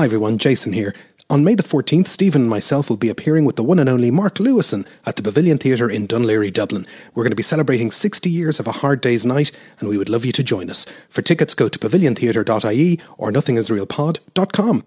Hi 0.00 0.06
everyone, 0.06 0.38
Jason 0.38 0.72
here. 0.72 0.94
On 1.28 1.44
May 1.44 1.54
the 1.54 1.62
14th, 1.62 2.08
Stephen 2.08 2.40
and 2.40 2.48
myself 2.48 2.88
will 2.88 2.96
be 2.96 3.10
appearing 3.10 3.44
with 3.44 3.56
the 3.56 3.62
one 3.62 3.78
and 3.78 3.86
only 3.86 4.10
Mark 4.10 4.36
Lewisohn 4.36 4.86
at 5.04 5.16
the 5.16 5.22
Pavilion 5.22 5.58
Theatre 5.58 5.90
in 5.90 6.08
Laoghaire, 6.08 6.50
Dublin. 6.50 6.86
We're 7.14 7.22
going 7.22 7.32
to 7.32 7.36
be 7.36 7.42
celebrating 7.42 7.90
60 7.90 8.30
years 8.30 8.58
of 8.58 8.66
a 8.66 8.72
hard 8.72 9.02
day's 9.02 9.26
night, 9.26 9.52
and 9.78 9.90
we 9.90 9.98
would 9.98 10.08
love 10.08 10.24
you 10.24 10.32
to 10.32 10.42
join 10.42 10.70
us. 10.70 10.86
For 11.10 11.20
tickets, 11.20 11.54
go 11.54 11.68
to 11.68 11.78
paviliontheatre.ie 11.78 12.98
or 13.18 13.30
nothingisrealpod.com. 13.30 14.84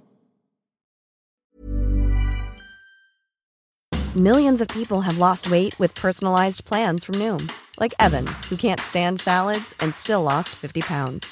Millions 4.15 4.61
of 4.61 4.67
people 4.69 5.01
have 5.01 5.19
lost 5.19 5.51
weight 5.51 5.77
with 5.79 5.93
personalized 5.93 6.65
plans 6.65 7.03
from 7.03 7.15
Noom, 7.19 7.51
like 7.79 7.93
Evan, 7.99 8.25
who 8.49 8.55
can't 8.55 8.79
stand 8.79 9.19
salads 9.19 9.75
and 9.79 9.93
still 9.93 10.23
lost 10.23 10.55
50 10.55 10.81
pounds. 10.81 11.31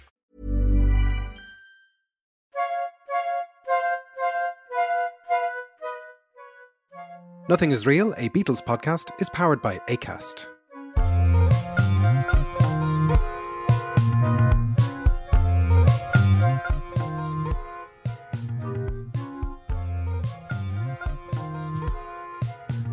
Nothing 7.49 7.71
is 7.71 7.87
Real, 7.87 8.13
a 8.13 8.29
Beatles 8.29 8.63
podcast, 8.63 9.09
is 9.19 9.27
powered 9.31 9.63
by 9.63 9.79
ACAST. 9.89 10.47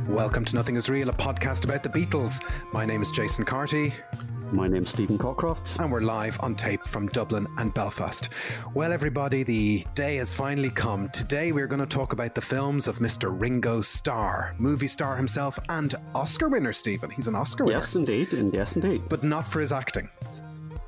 Welcome 0.09 0.47
to 0.47 0.57
Nothing 0.57 0.77
is 0.77 0.89
Real, 0.89 1.11
a 1.11 1.13
podcast 1.13 1.65
about 1.65 1.83
the 1.83 1.91
Beatles. 1.91 2.43
My 2.73 2.87
name 2.87 3.03
is 3.03 3.11
Jason 3.11 3.45
Carty. 3.45 3.93
My 4.53 4.67
name's 4.67 4.91
Stephen 4.91 5.19
Cockcroft. 5.19 5.79
And 5.79 5.93
we're 5.93 6.01
live 6.01 6.39
on 6.41 6.55
tape 6.55 6.87
from 6.87 7.07
Dublin 7.09 7.47
and 7.59 7.75
Belfast. 7.75 8.31
Well, 8.73 8.93
everybody, 8.93 9.43
the 9.43 9.85
day 9.95 10.17
has 10.17 10.33
finally 10.33 10.71
come. 10.71 11.11
Today 11.11 11.53
we're 11.53 11.67
going 11.67 11.81
to 11.81 11.87
talk 11.87 12.15
about 12.15 12.35
the 12.35 12.41
films 12.41 12.89
of 12.89 12.99
Mr. 12.99 13.39
Ringo 13.39 13.83
Starr, 13.83 14.55
movie 14.59 14.87
star 14.87 15.17
himself 15.17 15.59
and 15.69 15.95
Oscar 16.15 16.49
winner, 16.49 16.73
Stephen. 16.73 17.11
He's 17.11 17.29
an 17.29 17.35
Oscar 17.35 17.65
winner. 17.65 17.77
Yes, 17.77 17.95
indeed. 17.95 18.33
And 18.33 18.53
yes, 18.55 18.77
indeed. 18.77 19.03
But 19.11 19.23
not 19.23 19.47
for 19.47 19.61
his 19.61 19.71
acting. 19.71 20.09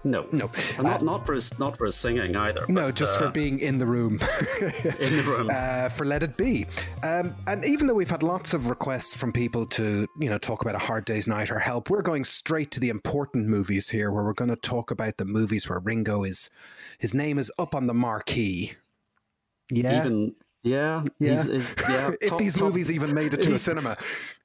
No, 0.02 0.26
no, 0.32 0.50
and 0.78 0.86
not 0.86 1.02
not 1.02 1.26
for 1.26 1.34
his 1.34 1.58
not 1.58 1.76
for 1.76 1.90
singing 1.90 2.34
either. 2.34 2.64
No, 2.68 2.86
but, 2.86 2.94
just 2.94 3.16
uh, 3.16 3.26
for 3.26 3.30
being 3.30 3.58
in 3.58 3.76
the 3.76 3.84
room. 3.84 4.14
in 4.60 5.16
the 5.16 5.24
room 5.26 5.50
uh, 5.54 5.90
for 5.90 6.06
Let 6.06 6.22
It 6.22 6.38
Be. 6.38 6.64
Um, 7.02 7.34
and 7.46 7.64
even 7.66 7.86
though 7.86 7.94
we've 7.94 8.08
had 8.08 8.22
lots 8.22 8.54
of 8.54 8.70
requests 8.70 9.14
from 9.14 9.30
people 9.30 9.66
to 9.66 10.06
you 10.18 10.30
know 10.30 10.38
talk 10.38 10.62
about 10.62 10.74
a 10.74 10.78
hard 10.78 11.04
day's 11.04 11.28
night 11.28 11.50
or 11.50 11.58
help, 11.58 11.90
we're 11.90 12.00
going 12.00 12.24
straight 12.24 12.70
to 12.70 12.80
the 12.80 12.88
important 12.88 13.46
movies 13.46 13.90
here, 13.90 14.10
where 14.10 14.24
we're 14.24 14.32
going 14.32 14.48
to 14.50 14.56
talk 14.56 14.90
about 14.90 15.18
the 15.18 15.26
movies 15.26 15.68
where 15.68 15.80
Ringo 15.80 16.24
is 16.24 16.48
his 16.98 17.12
name 17.12 17.38
is 17.38 17.52
up 17.58 17.74
on 17.74 17.86
the 17.86 17.94
marquee. 17.94 18.72
Yeah, 19.70 20.00
even 20.00 20.34
yeah, 20.62 21.04
yeah. 21.18 21.30
He's, 21.30 21.46
he's, 21.46 21.68
yeah 21.88 22.10
if 22.20 22.30
top, 22.30 22.38
these 22.38 22.54
top, 22.54 22.64
movies 22.64 22.90
even 22.90 23.14
made 23.14 23.32
it 23.34 23.42
to 23.42 23.54
a 23.54 23.58
cinema. 23.70 23.96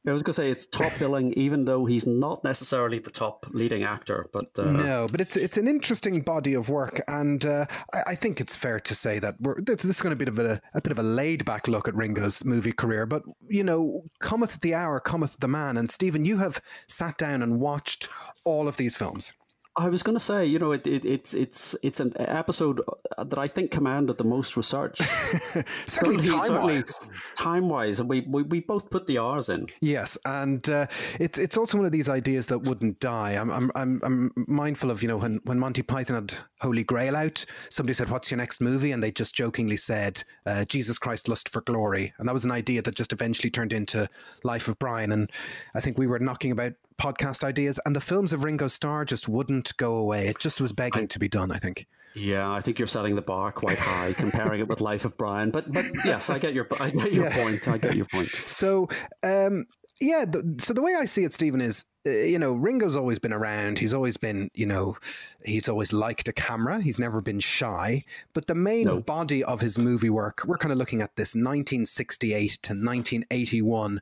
I 0.08 0.14
was 0.14 0.22
going 0.22 0.34
to 0.36 0.42
say 0.42 0.52
it's 0.52 0.68
top 0.68 0.94
billing, 1.00 1.34
even 1.34 1.66
though 1.66 1.86
he's 1.86 2.06
not 2.06 2.44
necessarily 2.44 3.00
the 3.00 3.10
top 3.10 3.46
leading 3.52 3.84
actor. 3.84 4.30
But 4.32 4.58
uh, 4.58 4.72
no, 4.72 5.08
but 5.12 5.20
it's 5.20 5.36
it's 5.36 5.58
an 5.58 5.68
interesting 5.68 6.22
body 6.22 6.54
of 6.54 6.70
work, 6.70 7.02
and 7.08 7.44
uh, 7.44 7.66
I, 7.94 8.04
I, 8.08 8.16
think 8.16 8.40
it's 8.40 8.56
fair 8.56 8.80
to 8.80 8.96
say 8.96 9.18
that 9.20 9.36
we're, 9.40 9.60
this 9.62 9.84
is 9.84 10.02
going 10.02 10.12
to 10.12 10.16
be 10.16 10.30
a 10.30 10.32
bit 10.32 10.46
of 10.46 10.52
a, 10.52 10.62
a 10.76 10.82
bit 10.82 10.92
of 10.92 11.00
a 11.00 11.04
laid 11.04 11.44
back 11.44 11.68
look 11.68 11.88
at 11.88 11.96
Ringo's 11.96 12.46
movie 12.46 12.72
career. 12.72 13.06
But 13.06 13.24
you 13.50 13.64
know, 13.64 14.04
cometh 14.20 14.62
the 14.62 14.76
hour, 14.76 15.00
cometh 15.00 15.38
the 15.40 15.48
man, 15.48 15.78
and 15.78 15.90
Stephen, 15.90 16.24
you 16.24 16.38
have 16.38 16.62
sat 16.88 17.18
down 17.18 17.42
and 17.42 17.60
watched 17.60 18.10
all 18.44 18.68
of 18.68 18.78
these 18.78 18.96
films. 18.96 19.34
I 19.78 19.90
was 19.90 20.04
going 20.04 20.16
to 20.16 20.24
say, 20.24 20.46
you 20.46 20.58
know, 20.58 20.72
it, 20.72 20.88
it, 20.88 21.04
it's 21.04 21.34
it's 21.34 21.76
it's 21.84 22.00
an 22.00 22.14
episode 22.18 22.80
that 23.18 23.38
I 23.38 23.48
think 23.48 23.72
commanded 23.72 24.18
the 24.18 24.24
most 24.24 24.56
research. 24.56 25.00
certainly, 25.86 26.24
time 26.26 26.62
wise. 26.62 27.10
Time 27.36 27.68
wise, 27.68 28.00
and 28.00 28.08
we, 28.08 28.22
we 28.22 28.44
we 28.44 28.62
both 28.62 28.90
put 28.90 29.06
the 29.06 29.18
R's 29.18 29.50
in. 29.50 29.68
Yes, 29.82 30.18
and 30.26 30.68
uh, 30.70 30.88
it's 31.20 31.38
it's 31.38 31.58
also 31.58 31.78
one 31.78 31.86
of 31.86 31.92
these 31.92 32.08
ideas 32.08 32.48
that 32.48 32.60
wouldn't 32.60 33.02
die. 33.02 33.32
I'm 33.32 33.50
I'm 33.52 33.72
I'm, 33.76 34.02
I'm 34.04 34.32
mindful 34.48 34.92
of 34.92 35.02
you 35.02 35.10
know 35.10 35.18
when 35.18 35.42
when 35.44 35.60
Monty 35.60 35.82
Python 35.82 36.16
had 36.16 36.34
Holy 36.62 36.86
Grail 36.86 37.18
out, 37.18 37.46
somebody 37.70 37.94
said, 37.94 38.10
"What's 38.10 38.32
your 38.32 38.38
next 38.38 38.62
movie?" 38.62 38.94
and 38.94 39.04
they 39.04 39.12
just 39.12 39.36
jokingly 39.36 39.78
said, 39.78 40.24
uh, 40.46 40.64
"Jesus 40.66 40.98
Christ, 40.98 41.28
Lust 41.28 41.50
for 41.50 41.60
Glory," 41.62 42.14
and 42.18 42.30
that 42.30 42.34
was 42.34 42.46
an 42.46 42.52
idea 42.52 42.82
that 42.82 42.96
just 42.96 43.12
eventually 43.12 43.50
turned 43.50 43.74
into 43.74 44.08
Life 44.46 44.70
of 44.70 44.80
Brian. 44.80 45.12
And 45.12 45.30
I 45.74 45.82
think 45.82 45.98
we 45.98 46.08
were 46.08 46.20
knocking 46.20 46.52
about 46.52 46.72
podcast 46.98 47.44
ideas, 47.44 47.80
and 47.86 47.96
the 47.96 48.02
films 48.02 48.34
of 48.34 48.44
Ringo 48.44 48.68
Starr 48.68 49.06
just 49.06 49.28
wouldn't 49.28 49.76
go 49.78 49.98
away. 49.98 50.28
It 50.28 50.40
just 50.40 50.62
was 50.62 50.72
begging 50.72 51.04
I, 51.04 51.08
to 51.08 51.20
be 51.20 51.28
done. 51.28 51.52
I 51.52 51.58
think. 51.58 51.88
Yeah, 52.16 52.50
I 52.50 52.62
think 52.62 52.80
you're 52.80 52.88
setting 52.88 53.16
the 53.16 53.22
bar 53.22 53.52
quite 53.52 53.78
high, 53.78 54.14
comparing 54.18 54.62
it 54.62 54.68
with 54.68 54.82
Life 54.82 55.06
of 55.06 55.18
Brian. 55.18 55.52
But 55.52 55.72
but 55.72 55.86
yes, 56.06 56.30
I 56.30 56.40
get 56.40 56.54
your 56.54 56.68
I 56.80 56.90
get 56.90 57.14
your 57.14 57.26
yeah. 57.26 57.44
point. 57.44 57.68
I 57.68 57.78
get 57.78 57.96
your 57.96 58.06
point. 58.06 58.30
So 58.30 58.88
um, 59.24 59.66
yeah, 60.00 60.26
the, 60.26 60.56
so 60.60 60.74
the 60.74 60.82
way 60.82 60.96
I 60.96 61.06
see 61.06 61.24
it, 61.24 61.34
Stephen, 61.34 61.62
is 61.62 61.86
uh, 62.06 62.10
you 62.10 62.40
know 62.40 62.54
Ringo's 62.54 62.96
always 62.96 63.20
been 63.20 63.34
around. 63.34 63.80
He's 63.80 63.94
always 63.94 64.18
been 64.18 64.50
you 64.54 64.66
know 64.66 64.98
he's 65.44 65.70
always 65.70 65.94
liked 65.94 66.28
a 66.28 66.34
camera. 66.34 66.82
He's 66.82 67.00
never 67.00 67.22
been 67.22 67.40
shy. 67.40 68.04
But 68.34 68.48
the 68.48 68.56
main 68.56 68.86
no. 68.86 69.02
body 69.02 69.44
of 69.44 69.60
his 69.60 69.78
movie 69.78 70.10
work, 70.10 70.44
we're 70.46 70.58
kind 70.58 70.72
of 70.72 70.78
looking 70.78 71.02
at 71.02 71.16
this 71.16 71.36
1968 71.36 72.52
to 72.64 72.74
1981 72.74 74.02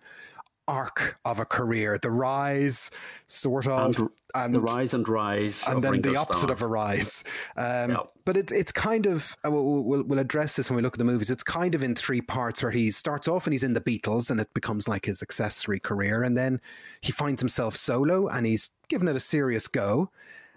arc 0.68 1.20
of 1.26 1.40
a 1.40 1.46
career, 1.46 1.98
the 2.02 2.12
rise, 2.12 2.92
sort 3.28 3.68
of, 3.68 4.00
and, 4.00 4.10
and 4.36 4.54
the 4.54 4.62
rise 4.62 4.94
and 4.94 5.08
rise, 5.08 5.66
and 5.68 5.84
then 5.84 5.92
Ringo 5.94 6.12
the 6.12 6.20
opposite 6.20 6.42
Starr. 6.42 6.52
of 6.52 6.62
a 6.62 6.68
rise. 6.68 7.24
Um, 7.58 7.92
yep. 7.92 8.12
But 8.26 8.38
it's 8.38 8.52
it's 8.52 8.72
kind 8.72 9.06
of 9.06 9.36
uh, 9.46 9.52
we'll, 9.52 9.84
we'll, 9.84 10.04
we'll 10.04 10.20
address 10.20 10.56
this 10.56 10.70
when 10.70 10.78
we 10.78 10.82
look 10.82 10.94
at 10.94 11.00
the 11.00 11.06
movies. 11.06 11.30
It's 11.30 11.44
kind 11.44 11.76
of 11.76 11.84
in 11.84 11.96
three 11.96 12.22
parts 12.22 12.64
where 12.64 12.72
he 12.72 12.92
starts 12.92 13.28
off 13.28 13.46
and 13.46 13.54
he's 13.54 13.64
in 13.64 13.74
the 13.74 13.82
Beatles, 13.82 14.32
and 14.32 14.40
it 14.40 14.54
becomes 14.54 14.88
like 14.88 15.06
his 15.06 15.22
accessory 15.22 15.80
career, 15.80 16.24
and 16.24 16.38
then 16.38 16.62
he 17.02 17.12
finds 17.12 17.42
himself 17.42 17.76
solo 17.76 18.28
and 18.28 18.46
he's 18.46 18.70
given 18.88 19.08
it 19.08 19.16
a 19.16 19.20
serious 19.22 19.68
go. 19.68 20.10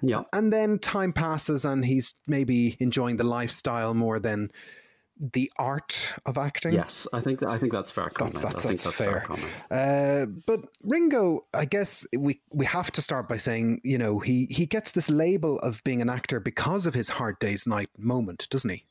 Yeah, 0.03 0.23
and 0.33 0.53
then 0.53 0.79
time 0.79 1.13
passes 1.13 1.65
and 1.65 1.85
he's 1.85 2.15
maybe 2.29 2.77
enjoying 2.81 3.17
the 3.17 3.25
lifestyle 3.25 3.95
more 3.95 4.19
than 4.19 4.51
the 5.19 5.51
art 5.59 6.15
of 6.27 6.39
acting. 6.39 6.75
Yes, 6.75 7.07
I 7.13 7.21
think 7.21 7.43
I 7.43 7.59
think 7.59 7.73
that's 7.73 7.91
fair 7.91 8.11
comment. 8.11 8.37
That's, 8.37 8.63
that's, 8.63 8.85
that's, 8.85 8.97
fair. 8.97 9.25
fair 9.27 10.23
uh, 10.23 10.27
but 10.47 10.61
Ringo, 10.85 11.47
I 11.55 11.65
guess 11.65 12.07
we 12.17 12.39
we 12.53 12.67
have 12.67 12.91
to 12.93 13.03
start 13.03 13.29
by 13.29 13.37
saying, 13.37 13.81
you 13.85 13.99
know, 13.99 14.19
he 14.19 14.47
he 14.51 14.67
gets 14.67 14.93
this 14.93 15.11
label 15.11 15.59
of 15.61 15.83
being 15.85 16.03
an 16.03 16.11
actor 16.11 16.41
because 16.41 16.87
of 16.87 16.95
his 16.95 17.09
Hard 17.09 17.39
Day's 17.39 17.67
Night 17.67 17.91
moment, 17.99 18.49
doesn't 18.51 18.71
he? 18.71 18.85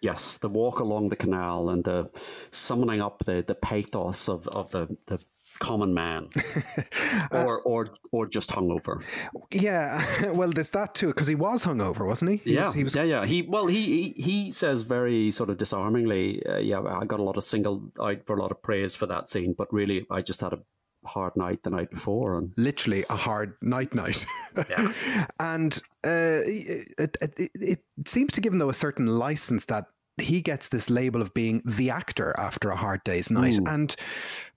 Yes, 0.00 0.36
the 0.36 0.50
walk 0.50 0.80
along 0.80 1.08
the 1.08 1.16
canal 1.16 1.70
and 1.70 1.82
the 1.82 2.10
summoning 2.50 3.00
up 3.00 3.20
the, 3.24 3.42
the 3.46 3.54
pathos 3.54 4.28
of, 4.28 4.46
of 4.48 4.70
the, 4.70 4.94
the 5.06 5.18
common 5.64 5.94
man, 5.94 6.28
uh, 7.32 7.44
or 7.44 7.62
or 7.62 7.86
or 8.12 8.26
just 8.26 8.50
hungover. 8.50 9.02
Yeah, 9.50 10.04
well, 10.38 10.50
there's 10.50 10.70
that 10.70 10.94
too 10.94 11.08
because 11.08 11.26
he 11.26 11.34
was 11.34 11.64
hungover, 11.64 12.06
wasn't 12.06 12.32
he? 12.32 12.36
he 12.38 12.54
yeah, 12.54 12.66
was, 12.66 12.74
he 12.74 12.84
was. 12.84 12.94
Yeah, 12.94 13.04
yeah. 13.04 13.24
He 13.24 13.42
well, 13.42 13.66
he 13.66 13.82
he, 13.82 14.22
he 14.22 14.52
says 14.52 14.82
very 14.82 15.30
sort 15.30 15.50
of 15.50 15.56
disarmingly, 15.56 16.44
uh, 16.46 16.58
yeah, 16.58 16.80
I 16.80 17.04
got 17.06 17.20
a 17.20 17.22
lot 17.22 17.36
of 17.38 17.44
single 17.44 17.82
out 18.00 18.26
for 18.26 18.36
a 18.36 18.42
lot 18.42 18.50
of 18.50 18.60
praise 18.62 18.94
for 18.94 19.06
that 19.06 19.28
scene, 19.28 19.54
but 19.56 19.72
really, 19.72 20.06
I 20.10 20.20
just 20.20 20.40
had 20.42 20.52
a 20.52 20.60
hard 21.06 21.36
night 21.36 21.62
the 21.62 21.70
night 21.70 21.90
before 21.90 22.38
and 22.38 22.52
literally 22.56 23.04
a 23.10 23.16
hard 23.16 23.56
night 23.60 23.94
night 23.94 24.24
yeah. 24.70 24.90
and 25.38 25.82
uh, 26.06 26.40
it, 26.46 26.88
it, 26.98 27.50
it, 27.54 27.80
seems 28.06 28.32
to 28.32 28.40
give 28.40 28.52
him 28.52 28.58
though 28.58 28.70
a 28.70 28.74
certain 28.74 29.06
license 29.06 29.66
that 29.66 29.84
he 30.18 30.40
gets 30.40 30.68
this 30.68 30.90
label 30.90 31.20
of 31.20 31.34
being 31.34 31.60
the 31.64 31.90
actor 31.90 32.34
after 32.38 32.70
a 32.70 32.76
hard 32.76 33.02
day's 33.04 33.30
night. 33.30 33.58
Ooh. 33.58 33.64
And, 33.66 33.94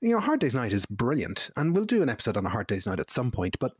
you 0.01 0.09
know, 0.09 0.19
Hard 0.19 0.39
Day's 0.39 0.55
Night 0.55 0.73
is 0.73 0.85
brilliant. 0.85 1.49
And 1.57 1.75
we'll 1.75 1.85
do 1.85 2.03
an 2.03 2.09
episode 2.09 2.37
on 2.37 2.45
a 2.45 2.49
Hard 2.49 2.67
Day's 2.67 2.85
Night 2.85 2.99
at 2.99 3.09
some 3.09 3.31
point. 3.31 3.57
But 3.59 3.73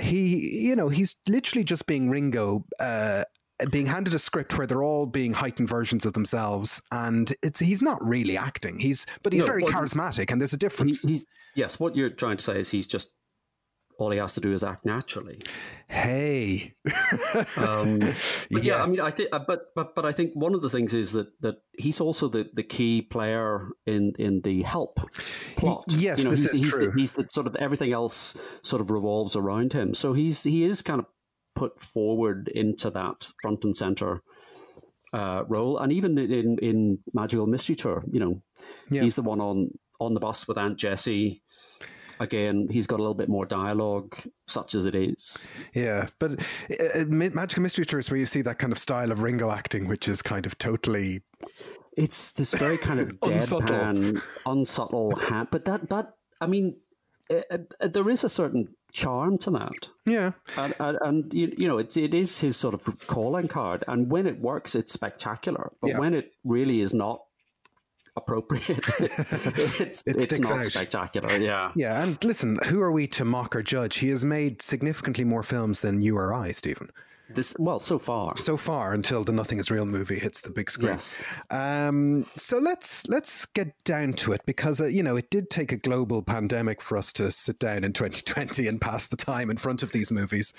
he, 0.00 0.66
you 0.66 0.74
know, 0.74 0.88
he's 0.88 1.16
literally 1.28 1.64
just 1.64 1.86
being 1.86 2.08
Ringo, 2.08 2.64
uh, 2.80 3.24
being 3.70 3.86
handed 3.86 4.14
a 4.14 4.18
script 4.18 4.56
where 4.56 4.66
they're 4.66 4.82
all 4.82 5.06
being 5.06 5.32
heightened 5.32 5.68
versions 5.68 6.06
of 6.06 6.12
themselves, 6.12 6.80
and 6.92 7.34
it's 7.42 7.58
he's 7.58 7.82
not 7.82 7.98
really 8.06 8.36
acting. 8.36 8.78
He's 8.78 9.04
but 9.22 9.32
he's 9.32 9.42
no, 9.42 9.46
very 9.46 9.62
charismatic, 9.62 10.30
and 10.30 10.40
there's 10.40 10.52
a 10.52 10.58
difference. 10.58 11.02
He, 11.02 11.08
he's 11.08 11.26
yes. 11.56 11.80
What 11.80 11.96
you're 11.96 12.10
trying 12.10 12.36
to 12.36 12.44
say 12.44 12.60
is 12.60 12.70
he's 12.70 12.86
just 12.86 13.14
all 13.98 14.10
he 14.10 14.18
has 14.18 14.34
to 14.34 14.40
do 14.40 14.52
is 14.52 14.62
act 14.64 14.84
naturally. 14.86 15.40
Hey, 15.88 16.74
Um, 17.56 17.98
but 18.50 18.62
yeah, 18.62 18.82
I 18.82 18.86
mean, 18.86 19.00
I 19.00 19.10
think, 19.10 19.28
uh, 19.32 19.40
but 19.46 19.74
but 19.74 19.94
but 19.94 20.04
I 20.06 20.12
think 20.12 20.32
one 20.34 20.54
of 20.54 20.62
the 20.62 20.70
things 20.70 20.94
is 20.94 21.12
that 21.12 21.28
that 21.40 21.56
he's 21.78 22.00
also 22.00 22.28
the, 22.28 22.48
the 22.54 22.62
key 22.62 23.02
player 23.02 23.68
in 23.86 24.12
in 24.18 24.40
the 24.42 24.62
help 24.62 25.00
plot. 25.56 25.84
yes, 25.88 26.24
this 26.24 26.40
he's, 26.40 26.50
is 26.52 26.58
he's 26.60 26.70
true. 26.72 26.86
The, 26.90 26.92
he's 26.98 27.12
the 27.14 27.26
sort 27.30 27.46
of 27.46 27.56
everything 27.56 27.92
else 27.92 28.36
sort 28.62 28.80
of 28.80 28.90
revolves 28.90 29.34
around 29.36 29.72
him. 29.72 29.94
So 29.94 30.12
he's 30.12 30.42
he 30.44 30.64
is 30.64 30.82
kind 30.82 31.00
of 31.00 31.06
put 31.54 31.82
forward 31.82 32.48
into 32.54 32.90
that 32.90 33.30
front 33.42 33.64
and 33.64 33.74
center 33.76 34.22
uh, 35.12 35.42
role, 35.48 35.78
and 35.78 35.92
even 35.92 36.16
in 36.18 36.58
in 36.62 36.98
Magical 37.12 37.46
Mystery 37.46 37.74
Tour, 37.76 38.04
you 38.10 38.20
know, 38.20 38.42
Yeah. 38.90 39.02
he's 39.02 39.16
the 39.16 39.22
one 39.22 39.40
on 39.40 39.70
on 40.00 40.14
the 40.14 40.20
bus 40.20 40.46
with 40.46 40.58
Aunt 40.58 40.78
Jessie. 40.78 41.42
Again, 42.20 42.68
he's 42.70 42.86
got 42.86 42.96
a 42.98 43.02
little 43.02 43.14
bit 43.14 43.28
more 43.28 43.46
dialogue, 43.46 44.16
such 44.46 44.74
as 44.74 44.86
it 44.86 44.94
is. 44.94 45.48
yeah, 45.74 46.06
but 46.18 46.32
uh, 46.70 47.00
uh, 47.00 47.04
Magical 47.06 47.62
Mystery 47.62 47.84
Tour 47.84 48.00
is 48.00 48.10
where 48.10 48.18
you 48.18 48.26
see 48.26 48.42
that 48.42 48.58
kind 48.58 48.72
of 48.72 48.78
style 48.78 49.12
of 49.12 49.22
Ringo 49.22 49.50
acting, 49.50 49.88
which 49.88 50.08
is 50.08 50.22
kind 50.22 50.46
of 50.46 50.56
totally 50.58 51.20
It's 51.96 52.32
this 52.32 52.54
very 52.54 52.76
kind 52.78 53.00
of 53.00 53.08
Unsubtle. 53.22 53.60
deadpan, 53.68 54.22
unsubtle 54.46 55.14
hat. 55.16 55.48
But 55.50 55.64
that, 55.66 55.88
but 55.88 56.16
I 56.40 56.46
mean, 56.46 56.76
uh, 57.30 57.58
uh, 57.80 57.88
there 57.88 58.08
is 58.08 58.24
a 58.24 58.28
certain 58.28 58.68
charm 58.92 59.36
to 59.38 59.50
that, 59.50 59.88
yeah. 60.06 60.30
and, 60.56 60.74
and, 60.80 60.98
and 61.02 61.34
you, 61.34 61.52
you 61.58 61.68
know, 61.68 61.76
it's 61.78 61.96
it 61.96 62.14
is 62.14 62.40
his 62.40 62.56
sort 62.56 62.72
of 62.74 62.98
calling 63.06 63.46
card. 63.48 63.84
And 63.86 64.10
when 64.10 64.26
it 64.26 64.40
works, 64.40 64.74
it's 64.74 64.92
spectacular. 64.92 65.70
But 65.82 65.88
Yeah. 65.90 65.98
when 65.98 66.14
it 66.14 66.32
really 66.44 66.80
is 66.80 66.94
not 66.94 67.20
appropriate, 68.18 68.68
it's 69.00 70.02
It 70.06 70.22
it's 70.22 70.40
not 70.40 70.58
out. 70.58 70.64
spectacular. 70.64 71.36
Yeah. 71.36 71.72
Yeah, 71.74 72.02
and 72.02 72.22
listen, 72.22 72.58
who 72.66 72.80
are 72.80 72.92
we 72.92 73.06
to 73.08 73.24
mock 73.24 73.56
or 73.56 73.62
judge? 73.62 73.96
He 73.98 74.08
has 74.10 74.24
made 74.24 74.60
significantly 74.62 75.24
more 75.24 75.42
films 75.42 75.80
than 75.80 76.02
you 76.02 76.16
or 76.16 76.34
I, 76.34 76.52
Stephen. 76.52 76.90
This 77.30 77.54
well, 77.58 77.78
so 77.78 77.98
far. 77.98 78.36
So 78.36 78.56
far, 78.56 78.94
until 78.94 79.22
the 79.22 79.32
Nothing 79.32 79.58
Is 79.58 79.70
Real 79.70 79.84
movie 79.84 80.18
hits 80.18 80.40
the 80.40 80.50
big 80.50 80.70
screen. 80.70 80.92
Yes. 80.92 81.22
Um, 81.50 82.24
so 82.36 82.58
let's 82.58 83.06
let's 83.06 83.44
get 83.44 83.72
down 83.84 84.14
to 84.14 84.32
it 84.32 84.40
because 84.46 84.80
uh, 84.80 84.86
you 84.86 85.02
know 85.02 85.16
it 85.16 85.28
did 85.30 85.50
take 85.50 85.72
a 85.72 85.76
global 85.76 86.22
pandemic 86.22 86.80
for 86.80 86.96
us 86.96 87.12
to 87.14 87.30
sit 87.30 87.58
down 87.58 87.84
in 87.84 87.92
2020 87.98 88.66
and 88.66 88.80
pass 88.80 89.08
the 89.08 89.16
time 89.16 89.50
in 89.50 89.58
front 89.58 89.82
of 89.82 89.92
these 89.92 90.10
movies. 90.10 90.54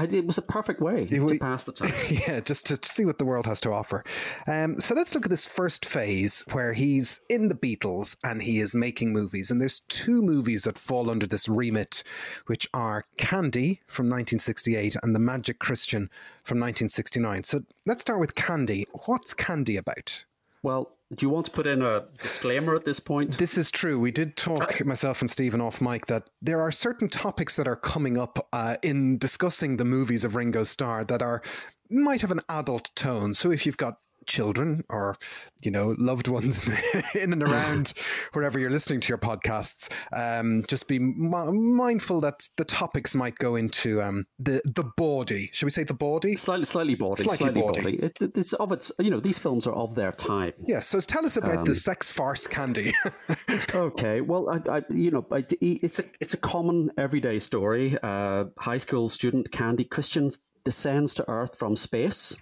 It 0.00 0.26
was 0.26 0.38
a 0.38 0.42
perfect 0.42 0.80
way 0.80 1.06
to 1.06 1.38
pass 1.38 1.64
the 1.64 1.72
time. 1.72 1.92
yeah, 2.28 2.40
just 2.40 2.66
to 2.66 2.78
see 2.88 3.04
what 3.04 3.18
the 3.18 3.24
world 3.24 3.46
has 3.46 3.60
to 3.62 3.72
offer. 3.72 4.04
Um, 4.46 4.78
so 4.78 4.94
let's 4.94 5.14
look 5.14 5.26
at 5.26 5.30
this 5.30 5.46
first 5.46 5.84
phase 5.84 6.44
where 6.52 6.72
he's 6.72 7.20
in 7.30 7.48
the 7.48 7.54
Beatles 7.54 8.16
and 8.22 8.40
he 8.40 8.60
is 8.60 8.74
making 8.74 9.12
movies. 9.12 9.50
And 9.50 9.60
there's 9.60 9.80
two 9.80 10.22
movies 10.22 10.62
that 10.64 10.78
fall 10.78 11.10
under 11.10 11.26
this 11.26 11.48
remit, 11.48 12.04
which 12.46 12.68
are 12.74 13.04
Candy 13.16 13.80
from 13.88 14.06
1968 14.06 14.96
and 15.02 15.14
The 15.14 15.20
Magic 15.20 15.58
Christian 15.58 16.10
from 16.44 16.58
1969. 16.58 17.44
So 17.44 17.60
let's 17.86 18.02
start 18.02 18.20
with 18.20 18.34
Candy. 18.34 18.86
What's 19.06 19.34
Candy 19.34 19.76
about? 19.76 20.24
Well, 20.62 20.96
do 21.14 21.26
you 21.26 21.30
want 21.30 21.46
to 21.46 21.52
put 21.52 21.66
in 21.66 21.82
a 21.82 22.04
disclaimer 22.20 22.74
at 22.74 22.84
this 22.84 22.98
point? 22.98 23.36
This 23.36 23.58
is 23.58 23.70
true. 23.70 24.00
We 24.00 24.12
did 24.12 24.36
talk, 24.36 24.84
myself 24.84 25.20
and 25.20 25.28
Stephen 25.28 25.60
off 25.60 25.80
mic, 25.80 26.06
that 26.06 26.30
there 26.40 26.60
are 26.60 26.70
certain 26.70 27.08
topics 27.08 27.56
that 27.56 27.68
are 27.68 27.76
coming 27.76 28.16
up 28.16 28.48
uh, 28.52 28.76
in 28.82 29.18
discussing 29.18 29.76
the 29.76 29.84
movies 29.84 30.24
of 30.24 30.36
Ringo 30.36 30.64
Starr 30.64 31.04
that 31.04 31.20
are 31.20 31.42
might 31.90 32.22
have 32.22 32.30
an 32.30 32.40
adult 32.48 32.90
tone. 32.94 33.34
So 33.34 33.50
if 33.50 33.66
you've 33.66 33.76
got 33.76 33.98
children 34.26 34.82
or 34.88 35.16
you 35.62 35.70
know 35.70 35.94
loved 35.98 36.28
ones 36.28 36.66
in 37.14 37.32
and 37.32 37.42
around 37.42 37.92
wherever 38.32 38.58
you're 38.58 38.70
listening 38.70 39.00
to 39.00 39.08
your 39.08 39.18
podcasts 39.18 39.90
um, 40.12 40.64
just 40.68 40.88
be 40.88 40.96
m- 40.96 41.76
mindful 41.76 42.20
that 42.20 42.48
the 42.56 42.64
topics 42.64 43.14
might 43.14 43.36
go 43.38 43.56
into 43.56 44.00
um, 44.02 44.24
the 44.38 44.60
the 44.64 44.84
bawdy 44.96 45.50
should 45.52 45.66
we 45.66 45.70
say 45.70 45.84
the 45.84 45.94
bawdy 45.94 46.36
Slightly, 46.36 46.64
slightly 46.64 46.94
bawdy, 46.94 47.22
Slightly 47.24 47.36
slightly, 47.46 47.62
bawdy. 47.62 47.80
bawdy. 47.82 47.96
It, 47.98 48.22
it- 48.22 48.36
it's 48.36 48.52
of 48.54 48.72
its, 48.72 48.90
you 48.98 49.10
know, 49.10 49.20
these 49.20 49.38
films 49.38 49.66
are 49.66 49.74
of 49.74 49.94
their 49.94 50.12
time. 50.12 50.52
yes 50.66 50.86
so 50.86 51.00
tell 51.00 51.24
us 51.24 51.36
about 51.36 51.58
Um, 51.58 51.64
the 51.64 51.74
sex 51.74 52.12
farce 52.12 52.46
candy 52.46 52.92
Okay, 53.74 54.20
well, 54.20 54.48
I, 54.50 54.78
I 54.78 54.82
you 54.90 55.10
know, 55.10 55.26
I, 55.30 55.44
it's 55.60 55.98
a 55.98 56.04
it's 56.20 56.34
a 56.34 56.36
common 56.36 56.90
everyday 56.98 57.38
story. 57.38 57.96
Uh, 58.02 58.44
high 58.58 58.78
school 58.78 59.08
student 59.08 59.50
Candy 59.50 59.84
Christian 59.84 60.30
descends 60.64 61.14
to 61.14 61.28
Earth 61.28 61.58
from 61.58 61.76
space 61.76 62.36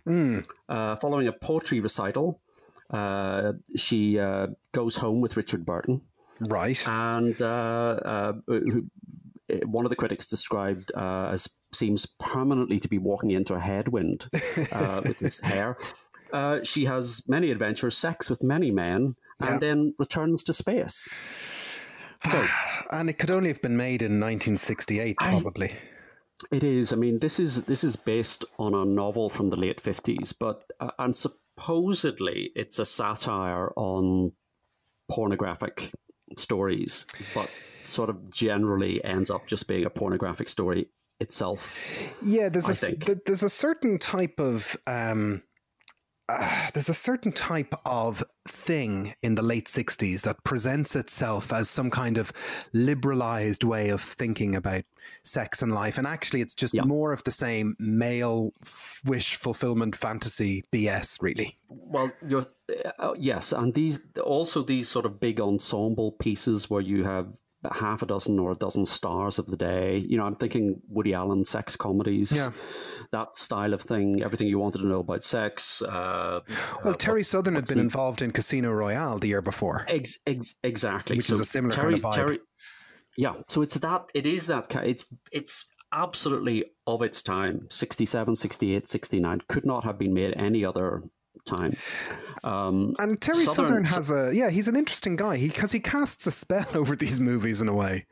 uh, 0.68 0.96
following 0.96 1.28
a 1.28 1.32
poetry 1.32 1.80
recital. 1.80 2.40
Uh, 2.90 3.52
she 3.76 4.18
uh, 4.18 4.48
goes 4.72 4.96
home 4.96 5.20
with 5.20 5.36
Richard 5.36 5.64
Burton, 5.64 6.00
right 6.40 6.82
and 6.88 7.40
uh, 7.40 8.00
uh, 8.04 8.32
one 9.64 9.84
of 9.84 9.90
the 9.90 9.96
critics 9.96 10.26
described 10.26 10.92
uh, 10.96 11.30
as 11.32 11.48
seems 11.72 12.06
permanently 12.18 12.78
to 12.80 12.88
be 12.88 12.98
walking 12.98 13.30
into 13.30 13.54
a 13.54 13.60
headwind 13.60 14.26
uh, 14.72 15.00
with 15.06 15.20
his 15.20 15.40
hair. 15.40 15.76
Uh, 16.32 16.62
she 16.64 16.84
has 16.84 17.22
many 17.28 17.50
adventures, 17.52 17.96
sex 17.96 18.28
with 18.30 18.42
many 18.42 18.70
men, 18.72 19.14
and 19.40 19.60
then 19.60 19.94
returns 19.98 20.42
to 20.44 20.52
space. 20.52 21.14
So 22.28 22.44
and 22.90 23.08
it 23.08 23.18
could 23.18 23.30
only 23.30 23.48
have 23.48 23.62
been 23.62 23.76
made 23.76 24.02
in 24.02 24.20
1968 24.20 25.16
I- 25.20 25.30
probably 25.40 25.72
it 26.50 26.64
is. 26.64 26.92
I 26.92 26.96
mean, 26.96 27.18
this 27.18 27.38
is 27.38 27.64
this 27.64 27.84
is 27.84 27.96
based 27.96 28.44
on 28.58 28.74
a 28.74 28.84
novel 28.84 29.28
from 29.28 29.50
the 29.50 29.56
late 29.56 29.80
fifties, 29.80 30.32
but 30.32 30.64
uh, 30.80 30.90
and 30.98 31.14
supposedly 31.14 32.50
it's 32.54 32.78
a 32.78 32.84
satire 32.84 33.72
on 33.76 34.32
pornographic 35.10 35.90
stories, 36.36 37.06
but 37.34 37.50
sort 37.84 38.10
of 38.10 38.32
generally 38.32 39.02
ends 39.04 39.30
up 39.30 39.46
just 39.46 39.68
being 39.68 39.84
a 39.84 39.90
pornographic 39.90 40.48
story 40.48 40.88
itself. 41.18 41.76
Yeah, 42.24 42.48
there's 42.48 42.68
I 42.68 42.72
a 42.72 42.74
think. 42.74 43.24
there's 43.26 43.42
a 43.42 43.50
certain 43.50 43.98
type 43.98 44.38
of 44.40 44.76
um, 44.86 45.42
uh, 46.38 46.70
there's 46.74 46.88
a 46.88 46.94
certain 46.94 47.32
type 47.32 47.74
of 47.84 48.22
thing 48.48 49.14
in 49.22 49.34
the 49.34 49.42
late 49.42 49.66
'60s 49.66 50.22
that 50.22 50.42
presents 50.44 50.96
itself 50.96 51.52
as 51.52 51.68
some 51.68 51.90
kind 51.90 52.18
of 52.18 52.32
liberalized 52.72 53.64
way 53.64 53.88
of 53.90 54.00
thinking 54.00 54.54
about 54.54 54.84
sex 55.24 55.62
and 55.62 55.72
life, 55.72 55.98
and 55.98 56.06
actually, 56.06 56.40
it's 56.40 56.54
just 56.54 56.74
Yeah. 56.74 56.84
more 56.84 57.12
of 57.12 57.24
the 57.24 57.30
same 57.30 57.74
male 57.78 58.52
f- 58.62 59.00
wish 59.04 59.36
fulfillment 59.36 59.96
fantasy 59.96 60.62
BS, 60.72 61.18
really. 61.20 61.54
Well, 61.68 62.10
you're 62.26 62.46
uh, 62.98 63.14
yes, 63.18 63.52
and 63.52 63.74
these 63.74 64.00
also 64.22 64.62
these 64.62 64.88
sort 64.88 65.06
of 65.06 65.20
big 65.20 65.40
ensemble 65.40 66.12
pieces 66.12 66.70
where 66.70 66.80
you 66.82 67.04
have 67.04 67.36
half 67.72 68.02
a 68.02 68.06
dozen 68.06 68.38
or 68.38 68.52
a 68.52 68.54
dozen 68.56 68.84
stars 68.86 69.38
of 69.38 69.46
the 69.46 69.56
day. 69.56 69.98
You 69.98 70.16
know, 70.16 70.24
I'm 70.24 70.36
thinking 70.36 70.80
Woody 70.88 71.12
Allen 71.14 71.44
sex 71.44 71.76
comedies, 71.76 72.32
Yeah. 72.32 72.52
that 73.12 73.36
style 73.36 73.74
of 73.74 73.82
thing. 73.82 74.22
Everything 74.22 74.48
you 74.48 74.58
wanted 74.58 74.78
to 74.78 74.86
know 74.86 75.00
about 75.00 75.22
sex. 75.22 75.82
Uh, 75.82 76.40
Well, 76.84 76.94
uh, 76.94 76.96
Terry 76.96 77.22
Southern 77.22 77.54
had 77.54 77.66
been 77.66 77.78
the- 77.78 77.84
involved 77.84 78.22
in 78.22 78.30
Casino 78.30 78.70
Royale 78.72 79.18
the 79.18 79.28
year 79.28 79.42
before. 79.42 79.84
Ex, 79.88 80.18
ex, 80.26 80.54
exactly, 80.62 81.16
Which 81.16 81.28
is 81.30 81.40
a 81.40 81.44
similar 81.44 81.74
kind 81.76 81.94
of 81.94 82.00
vibe. 82.00 82.38
yeah, 83.16 83.34
so 83.48 83.62
it's 83.62 83.74
that. 83.76 84.08
It 84.14 84.24
is 84.26 84.46
that. 84.46 84.74
It's 84.84 85.04
it's 85.32 85.66
absolutely 85.92 86.64
of 86.86 87.02
its 87.02 87.20
time. 87.22 87.66
67, 87.70 88.36
68, 88.36 88.88
69 88.88 89.40
could 89.48 89.66
not 89.66 89.84
have 89.84 89.98
been 89.98 90.14
made 90.14 90.32
any 90.36 90.64
other 90.64 91.02
time. 91.44 91.76
Um, 92.44 92.94
And 92.98 93.20
Terry 93.20 93.44
Southern, 93.44 93.84
Southern- 93.84 93.84
has 93.86 94.10
a 94.10 94.34
yeah, 94.34 94.50
he's 94.50 94.68
an 94.68 94.76
interesting 94.76 95.16
guy. 95.16 95.36
He 95.36 95.48
because 95.48 95.72
he 95.72 95.80
casts 95.80 96.26
a 96.26 96.30
spell 96.30 96.66
over 96.74 96.96
these 96.96 97.20
movies 97.20 97.60
in 97.60 97.68
a 97.68 97.74
way. 97.74 98.06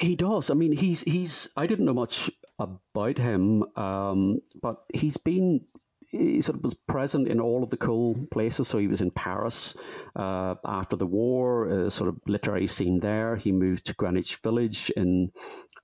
He 0.00 0.14
does. 0.16 0.50
I 0.50 0.54
mean, 0.54 0.72
he's 0.72 1.00
he's. 1.02 1.48
I 1.56 1.66
didn't 1.66 1.84
know 1.84 1.94
much 1.94 2.30
about 2.58 3.18
him, 3.18 3.64
um, 3.76 4.40
but 4.62 4.84
he's 4.94 5.16
been. 5.16 5.64
He 6.10 6.40
sort 6.40 6.56
of 6.56 6.62
was 6.62 6.74
present 6.74 7.28
in 7.28 7.38
all 7.38 7.62
of 7.62 7.70
the 7.70 7.76
cool 7.76 8.14
places. 8.30 8.68
So 8.68 8.78
he 8.78 8.86
was 8.86 9.02
in 9.02 9.10
Paris 9.10 9.76
uh, 10.16 10.54
after 10.64 10.96
the 10.96 11.06
war, 11.06 11.70
uh, 11.70 11.90
sort 11.90 12.08
of 12.08 12.18
literary 12.26 12.66
scene 12.66 13.00
there. 13.00 13.36
He 13.36 13.52
moved 13.52 13.86
to 13.86 13.94
Greenwich 13.94 14.36
Village 14.36 14.90
in 14.96 15.30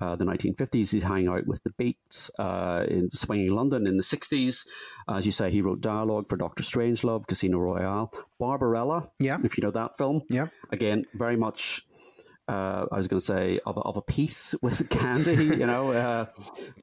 uh, 0.00 0.16
the 0.16 0.24
1950s. 0.24 0.92
He's 0.92 1.02
hanging 1.02 1.28
out 1.28 1.46
with 1.46 1.62
the 1.62 1.70
Beats 1.76 2.30
uh, 2.38 2.84
in 2.88 3.10
swinging 3.10 3.50
London 3.50 3.86
in 3.86 3.96
the 3.96 4.02
60s. 4.02 4.66
As 5.08 5.26
you 5.26 5.32
say, 5.32 5.50
he 5.50 5.60
wrote 5.60 5.80
dialogue 5.80 6.28
for 6.28 6.36
Doctor 6.36 6.62
Strangelove, 6.62 7.26
Casino 7.26 7.58
Royale, 7.58 8.10
Barbarella. 8.40 9.08
Yeah. 9.18 9.38
if 9.44 9.58
you 9.58 9.62
know 9.62 9.70
that 9.72 9.98
film. 9.98 10.22
Yeah. 10.30 10.46
Again, 10.72 11.04
very 11.14 11.36
much 11.36 11.82
uh, 12.48 12.86
I 12.92 12.96
was 12.96 13.08
going 13.08 13.18
to 13.18 13.24
say 13.24 13.58
of, 13.66 13.76
a- 13.76 13.80
of 13.80 13.96
a 13.96 14.02
piece 14.02 14.54
with 14.62 14.88
Candy. 14.90 15.44
You 15.44 15.66
know, 15.66 15.92
uh, 15.92 16.26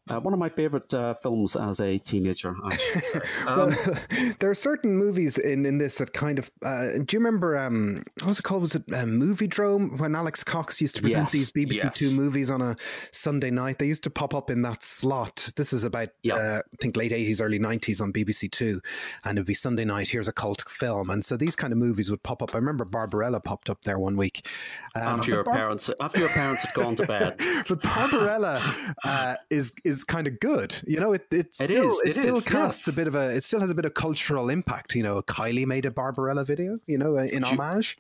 uh, 0.09 0.19
one 0.19 0.33
of 0.33 0.39
my 0.39 0.49
favorite 0.49 0.93
uh, 0.93 1.13
films 1.15 1.55
as 1.55 1.79
a 1.79 1.97
teenager. 1.99 2.55
I 2.63 2.75
should 2.77 3.03
say. 3.03 3.19
Um, 3.47 3.73
there 4.39 4.49
are 4.49 4.55
certain 4.55 4.95
movies 4.97 5.37
in, 5.37 5.65
in 5.65 5.77
this 5.77 5.95
that 5.95 6.13
kind 6.13 6.39
of. 6.39 6.51
Uh, 6.63 6.87
do 7.05 7.05
you 7.15 7.19
remember 7.19 7.57
um, 7.57 8.03
what 8.19 8.27
was 8.29 8.39
it 8.39 8.43
called? 8.43 8.61
Was 8.61 8.75
it 8.75 8.83
uh, 8.91 9.03
Moviedrome 9.05 9.99
when 9.99 10.15
Alex 10.15 10.43
Cox 10.43 10.79
used 10.81 10.95
to 10.97 11.01
present 11.01 11.23
Yes, 11.23 11.31
these 11.31 11.51
BBC 11.51 11.83
yes. 11.83 11.97
Two 11.97 12.11
movies 12.15 12.49
on 12.51 12.61
a 12.61 12.75
Sunday 13.11 13.51
night? 13.51 13.79
They 13.79 13.87
used 13.87 14.03
to 14.03 14.09
pop 14.09 14.33
up 14.33 14.49
in 14.49 14.61
that 14.63 14.83
slot. 14.83 15.51
This 15.55 15.73
is 15.73 15.83
about 15.83 16.09
Yeah. 16.23 16.35
uh, 16.35 16.59
I 16.59 16.75
think 16.79 16.95
late 16.97 17.11
eighties, 17.11 17.41
early 17.41 17.59
nineties 17.59 17.99
on 18.01 18.13
BBC 18.13 18.51
Two, 18.51 18.79
and 19.25 19.37
it'd 19.37 19.47
be 19.47 19.53
Sunday 19.53 19.85
night. 19.85 20.09
Here's 20.09 20.27
a 20.27 20.33
cult 20.33 20.63
film, 20.69 21.09
and 21.09 21.23
so 21.23 21.35
these 21.37 21.55
kind 21.55 21.73
of 21.73 21.79
movies 21.79 22.09
would 22.11 22.23
pop 22.23 22.41
up. 22.43 22.53
I 22.53 22.57
remember 22.57 22.85
Barbarella 22.85 23.39
popped 23.41 23.69
up 23.69 23.83
there 23.83 23.99
one 23.99 24.15
week. 24.17 24.47
Um, 24.95 25.19
after 25.19 25.43
but 25.43 25.50
your 25.51 25.59
parents 25.59 25.89
after 25.99 26.19
your 26.19 26.29
parents 26.29 26.63
had 26.63 26.73
gone 26.73 26.95
to 26.95 27.05
bed. 27.05 27.35
but 27.67 27.81
Barbarella 27.81 28.61
uh, 29.03 29.35
is 29.49 29.73
is 29.83 30.03
kind 30.03 30.27
of 30.27 30.39
good. 30.39 30.75
You 30.87 30.99
know, 30.99 31.13
it 31.13 31.25
it 31.31 31.53
still, 31.53 31.69
it, 31.69 31.71
is, 31.71 32.01
it, 32.03 32.09
it 32.09 32.15
still 32.15 32.37
is, 32.37 32.47
casts 32.47 32.87
yes. 32.87 32.93
a 32.93 32.97
bit 32.97 33.07
of 33.07 33.15
a 33.15 33.35
it 33.35 33.43
still 33.43 33.59
has 33.59 33.71
a 33.71 33.75
bit 33.75 33.85
of 33.85 33.93
cultural 33.93 34.49
impact. 34.49 34.95
You 34.95 35.03
know, 35.03 35.21
Kylie 35.23 35.65
made 35.65 35.85
a 35.85 35.91
Barbarella 35.91 36.45
video. 36.45 36.79
You 36.87 36.97
know, 36.97 37.17
uh, 37.17 37.27
in 37.31 37.43
homage. 37.43 37.97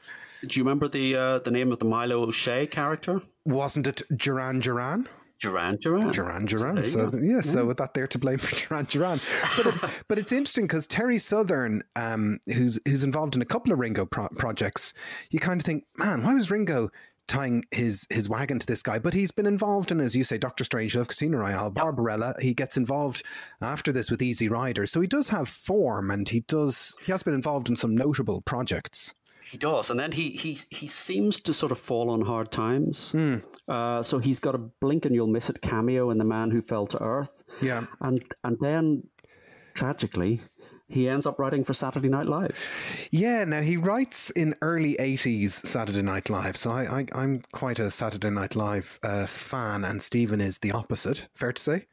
Do 0.47 0.59
you 0.59 0.63
remember 0.63 0.87
the 0.87 1.15
uh, 1.15 1.39
the 1.39 1.51
name 1.51 1.71
of 1.71 1.79
the 1.79 1.85
Milo 1.85 2.23
O'Shea 2.23 2.65
character? 2.67 3.21
Wasn't 3.45 3.87
it 3.87 4.01
Duran 4.17 4.59
Duran? 4.59 5.07
Duran 5.41 5.77
Duran. 5.81 6.09
Duran 6.09 6.45
Duran. 6.45 6.75
You 6.77 6.81
So 6.83 7.09
th- 7.09 7.23
yeah, 7.23 7.41
so 7.41 7.65
with 7.65 7.77
that 7.77 7.95
there 7.95 8.05
to 8.05 8.19
blame 8.19 8.37
for 8.37 8.55
Duran 8.67 8.85
Duran. 8.85 9.19
But 9.57 9.65
it, 9.65 10.03
but 10.07 10.19
it's 10.19 10.31
interesting 10.31 10.65
because 10.65 10.85
Terry 10.85 11.17
Southern, 11.17 11.83
um, 11.95 12.39
who's 12.53 12.79
who's 12.87 13.03
involved 13.03 13.35
in 13.35 13.41
a 13.41 13.45
couple 13.45 13.73
of 13.73 13.79
Ringo 13.79 14.05
pro- 14.05 14.29
projects, 14.37 14.93
you 15.31 15.39
kind 15.39 15.59
of 15.59 15.65
think, 15.65 15.83
man, 15.97 16.23
why 16.23 16.35
was 16.35 16.51
Ringo 16.51 16.89
tying 17.31 17.63
his 17.71 18.05
his 18.09 18.29
wagon 18.29 18.59
to 18.59 18.67
this 18.67 18.83
guy? 18.83 18.99
But 18.99 19.13
he's 19.13 19.31
been 19.31 19.45
involved 19.45 19.91
in, 19.91 19.99
as 20.01 20.15
you 20.15 20.23
say, 20.23 20.37
Doctor 20.37 20.63
Strange, 20.63 20.95
Love 20.95 21.07
Casino 21.07 21.37
Royale, 21.39 21.71
Barbarella. 21.71 22.35
He 22.39 22.53
gets 22.53 22.77
involved 22.77 23.23
after 23.61 23.91
this 23.91 24.11
with 24.11 24.21
Easy 24.21 24.49
Rider, 24.49 24.85
so 24.85 24.99
he 25.01 25.07
does 25.07 25.29
have 25.29 25.47
form, 25.47 26.11
and 26.11 26.27
he 26.27 26.41
does 26.41 26.95
he 27.03 27.11
has 27.11 27.23
been 27.23 27.33
involved 27.33 27.69
in 27.69 27.75
some 27.75 27.95
notable 27.95 28.41
projects. 28.41 29.13
He 29.43 29.57
does, 29.57 29.89
and 29.89 29.99
then 29.99 30.11
he 30.11 30.31
he 30.31 30.59
he 30.69 30.87
seems 30.87 31.39
to 31.41 31.53
sort 31.53 31.71
of 31.71 31.77
fall 31.79 32.09
on 32.09 32.21
hard 32.21 32.51
times. 32.51 33.11
Hmm. 33.11 33.37
Uh, 33.67 34.03
so 34.03 34.19
he's 34.19 34.39
got 34.39 34.55
a 34.55 34.57
blink 34.57 35.05
and 35.05 35.15
you'll 35.15 35.27
miss 35.27 35.49
it 35.49 35.61
cameo 35.61 36.09
in 36.09 36.17
The 36.17 36.25
Man 36.25 36.51
Who 36.51 36.61
Fell 36.61 36.85
to 36.87 37.01
Earth. 37.01 37.43
Yeah. 37.61 37.85
and 38.01 38.23
and 38.43 38.57
then 38.59 39.03
tragically, 39.73 40.39
he 40.91 41.07
ends 41.07 41.25
up 41.25 41.39
writing 41.39 41.63
for 41.63 41.73
Saturday 41.73 42.09
Night 42.09 42.27
Live. 42.27 43.07
Yeah, 43.11 43.45
now 43.45 43.61
he 43.61 43.77
writes 43.77 44.29
in 44.31 44.55
early 44.61 44.95
80s 44.95 45.65
Saturday 45.65 46.01
Night 46.01 46.29
Live. 46.29 46.57
So 46.57 46.71
I, 46.71 46.99
I, 46.99 47.05
I'm 47.13 47.41
quite 47.53 47.79
a 47.79 47.89
Saturday 47.89 48.29
Night 48.29 48.55
Live 48.55 48.99
uh, 49.03 49.25
fan, 49.25 49.85
and 49.85 50.01
Stephen 50.01 50.41
is 50.41 50.59
the 50.59 50.71
opposite, 50.73 51.29
fair 51.33 51.53
to 51.53 51.61
say. 51.61 51.85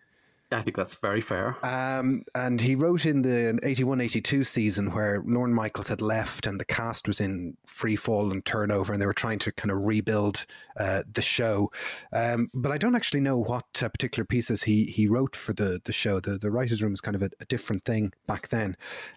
I 0.51 0.63
think 0.63 0.77
that's 0.77 0.95
very 0.95 1.21
fair. 1.21 1.57
Um, 1.63 2.23
and 2.35 2.59
he 2.59 2.75
wrote 2.75 3.05
in 3.05 3.21
the 3.21 3.59
81 3.63 4.01
82 4.01 4.45
season 4.45 4.91
where 4.93 5.23
Lorne 5.27 5.53
Michaels 5.53 5.89
had 5.89 6.01
left 6.01 6.47
and 6.47 6.59
the 6.59 6.65
cast 6.65 7.07
was 7.07 7.21
in 7.21 7.55
free 7.67 7.97
fall 7.97 8.33
and 8.33 8.43
turnover, 8.45 8.93
and 8.93 9.03
they 9.03 9.07
were 9.07 9.13
trying 9.13 9.39
to 9.41 9.53
kind 9.53 9.71
of 9.71 9.79
rebuild 9.87 10.47
uh, 10.79 11.03
the 11.13 11.21
show. 11.21 11.71
Um, 12.15 12.51
but 12.55 12.73
I 12.73 12.79
don't 12.79 12.97
actually 12.97 13.21
know 13.21 13.39
what 13.39 13.67
uh, 13.83 13.91
particular 13.91 14.25
pieces 14.25 14.63
he, 14.63 14.85
he 14.85 15.07
wrote 15.07 15.37
for 15.37 15.53
the, 15.53 15.83
the 15.85 15.93
show. 15.93 16.19
The, 16.19 16.39
the 16.39 16.51
writer's 16.51 16.83
room 16.83 16.95
is 16.95 17.03
kind 17.03 17.15
of 17.15 17.23
a, 17.23 17.31
a 17.41 17.45
different 17.45 17.85
thing 17.85 18.13
back 18.27 18.49
then. 18.49 18.75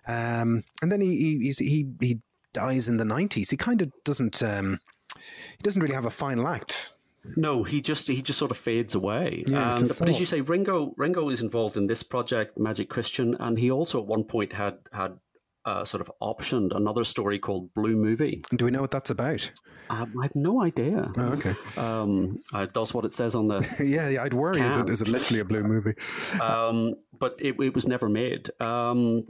Um, 0.08 0.64
and 0.82 0.92
then 0.92 1.00
he, 1.00 1.16
he, 1.40 1.54
he, 1.58 1.88
he 2.02 2.20
dies 2.52 2.90
in 2.90 2.98
the 2.98 3.06
90s. 3.06 3.50
He 3.50 3.58
kind 3.58 3.82
of 3.82 3.94
doesn't. 4.04 4.44
Um, 4.44 4.80
he 5.16 5.64
doesn't 5.64 5.82
really 5.82 5.96
have 5.96 6.06
a 6.06 6.12
final 6.12 6.48
act. 6.48 6.92
No, 7.36 7.64
he 7.64 7.82
just 7.82 8.08
he 8.08 8.22
just 8.22 8.40
sort 8.40 8.52
of 8.52 8.58
fades 8.58 8.96
away. 8.96 9.44
Yeah, 9.48 9.76
and, 9.76 9.88
but 10.00 10.10
as 10.10 10.20
you 10.20 10.26
say, 10.26 10.42
Ringo 10.42 10.94
Ringo 10.98 11.30
is 11.30 11.42
involved 11.42 11.78
in 11.78 11.88
this 11.88 12.04
project, 12.04 12.58
Magic 12.58 12.90
Christian, 12.90 13.36
and 13.40 13.58
he 13.58 13.70
also 13.72 14.00
at 14.00 14.08
one 14.08 14.24
point 14.24 14.54
had 14.54 14.80
had 14.92 15.18
uh, 15.66 15.86
sort 15.86 16.02
of 16.02 16.12
optioned 16.22 16.76
another 16.76 17.04
story 17.04 17.38
called 17.38 17.74
Blue 17.74 17.96
Movie. 17.96 18.44
Do 18.56 18.66
we 18.66 18.72
know 18.72 18.82
what 18.82 18.92
that's 18.92 19.12
about? 19.12 19.52
Um, 19.90 20.14
I 20.20 20.24
have 20.24 20.36
no 20.36 20.64
idea. 20.64 21.12
Oh, 21.18 21.22
okay. 21.34 21.54
Um, 21.78 22.40
uh, 22.54 22.66
that's 22.74 22.94
what 22.94 23.06
it 23.06 23.14
says 23.14 23.36
on 23.36 23.48
the. 23.48 23.68
Yeah, 23.80 24.10
yeah, 24.10 24.24
I'd 24.24 24.34
worry. 24.34 24.60
Is 24.62 24.78
it, 24.78 24.90
is 24.90 25.02
it 25.02 25.08
literally 25.08 25.42
a 25.42 25.46
blue 25.46 25.64
movie? 25.64 25.94
um, 26.42 26.94
but 27.20 27.36
it, 27.40 27.60
it 27.60 27.76
was 27.76 27.88
never 27.88 28.10
made. 28.10 28.50
Um, 28.62 29.28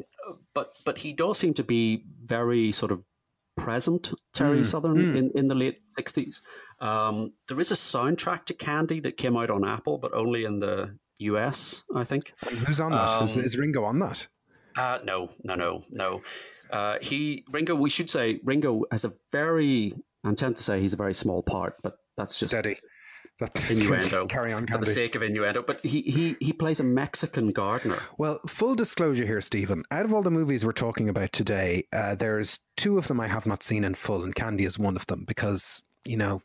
but 0.54 0.76
but 0.86 1.00
he 1.00 1.14
does 1.14 1.38
seem 1.40 1.54
to 1.56 1.64
be 1.64 2.06
very 2.24 2.72
sort 2.72 2.92
of 2.92 3.04
present, 3.64 4.14
Terry 4.34 4.64
Southern, 4.64 5.16
in, 5.16 5.32
in 5.36 5.48
the 5.48 5.56
late 5.56 5.82
sixties. 5.88 6.42
Um, 6.80 7.34
there 7.48 7.60
is 7.60 7.72
a 7.72 7.76
soundtrack 7.76 8.46
to 8.46 8.54
Candy 8.54 9.00
that 9.02 9.18
came 9.18 9.38
out 9.38 9.50
on 9.50 9.64
Apple, 9.64 9.98
but 9.98 10.14
only 10.14 10.46
in 10.46 10.60
the 10.60 10.98
US, 11.20 11.84
I 11.96 12.04
think. 12.04 12.34
Who's 12.66 12.80
on 12.80 12.92
that? 12.92 13.22
Is 13.22 13.38
Um, 13.38 13.44
is 13.44 13.58
Ringo 13.58 13.84
on 13.84 14.00
that? 14.00 14.28
Uh, 14.76 15.00
no, 15.04 15.30
no, 15.44 15.56
no, 15.56 15.84
no. 15.92 16.22
Uh, 16.70 16.98
he 17.02 17.44
Ringo. 17.52 17.76
We 17.76 17.90
should 17.90 18.10
say 18.10 18.40
Ringo 18.44 18.84
has 18.92 19.06
a 19.06 19.14
very. 19.32 19.94
I'm 20.24 20.36
tempted 20.36 20.58
to 20.58 20.64
say 20.64 20.80
he's 20.80 20.94
a 20.94 20.98
very 20.98 21.14
small 21.14 21.42
part, 21.44 21.76
but 21.84 21.98
that's 22.18 22.38
just 22.38 22.52
Steady. 22.52 22.78
That's 23.42 23.70
innuendo. 23.72 24.26
Carry 24.30 24.54
on, 24.54 24.68
for 24.68 24.78
the 24.78 24.86
sake 24.86 25.16
of 25.16 25.22
innuendo. 25.22 25.62
But 25.62 25.82
he 25.86 26.02
he 26.02 26.38
he 26.40 26.54
plays 26.54 26.80
a 26.80 26.84
Mexican 26.84 27.52
gardener. 27.52 27.98
Well, 28.18 28.40
full 28.48 28.76
disclosure 28.76 29.26
here, 29.26 29.42
Stephen. 29.42 29.84
Out 29.92 30.06
of 30.06 30.14
all 30.14 30.22
the 30.24 30.32
movies 30.32 30.66
we're 30.66 30.72
talking 30.72 31.10
about 31.10 31.34
today, 31.34 31.84
uh, 31.92 32.16
there's 32.16 32.60
two 32.78 32.98
of 32.98 33.08
them 33.08 33.20
I 33.20 33.28
have 33.28 33.46
not 33.46 33.64
seen 33.64 33.84
in 33.84 33.96
full, 33.96 34.24
and 34.24 34.34
Candy 34.34 34.64
is 34.64 34.80
one 34.80 34.96
of 34.96 35.06
them 35.08 35.26
because 35.28 35.84
you 36.06 36.18
know, 36.18 36.42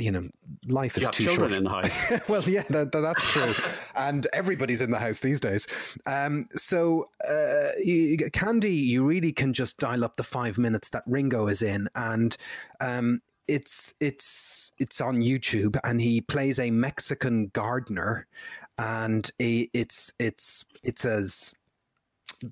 you 0.00 0.10
know, 0.10 0.28
life 0.68 0.96
is 0.96 1.02
You 1.04 1.08
too 1.10 1.24
children 1.24 1.50
short. 1.50 1.58
in 1.58 1.64
the 1.64 1.70
house. 1.70 2.12
well, 2.28 2.42
yeah, 2.44 2.62
that, 2.70 2.92
that- 2.92 3.00
that's 3.00 3.24
true, 3.32 3.52
and 3.96 4.26
everybody's 4.32 4.80
in 4.82 4.90
the 4.90 4.98
house 4.98 5.20
these 5.20 5.40
days. 5.40 5.66
Um, 6.06 6.46
so, 6.52 7.10
uh, 7.28 7.68
you, 7.84 8.16
Candy, 8.32 8.72
you 8.72 9.04
really 9.04 9.32
can 9.32 9.52
just 9.52 9.78
dial 9.78 10.04
up 10.04 10.16
the 10.16 10.22
five 10.24 10.56
minutes 10.58 10.88
that 10.90 11.02
Ringo 11.06 11.46
is 11.48 11.60
in, 11.62 11.88
and 11.94 12.36
um, 12.80 13.20
it's 13.48 13.94
it's 14.00 14.72
it's 14.78 15.00
on 15.00 15.22
YouTube, 15.22 15.78
and 15.84 16.00
he 16.00 16.20
plays 16.20 16.58
a 16.58 16.70
Mexican 16.70 17.48
gardener, 17.54 18.26
and 18.78 19.30
he, 19.38 19.70
it's 19.74 20.12
it's 20.18 20.64
it's 20.82 21.04
as 21.04 21.54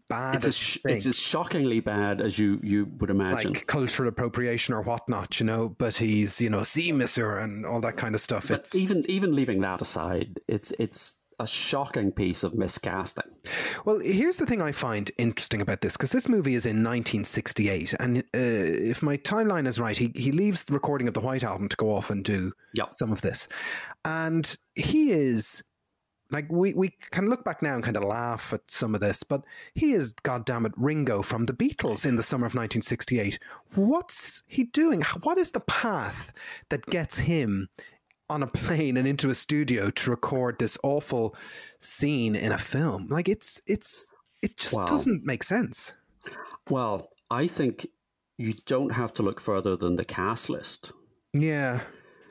bad 0.09 0.37
It's 0.37 0.47
as 0.47 0.56
sh- 0.56 0.78
it's 0.85 1.06
as 1.06 1.18
shockingly 1.18 1.80
bad 1.80 2.20
as 2.20 2.38
you, 2.38 2.61
you 2.62 2.87
would 2.99 3.11
imagine. 3.11 3.54
like 3.54 3.66
cultural 3.66 4.09
appropriation 4.09 4.75
or 4.75 4.82
whatnot, 4.82 5.40
you 5.40 5.47
know. 5.47 5.70
But 5.78 5.97
he's, 5.97 6.40
you 6.40 6.50
know, 6.50 6.62
see, 6.62 6.92
mister, 6.92 7.38
and 7.38 7.66
all 7.66 7.80
that 7.80 7.97
kind 7.97 8.14
of 8.14 8.20
stuff. 8.20 8.49
but 8.49 8.61
It's 8.61 8.76
even 8.76 9.04
even 9.09 9.35
leaving 9.35 9.61
that 9.61 9.80
aside, 9.80 10.40
it's 10.49 10.73
it's 10.78 11.20
a 11.40 11.47
shocking 11.47 12.12
piece 12.12 12.44
of 12.44 12.52
miscasting. 12.52 13.26
well. 13.85 13.99
Here's 13.99 14.37
the 14.37 14.47
thing 14.47 14.61
I 14.62 14.70
find 14.73 15.11
interesting 15.18 15.62
about 15.62 15.80
this 15.80 15.97
because 15.97 16.12
this 16.12 16.28
movie 16.28 16.54
is 16.54 16.66
in 16.66 16.76
1968, 16.85 17.94
and 17.99 18.18
uh, 18.18 18.23
if 18.35 19.02
my 19.02 19.16
timeline 19.16 19.66
is 19.66 19.80
right, 19.80 19.97
he 19.97 20.12
he 20.14 20.30
leaves 20.32 20.64
the 20.64 20.75
recording 20.75 21.09
of 21.09 21.14
the 21.14 21.20
White 21.20 21.42
Album 21.42 21.68
to 21.68 21.76
go 21.76 21.94
off 21.94 22.11
and 22.11 22.23
do 22.25 22.52
Yep. 22.75 22.92
some 22.92 23.11
of 23.11 23.20
this, 23.23 23.49
and 24.04 24.56
he 24.75 25.11
is. 25.11 25.62
Like 26.32 26.47
we, 26.49 26.75
we 26.75 26.90
can 27.11 27.26
look 27.26 27.42
back 27.44 27.61
now 27.61 27.75
and 27.75 27.82
kind 27.82 27.97
of 27.97 28.04
laugh 28.04 28.52
at 28.52 28.61
some 28.70 28.94
of 28.94 29.00
this, 29.00 29.25
but 29.25 29.42
he 29.75 29.94
is 29.94 30.12
goddamn 30.12 30.64
it 30.64 30.70
Ringo 30.76 31.23
from 31.23 31.44
the 31.44 31.52
Beatles 31.52 32.06
in 32.06 32.14
the 32.14 32.23
summer 32.23 32.47
of 32.47 32.54
1968. 32.54 33.37
What's 33.75 34.44
he 34.47 34.62
doing? 34.66 35.02
What 35.25 35.38
is 35.38 35.50
the 35.50 35.59
path 35.59 36.32
that 36.68 36.87
gets 36.87 37.18
him 37.18 37.68
on 38.30 38.42
a 38.42 38.46
plane 38.46 38.96
and 38.96 39.06
into 39.06 39.28
a 39.30 39.34
studio 39.34 39.90
to 39.90 40.10
record 40.10 40.58
this 40.58 40.78
awful 40.82 41.34
scene 41.78 42.34
in 42.37 42.52
a 42.52 42.58
film? 42.58 43.08
Like 43.08 43.28
it's 43.28 43.60
it's 43.66 44.10
it 44.42 44.56
just 44.56 44.75
Wow. 44.76 44.84
doesn't 44.87 45.25
make 45.26 45.42
sense. 45.42 45.92
Well, 46.68 47.10
I 47.30 47.46
think 47.46 47.87
you 48.38 48.54
don't 48.64 48.92
have 48.92 49.12
to 49.14 49.22
look 49.22 49.40
further 49.40 49.76
than 49.76 49.96
the 49.96 50.04
cast 50.04 50.49
list. 50.49 50.92
Yeah. 51.32 51.80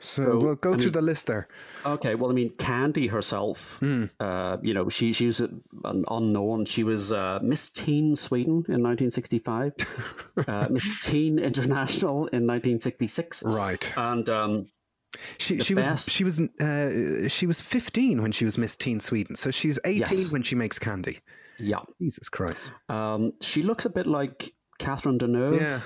So, 0.02 0.22
So, 0.24 0.38
we'll 0.38 0.54
go 0.56 0.72
I 0.72 0.76
through 0.76 0.84
mean- 0.86 0.92
the 0.92 1.02
list 1.02 1.26
there. 1.26 1.46
Okay, 1.84 2.14
well, 2.14 2.30
I 2.30 2.32
mean, 2.32 2.50
Candy 2.56 3.06
herself, 3.08 3.76
Hmm. 3.80 4.04
uh, 4.18 4.56
you 4.62 4.72
know, 4.72 4.88
she 4.88 5.12
she 5.12 5.26
was 5.26 5.40
an 5.40 6.04
unknown. 6.10 6.64
She 6.64 6.84
was 6.84 7.12
uh, 7.12 7.38
Miss 7.42 7.68
Teen 7.68 8.16
Sweden 8.16 8.64
in 8.68 8.80
1965, 8.82 9.74
uh, 10.48 10.68
Miss 10.70 10.98
Teen 11.00 11.38
International 11.38 12.26
in 12.32 12.46
1966, 12.46 13.42
Right. 13.44 13.92
and 13.98 14.26
um, 14.30 14.66
She 15.38 15.56
the 15.56 15.64
she 15.64 15.74
was 15.74 16.06
she 16.10 16.24
was 16.24 16.40
uh, 16.60 17.28
she 17.28 17.46
was 17.46 17.60
15 17.60 18.22
when 18.22 18.32
she 18.32 18.44
was 18.44 18.56
Miss 18.58 18.76
Teen 18.76 19.00
Sweden. 19.00 19.34
So 19.36 19.50
she's 19.50 19.78
18 19.84 19.98
Yes. 20.00 20.32
when 20.32 20.42
she 20.42 20.54
makes 20.54 20.78
Candy. 20.78 21.18
yeah, 21.58 21.80
Jesus 22.00 22.28
Christ. 22.28 22.70
um, 22.88 23.32
she 23.40 23.62
looks 23.62 23.84
a 23.86 23.90
bit 23.90 24.06
like 24.06 24.52
Catherine 24.78 25.18
Deneuve. 25.18 25.60
Yeah. 25.60 25.80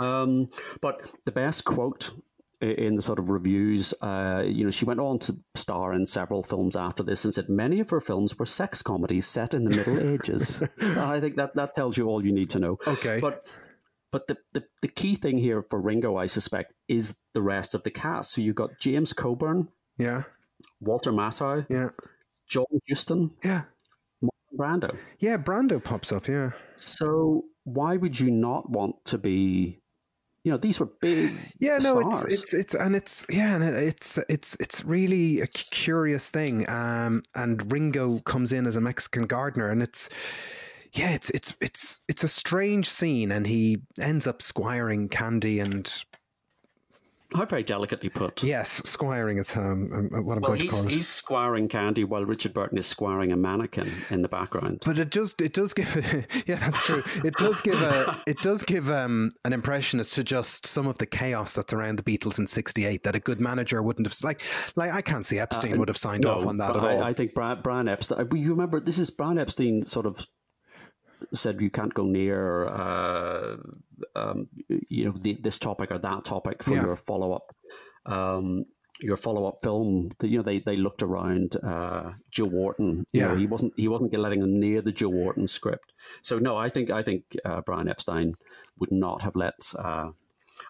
Um, 0.00 0.46
but 0.80 1.12
the 1.24 1.32
best 1.32 1.64
quote 1.64 2.10
in 2.60 2.96
the 2.96 3.02
sort 3.02 3.20
of 3.20 3.30
reviews, 3.30 3.94
uh, 4.02 4.42
you 4.44 4.64
know, 4.64 4.70
she 4.70 4.84
went 4.84 4.98
on 5.00 5.18
to 5.20 5.36
star 5.54 5.92
in 5.92 6.04
several 6.06 6.42
films 6.42 6.74
after 6.76 7.04
this 7.04 7.24
and 7.24 7.32
said 7.32 7.48
many 7.48 7.78
of 7.80 7.88
her 7.90 8.00
films 8.00 8.36
were 8.38 8.46
sex 8.46 8.82
comedies 8.82 9.26
set 9.26 9.54
in 9.54 9.62
the 9.64 9.70
Middle 9.76 9.98
Ages. 10.14 10.62
I 10.80 11.20
think 11.20 11.36
that 11.36 11.54
that 11.54 11.74
tells 11.74 11.96
you 11.96 12.06
all 12.08 12.24
you 12.24 12.32
need 12.32 12.50
to 12.50 12.58
know. 12.58 12.78
Okay. 12.86 13.18
But 13.20 13.46
but 14.10 14.26
the, 14.26 14.36
the, 14.54 14.64
the 14.82 14.88
key 14.88 15.14
thing 15.14 15.38
here 15.38 15.62
for 15.68 15.80
Ringo, 15.80 16.16
I 16.16 16.26
suspect, 16.26 16.72
is 16.88 17.16
the 17.34 17.42
rest 17.42 17.74
of 17.74 17.82
the 17.82 17.90
cast. 17.90 18.32
So 18.32 18.40
you've 18.40 18.54
got 18.56 18.78
James 18.78 19.12
Coburn, 19.12 19.68
Yeah. 19.98 20.22
Walter 20.80 21.12
Matthau, 21.12 21.66
Yeah. 21.68 21.90
John 22.48 22.64
Huston, 22.88 23.30
Yeah. 23.44 23.62
Brando. 24.56 24.96
Yeah, 25.18 25.36
Brando 25.36 25.82
pops 25.82 26.10
up, 26.10 26.26
yeah. 26.26 26.50
So 26.76 27.44
why 27.64 27.96
would 27.96 28.18
you 28.18 28.30
not 28.30 28.70
want 28.70 29.04
to 29.06 29.18
be? 29.18 29.80
You 30.44 30.52
know, 30.52 30.58
these 30.58 30.80
were 30.80 30.90
big. 31.00 31.32
Yeah, 31.58 31.78
no, 31.78 31.98
it's 31.98 32.24
it's 32.24 32.54
it's 32.54 32.74
and 32.74 32.96
it's 32.96 33.26
yeah, 33.28 33.54
and 33.54 33.62
it's 33.62 34.18
it's 34.30 34.56
it's 34.58 34.84
really 34.84 35.40
a 35.42 35.46
curious 35.46 36.30
thing. 36.30 36.68
Um, 36.70 37.22
and 37.34 37.70
Ringo 37.70 38.20
comes 38.20 38.52
in 38.52 38.66
as 38.66 38.76
a 38.76 38.80
Mexican 38.80 39.26
gardener, 39.26 39.68
and 39.68 39.82
it's 39.82 40.08
yeah, 40.92 41.10
it's 41.10 41.30
it's 41.30 41.56
it's 41.60 42.00
it's 42.08 42.24
a 42.24 42.28
strange 42.28 42.88
scene, 42.88 43.32
and 43.32 43.46
he 43.46 43.78
ends 44.00 44.26
up 44.26 44.42
squiring 44.42 45.08
Candy, 45.08 45.60
and 45.60 46.04
How 47.34 47.44
very 47.44 47.62
delicately 47.62 48.08
put. 48.08 48.42
Yes, 48.42 48.80
squiring 48.86 49.38
is 49.38 49.54
um, 49.54 49.90
um 49.92 50.24
what 50.24 50.36
I'm 50.36 50.40
well, 50.42 50.50
going 50.50 50.60
he's, 50.60 50.70
to 50.70 50.76
call 50.76 50.86
it. 50.86 50.92
he's 50.94 51.08
squiring 51.08 51.68
candy 51.68 52.04
while 52.04 52.24
Richard 52.24 52.54
Burton 52.54 52.78
is 52.78 52.86
squiring 52.86 53.32
a 53.32 53.36
mannequin 53.36 53.92
in 54.10 54.22
the 54.22 54.28
background. 54.28 54.82
But 54.84 54.98
it 54.98 55.10
does 55.10 55.34
it 55.40 55.52
does 55.52 55.74
give 55.74 55.94
yeah 56.46 56.56
that's 56.56 56.84
true. 56.86 57.02
It 57.24 57.34
does 57.34 57.60
give 57.60 57.80
a 57.82 58.18
it 58.26 58.38
does 58.38 58.62
give 58.62 58.90
um, 58.90 59.30
an 59.44 59.52
impression 59.52 60.00
as 60.00 60.10
to 60.12 60.24
just 60.24 60.66
some 60.66 60.86
of 60.86 60.96
the 60.98 61.06
chaos 61.06 61.54
that's 61.54 61.72
around 61.74 61.98
the 61.98 62.02
Beatles 62.02 62.38
in 62.38 62.46
'68 62.46 63.02
that 63.02 63.14
a 63.14 63.20
good 63.20 63.40
manager 63.40 63.82
wouldn't 63.82 64.06
have 64.06 64.16
like 64.22 64.42
like 64.76 64.92
I 64.92 65.02
can't 65.02 65.26
see 65.26 65.38
Epstein 65.38 65.74
uh, 65.74 65.78
would 65.78 65.88
have 65.88 65.98
signed 65.98 66.24
no, 66.24 66.30
off 66.30 66.46
on 66.46 66.56
that 66.58 66.76
at 66.76 66.82
I, 66.82 66.96
all. 66.96 67.04
I 67.04 67.12
think 67.12 67.34
Brian, 67.34 67.60
Brian 67.62 67.88
Epstein. 67.88 68.26
You 68.34 68.50
remember 68.50 68.80
this 68.80 68.98
is 68.98 69.10
Brian 69.10 69.38
Epstein 69.38 69.84
sort 69.84 70.06
of 70.06 70.24
said 71.32 71.60
you 71.60 71.70
can't 71.70 71.94
go 71.94 72.04
near, 72.04 72.66
uh, 72.66 73.56
um, 74.14 74.48
you 74.88 75.06
know, 75.06 75.12
the, 75.12 75.34
this 75.34 75.58
topic 75.58 75.90
or 75.90 75.98
that 75.98 76.24
topic 76.24 76.62
for 76.62 76.74
yeah. 76.74 76.84
your 76.84 76.96
follow 76.96 77.32
up. 77.32 77.54
Um, 78.06 78.64
your 79.00 79.16
follow 79.16 79.46
up 79.46 79.60
film, 79.62 80.10
you 80.22 80.38
know, 80.38 80.42
they, 80.42 80.58
they 80.58 80.76
looked 80.76 81.02
around 81.02 81.56
uh, 81.62 82.12
Joe 82.30 82.50
Orton. 82.52 83.06
You 83.12 83.20
yeah, 83.20 83.28
know, 83.28 83.36
he 83.36 83.46
wasn't 83.46 83.72
he 83.76 83.86
wasn't 83.86 84.12
letting 84.12 84.40
them 84.40 84.54
near 84.54 84.82
the 84.82 84.90
Joe 84.90 85.12
Orton 85.12 85.46
script. 85.46 85.92
So 86.22 86.38
no, 86.38 86.56
I 86.56 86.68
think 86.68 86.90
I 86.90 87.02
think 87.02 87.22
uh, 87.44 87.60
Brian 87.60 87.88
Epstein 87.88 88.34
would 88.78 88.90
not 88.90 89.22
have 89.22 89.36
let. 89.36 89.54
Uh, 89.78 90.10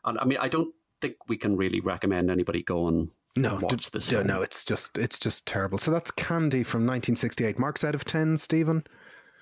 and 0.05 0.19
I 0.19 0.25
mean, 0.25 0.39
I 0.41 0.49
don't 0.49 0.75
think 1.01 1.17
we 1.29 1.37
can 1.37 1.57
really 1.57 1.81
recommend 1.81 2.31
anybody 2.31 2.63
go 2.63 2.89
and 2.89 3.09
no, 3.37 3.59
watch 3.63 3.91
this. 3.91 4.11
No, 4.11 4.23
no, 4.23 4.43
it's 4.43 4.65
just 4.65 4.99
it's 4.99 5.19
just 5.19 5.47
terrible. 5.47 5.79
So 5.79 5.91
that's 5.91 6.11
Candy 6.11 6.63
from 6.63 6.81
1968. 6.81 7.59
Marks 7.59 7.85
out 7.85 7.95
of 7.95 8.05
ten, 8.05 8.37
Stephen. 8.37 8.85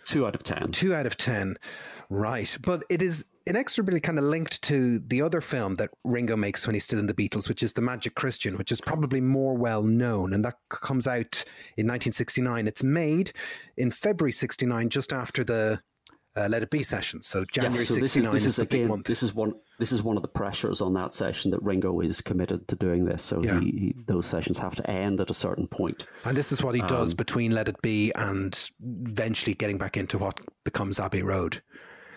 Two 0.06 0.26
out 0.26 0.34
of 0.34 0.42
ten. 0.42 0.72
Two 0.72 0.94
out 0.94 1.04
of 1.04 1.16
ten. 1.16 1.56
Right. 2.08 2.56
But 2.62 2.84
it 2.88 3.02
is 3.02 3.24
inexorably 3.46 4.00
kind 4.00 4.18
of 4.18 4.24
linked 4.24 4.62
to 4.62 5.00
the 5.00 5.20
other 5.22 5.40
film 5.40 5.74
that 5.76 5.90
Ringo 6.04 6.36
makes 6.36 6.66
when 6.66 6.74
he's 6.74 6.84
still 6.84 6.98
in 6.98 7.06
the 7.06 7.14
Beatles, 7.14 7.48
which 7.48 7.62
is 7.62 7.72
The 7.72 7.82
Magic 7.82 8.14
Christian, 8.14 8.56
which 8.56 8.72
is 8.72 8.80
probably 8.80 9.20
more 9.20 9.54
well 9.54 9.82
known. 9.82 10.32
And 10.32 10.44
that 10.44 10.54
comes 10.68 11.06
out 11.06 11.44
in 11.76 11.86
1969. 11.86 12.66
It's 12.66 12.82
made 12.82 13.32
in 13.76 13.90
February 13.90 14.32
69, 14.32 14.88
just 14.88 15.12
after 15.12 15.44
the 15.44 15.80
uh, 16.36 16.48
Let 16.48 16.62
It 16.62 16.70
Be 16.70 16.82
session. 16.82 17.22
So 17.22 17.44
January 17.44 17.78
yes, 17.78 17.88
so 17.88 17.94
69 17.94 18.02
this 18.04 18.16
is, 18.16 18.24
this 18.32 18.42
is, 18.42 18.46
is 18.46 18.58
again, 18.58 18.88
month. 18.88 19.06
This 19.06 19.22
is 19.22 19.34
one. 19.34 19.54
This 19.78 19.92
is 19.92 20.02
one 20.02 20.16
of 20.16 20.22
the 20.22 20.28
pressures 20.28 20.80
on 20.80 20.94
that 20.94 21.14
session 21.14 21.50
that 21.50 21.62
Ringo 21.62 22.00
is 22.00 22.20
committed 22.20 22.66
to 22.68 22.76
doing 22.76 23.04
this. 23.04 23.22
So 23.22 23.42
yeah. 23.42 23.60
he, 23.60 23.70
he, 23.70 23.96
those 24.06 24.26
sessions 24.26 24.58
have 24.58 24.74
to 24.76 24.90
end 24.90 25.20
at 25.20 25.30
a 25.30 25.34
certain 25.34 25.66
point. 25.66 26.06
And 26.24 26.36
this 26.36 26.52
is 26.52 26.62
what 26.62 26.74
he 26.74 26.80
does 26.82 27.12
um, 27.12 27.16
between 27.16 27.52
Let 27.52 27.68
It 27.68 27.80
Be 27.82 28.12
and 28.14 28.70
eventually 28.80 29.54
getting 29.54 29.78
back 29.78 29.96
into 29.96 30.18
what 30.18 30.40
becomes 30.64 30.98
Abbey 31.00 31.22
Road. 31.22 31.60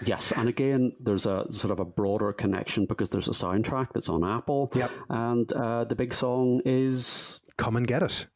Yes, 0.05 0.31
and 0.31 0.47
again, 0.47 0.93
there's 0.99 1.25
a 1.25 1.45
sort 1.49 1.71
of 1.71 1.79
a 1.79 1.85
broader 1.85 2.31
connection 2.31 2.85
because 2.85 3.09
there's 3.09 3.27
a 3.27 3.31
soundtrack 3.31 3.91
that's 3.93 4.07
on 4.07 4.23
Apple. 4.23 4.71
Yep. 4.73 4.91
And 5.09 5.53
uh, 5.53 5.83
the 5.83 5.95
big 5.95 6.13
song 6.13 6.61
is 6.63 7.41
"Come 7.57 7.75
and 7.75 7.85
Get 7.85 8.03
It." 8.03 8.27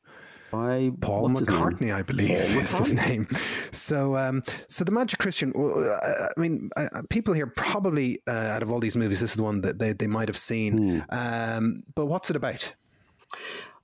By 0.53 0.91
Paul 1.01 1.29
McCartney, 1.29 1.91
I 1.91 2.03
believe 2.03 2.29
Paul 2.29 2.61
is 2.61 2.77
his 2.77 2.93
name. 2.93 3.27
So, 3.71 4.15
um, 4.15 4.43
so 4.69 4.85
the 4.85 4.91
Magic 4.91 5.19
Christian. 5.19 5.51
Well, 5.55 5.83
uh, 5.83 6.27
I 6.37 6.39
mean, 6.39 6.69
uh, 6.77 7.01
people 7.09 7.33
here 7.33 7.47
probably 7.47 8.19
uh, 8.27 8.31
out 8.31 8.61
of 8.61 8.71
all 8.71 8.79
these 8.79 8.95
movies, 8.95 9.19
this 9.19 9.31
is 9.31 9.37
the 9.37 9.43
one 9.43 9.61
that 9.61 9.79
they, 9.79 9.93
they 9.93 10.05
might 10.05 10.27
have 10.27 10.37
seen. 10.37 10.77
Hmm. 10.77 10.99
Um, 11.09 11.83
but 11.95 12.05
what's 12.05 12.29
it 12.29 12.35
about? 12.35 12.71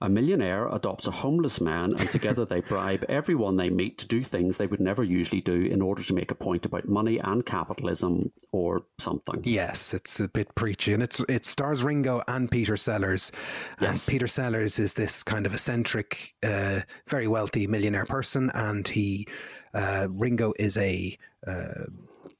A 0.01 0.07
millionaire 0.07 0.69
adopts 0.69 1.07
a 1.07 1.11
homeless 1.11 1.59
man, 1.59 1.91
and 1.97 2.09
together 2.09 2.45
they 2.45 2.61
bribe 2.61 3.03
everyone 3.09 3.57
they 3.57 3.69
meet 3.69 3.97
to 3.97 4.07
do 4.07 4.21
things 4.21 4.55
they 4.55 4.67
would 4.67 4.79
never 4.79 5.03
usually 5.03 5.41
do 5.41 5.63
in 5.63 5.81
order 5.81 6.01
to 6.03 6.13
make 6.13 6.31
a 6.31 6.35
point 6.35 6.65
about 6.65 6.87
money 6.87 7.19
and 7.19 7.45
capitalism 7.45 8.31
or 8.53 8.83
something. 8.97 9.41
Yes, 9.43 9.93
it's 9.93 10.21
a 10.21 10.29
bit 10.29 10.55
preachy, 10.55 10.93
and 10.93 11.03
it's 11.03 11.19
it 11.27 11.43
stars 11.43 11.83
Ringo 11.83 12.23
and 12.29 12.49
Peter 12.49 12.77
Sellers. 12.77 13.33
Yes. 13.81 13.89
And 13.89 14.11
Peter 14.11 14.27
Sellers 14.27 14.79
is 14.79 14.93
this 14.93 15.21
kind 15.21 15.45
of 15.45 15.53
eccentric, 15.53 16.33
uh, 16.43 16.79
very 17.09 17.27
wealthy 17.27 17.67
millionaire 17.67 18.05
person, 18.05 18.49
and 18.53 18.87
he 18.87 19.27
uh, 19.73 20.07
Ringo 20.09 20.53
is 20.57 20.77
a 20.77 21.17
uh, 21.45 21.85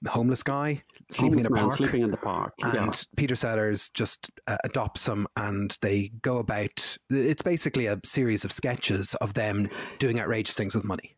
homeless 0.07 0.43
guy 0.43 0.81
sleeping 1.11 1.39
in 1.39 1.45
a 1.45 1.49
park. 1.49 1.73
Sleeping 1.73 2.01
in 2.01 2.11
the 2.11 2.17
park. 2.17 2.53
And 2.63 2.73
yeah. 2.73 2.91
Peter 3.15 3.35
Sellers 3.35 3.89
just 3.89 4.31
uh, 4.47 4.57
adopts 4.63 5.05
them 5.05 5.27
and 5.37 5.77
they 5.81 6.11
go 6.21 6.37
about 6.37 6.97
it's 7.09 7.41
basically 7.41 7.87
a 7.87 7.99
series 8.03 8.45
of 8.45 8.51
sketches 8.51 9.15
of 9.15 9.33
them 9.33 9.69
doing 9.97 10.19
outrageous 10.19 10.55
things 10.55 10.75
with 10.75 10.83
money. 10.83 11.15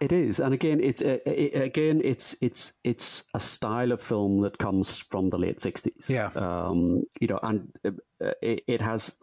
It 0.00 0.12
is, 0.12 0.40
and 0.40 0.54
again, 0.54 0.80
it's 0.80 1.02
uh, 1.02 1.18
it, 1.26 1.62
again, 1.62 2.00
it's 2.02 2.34
it's 2.40 2.72
it's 2.84 3.24
a 3.34 3.40
style 3.40 3.92
of 3.92 4.00
film 4.00 4.40
that 4.40 4.56
comes 4.56 4.98
from 4.98 5.28
the 5.28 5.36
late 5.36 5.60
sixties. 5.60 6.06
Yeah, 6.08 6.30
um, 6.36 7.02
you 7.20 7.26
know, 7.26 7.38
and 7.42 7.70
uh, 7.84 8.32
it, 8.40 8.64
it, 8.66 8.80
has 8.80 9.18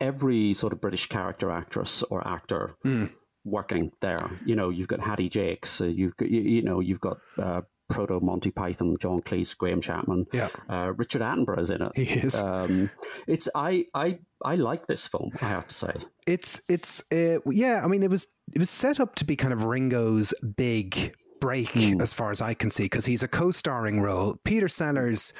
every 0.00 0.54
sort 0.54 0.72
of 0.72 0.80
British 0.80 1.06
character 1.06 1.50
actress 1.50 2.02
or 2.04 2.26
actor 2.26 2.74
mm. 2.82 3.12
working 3.44 3.92
there. 4.00 4.30
You 4.46 4.56
know, 4.56 4.70
you've 4.70 4.88
got 4.88 5.00
Hattie 5.00 5.28
Jacques, 5.28 5.68
uh, 5.82 5.84
you've 5.84 6.16
got 6.16 6.30
you, 6.30 6.40
you, 6.40 6.62
know, 6.62 6.80
you've 6.80 7.00
got 7.00 7.18
uh, 7.36 7.60
proto 7.92 8.20
Monty 8.20 8.50
Python, 8.50 8.96
John 8.98 9.20
Cleese, 9.20 9.56
Graham 9.56 9.80
Chapman. 9.80 10.26
Yeah. 10.32 10.48
Uh, 10.68 10.92
Richard 10.96 11.22
Attenborough 11.22 11.60
is 11.60 11.70
in 11.70 11.82
it. 11.82 11.92
He 11.94 12.04
is. 12.04 12.42
Um, 12.42 12.90
it's 13.26 13.48
I 13.54 13.86
I 13.94 14.18
I 14.44 14.56
like 14.56 14.86
this 14.86 15.06
film. 15.06 15.30
I 15.40 15.46
have 15.46 15.66
to 15.66 15.74
say. 15.74 15.92
It's 16.26 16.60
it's 16.68 17.02
uh, 17.12 17.38
yeah. 17.46 17.82
I 17.84 17.88
mean, 17.88 18.02
it 18.02 18.10
was 18.10 18.26
it 18.52 18.58
was 18.58 18.70
set 18.70 19.00
up 19.00 19.14
to 19.16 19.24
be 19.24 19.36
kind 19.36 19.52
of 19.52 19.64
Ringo's 19.64 20.34
big 20.56 21.14
break, 21.40 21.68
mm. 21.70 22.00
as 22.00 22.12
far 22.12 22.30
as 22.30 22.40
I 22.40 22.54
can 22.54 22.70
see, 22.70 22.84
because 22.84 23.04
he's 23.04 23.22
a 23.22 23.28
co-starring 23.28 24.00
role. 24.00 24.36
Peter 24.44 24.68
Sellers 24.68 25.32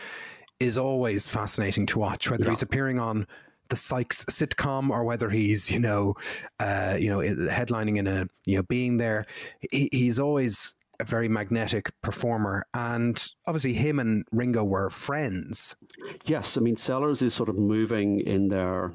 is 0.60 0.78
always 0.78 1.26
fascinating 1.26 1.86
to 1.86 1.98
watch, 1.98 2.30
whether 2.30 2.44
yeah. 2.44 2.50
he's 2.50 2.62
appearing 2.62 2.98
on 2.98 3.26
the 3.68 3.76
Sykes 3.76 4.24
sitcom 4.26 4.90
or 4.90 5.02
whether 5.04 5.30
he's 5.30 5.70
you 5.70 5.80
know 5.80 6.14
uh, 6.60 6.96
you 6.98 7.08
know 7.08 7.18
headlining 7.18 7.96
in 7.96 8.06
a 8.06 8.26
you 8.44 8.56
know 8.56 8.62
being 8.64 8.98
there. 8.98 9.26
He, 9.70 9.88
he's 9.92 10.20
always 10.20 10.74
a 11.02 11.04
very 11.04 11.28
magnetic 11.28 11.90
performer, 12.02 12.66
and 12.74 13.30
obviously 13.46 13.72
him 13.72 13.98
and 13.98 14.24
Ringo 14.32 14.64
were 14.64 14.90
friends. 14.90 15.76
Yes, 16.24 16.56
I 16.56 16.60
mean 16.60 16.76
Sellers 16.76 17.22
is 17.22 17.34
sort 17.34 17.48
of 17.48 17.58
moving 17.58 18.20
in 18.20 18.48
their 18.48 18.92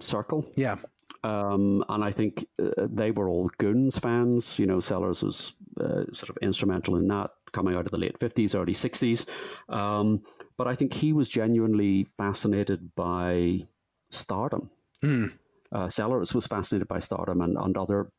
circle. 0.00 0.50
Yeah. 0.56 0.76
Um, 1.24 1.84
and 1.88 2.04
I 2.04 2.12
think 2.12 2.46
uh, 2.62 2.86
they 2.88 3.10
were 3.10 3.28
all 3.28 3.50
Goons 3.58 3.98
fans. 3.98 4.58
You 4.58 4.66
know, 4.66 4.80
Sellers 4.80 5.22
was 5.22 5.54
uh, 5.80 6.04
sort 6.12 6.30
of 6.30 6.36
instrumental 6.42 6.96
in 6.96 7.08
that 7.08 7.30
coming 7.52 7.74
out 7.74 7.86
of 7.86 7.90
the 7.90 7.98
late 7.98 8.18
50s, 8.18 8.54
early 8.54 8.74
60s. 8.74 9.28
Um, 9.68 10.22
but 10.56 10.68
I 10.68 10.74
think 10.74 10.92
he 10.92 11.12
was 11.12 11.28
genuinely 11.28 12.06
fascinated 12.16 12.94
by 12.94 13.62
stardom. 14.10 14.70
Mm. 15.02 15.32
Uh, 15.72 15.88
Sellers 15.88 16.34
was 16.34 16.46
fascinated 16.46 16.88
by 16.88 16.98
stardom 16.98 17.40
and, 17.40 17.56
and 17.58 17.76
other 17.76 18.10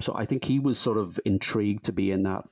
so 0.00 0.14
I 0.14 0.24
think 0.24 0.44
he 0.44 0.58
was 0.58 0.78
sort 0.78 0.98
of 0.98 1.18
intrigued 1.24 1.84
to 1.84 1.92
be 1.92 2.10
in 2.10 2.22
that 2.24 2.44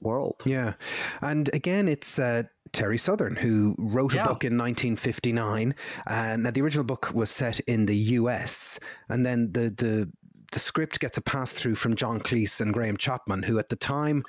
world. 0.00 0.42
Yeah. 0.44 0.74
And 1.20 1.48
again, 1.54 1.88
it's 1.88 2.18
uh, 2.18 2.42
Terry 2.72 2.98
Southern 2.98 3.36
who 3.36 3.74
wrote 3.78 4.14
yeah. 4.14 4.22
a 4.22 4.24
book 4.24 4.44
in 4.44 4.58
1959. 4.58 5.74
And 6.06 6.46
the 6.46 6.60
original 6.60 6.84
book 6.84 7.10
was 7.14 7.30
set 7.30 7.60
in 7.60 7.86
the 7.86 7.96
US. 7.96 8.78
And 9.08 9.24
then 9.24 9.52
the, 9.52 9.70
the, 9.70 10.10
the 10.52 10.58
script 10.58 11.00
gets 11.00 11.18
a 11.18 11.22
pass 11.22 11.54
through 11.54 11.76
from 11.76 11.96
John 11.96 12.20
Cleese 12.20 12.60
and 12.60 12.72
Graham 12.72 12.96
Chapman, 12.96 13.42
who 13.42 13.58
at 13.58 13.68
the 13.68 13.76
time, 13.76 14.24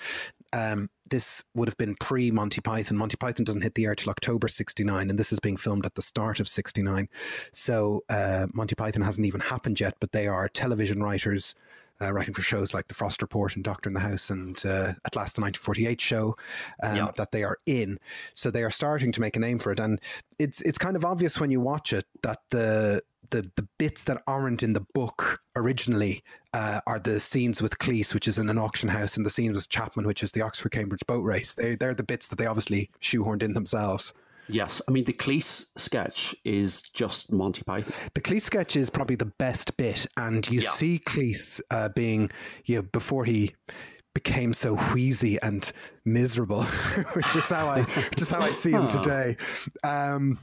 um, 0.54 0.89
this 1.10 1.43
would 1.54 1.67
have 1.67 1.78
been 1.78 1.95
pre 1.99 2.32
Monty 2.32 2.62
Python. 2.62 2.97
Monty 2.97 3.17
Python 3.17 3.43
doesn't 3.43 3.62
hit 3.62 3.76
the 3.76 3.86
air 3.86 3.95
till 3.95 4.10
October 4.10 4.47
69, 4.47 5.10
and 5.10 5.19
this 5.19 5.32
is 5.32 5.39
being 5.39 5.58
filmed 5.58 5.86
at 5.86 5.95
the 5.95 6.02
start 6.02 6.39
of 6.39 6.47
69. 6.47 7.08
So 7.52 8.04
uh, 8.10 8.47
Monty 8.54 8.76
Python 8.76 9.04
hasn't 9.04 9.28
even 9.28 9.41
happened 9.41 9.80
yet, 9.80 9.95
but 9.99 10.12
they 10.12 10.28
are 10.28 10.47
television 10.47 11.04
writers 11.04 11.56
uh, 12.01 12.12
writing 12.12 12.34
for 12.34 12.41
shows 12.41 12.73
like 12.73 12.88
The 12.88 12.93
Frost 12.93 13.21
Report 13.21 13.56
and 13.56 13.63
Doctor 13.63 13.89
in 13.89 13.93
the 13.93 13.99
House 13.99 14.29
and 14.29 14.58
uh, 14.65 14.93
At 15.06 15.15
Last 15.15 15.36
the 15.36 15.41
1948 15.41 16.01
show 16.01 16.36
um, 16.82 16.95
yep. 16.95 17.15
that 17.15 17.32
they 17.32 17.43
are 17.43 17.58
in. 17.65 17.99
So 18.34 18.51
they 18.51 18.63
are 18.63 18.69
starting 18.69 19.12
to 19.12 19.21
make 19.21 19.36
a 19.36 19.39
name 19.39 19.60
for 19.60 19.71
it. 19.71 19.79
And 19.79 19.99
it's 20.39 20.62
it's 20.62 20.77
kind 20.77 20.95
of 20.95 21.06
obvious 21.06 21.39
when 21.39 21.51
you 21.51 21.62
watch 21.62 21.93
it 21.93 22.06
that 22.23 22.39
the 22.49 23.01
the, 23.29 23.49
the 23.56 23.67
bits 23.79 24.03
that 24.03 24.21
aren't 24.27 24.62
in 24.62 24.73
the 24.73 24.86
book 24.93 25.41
originally 25.56 26.23
uh, 26.53 26.82
are 26.86 26.99
the 26.99 27.19
scenes 27.19 27.63
with 27.63 27.79
Cleese, 27.79 28.13
which 28.13 28.27
is 28.27 28.38
in 28.38 28.47
an 28.47 28.60
auction 28.60 28.88
house, 28.88 29.17
and 29.17 29.25
the 29.25 29.29
scenes 29.32 29.56
with 29.56 29.69
Chapman, 29.69 30.06
which 30.06 30.21
is 30.21 30.32
the 30.32 30.41
Oxford 30.41 30.71
Cambridge 30.71 31.01
boat 31.08 31.23
race. 31.23 31.56
They, 31.56 31.75
they're 31.75 31.95
the 31.95 32.03
bits 32.03 32.27
that 32.27 32.38
they 32.38 32.45
obviously 32.45 32.91
shoehorned 33.01 33.41
in 33.41 33.53
themselves. 33.53 34.13
Yes, 34.47 34.82
I 34.88 34.91
mean 34.91 35.06
the 35.06 35.13
Cleese 35.13 35.65
sketch 35.77 36.36
is 36.43 36.82
just 36.82 37.32
Monty 37.32 37.63
Python. 37.63 37.93
The 38.13 38.21
Cleese 38.21 38.41
sketch 38.41 38.75
is 38.75 38.89
probably 38.89 39.15
the 39.15 39.32
best 39.39 39.75
bit, 39.77 40.06
and 40.17 40.47
you 40.49 40.60
yeah. 40.60 40.69
see 40.69 40.99
Cleese 40.99 41.62
uh, 41.71 41.89
being, 41.95 42.29
you 42.65 42.77
know, 42.77 42.82
before 42.91 43.25
he 43.25 43.56
became 44.13 44.53
so 44.53 44.75
wheezy 44.93 45.39
and 45.41 45.71
miserable, 46.06 46.63
which 47.13 47.36
is 47.36 47.49
how 47.49 47.67
I, 47.67 47.82
which 47.82 48.21
is 48.21 48.29
how 48.29 48.41
I 48.41 48.51
see 48.51 48.71
him 48.71 48.88
today. 48.89 49.38
Um, 49.84 50.39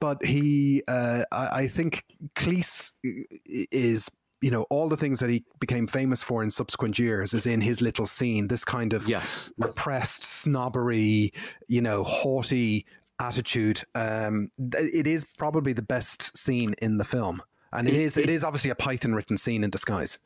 but 0.00 0.24
he, 0.24 0.82
uh, 0.88 1.24
I, 1.30 1.48
I 1.62 1.68
think 1.68 2.04
Cleese 2.34 2.92
is 3.04 4.10
you 4.40 4.50
know 4.50 4.66
all 4.68 4.88
the 4.88 4.96
things 4.96 5.20
that 5.20 5.30
he 5.30 5.42
became 5.58 5.86
famous 5.86 6.22
for 6.22 6.42
in 6.42 6.50
subsequent 6.50 6.98
years 6.98 7.32
is 7.32 7.46
in 7.46 7.62
his 7.62 7.80
little 7.80 8.04
scene 8.04 8.46
this 8.46 8.62
kind 8.62 8.92
of 8.92 9.08
yes 9.08 9.50
repressed 9.56 10.22
snobbery 10.22 11.32
you 11.66 11.80
know 11.80 12.04
haughty 12.04 12.84
attitude. 13.20 13.82
Um, 13.94 14.50
it 14.58 15.06
is 15.06 15.24
probably 15.38 15.72
the 15.72 15.82
best 15.82 16.36
scene 16.36 16.74
in 16.82 16.96
the 16.98 17.04
film, 17.04 17.42
and 17.72 17.88
it, 17.88 17.94
it 17.94 18.00
is 18.00 18.16
it, 18.16 18.24
it 18.24 18.30
is 18.30 18.44
obviously 18.44 18.70
a 18.70 18.74
Python 18.74 19.14
written 19.14 19.36
scene 19.36 19.64
in 19.64 19.70
disguise. 19.70 20.18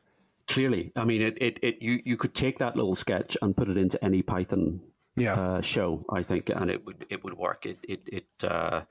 Clearly, 0.46 0.92
I 0.96 1.04
mean, 1.04 1.20
it, 1.20 1.36
it, 1.40 1.58
it 1.62 1.82
you 1.82 2.00
you 2.04 2.16
could 2.16 2.34
take 2.34 2.58
that 2.58 2.76
little 2.76 2.94
sketch 2.94 3.36
and 3.42 3.56
put 3.56 3.68
it 3.68 3.76
into 3.76 4.02
any 4.04 4.22
Python 4.22 4.80
yeah. 5.16 5.34
Uh, 5.34 5.60
show, 5.60 6.04
I 6.10 6.22
think, 6.22 6.48
and 6.48 6.70
it 6.70 6.84
would 6.86 7.06
it 7.10 7.24
would 7.24 7.34
work. 7.34 7.66
It 7.66 7.78
it 7.88 8.00
it, 8.06 8.44
uh, 8.44 8.82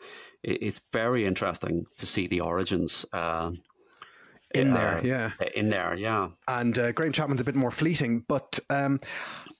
it 0.44 0.62
it's 0.62 0.82
very 0.92 1.26
interesting 1.26 1.86
to 1.98 2.06
see 2.06 2.28
the 2.28 2.42
origins. 2.42 3.06
Uh, 3.14 3.52
in 4.56 4.72
there, 4.72 4.98
uh, 4.98 5.02
yeah, 5.04 5.32
in 5.56 5.70
there, 5.70 5.96
yeah. 5.96 6.30
And 6.48 6.78
uh, 6.78 6.92
Graham 6.94 7.12
Chapman's 7.12 7.42
a 7.42 7.44
bit 7.44 7.56
more 7.56 7.72
fleeting, 7.72 8.24
but 8.28 8.60
um, 8.70 9.00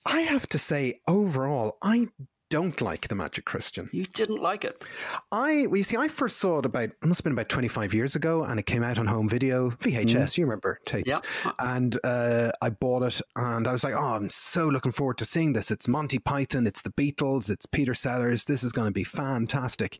I 0.06 0.22
have 0.22 0.48
to 0.48 0.58
say, 0.58 1.00
overall, 1.06 1.76
I 1.82 2.08
don't 2.50 2.80
like 2.80 3.08
the 3.08 3.14
Magic 3.14 3.44
Christian. 3.44 3.88
You 3.92 4.06
didn't 4.06 4.40
like 4.40 4.64
it. 4.64 4.84
I 5.32 5.66
well, 5.66 5.76
you 5.76 5.82
see, 5.82 5.96
I 5.96 6.08
first 6.08 6.38
saw 6.38 6.58
it 6.58 6.66
about 6.66 6.84
it 6.84 7.04
must 7.04 7.20
have 7.20 7.24
been 7.24 7.32
about 7.32 7.48
twenty 7.48 7.68
five 7.68 7.94
years 7.94 8.16
ago, 8.16 8.44
and 8.44 8.58
it 8.58 8.66
came 8.66 8.82
out 8.82 8.98
on 8.98 9.06
home 9.06 9.28
video 9.28 9.70
VHS. 9.70 10.14
Mm. 10.14 10.38
You 10.38 10.44
remember 10.44 10.80
tapes? 10.84 11.20
Yeah. 11.44 11.52
And 11.58 11.98
uh, 12.04 12.52
I 12.62 12.70
bought 12.70 13.02
it, 13.02 13.20
and 13.36 13.66
I 13.66 13.72
was 13.72 13.84
like, 13.84 13.94
oh, 13.94 14.14
I'm 14.14 14.30
so 14.30 14.68
looking 14.68 14.92
forward 14.92 15.18
to 15.18 15.24
seeing 15.24 15.52
this. 15.52 15.70
It's 15.70 15.88
Monty 15.88 16.18
Python, 16.18 16.66
it's 16.66 16.82
the 16.82 16.90
Beatles, 16.90 17.50
it's 17.50 17.66
Peter 17.66 17.94
Sellers. 17.94 18.44
This 18.44 18.62
is 18.62 18.72
going 18.72 18.86
to 18.86 18.92
be 18.92 19.04
fantastic, 19.04 19.98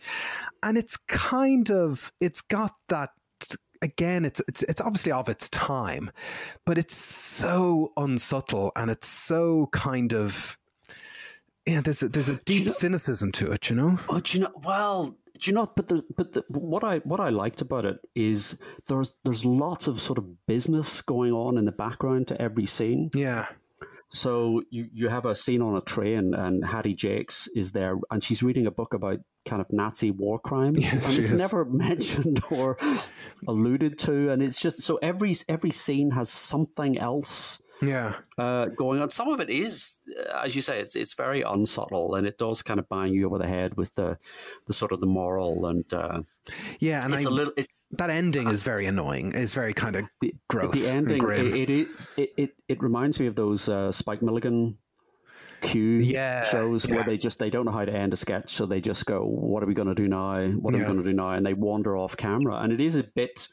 and 0.62 0.78
it's 0.78 0.96
kind 0.96 1.70
of 1.70 2.12
it's 2.20 2.40
got 2.40 2.72
that 2.88 3.10
again, 3.82 4.24
it's 4.24 4.40
it's 4.48 4.62
it's 4.64 4.80
obviously 4.80 5.12
of 5.12 5.28
its 5.28 5.48
time, 5.50 6.10
but 6.64 6.78
it's 6.78 6.94
so 6.94 7.92
unsubtle 7.96 8.72
and 8.76 8.90
it's 8.90 9.08
so 9.08 9.68
kind 9.72 10.12
of 10.12 10.56
yeah. 11.68 11.80
There's 11.80 12.02
a, 12.02 12.08
there's 12.08 12.28
a 12.28 12.36
deep 12.36 12.60
you 12.60 12.66
know, 12.66 12.72
cynicism 12.72 13.32
to 13.32 13.52
it, 13.52 13.70
you 13.70 13.76
know. 13.76 13.98
Oh, 14.08 14.20
do 14.20 14.38
you 14.38 14.44
know? 14.44 14.52
Well, 14.64 15.16
do 15.38 15.50
you 15.50 15.54
know? 15.54 15.70
But 15.74 15.88
the, 15.88 16.02
but 16.16 16.32
the, 16.32 16.44
what 16.48 16.84
I 16.84 16.98
what 16.98 17.20
I 17.20 17.28
liked 17.28 17.60
about 17.60 17.84
it 17.84 17.98
is 18.14 18.58
there's 18.86 19.12
there's 19.24 19.44
lots 19.44 19.86
of 19.86 20.00
sort 20.00 20.18
of 20.18 20.46
business 20.46 21.00
going 21.02 21.32
on 21.32 21.58
in 21.58 21.64
the 21.64 21.72
background 21.72 22.28
to 22.28 22.40
every 22.40 22.66
scene. 22.66 23.10
Yeah. 23.14 23.46
So 24.10 24.62
you, 24.70 24.88
you 24.92 25.08
have 25.08 25.26
a 25.26 25.34
scene 25.34 25.60
on 25.60 25.76
a 25.76 25.82
train, 25.82 26.32
and 26.32 26.64
Hattie 26.64 26.94
Jacques 26.94 27.34
is 27.54 27.72
there, 27.72 27.96
and 28.10 28.24
she's 28.24 28.42
reading 28.42 28.66
a 28.66 28.70
book 28.70 28.94
about 28.94 29.18
kind 29.44 29.60
of 29.60 29.70
Nazi 29.70 30.10
war 30.10 30.38
crimes, 30.38 30.78
yes, 30.78 30.92
and 31.08 31.18
it's 31.18 31.32
is. 31.32 31.34
never 31.34 31.64
mentioned 31.70 32.40
or 32.50 32.78
alluded 33.46 33.98
to, 34.00 34.30
and 34.30 34.42
it's 34.42 34.60
just 34.60 34.80
so 34.80 34.98
every 35.02 35.34
every 35.48 35.70
scene 35.70 36.10
has 36.12 36.30
something 36.30 36.98
else. 36.98 37.60
Yeah, 37.80 38.14
uh, 38.36 38.66
going 38.66 39.00
on. 39.00 39.10
Some 39.10 39.28
of 39.28 39.40
it 39.40 39.50
is, 39.50 40.04
uh, 40.18 40.42
as 40.44 40.56
you 40.56 40.62
say, 40.62 40.80
it's 40.80 40.96
it's 40.96 41.14
very 41.14 41.42
unsubtle, 41.42 42.16
and 42.16 42.26
it 42.26 42.36
does 42.36 42.62
kind 42.62 42.80
of 42.80 42.88
bang 42.88 43.12
you 43.12 43.26
over 43.26 43.38
the 43.38 43.46
head 43.46 43.76
with 43.76 43.94
the 43.94 44.18
the 44.66 44.72
sort 44.72 44.92
of 44.92 45.00
the 45.00 45.06
moral 45.06 45.66
and 45.66 45.92
uh, 45.94 46.22
yeah, 46.80 47.04
and 47.04 47.14
it's 47.14 47.26
I, 47.26 47.30
a 47.30 47.32
little. 47.32 47.52
that 47.92 48.10
ending 48.10 48.48
is 48.48 48.62
very 48.62 48.86
annoying. 48.86 49.32
It's 49.34 49.54
very 49.54 49.72
kind 49.74 49.96
of 49.96 50.04
the, 50.20 50.34
gross. 50.48 50.90
The 50.90 50.96
ending, 50.96 51.24
it, 51.30 51.70
it, 51.70 51.88
it, 52.16 52.32
it, 52.36 52.50
it 52.68 52.82
reminds 52.82 53.20
me 53.20 53.26
of 53.26 53.36
those 53.36 53.68
uh, 53.68 53.92
Spike 53.92 54.22
Milligan 54.22 54.76
Q 55.60 55.98
yeah, 55.98 56.44
shows 56.44 56.86
yeah. 56.86 56.96
where 56.96 57.04
they 57.04 57.18
just 57.18 57.38
they 57.38 57.50
don't 57.50 57.64
know 57.64 57.72
how 57.72 57.84
to 57.84 57.92
end 57.92 58.12
a 58.12 58.16
sketch, 58.16 58.50
so 58.50 58.66
they 58.66 58.80
just 58.80 59.06
go, 59.06 59.24
"What 59.24 59.62
are 59.62 59.66
we 59.66 59.74
going 59.74 59.88
to 59.88 59.94
do 59.94 60.08
now? 60.08 60.48
What 60.48 60.74
are 60.74 60.78
yeah. 60.78 60.82
we 60.84 60.86
going 60.86 61.02
to 61.02 61.08
do 61.08 61.12
now?" 61.12 61.30
And 61.30 61.44
they 61.44 61.54
wander 61.54 61.96
off 61.96 62.16
camera, 62.16 62.56
and 62.56 62.72
it 62.72 62.80
is 62.80 62.96
a 62.96 63.04
bit. 63.04 63.48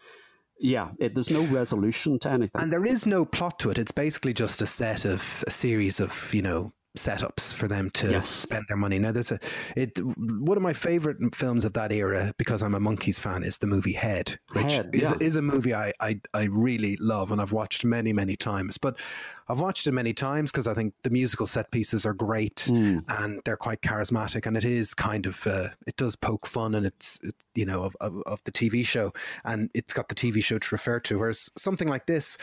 Yeah, 0.59 0.91
it, 0.99 1.13
there's 1.13 1.29
no 1.29 1.43
resolution 1.43 2.17
to 2.19 2.31
anything, 2.31 2.61
and 2.61 2.71
there 2.71 2.85
is 2.85 3.05
no 3.05 3.25
plot 3.25 3.59
to 3.59 3.71
it. 3.71 3.77
It's 3.77 3.91
basically 3.91 4.33
just 4.33 4.61
a 4.61 4.65
set 4.65 5.03
of 5.05 5.43
a 5.47 5.51
series 5.51 5.99
of 5.99 6.33
you 6.33 6.41
know 6.41 6.73
setups 6.95 7.53
for 7.53 7.67
them 7.67 7.89
to 7.91 8.11
yes. 8.11 8.29
spend 8.29 8.65
their 8.67 8.77
money. 8.77 8.99
Now, 8.99 9.11
there's 9.11 9.31
a 9.31 9.39
it. 9.75 9.97
One 9.99 10.57
of 10.57 10.63
my 10.63 10.73
favorite 10.73 11.17
films 11.35 11.65
of 11.65 11.73
that 11.73 11.91
era, 11.91 12.33
because 12.37 12.61
I'm 12.61 12.75
a 12.75 12.79
Monkees 12.79 13.19
fan, 13.19 13.43
is 13.43 13.57
the 13.57 13.67
movie 13.67 13.93
Head, 13.93 14.37
which 14.53 14.73
Head, 14.73 14.89
is, 14.93 15.01
yeah. 15.01 15.13
is 15.19 15.35
a 15.35 15.41
movie 15.41 15.73
I, 15.73 15.93
I 15.99 16.19
I 16.33 16.43
really 16.45 16.97
love 16.99 17.31
and 17.31 17.41
I've 17.41 17.51
watched 17.51 17.85
many 17.85 18.13
many 18.13 18.35
times. 18.35 18.77
But 18.77 18.99
I've 19.47 19.59
watched 19.59 19.85
it 19.85 19.91
many 19.91 20.13
times 20.13 20.51
because 20.51 20.67
I 20.67 20.73
think 20.73 20.93
the 21.03 21.09
musical 21.09 21.45
set 21.45 21.69
pieces 21.71 22.05
are 22.05 22.13
great 22.13 22.55
mm. 22.67 23.03
and 23.19 23.41
they're 23.45 23.57
quite 23.57 23.81
charismatic, 23.81 24.45
and 24.45 24.57
it 24.57 24.65
is 24.65 24.93
kind 24.93 25.25
of 25.25 25.45
uh, 25.45 25.69
it 25.85 25.95
does 25.97 26.15
poke 26.15 26.47
fun 26.47 26.75
and 26.75 26.85
it's 26.85 27.19
it, 27.23 27.35
you 27.53 27.65
know 27.65 27.83
of, 27.83 27.95
of 28.01 28.21
of 28.25 28.43
the 28.45 28.51
TV 28.51 28.85
show, 28.85 29.13
and 29.43 29.69
it's 29.73 29.93
got 29.93 30.09
the 30.09 30.15
TV 30.15 30.43
show 30.43 30.57
to 30.57 30.67
refer 30.71 30.99
to. 31.01 31.19
Whereas 31.19 31.49
something 31.57 31.87
like 31.87 32.05
this, 32.05 32.37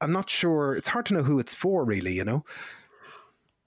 I'm 0.00 0.12
not 0.12 0.30
sure. 0.30 0.74
It's 0.76 0.88
hard 0.88 1.06
to 1.06 1.14
know 1.14 1.22
who 1.22 1.38
it's 1.38 1.54
for, 1.54 1.84
really. 1.84 2.12
You 2.12 2.24
know. 2.24 2.44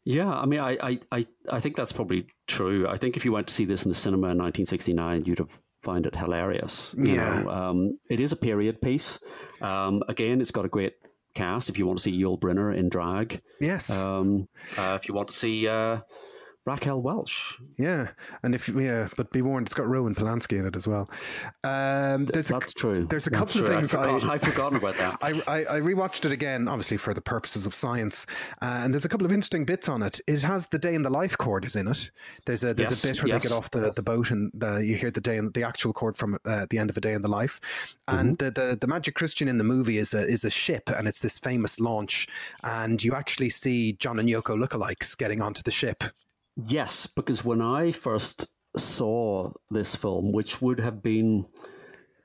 Yeah, 0.06 0.32
I 0.32 0.46
mean, 0.46 0.60
I, 0.60 1.00
I, 1.12 1.26
I 1.50 1.60
think 1.60 1.76
that's 1.76 1.92
probably 1.92 2.28
true. 2.48 2.88
I 2.88 2.98
think 2.98 3.18
if 3.18 3.26
you 3.26 3.32
went 3.32 3.48
to 3.48 3.54
see 3.54 3.66
this 3.66 3.86
in 3.86 3.90
the 3.90 3.96
cinema 3.96 4.28
in 4.30 4.38
1969, 4.38 5.26
you'd 5.26 5.40
have 5.40 5.60
find 5.82 6.06
it 6.06 6.16
hilarious. 6.16 6.94
yeah, 6.98 7.44
um, 7.48 7.98
it 8.10 8.20
is 8.20 8.32
a 8.32 8.36
period 8.36 8.82
piece. 8.82 9.20
Um, 9.62 10.04
again, 10.08 10.42
it's 10.42 10.52
got 10.52 10.66
a 10.66 10.70
great 10.70 10.94
cast. 11.36 11.70
If 11.70 11.78
you 11.78 11.86
want 11.86 12.00
to 12.00 12.04
see 12.04 12.22
Yul 12.22 12.40
Brynner 12.40 12.76
in 12.76 12.90
drag, 12.90 13.42
yes. 13.62 14.02
Um, 14.02 14.48
uh, 14.78 14.98
if 15.00 15.08
you 15.08 15.14
want 15.14 15.30
to 15.30 15.36
see 15.36 15.68
uh, 15.68 16.00
Raquel 16.66 17.02
Welch. 17.02 17.58
Yeah, 17.78 18.10
and 18.44 18.54
if 18.54 18.68
yeah, 18.70 19.08
but 19.18 19.32
be 19.32 19.42
warned, 19.42 19.68
it's 19.68 19.74
got 19.74 19.88
Roman 19.88 20.14
Polanski 20.14 20.60
in 20.60 20.68
it 20.68 20.76
as 20.76 20.88
well. 20.88 21.10
Um, 21.64 22.26
there's 22.26 22.50
That's 22.50 22.72
a, 22.72 22.76
true. 22.76 23.06
There's 23.06 23.28
a 23.28 23.30
That's 23.30 23.54
couple 23.54 23.68
true. 23.68 23.78
of 23.78 23.82
things 23.82 23.96
I, 23.96 24.18
forgot, 24.18 24.30
I, 24.30 24.38
forgotten 24.38 24.78
about 24.78 24.96
that. 24.98 25.18
I, 25.22 25.42
I, 25.48 25.78
I, 25.78 25.80
rewatched 25.80 26.26
it 26.26 26.32
again, 26.32 26.68
obviously 26.68 26.98
for 26.98 27.14
the 27.14 27.22
purposes 27.22 27.66
of 27.66 27.74
science, 27.74 28.26
uh, 28.62 28.82
and 28.84 28.94
there's 28.94 29.06
a 29.06 29.10
couple 29.10 29.26
of 29.26 29.32
interesting 29.32 29.66
bits 29.66 29.90
on 29.90 30.04
it. 30.04 30.20
It 30.28 30.42
has 30.42 30.68
the 30.68 30.78
day 30.78 30.96
in 30.96 31.02
the 31.02 31.10
life 31.10 31.38
chord 31.38 31.66
is 31.66 31.76
in 31.76 31.88
it. 31.88 32.12
There's 32.46 32.64
a 32.64 32.74
there's 32.74 32.92
yes, 32.92 33.04
a 33.04 33.08
bit 33.08 33.24
where 33.24 33.34
yes. 33.34 33.44
they 33.44 33.50
get 33.50 33.56
off 33.56 33.72
the, 33.72 33.92
the 33.96 34.04
boat 34.04 34.32
and 34.32 34.52
the, 34.54 34.78
you 34.78 34.96
hear 34.96 35.12
the 35.12 35.22
day 35.22 35.38
in, 35.38 35.52
the 35.52 35.64
actual 35.64 35.94
chord 35.94 36.18
from 36.18 36.38
uh, 36.46 36.68
the 36.70 36.78
end 36.78 36.90
of 36.90 36.98
a 36.98 37.02
day 37.02 37.14
in 37.14 37.22
the 37.22 37.30
life, 37.30 37.98
and 38.10 38.38
mm-hmm. 38.38 38.46
the, 38.46 38.52
the 38.52 38.78
the 38.82 38.88
Magic 38.88 39.16
Christian 39.16 39.48
in 39.48 39.58
the 39.58 39.64
movie 39.64 39.98
is 39.98 40.14
a 40.14 40.22
is 40.28 40.44
a 40.44 40.50
ship, 40.50 40.84
and 40.90 41.08
it's 41.08 41.22
this 41.22 41.40
famous 41.40 41.80
launch, 41.80 42.28
and 42.64 43.04
you 43.04 43.16
actually 43.16 43.50
see 43.50 43.94
John 43.94 44.20
and 44.20 44.28
Yoko 44.28 44.62
lookalikes 44.62 45.18
getting 45.18 45.42
onto 45.42 45.64
the 45.64 45.72
ship 45.72 46.04
Yes, 46.68 47.08
because 47.08 47.46
when 47.46 47.62
I 47.62 47.92
first 47.92 48.48
saw 48.76 49.52
this 49.72 49.96
film, 49.96 50.32
which 50.32 50.62
would 50.62 50.80
have 50.80 51.02
been 51.02 51.46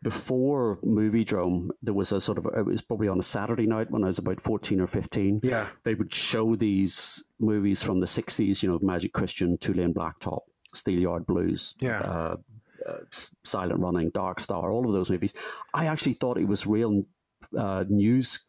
before 0.03 0.79
Moviedrome, 0.85 1.71
there 1.83 1.95
was 1.95 2.13
a 2.13 2.21
sort 2.21 2.39
of 2.39 2.47
it 2.57 2.67
was 2.67 2.83
probably 2.83 3.09
on 3.09 3.19
a 3.19 3.23
Saturday 3.23 3.67
night 3.67 3.91
when 3.91 4.05
I 4.05 4.09
was 4.09 4.19
about 4.19 4.41
fourteen 4.41 4.81
or 4.81 4.87
fifteen. 4.87 5.41
Yeah, 5.43 5.69
they 5.85 5.95
would 5.95 6.13
show 6.13 6.57
these 6.57 7.25
movies 7.39 7.83
from 7.83 8.01
the 8.01 8.07
sixties. 8.07 8.63
You 8.63 8.71
know, 8.71 8.79
Magic 8.83 9.13
Christian, 9.13 9.57
Two 9.59 9.73
Lane 9.73 9.95
Blacktop, 9.95 10.41
Steelyard 10.75 11.27
Blues. 11.27 11.75
Yeah. 11.81 12.01
Uh, 12.01 12.37
uh, 12.87 12.99
Silent 13.45 13.81
Running, 13.81 14.11
Dark 14.11 14.41
Star, 14.41 14.71
all 14.71 14.87
of 14.87 14.93
those 14.93 15.11
movies. 15.11 15.33
I 15.73 15.87
actually 15.87 16.13
thought 16.13 16.37
it 16.37 16.47
was 16.47 16.67
real 16.67 17.05
uh, 17.57 17.85
news 17.89 18.45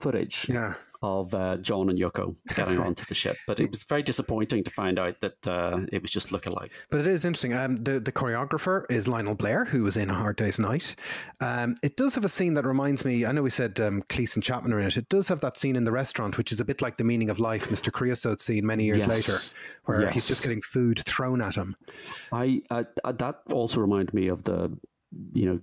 footage 0.00 0.48
yeah. 0.48 0.74
of 1.02 1.34
uh, 1.34 1.56
John 1.58 1.90
and 1.90 1.98
Yoko 1.98 2.36
getting 2.54 2.78
onto 2.86 3.04
the 3.04 3.14
ship. 3.14 3.36
But 3.46 3.60
it 3.60 3.70
was 3.70 3.84
very 3.84 4.02
disappointing 4.02 4.64
to 4.64 4.70
find 4.70 4.98
out 4.98 5.20
that 5.20 5.46
uh, 5.46 5.80
it 5.92 6.02
was 6.02 6.10
just 6.10 6.30
lookalike. 6.30 6.70
But 6.90 7.00
it 7.00 7.06
is 7.06 7.24
interesting. 7.24 7.54
Um, 7.54 7.82
the 7.82 8.00
the 8.00 8.12
choreographer 8.12 8.84
is 8.90 9.08
Lionel 9.08 9.34
Blair, 9.34 9.64
who 9.64 9.82
was 9.82 9.96
in 9.96 10.10
A 10.10 10.14
Hard 10.14 10.36
Day's 10.36 10.58
Night. 10.58 10.96
Um, 11.40 11.74
it 11.82 11.96
does 11.96 12.14
have 12.14 12.24
a 12.24 12.28
scene 12.28 12.54
that 12.54 12.64
reminds 12.64 13.04
me. 13.04 13.24
I 13.24 13.32
know 13.32 13.42
we 13.42 13.50
said 13.50 13.78
um, 13.80 14.02
Cleese 14.08 14.36
and 14.36 14.44
Chapman 14.44 14.72
are 14.72 14.80
in 14.80 14.86
it. 14.86 14.96
It 14.96 15.08
does 15.08 15.28
have 15.28 15.40
that 15.40 15.56
scene 15.56 15.76
in 15.76 15.84
the 15.84 15.92
restaurant, 15.92 16.38
which 16.38 16.52
is 16.52 16.60
a 16.60 16.64
bit 16.64 16.82
like 16.82 16.96
the 16.96 17.04
meaning 17.04 17.30
of 17.30 17.38
life, 17.38 17.68
Mr. 17.68 17.92
Creosote 17.92 18.40
scene 18.40 18.66
many 18.66 18.84
years 18.84 19.06
yes. 19.06 19.28
later, 19.28 19.38
where 19.84 20.02
yes. 20.02 20.14
he's 20.14 20.28
just 20.28 20.42
getting 20.42 20.62
food 20.62 21.00
thrown 21.04 21.40
at 21.40 21.54
him. 21.54 21.76
I 22.32 22.62
uh, 22.70 22.84
that 23.04 23.40
also 23.52 23.80
reminded 23.80 24.14
me 24.14 24.28
of 24.28 24.44
the 24.44 24.76
you 25.32 25.46
know 25.46 25.60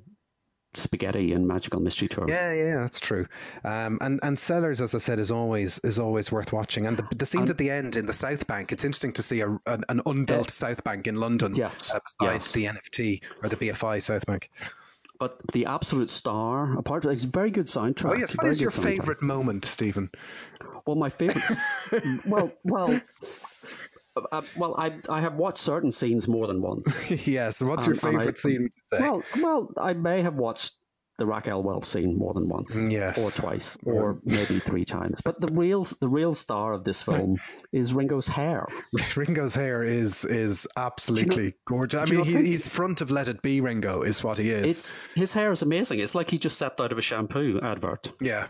spaghetti 0.73 1.33
and 1.33 1.47
magical 1.47 1.79
mystery 1.79 2.07
tour. 2.07 2.25
Yeah, 2.27 2.51
yeah, 2.53 2.75
that's 2.77 2.99
true. 2.99 3.25
Um, 3.63 3.97
and 4.01 4.19
and 4.23 4.37
Sellers, 4.37 4.81
as 4.81 4.95
I 4.95 4.97
said, 4.97 5.19
is 5.19 5.31
always 5.31 5.79
is 5.79 5.99
always 5.99 6.31
worth 6.31 6.53
watching. 6.53 6.85
And 6.85 6.97
the, 6.97 7.07
the 7.15 7.25
scenes 7.25 7.49
and, 7.49 7.51
at 7.51 7.57
the 7.57 7.69
end 7.69 7.95
in 7.95 8.05
the 8.05 8.13
South 8.13 8.45
Bank, 8.47 8.71
it's 8.71 8.83
interesting 8.83 9.13
to 9.13 9.21
see 9.21 9.41
a, 9.41 9.49
an, 9.67 9.83
an 9.89 10.01
unbuilt 10.05 10.47
uh, 10.47 10.51
South 10.51 10.83
Bank 10.83 11.07
in 11.07 11.15
London. 11.15 11.55
Yes, 11.55 11.93
uh, 11.93 11.99
yes. 12.21 12.51
the 12.51 12.65
NFT 12.65 13.23
or 13.41 13.49
the 13.49 13.55
BFI 13.55 14.01
South 14.01 14.25
Bank. 14.25 14.49
But 15.19 15.39
the 15.53 15.65
absolute 15.65 16.09
star, 16.09 16.77
apart 16.77 17.03
from 17.03 17.11
it's 17.11 17.23
very 17.23 17.51
good 17.51 17.67
soundtrack. 17.67 18.09
Oh 18.09 18.13
yes, 18.13 18.35
what 18.35 18.47
is 18.47 18.59
your 18.59 18.71
favourite 18.71 19.21
moment, 19.21 19.63
Stephen? 19.65 20.09
Well, 20.85 20.95
my 20.95 21.09
favourite. 21.09 21.49
well, 22.25 22.51
well, 22.63 22.99
uh, 24.15 24.41
well, 24.55 24.75
I 24.77 24.93
I 25.09 25.21
have 25.21 25.35
watched 25.35 25.57
certain 25.57 25.91
scenes 25.91 26.27
more 26.27 26.47
than 26.47 26.61
once. 26.61 27.11
yes. 27.27 27.61
What's 27.61 27.87
your 27.87 27.95
favorite 27.95 28.37
I, 28.37 28.39
scene? 28.39 28.69
Well, 28.91 29.23
well, 29.41 29.73
I 29.77 29.93
may 29.93 30.21
have 30.21 30.35
watched 30.35 30.73
the 31.17 31.25
Raquel 31.25 31.61
Welch 31.61 31.85
scene 31.85 32.17
more 32.17 32.33
than 32.33 32.47
once, 32.49 32.75
Mm, 32.75 32.91
yes. 32.91 33.23
or 33.23 33.29
twice, 33.39 33.77
or 33.83 34.17
maybe 34.25 34.59
three 34.59 34.83
times. 34.85 35.21
But 35.21 35.39
the 35.39 35.47
real 35.51 35.83
the 36.01 36.07
real 36.09 36.33
star 36.33 36.73
of 36.73 36.83
this 36.83 37.03
film 37.03 37.37
is 37.71 37.93
Ringo's 37.93 38.27
hair. 38.27 38.65
Ringo's 39.15 39.53
hair 39.53 39.83
is 39.83 40.25
is 40.25 40.67
absolutely 40.77 41.53
gorgeous. 41.65 42.09
I 42.11 42.15
mean, 42.15 42.25
he, 42.25 42.35
he's 42.37 42.67
front 42.67 43.01
of 43.01 43.11
Let 43.11 43.27
It 43.27 43.41
Be 43.41 43.61
Ringo, 43.61 44.01
is 44.01 44.23
what 44.23 44.37
he 44.39 44.49
is. 44.49 44.69
It's 44.71 44.99
his 45.15 45.33
hair 45.33 45.51
is 45.51 45.61
amazing. 45.61 45.99
It's 45.99 46.15
like 46.15 46.29
he 46.31 46.37
just 46.37 46.55
stepped 46.55 46.81
out 46.81 46.91
of 46.91 46.97
a 46.97 47.01
shampoo 47.01 47.59
advert. 47.61 48.11
Yeah. 48.19 48.47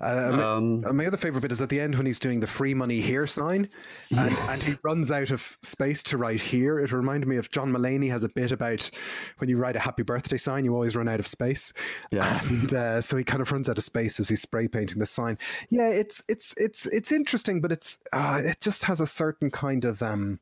Uh, 0.00 0.32
my- 0.36 0.42
Um, 0.42 0.84
uh, 0.84 0.92
my 0.92 1.06
other 1.06 1.16
favorite 1.16 1.40
bit 1.40 1.52
is 1.52 1.62
at 1.62 1.68
the 1.70 1.80
end 1.80 1.94
when 1.94 2.04
he's 2.06 2.18
doing 2.20 2.40
the 2.40 2.46
free 2.46 2.74
money 2.74 3.00
here 3.00 3.26
sign 3.26 3.68
and, 4.10 4.36
and 4.36 4.62
he 4.62 4.74
runs 4.84 5.10
out 5.10 5.30
of 5.30 5.56
space 5.62 6.02
to 6.04 6.18
write 6.18 6.40
here. 6.40 6.78
It 6.80 6.92
reminded 6.92 7.26
me 7.28 7.36
of 7.36 7.50
John 7.50 7.72
Mulaney 7.72 8.10
has 8.10 8.24
a 8.24 8.28
bit 8.34 8.52
about 8.52 8.90
when 9.38 9.48
you 9.48 9.56
write 9.56 9.76
a 9.76 9.80
happy 9.80 10.02
birthday 10.02 10.36
sign, 10.36 10.64
you 10.64 10.74
always 10.74 10.94
run 10.96 11.08
out 11.08 11.20
of 11.20 11.26
space. 11.26 11.72
Yeah. 12.10 12.40
And 12.48 12.74
uh, 12.74 13.00
so 13.00 13.16
he 13.16 13.24
kind 13.24 13.40
of 13.40 13.50
runs 13.52 13.68
out 13.68 13.78
of 13.78 13.84
space 13.84 14.20
as 14.20 14.28
he's 14.28 14.42
spray 14.42 14.68
painting 14.68 14.98
the 14.98 15.06
sign. 15.06 15.38
Yeah, 15.70 15.88
it's 15.88 16.22
it's 16.28 16.54
it's 16.56 16.86
it's 16.86 17.12
interesting, 17.12 17.60
but 17.60 17.72
it's 17.72 17.98
uh, 18.12 18.40
it 18.44 18.60
just 18.60 18.84
has 18.84 19.00
a 19.00 19.06
certain 19.06 19.50
kind 19.50 19.84
of 19.84 20.02
um 20.02 20.40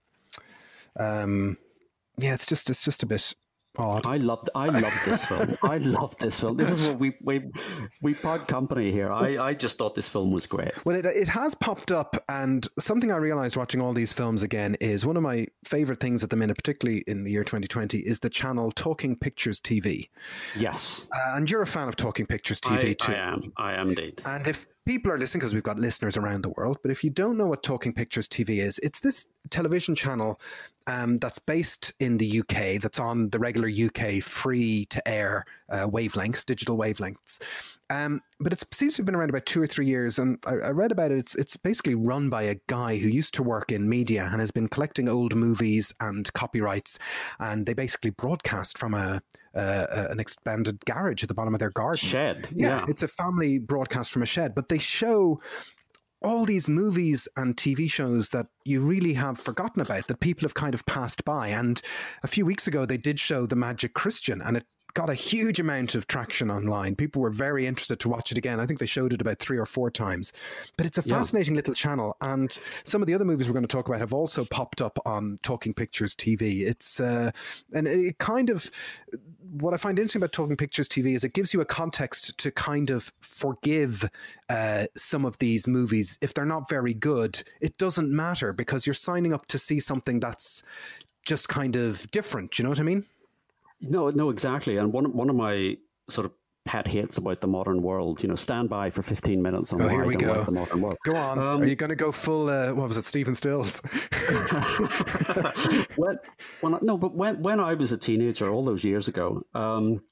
um 0.99 1.57
yeah, 2.19 2.35
it's 2.35 2.47
just 2.47 2.71
it's 2.71 2.85
just 2.85 3.03
a 3.03 3.07
bit 3.07 3.35
odd. 3.79 4.07
I 4.07 4.17
loved 4.17 4.51
I 4.55 4.67
loved 4.67 5.05
this 5.05 5.25
film. 5.25 5.57
I 5.63 5.79
loved 5.79 6.21
this 6.21 6.41
film. 6.41 6.57
This 6.57 6.71
is 6.71 6.87
what 6.87 6.99
we 6.99 7.15
we 7.23 7.51
we 8.03 8.15
part 8.15 8.49
company 8.49 8.91
here. 8.91 9.11
I, 9.11 9.39
I 9.39 9.55
just 9.55 9.79
thought 9.79 9.95
this 9.95 10.09
film 10.09 10.31
was 10.31 10.47
great. 10.47 10.73
Well, 10.85 10.97
it, 10.97 11.07
it 11.07 11.29
has 11.29 11.55
popped 11.55 11.91
up, 11.91 12.17
and 12.29 12.67
something 12.79 13.13
I 13.13 13.17
realized 13.17 13.57
watching 13.57 13.81
all 13.81 13.93
these 13.93 14.13
films 14.13 14.43
again 14.43 14.77
is 14.81 15.07
one 15.07 15.17
of 15.17 15.23
my 15.23 15.47
favorite 15.65 16.01
things 16.01 16.25
at 16.25 16.31
the 16.31 16.37
minute, 16.37 16.57
particularly 16.57 17.05
in 17.07 17.25
the 17.25 17.31
year 17.31 17.45
2020, 17.45 17.99
is 17.99 18.21
the 18.21 18.31
channel 18.31 18.71
Talking 18.73 19.17
Pictures 19.17 19.61
TV. 19.61 20.09
Yes. 20.57 21.09
Uh, 21.13 21.37
and 21.37 21.51
you're 21.51 21.63
a 21.63 21.67
fan 21.67 21.89
of 21.89 21.97
Talking 21.97 22.27
Pictures 22.27 22.61
TV 22.61 22.91
I, 22.91 22.93
too. 22.95 23.13
I 23.13 23.17
am. 23.17 23.53
I 23.57 23.73
am 23.75 23.89
indeed. 23.91 24.21
And 24.25 24.47
if 24.47 24.67
people 24.87 25.13
are 25.13 25.19
listening, 25.19 25.41
because 25.41 25.55
we've 25.55 25.63
got 25.63 25.79
listeners 25.79 26.17
around 26.17 26.43
the 26.43 26.51
world, 26.51 26.79
but 26.83 26.91
if 26.91 27.05
you 27.05 27.11
don't 27.11 27.39
know 27.39 27.47
what 27.47 27.63
Talking 27.63 27.93
Pictures 27.93 28.29
TV 28.29 28.59
is, 28.59 28.79
it's 28.83 29.01
this 29.01 29.27
television 29.51 29.95
channel 29.95 30.41
um, 30.87 31.19
that's 31.19 31.39
based 31.39 31.93
in 32.01 32.19
the 32.19 32.41
UK, 32.41 32.81
that's 32.81 32.99
on 32.99 33.31
the 33.31 33.39
regular 33.39 33.69
UK 33.69 34.23
free 34.23 34.87
to 34.87 35.07
air 35.09 35.45
uh, 35.69 35.87
wavelengths, 35.87 36.45
digital 36.45 36.77
wavelengths. 36.77 37.41
Um, 37.91 38.23
but 38.39 38.53
it 38.53 38.63
seems 38.73 38.97
to 38.97 39.03
have 39.03 39.07
been 39.07 39.15
around 39.15 39.31
about 39.31 39.47
two 39.47 39.61
or 39.61 39.67
three 39.67 39.87
years, 39.87 40.19
and 40.19 40.39
I, 40.47 40.55
I 40.67 40.71
read 40.71 40.93
about 40.93 41.11
it. 41.11 41.19
It's 41.19 41.35
it's 41.35 41.57
basically 41.57 41.97
run 41.97 42.31
by 42.31 42.43
a 42.43 42.57
guy 42.69 42.97
who 42.97 43.09
used 43.09 43.35
to 43.35 43.43
work 43.43 43.73
in 43.73 43.89
media 43.89 44.29
and 44.31 44.41
has 44.41 44.53
been 44.53 44.69
collecting 44.69 45.09
old 45.09 45.35
movies 45.35 45.93
and 46.01 46.33
copyrights, 46.33 46.99
and 47.41 47.67
they 47.67 47.75
basically 47.75 48.11
broadcast 48.11 48.79
from 48.79 48.95
a, 48.95 49.21
uh, 49.55 50.07
an 50.11 50.21
expanded 50.21 50.79
garage 50.85 51.23
at 51.23 51.29
the 51.29 51.35
bottom 51.35 51.55
of 51.55 51.61
their 51.61 51.71
garden. 51.71 51.97
Shed. 51.97 52.49
Yeah, 52.55 52.79
Yeah. 52.81 52.85
it's 52.89 53.03
a 53.03 53.09
family 53.09 53.59
broadcast 53.59 54.13
from 54.13 54.23
a 54.23 54.27
shed, 54.27 54.55
but 54.55 54.69
they 54.69 54.79
show 54.79 55.41
all 56.23 56.45
these 56.45 56.69
movies 56.69 57.27
and 57.37 57.57
TV 57.57 57.91
shows 57.91 58.29
that 58.29 58.47
you 58.65 58.81
really 58.81 59.15
have 59.15 59.39
forgotten 59.39 59.81
about 59.81 60.07
that 60.07 60.21
people 60.21 60.43
have 60.45 60.53
kind 60.55 60.75
of 60.75 60.85
passed 60.85 61.25
by. 61.25 61.49
And 61.49 61.81
a 62.23 62.27
few 62.27 62.45
weeks 62.45 62.67
ago, 62.67 62.85
they 62.85 62.99
did 62.99 63.19
show 63.19 63.47
The 63.47 63.57
Magic 63.57 63.95
Christian, 63.95 64.43
and 64.43 64.59
it 64.59 64.67
got 64.95 65.11
a 65.11 65.15
huge 65.15 65.61
amount 65.61 65.95
of 65.95 66.07
traction 66.07 66.51
online. 66.51 66.95
People 66.95 67.23
were 67.23 67.31
very 67.31 67.67
interested 67.67 68.01
to 68.01 68.09
watch 68.09 68.33
it 68.33 68.39
again. 68.39 68.61
I 68.61 68.67
think 68.67 68.79
they 68.79 68.87
showed 68.87 69.13
it 69.13 69.21
about 69.21 69.39
three 69.39 69.59
or 69.59 69.67
four 69.67 69.91
times. 69.91 70.33
But 70.77 70.87
it's 70.87 70.99
a 70.99 71.03
Yeah. 71.05 71.17
fascinating 71.17 71.55
little 71.55 71.75
channel, 71.75 72.17
and 72.21 72.59
some 72.85 73.03
of 73.03 73.07
the 73.07 73.15
other 73.15 73.25
movies 73.25 73.47
we're 73.47 73.55
going 73.55 73.67
to 73.67 73.69
talk 73.69 73.89
about 73.89 74.01
have 74.01 74.13
also 74.13 74.45
popped 74.45 74.81
up 74.83 74.99
on 75.07 75.39
Talking 75.43 75.75
Pictures 75.75 76.15
TV. 76.15 76.63
It's 76.67 77.01
uh, 77.01 77.31
and 77.73 77.87
it 77.87 78.19
kind 78.19 78.51
of 78.51 78.71
what 79.53 79.75
I 79.75 79.79
find 79.79 79.99
interesting 79.99 80.21
about 80.21 80.33
Talking 80.33 80.57
Pictures 80.57 80.89
TV 80.89 81.15
is 81.15 81.25
it 81.25 81.33
gives 81.33 81.53
you 81.53 81.61
a 81.61 81.65
context 81.65 82.39
to 82.39 82.51
kind 82.53 82.91
of 82.91 83.13
forgive 83.21 84.09
uh, 84.49 84.87
some 84.97 85.25
of 85.25 85.39
these 85.39 85.67
movies 85.67 86.19
if 86.21 86.35
they're 86.35 86.45
not 86.47 86.69
very 86.69 86.95
good. 86.95 87.43
It 87.61 87.77
doesn't 87.79 88.11
matter 88.11 88.53
because 88.53 88.87
you're 88.87 88.95
signing 88.95 89.33
up 89.33 89.47
to 89.47 89.59
see 89.59 89.81
something 89.81 90.21
that's 90.21 90.63
just 91.25 91.49
kind 91.49 91.75
of 91.77 92.09
different. 92.13 92.59
You 92.59 92.63
know 92.65 92.69
what 92.71 92.81
I 92.81 92.85
mean? 92.85 93.07
No, 93.81 94.11
no, 94.11 94.31
exactly. 94.31 94.77
And 94.77 94.93
one 94.93 95.13
one 95.17 95.31
of 95.31 95.37
my 95.37 95.77
sort 96.09 96.27
of 96.27 96.33
pet 96.67 96.87
hates 96.87 97.17
about 97.17 97.41
the 97.41 97.47
modern 97.47 97.83
world, 97.83 98.23
you 98.23 98.29
know, 98.29 98.35
stand 98.35 98.69
by 98.69 98.91
for 98.91 99.03
15 99.03 99.41
minutes 99.41 99.73
on 99.73 99.81
Oh, 99.81 99.87
why 99.87 99.93
here 99.93 100.05
I 100.05 100.07
we 100.07 100.15
don't 100.15 100.25
go. 100.25 100.33
like 100.35 100.47
the 100.47 100.53
modern 100.53 100.81
world. 100.83 100.99
Go 101.05 101.17
on. 101.17 101.39
Um, 101.39 101.63
Are 101.63 101.67
you 101.67 101.75
going 101.75 101.89
to 101.91 101.97
go 101.97 102.13
full? 102.13 102.49
Uh, 102.51 102.73
what 102.75 102.89
was 102.89 102.97
it, 102.97 103.05
Stephen 103.05 103.35
Stills? 103.35 103.81
when, 105.97 106.19
when 106.61 106.75
I, 106.75 106.79
no, 106.83 106.99
but 106.99 107.15
when 107.15 107.43
when 107.43 107.61
I 107.61 107.75
was 107.75 107.93
a 107.93 107.99
teenager, 107.99 108.51
all 108.51 108.65
those 108.65 108.85
years 108.85 109.09
ago, 109.09 109.43
um, 109.55 110.03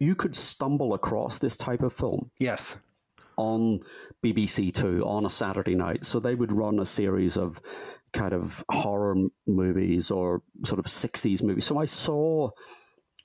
you 0.00 0.14
could 0.14 0.36
stumble 0.36 0.94
across 0.94 1.38
this 1.38 1.56
type 1.56 1.82
of 1.82 1.92
film 1.92 2.30
yes. 2.38 2.76
on 3.36 3.80
BBC 4.24 4.72
Two 4.72 5.04
on 5.04 5.26
a 5.26 5.30
Saturday 5.30 5.74
night. 5.74 6.04
So 6.04 6.20
they 6.20 6.36
would 6.36 6.52
run 6.52 6.78
a 6.78 6.86
series 6.86 7.36
of 7.36 7.60
kind 8.12 8.32
of 8.32 8.64
horror 8.70 9.16
movies 9.46 10.10
or 10.10 10.42
sort 10.64 10.78
of 10.78 10.86
60s 10.86 11.42
movies. 11.42 11.66
So 11.66 11.78
I 11.78 11.84
saw 11.84 12.50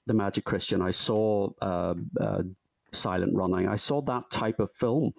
The 0.08 0.14
Magic 0.14 0.44
Christian, 0.46 0.82
I 0.82 0.92
saw 0.92 1.50
uh, 1.62 1.96
uh, 2.20 2.44
Silent 2.92 3.34
Running, 3.36 3.68
I 3.68 3.76
saw 3.76 4.02
that 4.02 4.30
type 4.30 4.60
of 4.60 4.70
film. 4.76 5.14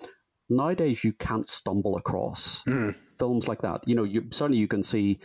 Nowadays, 0.51 1.03
you 1.05 1.13
can't 1.15 1.49
stumble 1.49 1.97
across 1.97 2.63
films 3.19 3.49
like 3.49 3.63
that. 3.63 3.87
You 3.87 3.95
know, 3.95 4.05
you 4.05 4.27
certainly 4.31 4.59
you 4.59 4.69
can 4.69 4.83
see. 4.83 5.19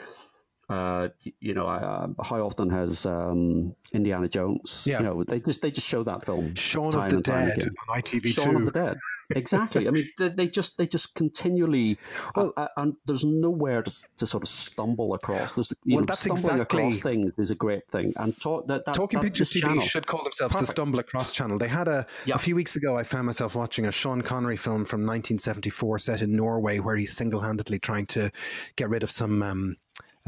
Uh, 0.69 1.09
you 1.39 1.53
know, 1.55 1.65
uh, 1.67 2.07
how 2.23 2.39
often 2.41 2.69
has 2.69 3.05
um, 3.07 3.75
Indiana 3.91 4.27
Jones? 4.27 4.83
Yeah. 4.85 4.99
You 4.99 5.03
know, 5.05 5.23
they 5.23 5.39
just 5.39 5.61
they 5.63 5.71
just 5.71 5.87
show 5.87 6.03
that 6.03 6.23
film. 6.25 6.53
Shaun 6.53 6.93
of 6.95 7.09
the 7.09 7.21
Dead 7.21 7.63
on 7.89 8.01
ITV2. 8.01 8.27
Shaun 8.27 8.55
of 8.55 8.65
the 8.65 8.71
Dead. 8.71 8.97
Exactly. 9.35 9.87
I 9.87 9.91
mean, 9.91 10.07
they, 10.19 10.29
they 10.29 10.47
just 10.47 10.77
they 10.77 10.85
just 10.85 11.15
continually, 11.15 11.97
Well- 12.35 12.53
uh, 12.55 12.67
and 12.77 12.93
there's 13.05 13.25
nowhere 13.25 13.81
to, 13.81 13.91
to 14.17 14.27
sort 14.27 14.43
of 14.43 14.49
stumble 14.49 15.13
across. 15.15 15.53
There's 15.55 15.73
you 15.85 15.95
Well, 15.95 16.01
know, 16.01 16.05
that's 16.05 16.19
stumbling 16.21 16.61
exactly- 16.61 16.79
across 16.83 16.99
things 17.01 17.39
is 17.39 17.49
a 17.51 17.55
great 17.55 17.87
thing. 17.89 18.13
And 18.17 18.39
talk, 18.39 18.67
that, 18.67 18.85
that, 18.85 18.93
Talking 18.93 19.19
that, 19.19 19.25
Pictures 19.25 19.51
TV 19.51 19.61
channel- 19.61 19.81
should 19.81 20.05
call 20.05 20.23
themselves 20.23 20.55
the 20.57 20.67
Stumble 20.67 20.99
Across 20.99 21.31
channel. 21.33 21.57
They 21.57 21.67
had 21.67 21.87
a 21.87 22.05
Yeah. 22.25 22.35
a 22.35 22.37
few 22.37 22.55
weeks 22.55 22.75
ago. 22.75 22.95
I 22.97 23.03
found 23.03 23.25
myself 23.25 23.55
watching 23.55 23.87
a 23.87 23.91
Sean 23.91 24.21
Connery 24.21 24.57
film 24.57 24.85
from 24.85 25.01
1974 25.01 25.99
set 25.99 26.21
in 26.21 26.35
Norway, 26.35 26.79
where 26.79 26.95
he's 26.95 27.15
single 27.15 27.41
handedly 27.41 27.79
trying 27.79 28.05
to 28.07 28.31
get 28.75 28.89
rid 28.89 29.01
of 29.03 29.09
some 29.11 29.41
um, 29.43 29.75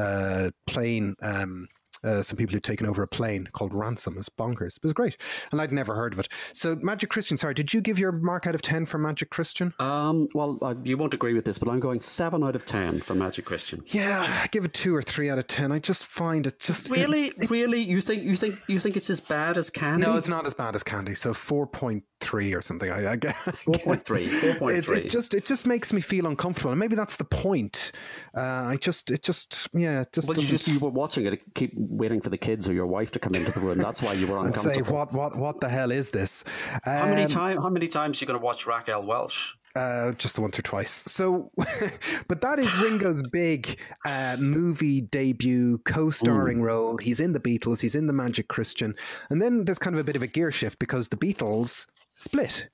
uh, 0.01 0.51
plane. 0.67 1.15
Um, 1.21 1.67
uh, 2.03 2.21
some 2.21 2.35
people 2.35 2.53
who'd 2.53 2.63
taken 2.63 2.87
over 2.87 3.03
a 3.03 3.07
plane 3.07 3.47
called 3.51 3.75
Ransom. 3.75 4.15
It 4.15 4.17
was 4.17 4.29
bonkers. 4.29 4.77
It 4.77 4.83
was 4.83 4.93
great, 4.93 5.17
and 5.51 5.61
I'd 5.61 5.71
never 5.71 5.93
heard 5.93 6.13
of 6.13 6.19
it. 6.19 6.29
So, 6.51 6.75
Magic 6.81 7.11
Christian. 7.11 7.37
Sorry, 7.37 7.53
did 7.53 7.73
you 7.73 7.79
give 7.79 7.99
your 7.99 8.11
mark 8.11 8.47
out 8.47 8.55
of 8.55 8.63
ten 8.63 8.87
for 8.87 8.97
Magic 8.97 9.29
Christian? 9.29 9.71
Um, 9.77 10.27
well, 10.33 10.57
uh, 10.63 10.73
you 10.83 10.97
won't 10.97 11.13
agree 11.13 11.35
with 11.35 11.45
this, 11.45 11.59
but 11.59 11.69
I'm 11.69 11.79
going 11.79 12.01
seven 12.01 12.43
out 12.43 12.55
of 12.55 12.65
ten 12.65 13.01
for 13.01 13.13
Magic 13.13 13.45
Christian. 13.45 13.83
Yeah, 13.85 14.25
I 14.43 14.47
give 14.47 14.65
it 14.65 14.73
two 14.73 14.95
or 14.95 15.03
three 15.03 15.29
out 15.29 15.37
of 15.37 15.45
ten. 15.45 15.71
I 15.71 15.77
just 15.77 16.07
find 16.07 16.47
it 16.47 16.57
just 16.59 16.89
Really, 16.89 17.33
really, 17.49 17.81
you 17.81 18.01
think 18.01 18.23
you 18.23 18.35
think 18.35 18.57
you 18.67 18.79
think 18.79 18.97
it's 18.97 19.11
as 19.11 19.19
bad 19.19 19.57
as 19.57 19.69
Candy? 19.69 20.07
No, 20.07 20.17
it's 20.17 20.29
not 20.29 20.47
as 20.47 20.55
bad 20.55 20.75
as 20.75 20.81
Candy. 20.81 21.13
So 21.13 21.35
four 21.35 21.67
point 21.67 22.03
three 22.21 22.53
or 22.53 22.61
something. 22.61 22.89
I, 22.91 23.11
I 23.11 23.15
get 23.15 23.35
four 23.35 23.75
point 23.75 24.05
three. 24.05 24.29
Four 24.29 24.55
point 24.55 24.77
It, 24.77 24.87
it 24.89 25.09
just 25.09 25.33
it 25.33 25.45
just 25.45 25.67
makes 25.67 25.91
me 25.91 25.99
feel 26.01 26.27
uncomfortable, 26.27 26.71
and 26.71 26.79
maybe 26.79 26.95
that's 26.95 27.17
the 27.17 27.25
point. 27.25 27.91
Uh, 28.37 28.41
I 28.41 28.77
just 28.79 29.11
it 29.11 29.23
just 29.23 29.67
yeah 29.73 30.01
it 30.01 30.13
just 30.13 30.27
Well, 30.27 30.37
you 30.37 30.43
just 30.47 30.67
you 30.67 30.79
were 30.79 30.89
watching 30.89 31.25
it, 31.25 31.43
keep 31.55 31.73
waiting 31.75 32.21
for 32.21 32.29
the 32.29 32.37
kids 32.37 32.69
or 32.69 32.73
your 32.73 32.87
wife 32.87 33.11
to 33.11 33.19
come 33.19 33.33
into 33.35 33.51
the 33.51 33.59
room. 33.59 33.79
That's 33.79 34.01
why 34.01 34.13
you 34.13 34.27
were 34.27 34.39
I'd 34.47 34.55
say 34.55 34.81
what 34.81 35.11
what 35.13 35.35
what 35.35 35.59
the 35.59 35.69
hell 35.69 35.91
is 35.91 36.11
this? 36.11 36.43
How 36.83 37.07
many 37.07 37.23
Um, 37.23 37.29
time? 37.29 37.57
How 37.57 37.69
many 37.69 37.87
times 37.87 38.21
are 38.21 38.23
you 38.23 38.27
going 38.27 38.39
to 38.39 38.45
watch 38.45 38.65
Raquel 38.67 39.03
Welch? 39.03 39.55
Uh, 39.73 40.11
just 40.13 40.35
the 40.35 40.41
once 40.41 40.59
or 40.59 40.63
twice. 40.63 41.01
So, 41.07 41.49
but 42.27 42.41
that 42.41 42.59
is 42.59 42.67
Ringo's 42.81 43.23
big 43.31 43.79
uh, 44.05 44.35
movie 44.37 44.99
debut, 44.99 45.77
co-starring 45.85 46.61
role. 46.61 46.97
He's 46.97 47.21
in 47.21 47.31
the 47.31 47.39
Beatles. 47.39 47.81
He's 47.81 47.95
in 47.95 48.05
the 48.05 48.11
Magic 48.11 48.49
Christian, 48.49 48.93
and 49.29 49.41
then 49.41 49.63
there's 49.63 49.79
kind 49.79 49.95
of 49.95 50.01
a 50.01 50.03
bit 50.03 50.17
of 50.17 50.23
a 50.23 50.27
gear 50.27 50.51
shift 50.51 50.77
because 50.79 51.07
the 51.07 51.15
Beatles 51.15 51.87
split. 52.15 52.69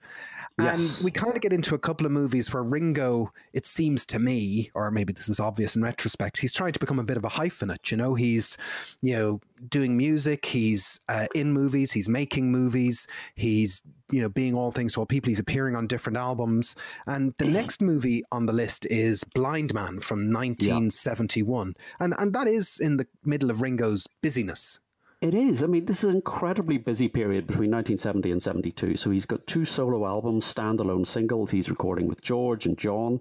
Yes. 0.59 0.97
And 0.97 1.05
we 1.05 1.11
kind 1.11 1.35
of 1.35 1.41
get 1.41 1.53
into 1.53 1.75
a 1.75 1.79
couple 1.79 2.07
of 2.07 2.11
movies 2.11 2.51
where 2.51 2.63
Ringo, 2.63 3.31
it 3.53 3.67
seems 3.67 4.07
to 4.07 4.17
me, 4.17 4.71
or 4.73 4.89
maybe 4.89 5.13
this 5.13 5.29
is 5.29 5.39
obvious 5.39 5.75
in 5.75 5.83
retrospect, 5.83 6.39
he's 6.39 6.53
trying 6.53 6.71
to 6.71 6.79
become 6.79 6.97
a 6.97 7.03
bit 7.03 7.15
of 7.15 7.23
a 7.23 7.29
hyphenate. 7.29 7.91
You 7.91 7.97
know, 7.97 8.15
he's, 8.15 8.57
you 9.01 9.13
know, 9.13 9.39
doing 9.69 9.95
music, 9.95 10.47
he's 10.47 10.99
uh, 11.09 11.27
in 11.35 11.51
movies, 11.51 11.91
he's 11.91 12.09
making 12.09 12.51
movies, 12.51 13.05
he's, 13.35 13.83
you 14.11 14.19
know, 14.19 14.29
being 14.29 14.55
all 14.55 14.71
things 14.71 14.93
to 14.93 15.01
all 15.01 15.05
people, 15.05 15.29
he's 15.29 15.39
appearing 15.39 15.75
on 15.75 15.85
different 15.85 16.17
albums. 16.17 16.75
And 17.05 17.35
the 17.37 17.45
next 17.59 17.83
movie 17.83 18.23
on 18.31 18.47
the 18.47 18.53
list 18.53 18.87
is 18.89 19.23
Blind 19.23 19.75
Man 19.75 19.99
from 19.99 20.33
1971. 20.33 21.75
And, 21.99 22.15
and 22.17 22.33
that 22.33 22.47
is 22.47 22.79
in 22.79 22.97
the 22.97 23.05
middle 23.23 23.51
of 23.51 23.61
Ringo's 23.61 24.07
busyness. 24.23 24.79
It 25.19 25.33
is. 25.33 25.63
I 25.63 25.67
mean, 25.67 25.85
this 25.85 26.03
is 26.03 26.11
an 26.11 26.17
incredibly 26.17 26.77
busy 26.77 27.07
period 27.07 27.47
between 27.47 27.71
1970 27.71 28.31
and 28.31 28.41
72. 28.41 28.95
So 28.97 29.09
he's 29.09 29.25
got 29.25 29.47
two 29.47 29.65
solo 29.65 30.05
albums, 30.05 30.51
standalone 30.51 31.05
singles. 31.05 31.49
He's 31.49 31.69
recording 31.69 32.07
with 32.07 32.21
George 32.21 32.67
and 32.67 32.77
John 32.77 33.19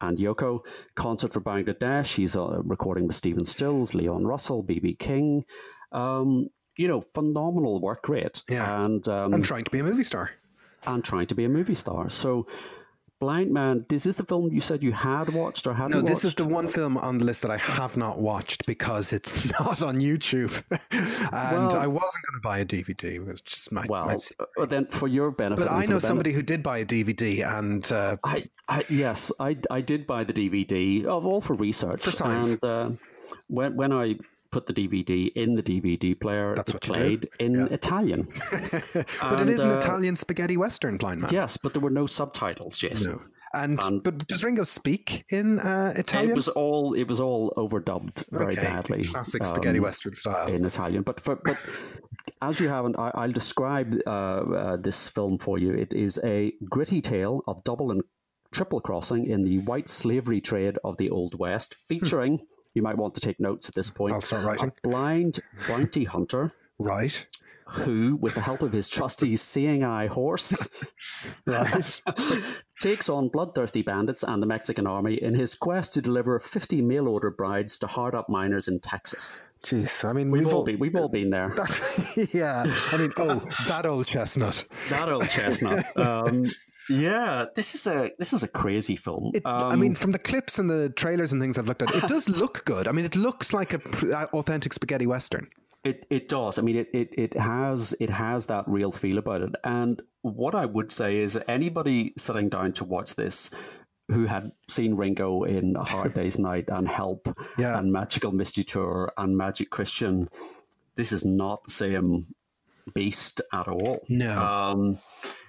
and 0.00 0.16
Yoko. 0.16 0.60
Concert 0.94 1.32
for 1.32 1.40
Bangladesh. 1.40 2.14
He's 2.14 2.36
uh, 2.36 2.62
recording 2.62 3.06
with 3.08 3.16
Stephen 3.16 3.44
Stills, 3.44 3.94
Leon 3.94 4.24
Russell, 4.24 4.62
BB 4.62 4.98
King. 5.00 5.44
Um, 5.90 6.46
you 6.76 6.86
know, 6.86 7.00
phenomenal 7.00 7.80
work 7.80 8.08
rate. 8.08 8.42
Yeah. 8.48 8.84
And 8.84 9.06
um, 9.08 9.34
And 9.34 9.44
trying 9.44 9.64
to 9.64 9.70
be 9.72 9.80
a 9.80 9.84
movie 9.84 10.04
star. 10.04 10.30
and 10.86 11.02
trying 11.02 11.26
to 11.28 11.34
be 11.34 11.44
a 11.44 11.48
movie 11.48 11.74
star. 11.74 12.08
So 12.08 12.46
Blind 13.24 13.50
Man, 13.52 13.86
is 13.90 14.04
this 14.04 14.16
the 14.16 14.24
film 14.24 14.52
you 14.52 14.60
said 14.60 14.82
you 14.82 14.92
had 14.92 15.30
watched 15.30 15.66
or 15.66 15.72
hadn't 15.72 15.92
No, 15.92 15.96
watched? 15.98 16.08
this 16.08 16.24
is 16.26 16.34
the 16.34 16.44
one 16.44 16.68
film 16.68 16.98
on 16.98 17.16
the 17.16 17.24
list 17.24 17.40
that 17.40 17.50
I 17.50 17.56
have 17.56 17.96
not 17.96 18.18
watched 18.18 18.66
because 18.66 19.14
it's 19.14 19.32
not 19.60 19.82
on 19.82 19.98
YouTube, 19.98 20.52
and 21.32 21.68
Well- 21.72 21.76
I 21.84 21.86
wasn't 21.86 22.22
going 22.26 22.36
to 22.36 22.42
buy 22.42 22.58
a 22.58 22.66
DVD. 22.66 23.04
It 23.14 23.24
was 23.26 23.40
just 23.40 23.72
my, 23.72 23.86
Well, 23.88 24.04
my 24.06 24.16
uh, 24.60 24.66
then 24.66 24.84
for 24.88 25.08
your 25.08 25.30
benefit. 25.30 25.64
but 25.64 25.72
I 25.72 25.86
know 25.86 25.98
somebody 25.98 26.32
who 26.32 26.42
did 26.42 26.62
buy 26.62 26.78
a 26.78 26.84
DVD, 26.84 27.46
and 27.58 27.90
uh, 27.90 28.16
I, 28.24 28.44
I 28.68 28.84
yes, 28.90 29.32
I, 29.40 29.56
I 29.70 29.80
did 29.80 30.06
buy 30.06 30.22
the 30.24 30.34
DVD 30.34 31.06
of 31.06 31.24
all 31.24 31.40
for 31.40 31.54
research 31.54 32.02
For 32.02 32.10
science. 32.10 32.50
And 32.50 32.64
uh, 32.64 32.90
when 33.48 33.74
when 33.74 33.90
I 33.92 34.16
put 34.54 34.66
the 34.66 34.72
DVD 34.80 35.30
in 35.42 35.54
the 35.58 35.62
DVD 35.62 36.06
player, 36.24 36.54
That's 36.54 36.70
it 36.70 36.74
what 36.76 36.82
played 36.82 37.28
in 37.40 37.52
Yeah. 37.54 37.66
Italian. 37.80 38.22
but 38.50 39.34
it 39.34 39.40
And, 39.40 39.50
is 39.50 39.64
an 39.64 39.72
uh, 39.72 39.76
Italian 39.82 40.16
spaghetti 40.16 40.56
western, 40.56 40.96
Blind 40.96 41.20
Man. 41.22 41.30
Yes, 41.32 41.56
but 41.62 41.72
there 41.74 41.82
were 41.82 41.96
no 42.02 42.06
subtitles, 42.06 42.78
Jason. 42.78 43.12
No. 43.14 43.20
And 43.62 43.80
And- 43.84 44.02
but 44.02 44.14
does 44.26 44.42
Ringo 44.44 44.64
speak 44.64 45.24
in 45.30 45.58
uh, 45.60 45.92
Italian? 45.96 46.30
It 46.30 46.34
was 46.42 46.48
all 46.48 46.94
it 47.02 47.06
was 47.12 47.20
all 47.20 47.52
overdubbed 47.56 48.24
very 48.30 48.54
Okay, 48.56 48.62
badly. 48.62 49.04
classic 49.04 49.44
spaghetti 49.44 49.78
um, 49.78 49.84
western 49.84 50.14
style. 50.14 50.48
in 50.48 50.64
Italian. 50.64 51.02
But 51.04 51.20
for, 51.20 51.36
but 51.36 51.56
as 52.42 52.58
you 52.60 52.68
haven't, 52.68 52.96
I, 52.98 53.10
I'll 53.14 53.32
describe 53.42 53.90
uh, 54.06 54.10
uh, 54.10 54.76
this 54.86 55.08
film 55.08 55.38
for 55.38 55.58
you. 55.58 55.70
It 55.84 55.92
is 56.06 56.18
a 56.24 56.52
gritty 56.74 57.00
tale 57.00 57.42
of 57.46 57.62
double 57.64 57.90
and 57.92 58.02
triple 58.50 58.80
crossing 58.80 59.26
in 59.34 59.42
the 59.44 59.58
white 59.70 59.88
slavery 59.88 60.40
trade 60.40 60.76
of 60.84 60.96
the 60.96 61.10
Old 61.10 61.38
West, 61.38 61.74
featuring. 61.88 62.40
You 62.74 62.82
might 62.82 62.96
want 62.96 63.14
to 63.14 63.20
take 63.20 63.40
notes 63.40 63.68
at 63.68 63.74
this 63.74 63.90
point. 63.90 64.14
I'll 64.14 64.20
start 64.20 64.44
writing. 64.44 64.68
A 64.68 64.88
blind 64.88 65.40
bounty 65.68 66.04
hunter 66.04 66.50
Right, 66.78 67.26
who, 67.66 68.16
with 68.16 68.34
the 68.34 68.40
help 68.40 68.62
of 68.62 68.72
his 68.72 68.88
trusty 68.88 69.36
seeing 69.36 69.84
eye 69.84 70.06
horse, 70.06 70.68
right. 71.46 72.02
takes 72.80 73.08
on 73.08 73.28
bloodthirsty 73.28 73.82
bandits 73.82 74.22
and 74.22 74.42
the 74.42 74.46
Mexican 74.46 74.86
army 74.86 75.14
in 75.14 75.34
his 75.34 75.54
quest 75.54 75.94
to 75.94 76.02
deliver 76.02 76.38
50 76.38 76.82
mail 76.82 77.08
order 77.08 77.30
brides 77.30 77.78
to 77.78 77.86
hard 77.86 78.14
up 78.14 78.28
miners 78.28 78.68
in 78.68 78.80
Texas. 78.80 79.40
Jeez, 79.64 80.04
I 80.04 80.12
mean, 80.12 80.30
We've, 80.30 80.44
we've 80.44 80.54
all 80.54 80.64
been, 80.64 80.78
we've 80.78 80.96
all 80.96 81.08
been 81.08 81.30
there. 81.30 81.54
yeah, 82.32 82.64
I 82.92 82.98
mean, 82.98 83.12
oh, 83.16 83.40
that 83.68 83.86
old 83.86 84.06
chestnut. 84.06 84.64
that 84.90 85.08
old 85.08 85.28
chestnut. 85.30 85.96
Um, 85.96 86.44
yeah, 86.88 87.46
this 87.54 87.74
is 87.74 87.86
a 87.86 88.10
this 88.18 88.32
is 88.32 88.42
a 88.42 88.48
crazy 88.48 88.96
film. 88.96 89.32
It, 89.34 89.42
I 89.44 89.72
Um, 89.72 89.80
mean, 89.80 89.94
from 89.94 90.12
the 90.12 90.18
clips 90.18 90.58
and 90.58 90.68
the 90.68 90.90
trailers 90.90 91.32
and 91.32 91.40
things 91.40 91.58
I've 91.58 91.68
looked 91.68 91.82
at, 91.82 91.94
it 91.94 92.06
does 92.08 92.28
look 92.42 92.64
good. 92.64 92.86
I 92.88 92.92
mean, 92.92 93.04
it 93.04 93.16
looks 93.16 93.52
like 93.52 93.72
a 93.74 93.80
uh, 94.16 94.26
authentic 94.32 94.72
spaghetti 94.72 95.06
western. 95.06 95.48
it 95.84 96.06
it 96.10 96.28
does. 96.28 96.58
I 96.58 96.62
mean, 96.62 96.76
it, 96.76 96.88
it 96.92 97.08
it 97.16 97.32
has 97.38 97.94
it 98.00 98.10
has 98.10 98.46
that 98.46 98.64
real 98.66 98.90
feel 98.92 99.18
about 99.18 99.42
it. 99.42 99.54
And 99.64 100.00
what 100.22 100.54
I 100.54 100.66
would 100.66 100.90
say 100.92 101.18
is, 101.18 101.38
anybody 101.48 102.12
sitting 102.16 102.48
down 102.48 102.72
to 102.74 102.84
watch 102.84 103.14
this. 103.14 103.50
Who 104.12 104.26
had 104.26 104.52
seen 104.68 104.96
Ringo 104.96 105.44
in 105.44 105.76
A 105.76 105.82
Hard 105.82 106.12
Day's 106.18 106.38
Night 106.38 106.68
and 106.68 106.86
Help 106.86 107.26
Yeah. 107.56 107.78
and 107.78 107.90
Magical 107.90 108.32
Mystery 108.32 108.62
Tour 108.62 109.10
and 109.16 109.34
Magic 109.34 109.70
Christian, 109.70 110.28
this 110.94 111.10
is 111.10 111.24
not 111.24 111.64
the 111.64 111.70
same 111.70 112.26
beast 112.92 113.40
at 113.54 113.66
all. 113.66 114.04
No. 114.10 114.38
Um, 114.38 114.98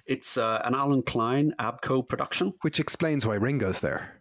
it's 0.06 0.36
uh, 0.36 0.60
an 0.64 0.74
Allen 0.74 1.02
Klein 1.02 1.52
ABKCO 1.58 2.08
production. 2.08 2.52
Which 2.62 2.80
explains 2.80 3.26
why 3.26 3.36
Ringo's 3.36 3.80
there. 3.80 4.20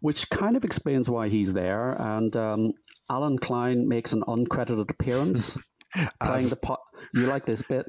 which 0.00 0.28
kind 0.30 0.56
of 0.56 0.64
explains 0.64 1.08
why 1.10 1.28
he's 1.28 1.52
there. 1.52 1.92
And 2.00 2.34
um, 2.36 2.72
Allen 3.10 3.38
Klein 3.38 3.86
makes 3.88 4.12
an 4.12 4.22
uncredited 4.22 4.90
appearance, 4.90 5.58
playing 6.22 6.44
As- 6.44 6.50
the 6.50 6.56
part. 6.56 6.80
You 7.14 7.26
like 7.26 7.44
this 7.46 7.62
bit? 7.62 7.86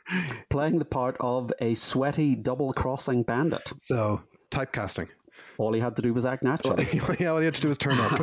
playing 0.50 0.78
the 0.78 0.84
part 0.84 1.16
of 1.20 1.52
a 1.60 1.74
sweaty 1.74 2.34
double-crossing 2.36 3.24
bandit. 3.24 3.72
So, 3.82 4.22
typecasting. 4.50 5.08
All 5.58 5.72
he 5.72 5.80
had 5.80 5.96
to 5.96 6.02
do 6.02 6.14
was 6.14 6.24
act 6.24 6.42
naturally. 6.42 6.86
yeah, 7.18 7.28
all 7.30 7.38
he 7.38 7.44
had 7.44 7.54
to 7.54 7.60
do 7.60 7.70
is 7.70 7.78
turn 7.78 7.98
up. 7.98 8.20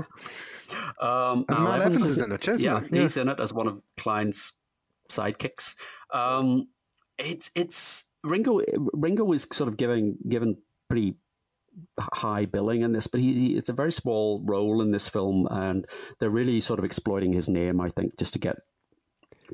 Um, 1.02 1.46
And 1.50 1.60
Mal 1.64 1.82
Evans 1.82 2.02
is 2.04 2.18
in 2.22 2.32
it, 2.32 2.48
isn't 2.48 2.66
yeah? 2.66 2.82
Yeah. 2.90 3.02
he's 3.04 3.18
in 3.18 3.28
it 3.30 3.40
as 3.40 3.54
one 3.54 3.68
of 3.68 3.82
Klein's 3.98 4.54
sidekicks. 5.10 5.76
Um, 6.14 6.68
it's 7.18 7.52
it's 7.56 8.06
Ringo. 8.24 8.62
Ringo 8.94 9.32
is 9.32 9.48
sort 9.52 9.68
of 9.68 9.78
giving 9.78 10.18
given 10.28 10.58
pretty 10.90 11.16
high 12.00 12.46
billing 12.46 12.82
in 12.82 12.92
this, 12.92 13.08
but 13.08 13.22
he, 13.22 13.34
he 13.34 13.56
it's 13.56 13.70
a 13.70 13.74
very 13.74 13.92
small 13.92 14.44
role 14.46 14.82
in 14.82 14.92
this 14.92 15.08
film, 15.08 15.48
and 15.50 15.86
they're 16.20 16.30
really 16.30 16.60
sort 16.60 16.80
of 16.80 16.86
exploiting 16.86 17.34
his 17.34 17.50
name, 17.50 17.80
I 17.82 17.90
think, 17.90 18.18
just 18.18 18.34
to 18.34 18.40
get 18.40 18.58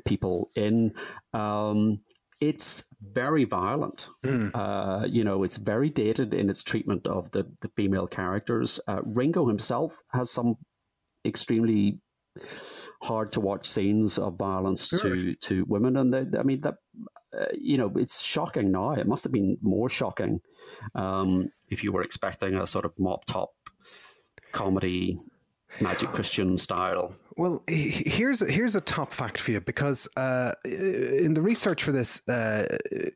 people 0.04 0.50
in. 0.54 0.94
Um, 1.32 2.00
it's 2.40 2.84
very 3.00 3.44
violent. 3.44 4.08
Hmm. 4.22 4.48
Uh, 4.54 5.06
you 5.06 5.24
know, 5.24 5.42
it's 5.42 5.56
very 5.56 5.90
dated 5.90 6.34
in 6.34 6.48
its 6.48 6.62
treatment 6.62 7.06
of 7.06 7.30
the, 7.32 7.50
the 7.62 7.68
female 7.76 8.06
characters. 8.06 8.78
Uh, 8.86 9.00
Ringo 9.04 9.46
himself 9.46 10.00
has 10.12 10.30
some 10.30 10.56
extremely 11.24 11.98
hard 13.02 13.32
to 13.32 13.40
watch 13.40 13.66
scenes 13.66 14.18
of 14.18 14.38
violence 14.38 14.88
to, 14.88 15.34
to 15.34 15.64
women. 15.66 15.96
And 15.96 16.14
they, 16.14 16.38
I 16.38 16.42
mean, 16.44 16.60
that, 16.60 16.76
uh, 17.36 17.46
you 17.52 17.78
know, 17.78 17.92
it's 17.96 18.22
shocking 18.22 18.70
now. 18.70 18.92
It 18.92 19.06
must 19.06 19.24
have 19.24 19.32
been 19.32 19.58
more 19.62 19.88
shocking 19.88 20.40
um, 20.94 21.50
if 21.70 21.84
you 21.84 21.92
were 21.92 22.02
expecting 22.02 22.54
a 22.56 22.66
sort 22.66 22.84
of 22.84 22.92
mop 22.98 23.24
top 23.26 23.50
comedy, 24.52 25.18
Magic 25.80 26.08
Christian 26.10 26.56
style. 26.56 27.14
Well, 27.36 27.62
here's 27.68 28.40
here's 28.48 28.74
a 28.74 28.80
top 28.80 29.12
fact 29.12 29.40
for 29.40 29.52
you 29.52 29.60
because 29.60 30.08
uh, 30.16 30.54
in 30.64 31.34
the 31.34 31.42
research 31.42 31.84
for 31.84 31.92
this, 31.92 32.26
uh, 32.28 32.66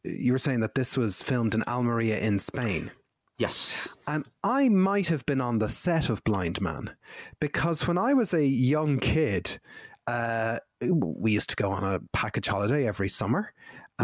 you 0.04 0.32
were 0.32 0.38
saying 0.38 0.60
that 0.60 0.74
this 0.74 0.96
was 0.96 1.22
filmed 1.22 1.54
in 1.54 1.62
Almeria 1.66 2.18
in 2.18 2.38
Spain. 2.38 2.90
Yes. 3.38 3.88
And 4.06 4.24
I 4.44 4.68
might 4.68 5.08
have 5.08 5.26
been 5.26 5.40
on 5.40 5.58
the 5.58 5.68
set 5.68 6.10
of 6.10 6.22
Blind 6.24 6.60
Man 6.60 6.94
because 7.40 7.88
when 7.88 7.98
I 7.98 8.14
was 8.14 8.34
a 8.34 8.44
young 8.44 9.00
kid, 9.00 9.58
uh, 10.06 10.58
we 10.80 11.32
used 11.32 11.50
to 11.50 11.56
go 11.56 11.70
on 11.70 11.82
a 11.82 12.00
package 12.12 12.46
holiday 12.46 12.86
every 12.86 13.08
summer. 13.08 13.52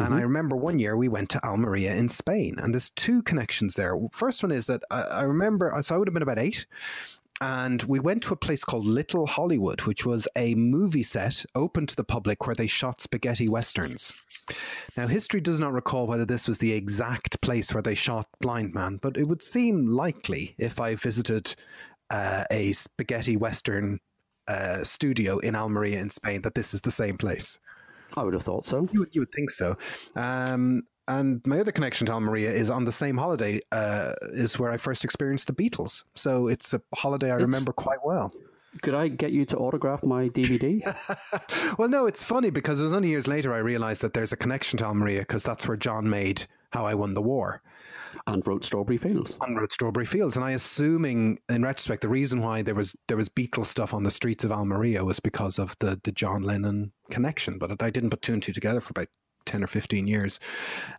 And 0.05 0.15
I 0.15 0.21
remember 0.21 0.57
one 0.57 0.79
year 0.79 0.97
we 0.97 1.09
went 1.09 1.31
to 1.31 1.45
Almeria 1.45 1.95
in 1.95 2.09
Spain, 2.09 2.57
and 2.59 2.73
there's 2.73 2.91
two 2.91 3.23
connections 3.23 3.75
there. 3.75 3.95
First 4.13 4.43
one 4.43 4.53
is 4.53 4.67
that 4.67 4.83
I, 4.91 5.03
I 5.03 5.23
remember, 5.23 5.73
so 5.81 5.95
I 5.95 5.99
would 5.99 6.09
have 6.09 6.15
been 6.15 6.23
about 6.23 6.39
eight, 6.39 6.67
and 7.41 7.83
we 7.85 8.01
went 8.01 8.23
to 8.25 8.35
a 8.35 8.37
place 8.37 8.65
called 8.65 8.85
Little 8.85 9.27
Hollywood, 9.27 9.83
which 9.83 10.05
was 10.05 10.27
a 10.35 10.55
movie 10.57 11.03
set 11.03 11.45
open 11.55 11.87
to 11.87 11.97
the 11.97 12.05
public 12.05 12.47
where 12.47 12.57
they 12.57 12.67
shot 12.67 13.01
spaghetti 13.01 13.49
westerns. 13.49 14.15
Now, 14.97 15.07
history 15.07 15.41
does 15.41 15.61
not 15.61 15.73
recall 15.73 16.07
whether 16.07 16.25
this 16.25 16.49
was 16.49 16.59
the 16.59 16.73
exact 16.73 17.41
place 17.41 17.73
where 17.73 17.83
they 17.83 17.95
shot 17.95 18.27
Blind 18.41 18.75
Man, 18.75 18.99
but 19.01 19.17
it 19.17 19.25
would 19.25 19.43
seem 19.43 19.87
likely 19.87 20.55
if 20.59 20.81
I 20.81 20.95
visited 20.95 21.55
uh, 22.11 22.45
a 22.51 22.73
spaghetti 22.73 23.37
western 23.37 24.01
uh, 24.49 24.83
studio 24.83 25.39
in 25.39 25.55
Almeria 25.55 26.01
in 26.01 26.11
Spain 26.11 26.43
that 26.43 26.55
this 26.55 26.73
is 26.73 26.81
the 26.81 26.91
same 26.91 27.19
place. 27.19 27.61
I 28.17 28.23
would 28.23 28.35
have 28.35 28.43
thought 28.43 28.65
so. 28.65 28.89
You 28.93 29.01
would, 29.01 29.09
you 29.13 29.21
would 29.21 29.33
think 29.33 29.51
so. 29.51 29.77
Um, 30.17 30.83
and 31.09 31.41
my 31.47 31.59
other 31.59 31.73
connection 31.73 32.07
to 32.07 32.13
Almeria 32.13 32.51
is 32.51 32.71
on 32.71 32.85
the 32.85 32.93
same 32.93 33.17
holiday, 33.17 33.61
uh, 33.73 34.13
is 34.33 34.59
where 34.59 34.71
I 34.71 34.77
first 34.77 35.05
experienced 35.05 35.47
the 35.47 35.55
Beatles. 35.55 36.05
So 36.15 36.49
it's 36.49 36.75
a 36.75 36.83
holiday 36.95 37.31
I 37.31 37.37
remember 37.37 37.73
quite 37.73 38.05
well. 38.05 38.31
Could 38.83 38.95
I 38.95 39.09
get 39.09 39.33
you 39.33 39.47
to 39.47 39.57
autograph 39.57 40.05
my 40.05 40.29
DVD? 40.29 40.83
well, 41.79 41.89
no, 41.89 42.07
it's 42.07 42.23
funny 42.23 42.51
because 42.51 42.81
it 42.81 42.85
was 42.85 42.93
only 42.93 43.09
years 43.09 43.27
later 43.27 43.55
I 43.55 43.59
realized 43.59 44.03
that 44.03 44.13
there's 44.13 44.33
a 44.33 44.37
connection 44.37 44.77
to 44.79 44.85
Almeria 44.85 45.21
because 45.21 45.43
that's 45.43 45.67
where 45.67 45.77
John 45.77 46.09
made 46.09 46.47
How 46.73 46.85
I 46.85 46.95
Won 46.95 47.15
the 47.15 47.23
War 47.23 47.63
and 48.27 48.47
wrote 48.47 48.65
Strawberry 48.65 48.99
Fields. 48.99 49.39
on 49.41 49.55
Road 49.55 49.71
Strawberry 49.73 50.07
Fields. 50.07 50.37
And 50.37 50.45
I 50.45 50.53
assuming, 50.53 51.39
in 51.49 51.63
retrospect, 51.63 52.03
the 52.03 52.09
reason 52.09 52.41
why 52.41 52.63
there 52.63 52.75
was 52.75 52.97
there 53.09 53.17
was 53.17 53.29
Beatles 53.29 53.67
stuff 53.67 53.95
on 53.95 54.03
the 54.03 54.11
streets 54.11 54.45
of 54.45 54.53
Almeria 54.53 55.05
was 55.05 55.21
because 55.21 55.59
of 55.59 55.77
the 55.79 56.01
the 56.05 56.13
John 56.13 56.43
Lennon 56.43 56.93
connection. 57.11 57.59
But 57.59 57.83
I 57.83 57.91
didn't 57.91 58.11
put 58.11 58.23
two 58.23 58.33
and 58.35 58.43
two 58.43 58.53
together 58.53 58.81
for 58.81 58.91
about 58.93 59.09
ten 59.45 59.63
or 59.65 59.67
fifteen 59.67 60.07
years. 60.07 60.41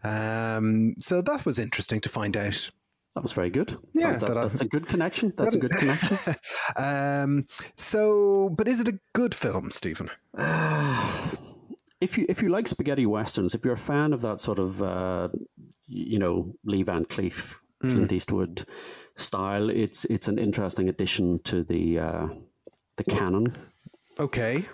Um, 0.04 0.96
so 1.00 1.22
that 1.22 1.46
was 1.46 1.60
interesting 1.60 2.00
to 2.02 2.10
find 2.10 2.36
out. 2.38 2.72
That 3.16 3.24
was 3.24 3.32
very 3.34 3.50
good. 3.50 3.76
Yeah, 3.94 4.14
That- 4.18 4.28
that 4.28 4.38
I- 4.38 4.48
that's 4.48 4.62
a 4.62 4.68
good 4.68 4.88
connection. 4.88 5.34
That's 5.36 5.56
a 5.56 5.60
good 5.60 5.72
connection. 5.72 6.36
um, 6.76 7.48
so, 7.76 8.50
but 8.52 8.68
is 8.68 8.80
it 8.80 8.88
a 8.88 9.00
good 9.14 9.34
film, 9.34 9.72
Stephen? 9.72 10.10
if 12.02 12.18
you 12.18 12.26
if 12.30 12.42
you 12.42 12.50
like 12.50 12.68
spaghetti 12.68 13.06
westerns, 13.06 13.56
if 13.56 13.66
you're 13.66 13.74
a 13.74 13.78
fan 13.78 14.14
of 14.14 14.22
that 14.22 14.40
sort 14.40 14.60
of 14.60 14.82
uh, 14.82 15.30
you 15.90 16.20
know 16.20 16.54
Lee 16.64 16.84
Van 16.84 17.06
Cleef, 17.06 17.58
Hmm. 17.82 17.94
Clint 17.94 18.12
Eastwood 18.12 18.66
style, 19.16 19.70
it's 19.70 20.06
it's 20.06 20.28
an 20.28 20.38
interesting 20.38 20.90
addition 20.90 21.40
to 21.44 21.64
the 21.64 22.00
uh, 22.00 22.28
the 22.98 23.04
canon. 23.06 23.54
Okay. 24.20 24.66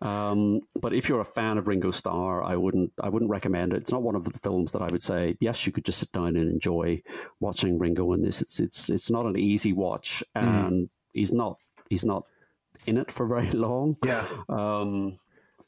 Um, 0.00 0.60
but 0.80 0.92
if 0.92 1.08
you're 1.08 1.20
a 1.20 1.26
fan 1.26 1.56
of 1.56 1.68
Ringo 1.68 1.90
Starr, 1.90 2.42
I 2.42 2.56
wouldn't 2.56 2.90
I 3.02 3.08
wouldn't 3.10 3.30
recommend 3.30 3.72
it. 3.72 3.76
It's 3.82 3.92
not 3.92 4.02
one 4.02 4.14
of 4.16 4.24
the 4.24 4.38
films 4.38 4.72
that 4.72 4.82
I 4.82 4.88
would 4.88 5.02
say 5.02 5.36
yes, 5.40 5.66
you 5.66 5.72
could 5.72 5.84
just 5.84 5.98
sit 5.98 6.12
down 6.12 6.36
and 6.36 6.50
enjoy 6.50 7.02
watching 7.40 7.78
Ringo 7.78 8.12
in 8.14 8.22
this. 8.22 8.40
It's 8.40 8.60
it's 8.60 8.88
it's 8.90 9.10
not 9.10 9.26
an 9.26 9.38
easy 9.38 9.72
watch, 9.72 10.24
and 10.34 10.88
he's 11.12 11.32
not 11.32 11.58
he's 11.90 12.04
not 12.04 12.24
in 12.86 12.96
it 12.98 13.10
for 13.10 13.26
very 13.34 13.50
long. 13.50 13.96
Yeah. 14.04 14.26
Um, 14.48 15.16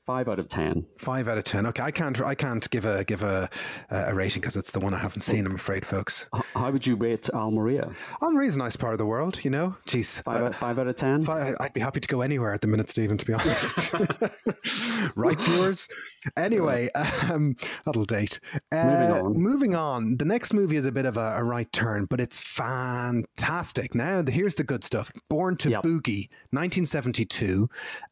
five 0.06 0.28
out 0.28 0.38
of 0.38 0.48
ten. 0.48 0.86
Five 0.98 1.28
out 1.28 1.36
of 1.36 1.44
ten. 1.44 1.66
Okay, 1.66 1.82
I 1.82 1.90
can't. 1.90 2.20
I 2.22 2.34
can't 2.34 2.68
give 2.70 2.84
a 2.84 3.04
give 3.04 3.22
a 3.22 3.50
a 3.90 4.14
rating 4.14 4.40
because 4.40 4.56
it's 4.56 4.70
the 4.70 4.78
one 4.78 4.94
I 4.94 4.98
haven't 4.98 5.22
seen. 5.22 5.44
I'm 5.44 5.56
afraid, 5.56 5.84
folks. 5.84 6.28
How 6.54 6.70
would 6.70 6.86
you 6.86 6.94
rate 6.94 7.28
Almeria? 7.30 7.90
Almeria's 8.22 8.54
a 8.54 8.60
nice 8.60 8.76
part 8.76 8.92
of 8.92 8.98
the 8.98 9.06
world, 9.06 9.44
you 9.44 9.50
know. 9.50 9.76
Jeez, 9.88 10.22
five, 10.22 10.42
uh, 10.42 10.46
out, 10.46 10.54
five 10.54 10.78
out 10.78 10.86
of 10.86 10.94
ten. 10.94 11.22
Five, 11.22 11.56
I'd 11.60 11.72
be 11.72 11.80
happy 11.80 12.00
to 12.00 12.08
go 12.08 12.20
anywhere 12.20 12.54
at 12.54 12.60
the 12.60 12.68
minute, 12.68 12.88
Stephen. 12.88 13.18
To 13.18 13.26
be 13.26 13.32
honest, 13.32 13.92
right, 15.16 15.40
viewers. 15.40 15.88
Anyway, 16.36 16.88
um, 17.28 17.56
that'll 17.84 18.04
date. 18.04 18.38
Uh, 18.72 18.84
moving 18.84 19.10
on. 19.10 19.34
Moving 19.34 19.74
on. 19.74 20.16
The 20.16 20.24
next 20.24 20.54
movie 20.54 20.76
is 20.76 20.86
a 20.86 20.92
bit 20.92 21.06
of 21.06 21.16
a, 21.16 21.36
a 21.36 21.42
right 21.42 21.70
turn, 21.72 22.06
but 22.06 22.20
it's 22.20 22.38
fantastic. 22.38 23.94
Now, 23.94 24.22
here's 24.26 24.54
the 24.54 24.64
good 24.64 24.84
stuff. 24.84 25.10
Born 25.28 25.56
to 25.58 25.70
yep. 25.70 25.82
Boogie, 25.82 26.28
1972, 26.52 27.68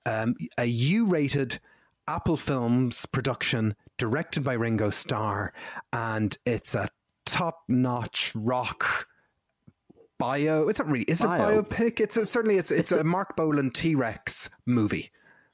um, 0.06 0.34
a 0.58 0.64
U-rated 0.64 1.60
Apple 2.08 2.36
Films 2.36 3.06
production 3.06 3.74
directed 3.98 4.44
by 4.44 4.54
Ringo 4.54 4.90
Starr, 4.90 5.52
and 5.92 6.36
it's 6.44 6.74
a 6.74 6.88
top-notch 7.26 8.32
rock 8.34 9.06
bio. 10.18 10.68
It's 10.68 10.78
not 10.78 10.88
really. 10.88 11.04
Is 11.04 11.22
bio. 11.22 11.60
it 11.60 11.68
biopic? 11.68 12.00
It's 12.00 12.16
a, 12.16 12.26
certainly 12.26 12.56
it's 12.56 12.70
it's, 12.70 12.92
it's 12.92 12.92
a, 12.92 13.00
a, 13.00 13.04
Marc 13.04 13.36
Bolan 13.36 13.70
T 13.70 13.94
Rex 13.94 14.50
movie. 14.66 15.10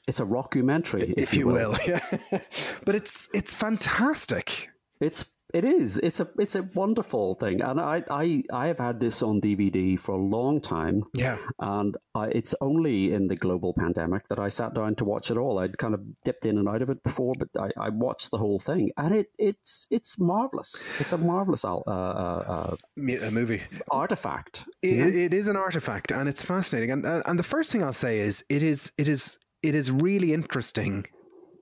It's 0.08 0.20
a 0.20 0.24
rockumentary, 0.24 1.12
if, 1.16 1.18
if 1.18 1.34
you 1.34 1.46
will. 1.46 1.72
will. 1.72 1.78
Yeah. 1.86 2.00
but 2.84 2.94
it's 2.94 3.28
it's 3.34 3.54
fantastic. 3.54 4.70
It's 5.00 5.30
it 5.54 5.64
is. 5.64 5.98
It's 5.98 6.20
a 6.20 6.28
it's 6.38 6.56
a 6.56 6.62
wonderful 6.74 7.34
thing, 7.34 7.60
and 7.60 7.80
I 7.80 8.02
I, 8.10 8.42
I 8.52 8.66
have 8.66 8.78
had 8.78 9.00
this 9.00 9.22
on 9.22 9.40
DVD 9.40 9.98
for 9.98 10.12
a 10.12 10.18
long 10.18 10.60
time. 10.60 11.02
Yeah, 11.14 11.38
and 11.58 11.96
I, 12.14 12.26
it's 12.28 12.54
only 12.60 13.12
in 13.12 13.28
the 13.28 13.36
global 13.36 13.74
pandemic 13.74 14.28
that 14.28 14.38
I 14.38 14.48
sat 14.48 14.74
down 14.74 14.94
to 14.96 15.04
watch 15.04 15.30
it 15.30 15.36
all. 15.36 15.58
I'd 15.58 15.78
kind 15.78 15.94
of 15.94 16.00
dipped 16.24 16.46
in 16.46 16.58
and 16.58 16.68
out 16.68 16.82
of 16.82 16.90
it 16.90 17.02
before, 17.02 17.34
but 17.38 17.48
I, 17.58 17.86
I 17.86 17.88
watched 17.90 18.30
the 18.30 18.38
whole 18.38 18.58
thing, 18.58 18.90
and 18.96 19.14
it 19.14 19.28
it's 19.38 19.86
it's 19.90 20.18
marvelous. 20.18 20.84
It's 21.00 21.12
a 21.12 21.18
marvelous 21.18 21.64
uh, 21.64 21.76
uh, 21.78 21.80
uh, 21.86 22.76
a 22.96 23.30
movie 23.30 23.62
artifact. 23.90 24.66
It, 24.82 25.14
it 25.14 25.34
is 25.34 25.48
an 25.48 25.56
artifact, 25.56 26.12
and 26.12 26.28
it's 26.28 26.44
fascinating. 26.44 26.90
And 26.90 27.06
uh, 27.06 27.22
and 27.26 27.38
the 27.38 27.44
first 27.44 27.72
thing 27.72 27.82
I'll 27.82 27.92
say 27.92 28.18
is 28.18 28.44
it 28.48 28.62
is 28.62 28.92
it 28.98 29.08
is 29.08 29.38
it 29.62 29.74
is 29.74 29.90
really 29.90 30.32
interesting 30.32 31.06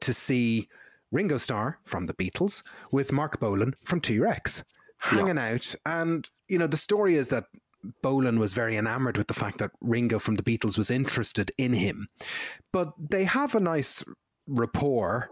to 0.01 0.13
see 0.13 0.69
Ringo 1.11 1.39
Starr 1.39 1.79
from 1.85 2.07
the 2.07 2.15
Beatles 2.15 2.63
with 2.93 3.13
Marc 3.13 3.41
Bolan 3.41 3.75
from 3.83 4.01
T 4.01 4.19
Rex 4.19 4.65
hanging 4.99 5.37
yeah. 5.37 5.53
out. 5.53 5.75
And, 5.87 6.29
you 6.49 6.59
know, 6.59 6.67
the 6.67 6.77
story 6.77 7.15
is 7.15 7.29
that 7.29 7.45
Bolan 8.03 8.39
was 8.39 8.53
very 8.53 8.77
enamored 8.77 9.17
with 9.17 9.29
the 9.29 9.35
fact 9.35 9.59
that 9.59 9.71
Ringo 9.81 10.19
from 10.19 10.35
the 10.35 10.43
Beatles 10.43 10.77
was 10.77 10.91
interested 10.91 11.51
in 11.59 11.73
him. 11.73 12.09
But 12.73 12.93
they 12.99 13.25
have 13.25 13.55
a 13.55 13.61
nice 13.61 14.05
rapport. 14.47 15.31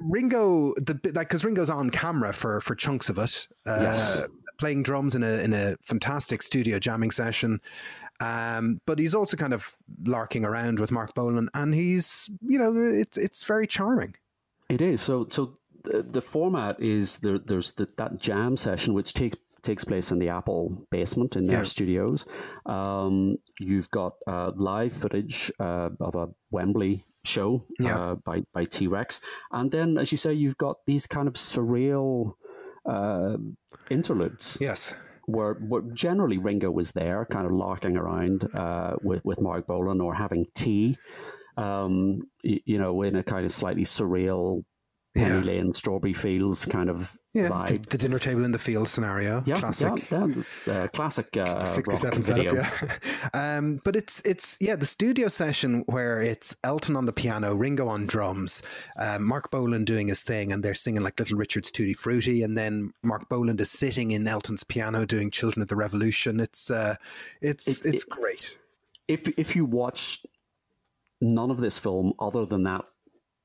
Ringo, 0.00 0.74
the 0.74 0.98
like, 1.14 1.28
because 1.28 1.44
Ringo's 1.44 1.70
on 1.70 1.90
camera 1.90 2.32
for 2.32 2.60
for 2.60 2.74
chunks 2.74 3.08
of 3.08 3.18
it, 3.18 3.46
uh, 3.66 3.78
yes. 3.80 4.22
playing 4.58 4.82
drums 4.82 5.14
in 5.14 5.22
a 5.22 5.42
in 5.44 5.52
a 5.52 5.76
fantastic 5.82 6.42
studio 6.42 6.78
jamming 6.78 7.10
session. 7.10 7.60
Um, 8.20 8.80
but 8.86 8.98
he's 8.98 9.14
also 9.14 9.36
kind 9.36 9.52
of 9.52 9.76
larking 10.04 10.44
around 10.44 10.80
with 10.80 10.90
Marc 10.90 11.14
Bolan, 11.14 11.50
and 11.54 11.74
he's 11.74 12.30
you 12.40 12.58
know 12.58 12.74
it's 12.76 13.16
it's 13.16 13.44
very 13.44 13.66
charming. 13.66 14.14
It 14.72 14.80
is. 14.80 15.02
So, 15.02 15.26
so 15.28 15.58
the, 15.84 16.02
the 16.02 16.22
format 16.22 16.80
is 16.80 17.18
there, 17.18 17.38
there's 17.38 17.72
the, 17.72 17.86
that 17.98 18.18
jam 18.18 18.56
session, 18.56 18.94
which 18.94 19.12
takes 19.12 19.36
takes 19.62 19.84
place 19.84 20.10
in 20.10 20.18
the 20.18 20.28
Apple 20.28 20.86
basement 20.90 21.36
in 21.36 21.46
their 21.46 21.58
yeah. 21.58 21.62
studios. 21.62 22.26
Um, 22.66 23.36
you've 23.60 23.88
got 23.90 24.14
uh, 24.26 24.50
live 24.56 24.92
footage 24.92 25.52
uh, 25.60 25.90
of 26.00 26.16
a 26.16 26.28
Wembley 26.50 27.02
show 27.24 27.62
yeah. 27.78 27.96
uh, 27.96 28.14
by 28.14 28.44
by 28.54 28.64
T 28.64 28.86
Rex, 28.86 29.20
and 29.50 29.70
then, 29.70 29.98
as 29.98 30.10
you 30.10 30.18
say, 30.18 30.32
you've 30.32 30.56
got 30.56 30.78
these 30.86 31.06
kind 31.06 31.28
of 31.28 31.34
surreal 31.34 32.32
uh, 32.86 33.36
interludes. 33.90 34.56
Yes. 34.58 34.94
Where, 35.26 35.54
where, 35.54 35.82
generally 35.94 36.38
Ringo 36.38 36.70
was 36.70 36.92
there, 36.92 37.24
kind 37.26 37.46
of 37.46 37.52
larking 37.52 37.96
around 37.96 38.48
uh, 38.54 38.96
with 39.02 39.22
with 39.22 39.40
Marc 39.40 39.66
Bolan 39.66 40.00
or 40.00 40.14
having 40.14 40.46
tea 40.54 40.96
um, 41.56 42.22
you, 42.42 42.60
you 42.64 42.78
know, 42.78 43.02
in 43.02 43.16
a 43.16 43.22
kind 43.22 43.44
of 43.44 43.52
slightly 43.52 43.84
surreal 43.84 44.64
Penny 45.14 45.28
yeah. 45.28 45.40
Lane, 45.40 45.72
Strawberry 45.74 46.14
Fields 46.14 46.64
kind 46.64 46.88
of 46.88 47.14
yeah, 47.34 47.48
vibe. 47.48 47.86
The, 47.86 47.98
dinner 47.98 48.18
table 48.18 48.44
in 48.44 48.52
the 48.52 48.58
field 48.58 48.88
scenario. 48.88 49.42
Yeah, 49.44 49.56
classic. 49.56 50.10
Yeah, 50.10 50.26
this, 50.28 50.66
uh, 50.66 50.88
classic 50.92 51.36
uh, 51.36 51.64
67 51.66 52.22
setup, 52.22 52.54
yeah. 52.54 53.28
um, 53.34 53.78
but 53.84 53.94
it's, 53.94 54.20
it's, 54.24 54.56
yeah, 54.60 54.74
the 54.74 54.86
studio 54.86 55.28
session 55.28 55.84
where 55.86 56.22
it's 56.22 56.56
Elton 56.64 56.96
on 56.96 57.04
the 57.04 57.12
piano, 57.12 57.54
Ringo 57.54 57.88
on 57.88 58.06
drums, 58.06 58.62
uh, 58.96 59.18
Marc 59.18 59.50
Bolan 59.50 59.84
doing 59.84 60.08
his 60.08 60.22
thing, 60.22 60.52
and 60.52 60.62
they're 60.62 60.74
singing 60.74 61.02
like 61.02 61.18
Little 61.18 61.36
Richard's 61.36 61.70
Tutti 61.70 61.94
Frutti, 61.94 62.42
and 62.42 62.56
then 62.56 62.92
Marc 63.02 63.28
Bolan 63.28 63.58
is 63.58 63.70
sitting 63.70 64.12
in 64.12 64.26
Elton's 64.26 64.64
piano 64.64 65.04
doing 65.04 65.30
Children 65.30 65.62
of 65.62 65.68
the 65.68 65.76
Revolution. 65.76 66.40
It's, 66.40 66.70
uh, 66.70 66.96
it's, 67.42 67.66
it, 67.68 67.94
it's 67.94 68.04
it, 68.04 68.10
great. 68.10 68.58
If, 69.08 69.38
if 69.38 69.56
you 69.56 69.66
watch 69.66 70.22
none 71.22 71.50
of 71.50 71.58
this 71.58 71.78
film 71.78 72.12
other 72.18 72.44
than 72.44 72.64
that 72.64 72.84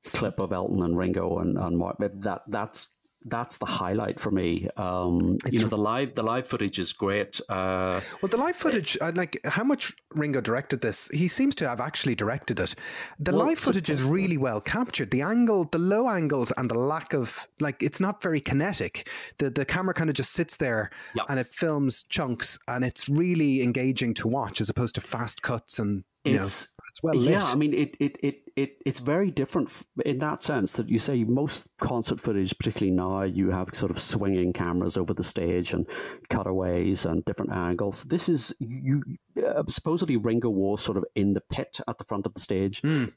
clip 0.04 0.38
of 0.38 0.52
Elton 0.52 0.82
and 0.82 0.96
Ringo 0.96 1.38
and, 1.38 1.56
and 1.56 1.78
Mark. 1.78 1.96
That 1.98 2.42
that's 2.48 2.88
that's 3.24 3.58
the 3.58 3.66
highlight 3.66 4.20
for 4.20 4.30
me. 4.30 4.68
Um, 4.76 5.38
you 5.50 5.60
know, 5.60 5.66
the 5.66 5.78
live 5.78 6.14
the 6.14 6.22
live 6.22 6.46
footage 6.46 6.78
is 6.78 6.92
great. 6.92 7.40
Uh, 7.48 8.00
well, 8.22 8.30
the 8.30 8.36
live 8.36 8.54
footage, 8.54 8.96
it, 9.00 9.16
like 9.16 9.40
how 9.44 9.64
much 9.64 9.92
Ringo 10.14 10.40
directed 10.40 10.80
this, 10.80 11.08
he 11.08 11.26
seems 11.26 11.54
to 11.56 11.68
have 11.68 11.80
actually 11.80 12.14
directed 12.14 12.60
it. 12.60 12.76
The 13.18 13.32
well, 13.32 13.46
live 13.46 13.58
footage 13.58 13.90
is 13.90 14.02
really 14.04 14.36
well 14.36 14.60
captured. 14.60 15.10
The 15.10 15.22
angle, 15.22 15.64
the 15.64 15.78
low 15.78 16.08
angles, 16.08 16.52
and 16.56 16.70
the 16.70 16.78
lack 16.78 17.12
of 17.12 17.48
like, 17.60 17.82
it's 17.82 18.00
not 18.00 18.22
very 18.22 18.40
kinetic. 18.40 19.08
The 19.38 19.50
the 19.50 19.64
camera 19.64 19.94
kind 19.94 20.08
of 20.08 20.14
just 20.14 20.32
sits 20.32 20.56
there 20.56 20.90
yeah. 21.14 21.24
and 21.28 21.40
it 21.40 21.48
films 21.48 22.04
chunks, 22.04 22.58
and 22.68 22.84
it's 22.84 23.08
really 23.08 23.62
engaging 23.62 24.14
to 24.14 24.28
watch 24.28 24.60
as 24.60 24.68
opposed 24.68 24.94
to 24.94 25.00
fast 25.00 25.42
cuts 25.42 25.80
and 25.80 26.04
you 26.24 26.40
it's, 26.40 26.62
know 26.62 26.74
it's 26.98 27.02
well 27.02 27.14
lit. 27.14 27.30
Yeah, 27.30 27.44
I 27.44 27.54
mean, 27.54 27.74
it, 27.74 27.96
it, 28.00 28.18
it, 28.22 28.42
it, 28.56 28.82
it's 28.84 28.98
very 28.98 29.30
different 29.30 29.70
in 30.04 30.18
that 30.18 30.42
sense 30.42 30.72
that 30.74 30.88
you 30.88 30.98
say 30.98 31.22
most 31.24 31.68
concert 31.80 32.20
footage, 32.20 32.56
particularly 32.58 32.94
now, 32.94 33.22
you 33.22 33.50
have 33.50 33.68
sort 33.72 33.90
of 33.90 33.98
swinging 33.98 34.52
cameras 34.52 34.96
over 34.96 35.14
the 35.14 35.22
stage 35.22 35.72
and 35.72 35.86
cutaways 36.28 37.06
and 37.06 37.24
different 37.24 37.52
angles. 37.52 38.04
This 38.04 38.28
is, 38.28 38.52
you 38.58 39.02
uh, 39.44 39.62
supposedly 39.68 40.16
Ringo 40.16 40.50
was 40.50 40.82
sort 40.82 40.96
of 40.96 41.04
in 41.14 41.34
the 41.34 41.40
pit 41.40 41.78
at 41.86 41.98
the 41.98 42.04
front 42.04 42.26
of 42.26 42.34
the 42.34 42.40
stage, 42.40 42.82
mm. 42.82 43.12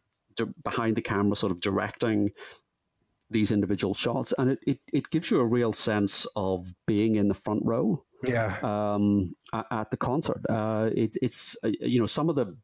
behind 0.63 0.95
the 0.95 1.01
camera, 1.01 1.36
sort 1.36 1.51
of 1.51 1.59
directing 1.59 2.29
these 3.32 3.51
individual 3.51 3.93
shots. 3.93 4.34
And 4.38 4.51
it, 4.51 4.59
it, 4.67 4.79
it 4.93 5.09
gives 5.09 5.32
you 5.32 5.39
a 5.39 5.45
real 5.45 5.73
sense 5.73 6.27
of 6.36 6.71
being 6.86 7.15
in 7.15 7.29
the 7.29 7.34
front 7.34 7.63
row. 7.65 8.05
Yeah. 8.27 8.57
Um, 8.61 9.34
at, 9.51 9.65
at 9.71 9.89
the 9.89 9.97
concert. 9.97 10.41
Uh, 10.47 10.91
it, 10.95 11.17
it's, 11.23 11.57
uh, 11.63 11.71
you 11.79 11.99
know, 11.99 12.05
some 12.05 12.29
of 12.29 12.36
the 12.36 12.55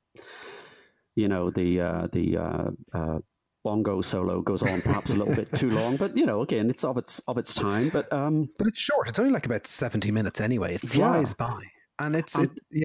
you 1.17 1.27
know 1.27 1.49
the 1.49 1.81
uh, 1.81 2.07
the 2.11 2.37
uh, 2.37 2.69
uh, 2.93 3.19
bongo 3.63 3.99
solo 4.01 4.41
goes 4.41 4.61
on 4.63 4.81
perhaps 4.81 5.11
a 5.13 5.17
little 5.17 5.35
bit 5.35 5.51
too 5.53 5.71
long, 5.71 5.97
but 5.97 6.15
you 6.15 6.25
know, 6.25 6.41
again, 6.41 6.69
it's 6.69 6.83
of 6.83 6.97
its 6.97 7.19
of 7.27 7.37
its 7.37 7.53
time. 7.53 7.89
But 7.89 8.11
um, 8.13 8.49
but 8.57 8.67
it's 8.67 8.79
short. 8.79 9.09
It's 9.09 9.19
only 9.19 9.31
like 9.31 9.47
about 9.47 9.65
seventy 9.65 10.11
minutes 10.11 10.39
anyway. 10.39 10.75
It 10.75 10.81
flies 10.81 11.35
yeah. 11.37 11.47
by, 11.47 11.63
and 11.99 12.15
it's 12.15 12.37
it, 12.37 12.51
yeah. 12.71 12.83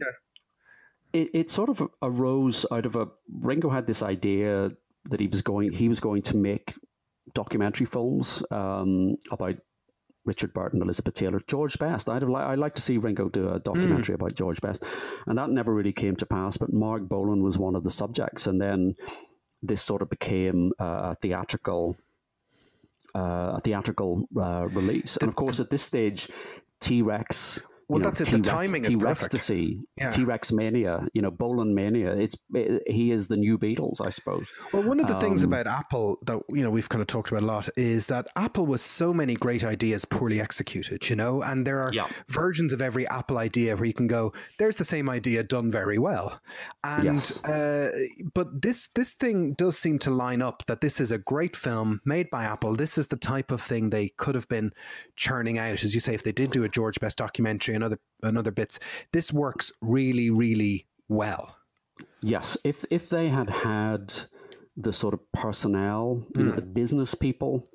It, 1.13 1.29
it 1.35 1.51
sort 1.51 1.69
of 1.69 1.87
arose 2.01 2.65
out 2.73 2.87
of 2.87 2.97
a 2.97 3.07
Ringo 3.43 3.69
had 3.69 3.87
this 3.87 4.03
idea 4.03 4.73
that 5.11 5.21
he 5.21 5.27
was 5.27 5.43
going 5.43 5.71
he 5.71 5.89
was 5.89 6.01
going 6.01 6.23
to 6.23 6.37
make 6.37 6.75
documentary 7.35 7.87
films 7.87 8.43
um, 8.51 9.17
about 9.31 9.57
Richard 10.25 10.53
Burton, 10.53 10.83
Elizabeth 10.83 11.15
Taylor, 11.15 11.41
George 11.47 11.79
Best. 11.79 12.09
I'd 12.09 12.23
have 12.23 12.31
li- 12.31 12.37
I'd 12.37 12.59
like 12.59 12.75
to 12.77 12.83
see 12.83 12.99
Ringo 12.99 13.29
do 13.29 13.49
a 13.49 13.59
documentary 13.59 14.13
mm. 14.13 14.21
about 14.21 14.35
George 14.35 14.61
Best, 14.61 14.85
and 15.27 15.37
that 15.39 15.51
never 15.51 15.75
really 15.75 15.93
came 15.93 16.17
to 16.17 16.27
pass. 16.27 16.57
But 16.57 16.73
Marc 16.73 17.09
Bolan 17.09 17.43
was 17.43 17.59
one 17.59 17.75
of 17.75 17.85
the 17.85 17.91
subjects, 17.91 18.47
and 18.47 18.61
then 18.61 18.95
this 19.63 19.83
sort 19.83 20.03
of 20.03 20.11
became 20.11 20.73
uh, 20.79 21.13
a 21.13 21.15
theatrical. 21.15 21.97
Uh, 23.15 23.57
a 23.57 23.61
theatrical 23.61 24.27
uh, 24.41 24.67
release, 24.71 25.19
and 25.19 25.29
of 25.29 25.35
course, 25.35 25.61
at 25.61 25.69
this 25.69 25.83
stage, 25.83 26.31
T 26.81 27.03
Rex 27.03 27.61
well, 27.93 28.01
know, 28.03 28.09
that's 28.09 28.21
it. 28.21 28.27
T-Rex, 28.27 28.47
the 28.47 28.51
timing 28.51 28.85
is 28.85 28.97
T-Rex 28.97 29.51
yeah. 29.97 30.09
T-Rex 30.09 30.53
mania, 30.53 31.07
you 31.13 31.23
know, 31.23 31.31
Bolan 31.31 31.75
mania. 31.75 32.13
It's 32.13 32.37
it, 32.55 32.83
he 32.87 33.13
is 33.13 33.29
the 33.29 33.37
new 33.37 33.59
Beatles, 33.59 34.05
I 34.05 34.11
suppose. 34.11 34.49
Well, 34.73 34.83
one 34.83 35.01
of 35.01 35.07
the 35.07 35.15
um, 35.15 35.21
things 35.21 35.43
about 35.43 35.67
Apple 35.67 36.19
that 36.27 36.41
you 36.49 36.63
know 36.63 36.71
we've 36.71 36.89
kind 36.89 37.03
of 37.03 37.09
talked 37.09 37.31
about 37.31 37.43
a 37.43 37.47
lot 37.47 37.69
is 37.77 38.07
that 38.07 38.29
Apple 38.37 38.67
was 38.67 38.83
so 38.83 39.13
many 39.13 39.35
great 39.35 39.65
ideas 39.65 40.05
poorly 40.05 40.41
executed, 40.41 41.09
you 41.09 41.17
know, 41.17 41.43
and 41.43 41.67
there 41.67 41.81
are 41.81 41.93
yeah. 41.93 42.07
versions 42.29 42.73
of 42.73 42.81
every 42.81 43.07
Apple 43.09 43.39
idea 43.39 43.77
where 43.77 43.85
you 43.85 43.93
can 43.93 44.07
go, 44.07 44.33
"There's 44.59 44.77
the 44.77 44.85
same 44.85 45.11
idea 45.11 45.43
done 45.43 45.71
very 45.71 45.99
well," 45.99 46.41
and 46.85 47.05
yes. 47.05 47.45
uh, 47.45 47.91
but 48.35 48.63
this 48.63 48.89
this 48.95 49.15
thing 49.15 49.55
does 49.59 49.79
seem 49.79 49.99
to 50.01 50.11
line 50.11 50.41
up 50.41 50.65
that 50.67 50.81
this 50.81 51.01
is 51.01 51.13
a 51.13 51.19
great 51.19 51.57
film 51.57 52.01
made 52.05 52.31
by 52.31 52.45
Apple. 52.45 52.75
This 52.75 52.97
is 52.97 53.09
the 53.09 53.17
type 53.17 53.51
of 53.51 53.61
thing 53.61 53.91
they 53.91 54.09
could 54.17 54.35
have 54.35 54.49
been 54.49 54.73
churning 55.17 55.59
out, 55.59 55.85
as 55.85 55.95
you 55.95 56.01
say, 56.01 56.15
if 56.15 56.25
they 56.25 56.33
did 56.33 56.51
do 56.53 56.65
a 56.65 56.69
George 56.69 56.99
Best 57.01 57.19
documentary 57.19 57.75
and 57.75 57.82
other 57.85 57.99
and 58.23 58.39
other 58.39 58.51
bits. 58.53 58.79
This 59.13 59.33
works 59.33 59.73
really, 59.81 60.31
really 60.31 60.87
well. 61.09 61.57
Yes, 62.23 62.57
if 62.65 62.85
if 62.91 63.09
they 63.09 63.29
had 63.29 63.51
had 63.51 64.15
the 64.77 64.93
sort 64.93 65.15
of 65.15 65.21
personnel, 65.33 66.27
you 66.35 66.45
know, 66.45 66.51
Hmm. 66.51 66.57
the 66.57 66.63
business 66.63 67.15
people, 67.15 67.69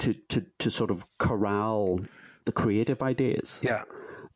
to 0.00 0.14
to 0.28 0.44
to 0.58 0.70
sort 0.70 0.90
of 0.90 1.04
corral 1.18 2.00
the 2.46 2.52
creative 2.52 3.02
ideas. 3.02 3.60
Yeah. 3.62 3.82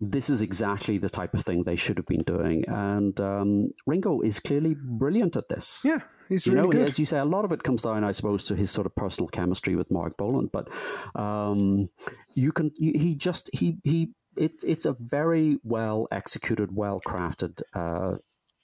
This 0.00 0.30
is 0.30 0.42
exactly 0.42 0.96
the 0.98 1.08
type 1.08 1.34
of 1.34 1.40
thing 1.42 1.64
they 1.64 1.74
should 1.74 1.98
have 1.98 2.06
been 2.06 2.22
doing, 2.22 2.64
and 2.68 3.20
um, 3.20 3.70
Ringo 3.84 4.20
is 4.20 4.38
clearly 4.38 4.76
brilliant 4.80 5.34
at 5.36 5.48
this. 5.48 5.82
Yeah. 5.84 5.98
He's 6.28 6.46
You 6.46 6.52
really 6.52 6.66
know, 6.66 6.70
good. 6.72 6.88
as 6.88 6.98
you 6.98 7.06
say, 7.06 7.18
a 7.18 7.24
lot 7.24 7.44
of 7.44 7.52
it 7.52 7.62
comes 7.64 7.82
down, 7.82 8.04
I 8.04 8.12
suppose, 8.12 8.44
to 8.44 8.54
his 8.54 8.70
sort 8.70 8.86
of 8.86 8.94
personal 8.94 9.28
chemistry 9.28 9.74
with 9.76 9.90
Marc 9.90 10.16
Bolan. 10.18 10.50
But 10.52 10.68
um, 11.16 11.88
you 12.34 12.52
can, 12.52 12.70
he 12.76 13.14
just, 13.16 13.48
he, 13.54 13.78
he, 13.82 14.12
it, 14.38 14.52
it's 14.64 14.86
a 14.86 14.96
very 14.98 15.58
well 15.64 16.06
executed, 16.10 16.74
well 16.74 17.00
crafted 17.06 17.60
uh, 17.74 18.16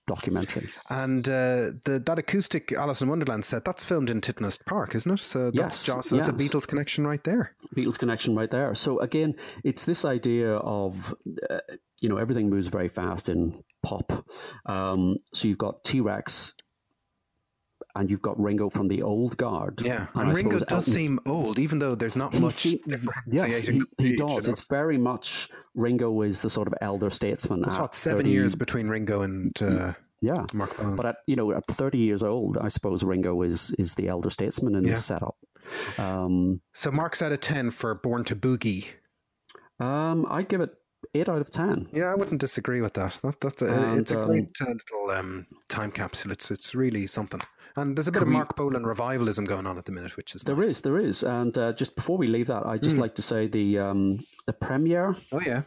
documentary. 0.07 0.69
And 0.89 1.27
uh, 1.29 1.73
the 1.85 2.03
that 2.07 2.19
acoustic 2.19 2.73
Alice 2.73 3.03
in 3.03 3.09
Wonderland 3.09 3.45
set 3.45 3.65
that's 3.65 3.85
filmed 3.85 4.11
in 4.11 4.21
Tittenhurst 4.21 4.65
Park, 4.67 4.95
isn't 4.95 5.11
it? 5.13 5.19
So 5.19 5.51
that's 5.51 5.57
Yes, 5.57 5.87
just, 5.87 6.09
so 6.09 6.17
that's 6.17 6.29
a. 6.29 6.33
Beatles 6.33 6.67
connection 6.67 7.07
right 7.07 7.23
there. 7.25 7.55
Beatles 7.77 7.99
connection 7.99 8.35
right 8.35 8.51
there. 8.51 8.75
So 8.75 9.01
again, 9.01 9.35
it's 9.63 9.85
this 9.85 10.05
idea 10.05 10.57
of 10.57 11.15
uh, 11.51 11.59
you 12.01 12.09
know 12.09 12.19
everything 12.19 12.51
moves 12.51 12.69
very 12.69 12.89
fast 12.89 13.29
in 13.29 13.55
pop. 13.83 14.13
Um, 14.67 15.17
so 15.33 15.49
you've 15.49 15.59
got 15.59 15.85
T 15.85 16.01
Rex, 16.01 16.55
and 17.97 18.11
you've 18.11 18.23
got 18.23 18.39
Ringo 18.41 18.69
from 18.71 18.89
the 18.89 19.03
old 19.03 19.37
guard. 19.37 19.81
Yeah, 19.81 20.07
I 20.15 20.23
and 20.23 20.37
Ringo 20.37 20.59
does 20.59 20.63
Elton- 20.73 20.81
seem 20.83 21.21
old, 21.27 21.59
even 21.59 21.79
though 21.79 21.95
there's 21.95 22.17
not 22.17 22.39
much 22.41 22.53
seem-. 22.55 22.81
Yes, 23.31 23.63
he, 23.67 23.83
he 23.99 24.17
does. 24.17 24.49
It's 24.49 24.65
very 24.65 24.99
much 24.99 25.49
Ringo 25.75 26.23
is 26.23 26.43
the 26.43 26.51
sort 26.51 26.67
of 26.69 26.75
elder 26.81 27.11
statesman. 27.11 27.61
That's 27.63 27.77
at 27.77 27.81
what 27.83 27.95
seven 27.95 28.19
30 28.25 28.31
years 28.31 28.55
between 28.55 28.89
Ringo 28.89 29.23
and 29.23 29.63
uh, 29.63 29.93
Yeah, 30.21 30.45
Mark 30.53 30.75
but 30.97 31.07
at 31.07 31.17
you 31.27 31.37
know 31.37 31.53
at 31.53 31.67
thirty 31.67 31.99
years 31.99 32.23
old, 32.23 32.59
I 32.59 32.69
suppose 32.69 33.05
Ringo 33.05 33.43
is 33.43 33.73
is 33.79 33.95
the 33.95 34.09
elder 34.09 34.31
statesman 34.31 34.75
in 34.75 34.85
Yeah. 34.85 34.93
this 34.93 35.05
setup. 35.05 35.37
Um, 35.99 36.61
So 36.73 36.91
marks 36.91 37.23
out 37.23 37.33
of 37.33 37.41
ten 37.41 37.71
for 37.71 37.95
Born 37.95 38.25
to 38.25 38.37
Boogie. 38.37 38.87
um, 39.81 40.27
I'd 40.31 40.49
give 40.49 40.61
it 40.61 40.71
eight 41.15 41.29
out 41.29 41.41
of 41.41 41.51
ten. 41.51 41.87
Yeah, 41.93 42.07
I 42.11 42.15
wouldn't 42.15 42.41
disagree 42.41 42.81
with 42.81 42.95
that. 42.95 43.21
that 43.23 43.41
that's 43.41 43.63
a, 43.63 43.67
And, 43.91 44.01
it's 44.01 44.11
a 44.13 44.21
um, 44.21 44.29
great 44.29 44.51
uh, 44.61 44.67
little 44.67 45.11
um, 45.19 45.47
time 45.69 45.91
capsule. 45.91 46.33
It's 46.33 46.51
it's 46.51 46.75
really 46.75 47.07
something. 47.07 47.41
And 47.77 47.97
there's 47.97 48.07
a 48.09 48.13
bit 48.13 48.23
of 48.23 48.27
Can 48.27 48.33
we- 48.33 48.37
Marc 48.37 48.55
Bolan 48.57 48.85
revivalism 48.85 49.45
going 49.47 49.67
on 49.67 49.79
at 49.79 49.85
the 49.85 49.93
minute, 49.93 50.17
which 50.17 50.35
is 50.35 50.43
There 50.43 50.55
nice. 50.57 50.67
is, 50.69 50.81
there 50.83 50.99
is, 50.99 51.23
and 51.25 51.57
uh, 51.59 51.73
just 51.73 51.97
before 51.97 52.17
we 52.17 52.27
leave 52.29 52.47
that, 52.47 52.65
I'd 52.65 52.79
Hmm. 52.81 52.85
just 52.85 52.99
like 52.99 53.15
to 53.17 53.23
say 53.23 53.47
the 53.49 53.79
um, 53.81 54.21
the 54.47 54.53
premiere, 54.53 55.17
Oh 55.33 55.41
yeah, 55.41 55.63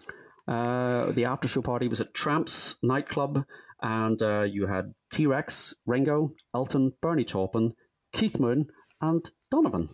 uh, 0.48 1.12
the 1.12 1.26
after 1.26 1.48
show 1.48 1.62
party 1.62 1.88
was 1.88 2.00
at 2.00 2.14
Tramps 2.14 2.76
nightclub, 2.82 3.44
and 3.82 4.22
uh, 4.22 4.44
you 4.50 4.68
had 4.68 4.94
T 5.12 5.26
Rex, 5.28 5.76
Ringo, 5.86 6.34
Elton, 6.56 6.94
Bernie 7.02 7.26
Taupin, 7.26 7.74
Keith 8.14 8.40
Moon, 8.40 8.68
and 9.02 9.30
Donovan. 9.52 9.90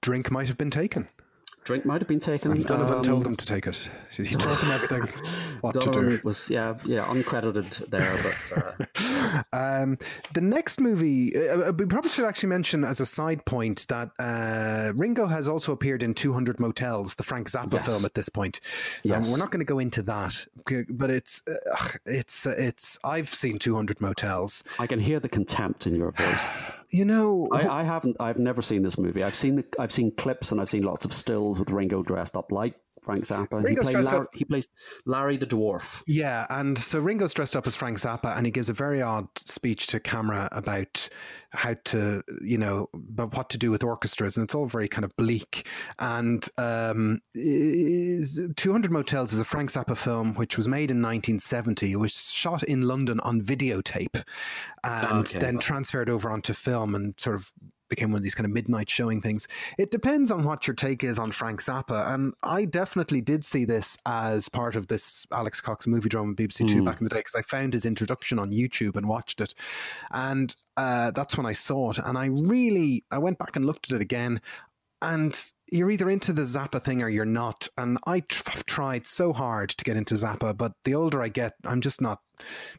drink 0.00 0.30
might 0.30 0.48
have 0.48 0.58
been 0.58 0.70
taken. 0.70 1.08
Drink 1.68 1.84
might 1.84 2.00
have 2.00 2.08
been 2.08 2.18
taken. 2.18 2.50
And 2.52 2.64
Donovan 2.64 2.96
um, 2.96 3.02
told 3.02 3.24
them 3.24 3.36
to 3.36 3.44
take 3.44 3.66
it. 3.66 3.90
He 4.10 4.24
told 4.46 4.56
them 4.56 4.70
everything, 4.70 5.02
what 5.60 5.74
to 5.74 5.80
Donovan 5.80 6.08
do. 6.16 6.20
was 6.24 6.48
yeah 6.48 6.76
yeah 6.86 7.04
uncredited 7.04 7.90
there, 7.90 8.16
but 8.22 8.52
uh, 8.56 9.42
Um, 9.52 9.98
the 10.32 10.40
next 10.40 10.80
movie, 10.80 11.36
uh, 11.36 11.72
we 11.72 11.84
probably 11.84 12.08
should 12.08 12.24
actually 12.24 12.48
mention 12.48 12.84
as 12.84 13.00
a 13.00 13.06
side 13.06 13.44
point 13.44 13.86
that 13.88 14.08
uh, 14.18 14.92
Ringo 14.96 15.26
has 15.26 15.46
also 15.46 15.72
appeared 15.72 16.02
in 16.02 16.14
200 16.14 16.58
Motels, 16.58 17.14
the 17.16 17.22
Frank 17.22 17.48
Zappa 17.50 17.74
Yes. 17.74 17.84
film. 17.86 18.04
At 18.06 18.14
this 18.14 18.30
point, 18.30 18.60
Um, 19.04 19.10
Yes. 19.10 19.30
we're 19.30 19.36
not 19.38 19.50
going 19.50 19.60
to 19.60 19.66
go 19.66 19.78
into 19.78 20.02
that, 20.04 20.46
but 20.88 21.10
it's 21.10 21.42
uh, 21.46 21.88
it's 22.06 22.46
uh, 22.46 22.54
it's. 22.56 22.98
I've 23.04 23.28
seen 23.28 23.58
200 23.58 24.00
Motels. 24.00 24.64
I 24.78 24.86
can 24.86 24.98
hear 25.00 25.20
the 25.20 25.28
contempt 25.28 25.86
in 25.86 25.94
your 25.94 26.12
voice. 26.12 26.74
You 26.90 27.04
know, 27.04 27.46
I, 27.52 27.68
I 27.68 27.82
haven't. 27.82 28.16
I've 28.18 28.38
never 28.38 28.62
seen 28.62 28.80
this 28.82 28.96
movie. 28.96 29.22
I've 29.22 29.34
seen 29.34 29.56
the. 29.56 29.64
I've 29.78 29.92
seen 29.92 30.10
clips 30.12 30.52
and 30.52 30.58
I've 30.58 30.70
seen 30.70 30.84
lots 30.84 31.04
of 31.04 31.12
stills 31.12 31.57
with 31.58 31.70
Ringo 31.70 32.02
dressed 32.02 32.36
up 32.36 32.50
like 32.52 32.74
Frank 33.02 33.24
Zappa. 33.24 33.66
He, 33.66 33.76
Larry, 33.76 34.06
up- 34.06 34.34
he 34.34 34.44
plays 34.44 34.68
Larry 35.06 35.36
the 35.36 35.46
dwarf. 35.46 36.02
Yeah, 36.06 36.46
and 36.50 36.76
so 36.76 36.98
Ringo's 36.98 37.32
dressed 37.32 37.54
up 37.54 37.66
as 37.66 37.76
Frank 37.76 37.98
Zappa, 37.98 38.36
and 38.36 38.44
he 38.44 38.50
gives 38.50 38.68
a 38.68 38.72
very 38.72 39.00
odd 39.00 39.28
speech 39.36 39.86
to 39.88 40.00
camera 40.00 40.48
about 40.52 41.08
how 41.50 41.74
to, 41.84 42.22
you 42.42 42.58
know, 42.58 42.88
about 42.94 43.34
what 43.36 43.48
to 43.50 43.58
do 43.58 43.70
with 43.70 43.84
orchestras, 43.84 44.36
and 44.36 44.44
it's 44.44 44.54
all 44.54 44.66
very 44.66 44.88
kind 44.88 45.04
of 45.04 45.14
bleak. 45.16 45.66
And 46.00 46.46
um, 46.58 47.20
is- 47.34 48.48
200 48.56 48.90
Motels 48.90 49.32
is 49.32 49.38
a 49.40 49.44
Frank 49.44 49.70
Zappa 49.70 49.96
film 49.96 50.34
which 50.34 50.56
was 50.56 50.66
made 50.68 50.90
in 50.90 50.98
1970. 51.00 51.92
It 51.92 51.96
was 51.96 52.32
shot 52.32 52.64
in 52.64 52.82
London 52.82 53.20
on 53.20 53.40
videotape, 53.40 54.22
and 54.84 55.26
Okay. 55.28 55.38
then 55.38 55.58
transferred 55.58 56.10
over 56.10 56.30
onto 56.30 56.52
film, 56.52 56.94
and 56.96 57.14
sort 57.18 57.36
of 57.36 57.50
became 57.88 58.10
one 58.10 58.18
of 58.18 58.22
these 58.22 58.34
kind 58.34 58.44
of 58.44 58.52
midnight 58.52 58.88
showing 58.88 59.20
things. 59.20 59.48
It 59.78 59.90
depends 59.90 60.30
on 60.30 60.44
what 60.44 60.66
your 60.66 60.74
take 60.74 61.04
is 61.04 61.18
on 61.18 61.30
Frank 61.30 61.60
Zappa, 61.60 62.12
and 62.12 62.34
I 62.42 62.64
definitely 62.64 63.20
did 63.20 63.44
see 63.44 63.64
this 63.64 63.98
as 64.06 64.48
part 64.48 64.76
of 64.76 64.86
this 64.86 65.26
Alex 65.32 65.60
Cox 65.60 65.86
Moviedrome 65.86 66.28
on 66.28 66.36
BBC 66.36 66.68
Two 66.68 66.84
back 66.84 67.00
in 67.00 67.04
the 67.04 67.10
day 67.10 67.20
because 67.20 67.34
I 67.34 67.42
found 67.42 67.72
his 67.72 67.86
introduction 67.86 68.38
on 68.38 68.50
YouTube 68.50 68.96
and 68.96 69.08
watched 69.08 69.40
it, 69.40 69.54
and 70.10 70.54
uh, 70.76 71.10
that's 71.12 71.36
when 71.36 71.46
I 71.46 71.52
saw 71.52 71.90
it, 71.90 71.98
and 71.98 72.16
I 72.16 72.26
really 72.26 73.04
I 73.10 73.18
went 73.18 73.38
back 73.38 73.56
and 73.56 73.64
looked 73.64 73.90
at 73.90 73.96
it 73.96 74.02
again, 74.02 74.40
and 75.02 75.50
you're 75.70 75.90
either 75.90 76.10
into 76.10 76.32
the 76.32 76.42
Zappa 76.42 76.80
thing 76.80 77.02
or 77.02 77.08
you're 77.08 77.24
not. 77.24 77.68
And 77.76 77.98
I 78.06 78.22
have 78.46 78.64
tried 78.64 79.06
so 79.06 79.32
hard 79.32 79.70
to 79.70 79.84
get 79.84 79.96
into 79.96 80.14
Zappa, 80.14 80.56
but 80.56 80.72
the 80.84 80.94
older 80.94 81.22
I 81.22 81.28
get, 81.28 81.54
I'm 81.64 81.80
just 81.80 82.00
not 82.00 82.20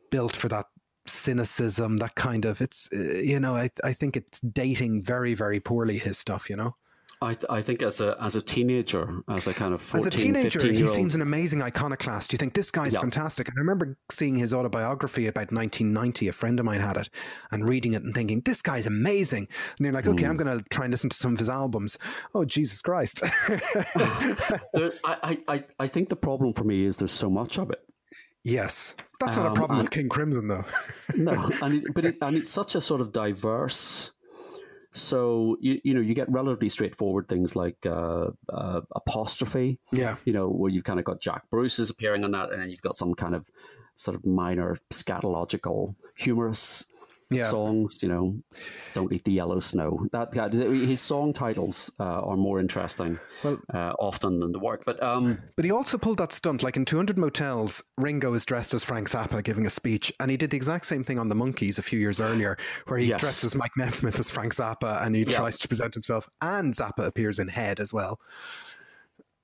built 0.10 0.36
for 0.36 0.48
that 0.50 0.66
cynicism, 1.12 1.98
that 1.98 2.16
kind 2.16 2.46
of. 2.46 2.62
It's 2.62 2.90
uh, 2.94 3.20
you 3.24 3.40
know, 3.40 3.56
I 3.56 3.70
I 3.84 3.94
think 3.94 4.18
it's 4.18 4.40
dating 4.40 5.04
very 5.04 5.34
very 5.34 5.60
poorly 5.60 5.98
his 5.98 6.18
stuff. 6.18 6.50
You 6.50 6.56
know, 6.58 6.76
I, 7.22 7.34
th- 7.34 7.46
I 7.50 7.62
think 7.62 7.82
as 7.82 8.00
a 8.02 8.16
as 8.22 8.36
a 8.36 8.42
teenager, 8.42 9.22
as 9.28 9.48
a 9.48 9.54
kind 9.54 9.74
of 9.74 9.82
14, 9.82 10.00
as 10.00 10.06
a 10.08 10.10
teenager, 10.18 10.72
he 10.72 10.88
seems 10.88 11.16
an 11.16 11.22
amazing 11.22 11.62
iconoclast. 11.62 12.32
You 12.32 12.38
think 12.38 12.54
this 12.54 12.72
guy's 12.72 12.94
Yeah. 12.94 13.02
fantastic. 13.02 13.48
And 13.50 13.56
I 13.58 13.60
remember 13.62 13.98
seeing 14.10 14.38
his 14.38 14.54
autobiography 14.54 15.28
about 15.28 15.52
1990. 15.52 16.30
A 16.30 16.32
friend 16.32 16.58
of 16.60 16.66
mine 16.66 16.80
had 16.80 16.96
it, 16.98 17.10
and 17.52 17.68
reading 17.68 17.94
it 17.94 18.04
and 18.04 18.14
thinking, 18.16 18.42
this 18.46 18.62
guy's 18.62 18.88
amazing. 18.88 19.48
And 19.78 19.86
you're 19.86 19.92
like, 19.94 20.08
okay, 20.08 20.24
Hmm. 20.26 20.32
I'm 20.32 20.38
going 20.38 20.58
to 20.60 20.64
try 20.70 20.86
and 20.86 20.94
listen 20.94 21.10
to 21.10 21.18
some 21.18 21.34
of 21.34 21.40
his 21.40 21.50
albums. 21.50 21.98
Oh 22.34 22.46
Jesus 22.46 22.82
Christ! 22.82 23.22
there, 24.74 24.94
I, 25.04 25.38
I, 25.48 25.64
I 25.80 25.88
think 25.88 26.10
the 26.10 26.16
problem 26.16 26.54
for 26.54 26.64
me 26.64 26.86
is 26.86 26.98
there's 26.98 27.12
so 27.12 27.30
much 27.30 27.58
of 27.58 27.70
it. 27.72 27.80
yes, 28.44 28.96
that's 29.20 29.38
not 29.38 29.46
a 29.46 29.50
Um, 29.50 29.56
problem 29.56 29.78
with 29.80 29.92
King 29.92 30.10
Crimson 30.10 30.48
though. 30.48 30.66
No, 31.16 31.34
and 31.62 31.74
it, 31.76 31.94
but 31.94 32.06
it, 32.06 32.18
and 32.22 32.38
it's 32.38 32.50
such 32.50 32.76
a 32.76 32.82
sort 32.82 33.02
of 33.02 33.12
diverse. 33.12 34.12
So 34.92 35.56
you 35.60 35.80
you 35.84 35.94
know 35.94 36.02
you 36.02 36.14
get 36.16 36.32
relatively 36.32 36.70
straightforward 36.70 37.28
things 37.28 37.56
like 37.56 37.86
uh, 37.86 38.28
uh, 38.52 38.82
Apostrophe. 38.96 39.80
yeah. 39.92 40.16
you 40.26 40.34
know, 40.34 40.48
where 40.50 40.72
you've 40.72 40.84
kind 40.84 41.00
of 41.00 41.06
got 41.06 41.22
Jack 41.22 41.50
Bruce 41.52 41.78
is 41.80 41.90
appearing 41.92 42.24
on 42.24 42.32
that, 42.32 42.52
and 42.52 42.62
then 42.62 42.70
you've 42.70 42.82
got 42.82 42.96
some 42.98 43.14
kind 43.14 43.36
of 43.36 43.46
sort 43.96 44.16
of 44.16 44.26
minor 44.26 44.78
scatological, 44.92 45.94
humorous 46.18 46.86
Yeah. 47.32 47.44
songs. 47.44 48.02
You 48.02 48.10
know, 48.10 48.36
"Don't 48.94 49.14
Eat 49.14 49.24
the 49.24 49.32
Yellow 49.32 49.60
Snow." 49.60 50.08
That 50.12 50.32
guy, 50.32 50.50
his 50.50 51.00
song 51.00 51.32
titles 51.32 51.92
uh, 52.00 52.04
are 52.04 52.36
more 52.36 52.60
interesting 52.60 53.20
Well- 53.44 53.60
uh, 53.74 53.94
often 54.00 54.40
than 54.40 54.52
the 54.52 54.58
work. 54.60 54.84
But 54.86 55.02
um, 55.04 55.38
But 55.56 55.64
he 55.66 55.72
also 55.72 55.98
pulled 56.00 56.18
that 56.18 56.32
stunt, 56.32 56.64
like 56.64 56.76
in 56.76 56.86
200 56.86 57.18
Motels, 57.20 57.84
Ringo 57.98 58.34
is 58.34 58.46
dressed 58.46 58.74
as 58.74 58.84
Frank 58.84 59.10
Zappa 59.10 59.44
giving 59.44 59.68
a 59.68 59.70
speech, 59.70 60.12
and 60.20 60.32
he 60.32 60.38
did 60.38 60.50
the 60.50 60.58
exact 60.58 60.86
same 60.88 61.04
thing 61.04 61.20
on 61.20 61.30
The 61.30 61.36
Monkees 61.36 61.78
a 61.78 61.84
few 61.84 62.00
years 62.00 62.20
earlier, 62.20 62.58
where 62.88 63.00
he 63.00 63.08
Yes. 63.10 63.20
dresses 63.22 63.54
Mike 63.56 63.78
Nesmith 63.78 64.20
as 64.20 64.32
Frank 64.32 64.54
Zappa, 64.56 65.04
and 65.06 65.16
he 65.16 65.24
Yeah. 65.24 65.38
tries 65.38 65.60
to 65.60 65.68
present 65.68 65.94
himself, 65.94 66.28
and 66.42 66.74
Zappa 66.74 67.06
appears 67.06 67.38
in 67.38 67.48
Head 67.48 67.80
as 67.80 67.94
well, 67.94 68.20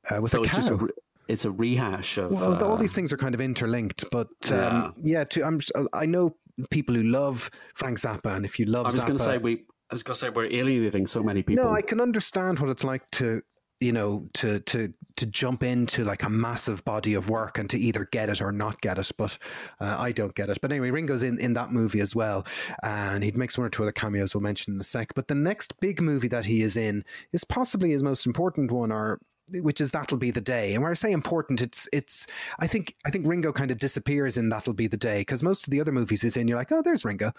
uh, 0.09 0.21
with 0.21 0.31
so 0.31 0.39
a 0.39 0.41
it's 0.43 0.51
cow. 0.51 0.57
just 0.57 0.71
a 0.71 0.75
re- 0.75 0.89
it's 1.27 1.45
a 1.45 1.51
rehash 1.51 2.17
of. 2.19 2.31
well, 2.31 2.63
all 2.63 2.73
uh, 2.73 2.75
these 2.77 2.93
things 2.93 3.11
are 3.11 3.17
kind 3.17 3.33
of 3.35 3.41
interlinked, 3.41 4.05
but 4.11 4.27
Yeah. 4.49 4.67
um, 4.85 4.93
yeah, 5.03 5.23
to, 5.23 5.43
I'm, 5.43 5.59
I 5.93 6.05
know 6.05 6.35
people 6.69 6.95
who 6.95 7.03
love 7.03 7.49
Frank 7.73 7.97
Zappa, 7.99 8.35
and 8.35 8.45
if 8.45 8.59
you 8.59 8.65
love 8.65 8.85
I 8.85 8.89
was 8.89 9.03
going 9.03 9.17
to 9.17 9.23
say 9.23 9.37
we. 9.37 9.65
I 9.91 9.93
was 9.93 10.01
going 10.01 10.15
to 10.15 10.19
say 10.19 10.29
we're 10.29 10.51
alienating 10.51 11.05
so 11.05 11.21
many 11.21 11.43
people. 11.43 11.63
No, 11.63 11.71
I 11.71 11.81
can 11.81 12.01
understand 12.01 12.57
what 12.57 12.69
it's 12.69 12.83
like 12.83 13.09
to 13.11 13.43
you 13.81 13.91
know 13.91 14.27
to 14.33 14.59
to 14.61 14.93
to 15.17 15.25
jump 15.25 15.63
into 15.63 16.03
like 16.05 16.23
a 16.23 16.29
massive 16.29 16.83
body 16.85 17.13
of 17.13 17.29
work 17.29 17.57
and 17.57 17.69
to 17.69 17.77
either 17.77 18.05
get 18.11 18.29
it 18.29 18.41
or 18.41 18.51
not 18.51 18.79
get 18.81 18.97
it 18.97 19.11
but 19.17 19.37
uh, 19.81 19.95
i 19.97 20.11
don't 20.11 20.33
get 20.35 20.49
it 20.49 20.57
but 20.61 20.71
anyway 20.71 20.89
ringo's 20.89 21.23
in 21.23 21.37
in 21.39 21.51
that 21.53 21.71
movie 21.71 21.99
as 21.99 22.15
well 22.15 22.45
and 22.83 23.23
he 23.23 23.31
makes 23.33 23.57
one 23.57 23.67
or 23.67 23.69
two 23.69 23.83
other 23.83 23.91
cameos 23.91 24.33
we'll 24.33 24.41
mention 24.41 24.73
in 24.73 24.79
a 24.79 24.83
sec 24.83 25.13
but 25.13 25.27
the 25.27 25.35
next 25.35 25.77
big 25.81 26.01
movie 26.01 26.29
that 26.29 26.45
he 26.45 26.61
is 26.61 26.77
in 26.77 27.03
is 27.33 27.43
possibly 27.43 27.91
his 27.91 28.01
most 28.01 28.25
important 28.25 28.71
one 28.71 28.91
or 28.91 29.19
which 29.49 29.81
is 29.81 29.91
that'll 29.91 30.17
be 30.17 30.31
the 30.31 30.41
day 30.41 30.73
and 30.73 30.81
when 30.81 30.91
i 30.91 30.95
say 30.95 31.11
important 31.11 31.61
it's 31.61 31.87
it's 31.93 32.27
i 32.59 32.67
think 32.67 32.95
i 33.05 33.09
think 33.09 33.27
ringo 33.27 33.51
kind 33.51 33.71
of 33.71 33.77
disappears 33.77 34.37
in 34.37 34.49
that'll 34.49 34.73
be 34.73 34.87
the 34.87 34.97
day 34.97 35.19
because 35.19 35.43
most 35.43 35.67
of 35.67 35.71
the 35.71 35.79
other 35.79 35.91
movies 35.91 36.21
he's 36.21 36.37
in 36.37 36.47
you're 36.47 36.57
like 36.57 36.71
oh 36.71 36.81
there's 36.81 37.05
ringo 37.05 37.31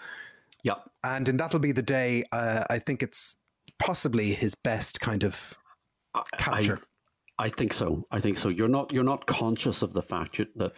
yeah, 0.63 0.73
and 1.03 1.29
in 1.29 1.37
that'll 1.37 1.59
be 1.59 1.71
the 1.71 1.81
day 1.81 2.23
uh, 2.31 2.63
i 2.69 2.79
think 2.79 3.03
it's 3.03 3.35
possibly 3.77 4.33
his 4.33 4.55
best 4.55 4.99
kind 4.99 5.23
of 5.23 5.53
capture 6.37 6.81
I 7.39 7.49
think 7.49 7.73
so. 7.73 8.03
I 8.11 8.19
think 8.19 8.37
so. 8.37 8.49
You're 8.49 8.67
not 8.67 8.91
you're 8.91 9.03
not 9.03 9.25
conscious 9.27 9.81
of 9.81 9.93
the 9.93 10.01
fact 10.01 10.41
that 10.55 10.73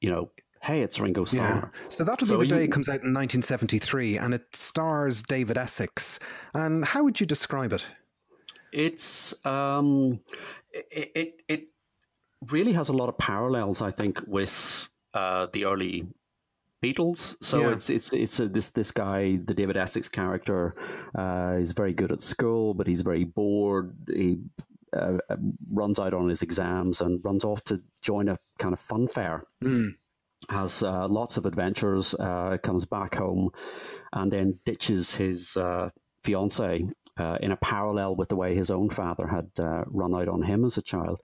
you 0.00 0.10
know 0.10 0.30
hey, 0.64 0.80
it's 0.80 0.98
Ringo 0.98 1.24
Starr. 1.24 1.70
Yeah. 1.74 1.88
So 1.90 2.04
that'll 2.04 2.26
so 2.26 2.38
be 2.38 2.46
the 2.46 2.54
day 2.54 2.64
it 2.64 2.72
comes 2.72 2.88
out 2.88 3.02
in 3.04 3.12
1973, 3.12 4.16
and 4.16 4.32
it 4.32 4.56
stars 4.56 5.22
David 5.22 5.58
Essex. 5.58 6.18
And 6.54 6.84
how 6.84 7.04
would 7.04 7.20
you 7.20 7.26
describe 7.26 7.72
it? 7.72 7.86
It's 8.72 9.34
um, 9.46 10.20
it, 10.74 11.10
it, 11.14 11.32
it 11.48 11.68
really 12.50 12.72
has 12.72 12.88
a 12.88 12.92
lot 12.92 13.08
of 13.08 13.18
parallels, 13.18 13.80
I 13.82 13.90
think, 13.90 14.20
with 14.26 14.88
uh, 15.14 15.46
the 15.52 15.64
early 15.64 16.04
Beatles. 16.82 17.36
So 17.42 17.60
yeah. 17.60 17.70
it's 17.70 17.88
it's 17.88 18.12
it's 18.12 18.40
a, 18.40 18.48
this 18.48 18.70
this 18.70 18.90
guy, 18.90 19.38
the 19.42 19.54
David 19.54 19.76
Essex 19.76 20.08
character, 20.08 20.74
uh, 21.16 21.56
is 21.58 21.72
very 21.72 21.94
good 21.94 22.12
at 22.12 22.20
school, 22.20 22.74
but 22.74 22.86
he's 22.86 23.00
very 23.00 23.24
bored. 23.24 23.96
He 24.12 24.40
uh, 24.94 25.18
runs 25.70 25.98
out 25.98 26.14
on 26.14 26.28
his 26.28 26.42
exams 26.42 27.00
and 27.00 27.24
runs 27.24 27.44
off 27.44 27.62
to 27.64 27.80
join 28.02 28.28
a 28.28 28.36
kind 28.58 28.74
of 28.74 28.80
fun 28.80 29.08
fair. 29.08 29.44
Mm. 29.62 29.94
Has 30.50 30.82
uh, 30.82 31.08
lots 31.08 31.38
of 31.38 31.46
adventures. 31.46 32.14
Uh, 32.14 32.58
comes 32.62 32.84
back 32.84 33.14
home, 33.14 33.50
and 34.12 34.30
then 34.30 34.58
ditches 34.66 35.16
his 35.16 35.56
uh, 35.56 35.88
fiance 36.22 36.84
uh, 37.16 37.38
in 37.40 37.52
a 37.52 37.56
parallel 37.56 38.16
with 38.16 38.28
the 38.28 38.36
way 38.36 38.54
his 38.54 38.70
own 38.70 38.90
father 38.90 39.26
had 39.26 39.50
uh, 39.58 39.84
run 39.86 40.14
out 40.14 40.28
on 40.28 40.42
him 40.42 40.64
as 40.64 40.76
a 40.76 40.82
child. 40.82 41.20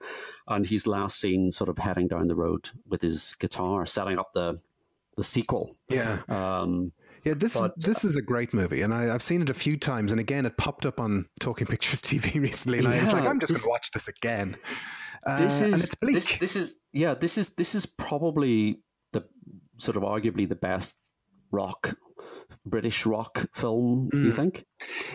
And 0.47 0.65
he's 0.65 0.87
last 0.87 1.19
seen 1.19 1.51
sort 1.51 1.69
of 1.69 1.77
heading 1.77 2.07
down 2.07 2.27
the 2.27 2.35
road 2.35 2.69
with 2.87 3.01
his 3.01 3.35
guitar, 3.39 3.85
setting 3.85 4.19
up 4.19 4.33
the 4.33 4.59
the 5.17 5.23
sequel. 5.23 5.75
Yeah. 5.89 6.19
Um, 6.29 6.93
yeah, 7.23 7.33
this 7.35 7.59
but, 7.59 7.79
this 7.79 8.03
is 8.03 8.15
a 8.15 8.21
great 8.21 8.53
movie, 8.53 8.81
and 8.81 8.93
I, 8.93 9.03
have 9.03 9.21
seen 9.21 9.43
it 9.43 9.49
a 9.49 9.53
few 9.53 9.77
times. 9.77 10.11
And 10.11 10.19
again, 10.19 10.45
it 10.47 10.57
popped 10.57 10.87
up 10.87 10.99
on 10.99 11.25
Talking 11.39 11.67
Pictures 11.67 12.01
TV 12.01 12.41
recently, 12.41 12.79
and 12.79 12.87
yeah, 12.87 12.97
I 12.97 13.01
was 13.01 13.13
like, 13.13 13.27
I'm 13.27 13.39
just 13.39 13.53
going 13.53 13.61
to 13.61 13.69
watch 13.69 13.91
this 13.91 14.07
again. 14.07 14.57
Uh, 15.25 15.37
this 15.39 15.61
is 15.61 15.93
this, 16.01 16.37
this 16.37 16.55
is 16.55 16.77
yeah, 16.93 17.13
this 17.13 17.37
is 17.37 17.53
this 17.53 17.75
is 17.75 17.85
probably 17.85 18.81
the 19.11 19.23
sort 19.77 19.97
of 19.97 20.03
arguably 20.03 20.49
the 20.49 20.55
best 20.55 20.99
rock 21.51 21.93
British 22.65 23.05
rock 23.05 23.45
film. 23.53 24.09
Mm. 24.13 24.25
You 24.25 24.31
think? 24.31 24.65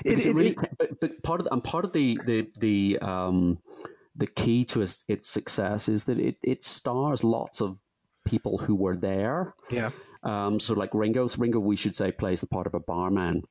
It, 0.05 0.19
it, 0.19 0.27
it 0.27 0.35
really, 0.35 0.51
it, 0.51 0.77
but, 0.79 1.01
but, 1.01 1.23
part 1.23 1.41
of 1.41 1.45
the, 1.45 1.53
and 1.53 1.63
part 1.63 1.85
of 1.85 1.93
the 1.93 2.19
the 2.25 2.49
the 2.59 2.99
um, 3.01 3.59
the 4.15 4.27
key 4.27 4.65
to 4.67 4.83
its, 4.83 5.05
its 5.09 5.29
success 5.29 5.89
is 5.89 6.05
that 6.05 6.19
it 6.19 6.37
it 6.43 6.65
stars 6.65 7.23
lots 7.23 7.61
of 7.61 7.79
people 8.25 8.59
who 8.59 8.75
were 8.75 8.97
there. 8.97 9.55
Yeah. 9.71 9.91
Um, 10.23 10.59
so 10.59 10.75
like 10.75 10.91
Ringo, 10.93 11.29
Ringo, 11.39 11.61
we 11.61 11.77
should 11.77 11.95
say, 11.95 12.11
plays 12.11 12.41
the 12.41 12.49
part 12.49 12.67
of 12.67 12.75
a 12.75 12.81
barman 12.81 13.43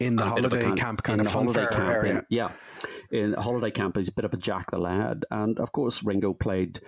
in 0.00 0.16
the 0.16 0.24
holiday 0.24 0.62
kind, 0.62 0.78
camp 0.78 1.02
kind 1.02 1.20
of 1.20 1.26
holiday 1.26 1.66
camp 1.70 1.88
area. 1.88 2.18
In, 2.18 2.26
yeah, 2.30 2.52
in 3.10 3.34
holiday 3.34 3.70
camp, 3.70 3.96
he's 3.96 4.08
a 4.08 4.12
bit 4.12 4.24
of 4.24 4.32
a 4.32 4.36
Jack 4.36 4.70
the 4.70 4.78
Lad, 4.78 5.24
and 5.30 5.58
of 5.58 5.72
course 5.72 6.02
Ringo 6.02 6.32
played 6.32 6.80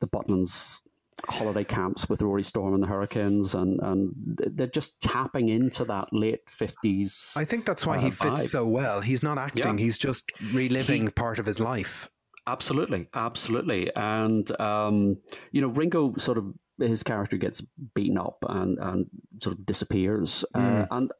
the 0.00 0.06
Butlins 0.06 0.80
holiday 1.28 1.64
camps 1.64 2.08
with 2.08 2.22
Rory 2.22 2.42
Storm 2.42 2.74
and 2.74 2.82
the 2.82 2.86
Hurricanes, 2.86 3.54
and 3.54 3.80
and 3.82 4.12
they're 4.16 4.66
just 4.66 5.00
tapping 5.00 5.48
into 5.48 5.84
that 5.84 6.12
late 6.12 6.48
fifties. 6.48 7.34
I 7.36 7.44
think 7.44 7.64
that's 7.64 7.86
why 7.86 7.96
uh, 7.96 8.00
he 8.00 8.10
fits 8.10 8.44
vibe. 8.44 8.48
so 8.48 8.68
well. 8.68 9.00
He's 9.00 9.22
not 9.22 9.38
acting; 9.38 9.78
yeah. 9.78 9.84
he's 9.84 9.98
just 9.98 10.30
reliving 10.52 11.02
he, 11.02 11.10
part 11.10 11.38
of 11.38 11.46
his 11.46 11.60
life. 11.60 12.08
Absolutely, 12.46 13.08
absolutely, 13.14 13.94
and 13.94 14.60
um, 14.60 15.18
you 15.52 15.60
know, 15.60 15.68
Ringo 15.68 16.14
sort 16.16 16.38
of 16.38 16.52
his 16.78 17.02
character 17.02 17.36
gets 17.36 17.60
beaten 17.94 18.18
up 18.18 18.44
and 18.48 18.78
and 18.78 19.06
sort 19.42 19.58
of 19.58 19.66
disappears, 19.66 20.44
uh, 20.54 20.58
mm. 20.58 20.82
uh, 20.82 20.86
and 20.90 21.12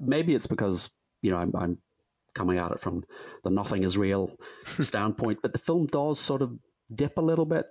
maybe 0.00 0.34
it's 0.34 0.46
because 0.46 0.90
you 1.22 1.30
know 1.30 1.38
I'm, 1.38 1.52
I'm 1.56 1.78
coming 2.34 2.58
at 2.58 2.72
it 2.72 2.80
from 2.80 3.04
the 3.42 3.50
nothing 3.50 3.82
is 3.82 3.98
real 3.98 4.36
standpoint, 4.80 5.40
but 5.42 5.52
the 5.52 5.58
film 5.58 5.86
does 5.86 6.20
sort 6.20 6.42
of 6.42 6.52
dip 6.94 7.18
a 7.18 7.22
little 7.22 7.46
bit 7.46 7.66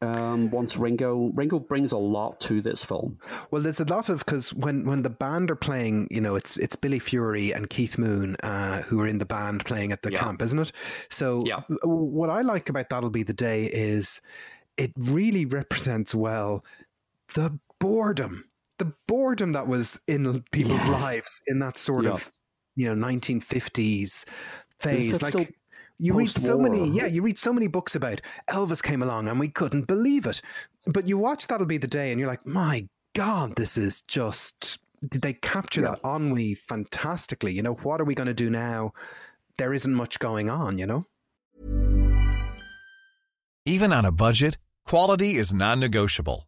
um, 0.00 0.50
once 0.50 0.76
Ringo 0.76 1.30
Ringo 1.34 1.58
brings 1.58 1.92
a 1.92 1.98
lot 1.98 2.40
to 2.42 2.60
this 2.60 2.84
film. 2.84 3.18
Well, 3.50 3.62
there's 3.62 3.80
a 3.80 3.84
lot 3.84 4.08
of 4.08 4.24
because 4.24 4.54
when 4.54 4.84
when 4.84 5.02
the 5.02 5.10
band 5.10 5.50
are 5.50 5.56
playing, 5.56 6.08
you 6.10 6.20
know, 6.20 6.36
it's 6.36 6.56
it's 6.56 6.76
Billy 6.76 6.98
Fury 6.98 7.52
and 7.52 7.68
Keith 7.68 7.98
Moon 7.98 8.36
uh, 8.42 8.82
who 8.82 9.00
are 9.00 9.06
in 9.06 9.18
the 9.18 9.26
band 9.26 9.64
playing 9.64 9.92
at 9.92 10.02
the 10.02 10.12
yeah. 10.12 10.20
camp, 10.20 10.42
isn't 10.42 10.58
it? 10.58 10.72
So 11.10 11.42
yeah. 11.44 11.60
what 11.82 12.30
I 12.30 12.42
like 12.42 12.68
about 12.68 12.88
that'll 12.90 13.10
be 13.10 13.22
the 13.22 13.32
day 13.32 13.64
is 13.66 14.20
it 14.76 14.92
really 14.96 15.46
represents 15.46 16.14
well 16.14 16.64
the 17.34 17.58
boredom, 17.80 18.44
the 18.78 18.92
boredom 19.06 19.52
that 19.52 19.66
was 19.66 20.00
in 20.06 20.42
people's 20.52 20.86
yeah. 20.86 21.00
lives 21.00 21.40
in 21.46 21.58
that 21.58 21.76
sort 21.76 22.06
of 22.06 22.30
you 22.76 22.94
know 22.94 23.06
1950s 23.06 24.24
phase, 24.78 25.22
like. 25.22 25.32
So- 25.32 25.46
you 25.98 26.14
read 26.14 26.30
so 26.30 26.58
many, 26.58 26.88
yeah, 26.88 27.06
you 27.06 27.22
read 27.22 27.38
so 27.38 27.52
many 27.52 27.66
books 27.66 27.94
about 27.96 28.20
Elvis 28.48 28.82
came 28.82 29.02
along 29.02 29.28
and 29.28 29.40
we 29.40 29.48
couldn't 29.48 29.86
believe 29.86 30.26
it. 30.26 30.40
But 30.86 31.08
you 31.08 31.18
watch 31.18 31.46
That'll 31.46 31.66
Be 31.66 31.78
the 31.78 31.86
Day 31.88 32.12
and 32.12 32.20
you're 32.20 32.28
like, 32.28 32.46
my 32.46 32.88
God, 33.14 33.56
this 33.56 33.76
is 33.76 34.02
just. 34.02 34.78
Did 35.08 35.22
they 35.22 35.32
capture 35.32 35.80
yeah. 35.82 35.90
that 35.90 36.00
ennui 36.04 36.54
fantastically? 36.54 37.52
You 37.52 37.62
know, 37.62 37.74
what 37.74 38.00
are 38.00 38.04
we 38.04 38.16
going 38.16 38.26
to 38.26 38.34
do 38.34 38.50
now? 38.50 38.92
There 39.56 39.72
isn't 39.72 39.94
much 39.94 40.18
going 40.18 40.50
on, 40.50 40.78
you 40.78 40.86
know? 40.86 41.06
Even 43.64 43.92
on 43.92 44.04
a 44.04 44.12
budget, 44.12 44.58
quality 44.86 45.36
is 45.36 45.54
non 45.54 45.78
negotiable. 45.78 46.47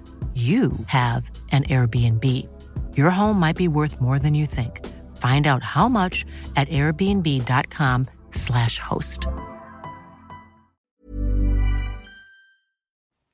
you 0.33 0.71
have 0.87 1.29
an 1.51 1.63
Airbnb. 1.63 2.47
Your 2.95 3.09
home 3.09 3.37
might 3.37 3.57
be 3.57 3.67
worth 3.67 3.99
more 3.99 4.17
than 4.17 4.33
you 4.33 4.45
think. 4.45 4.87
Find 5.17 5.45
out 5.45 5.61
how 5.61 5.89
much 5.89 6.25
at 6.55 6.69
airbnb.com/slash 6.69 8.79
host. 8.79 9.27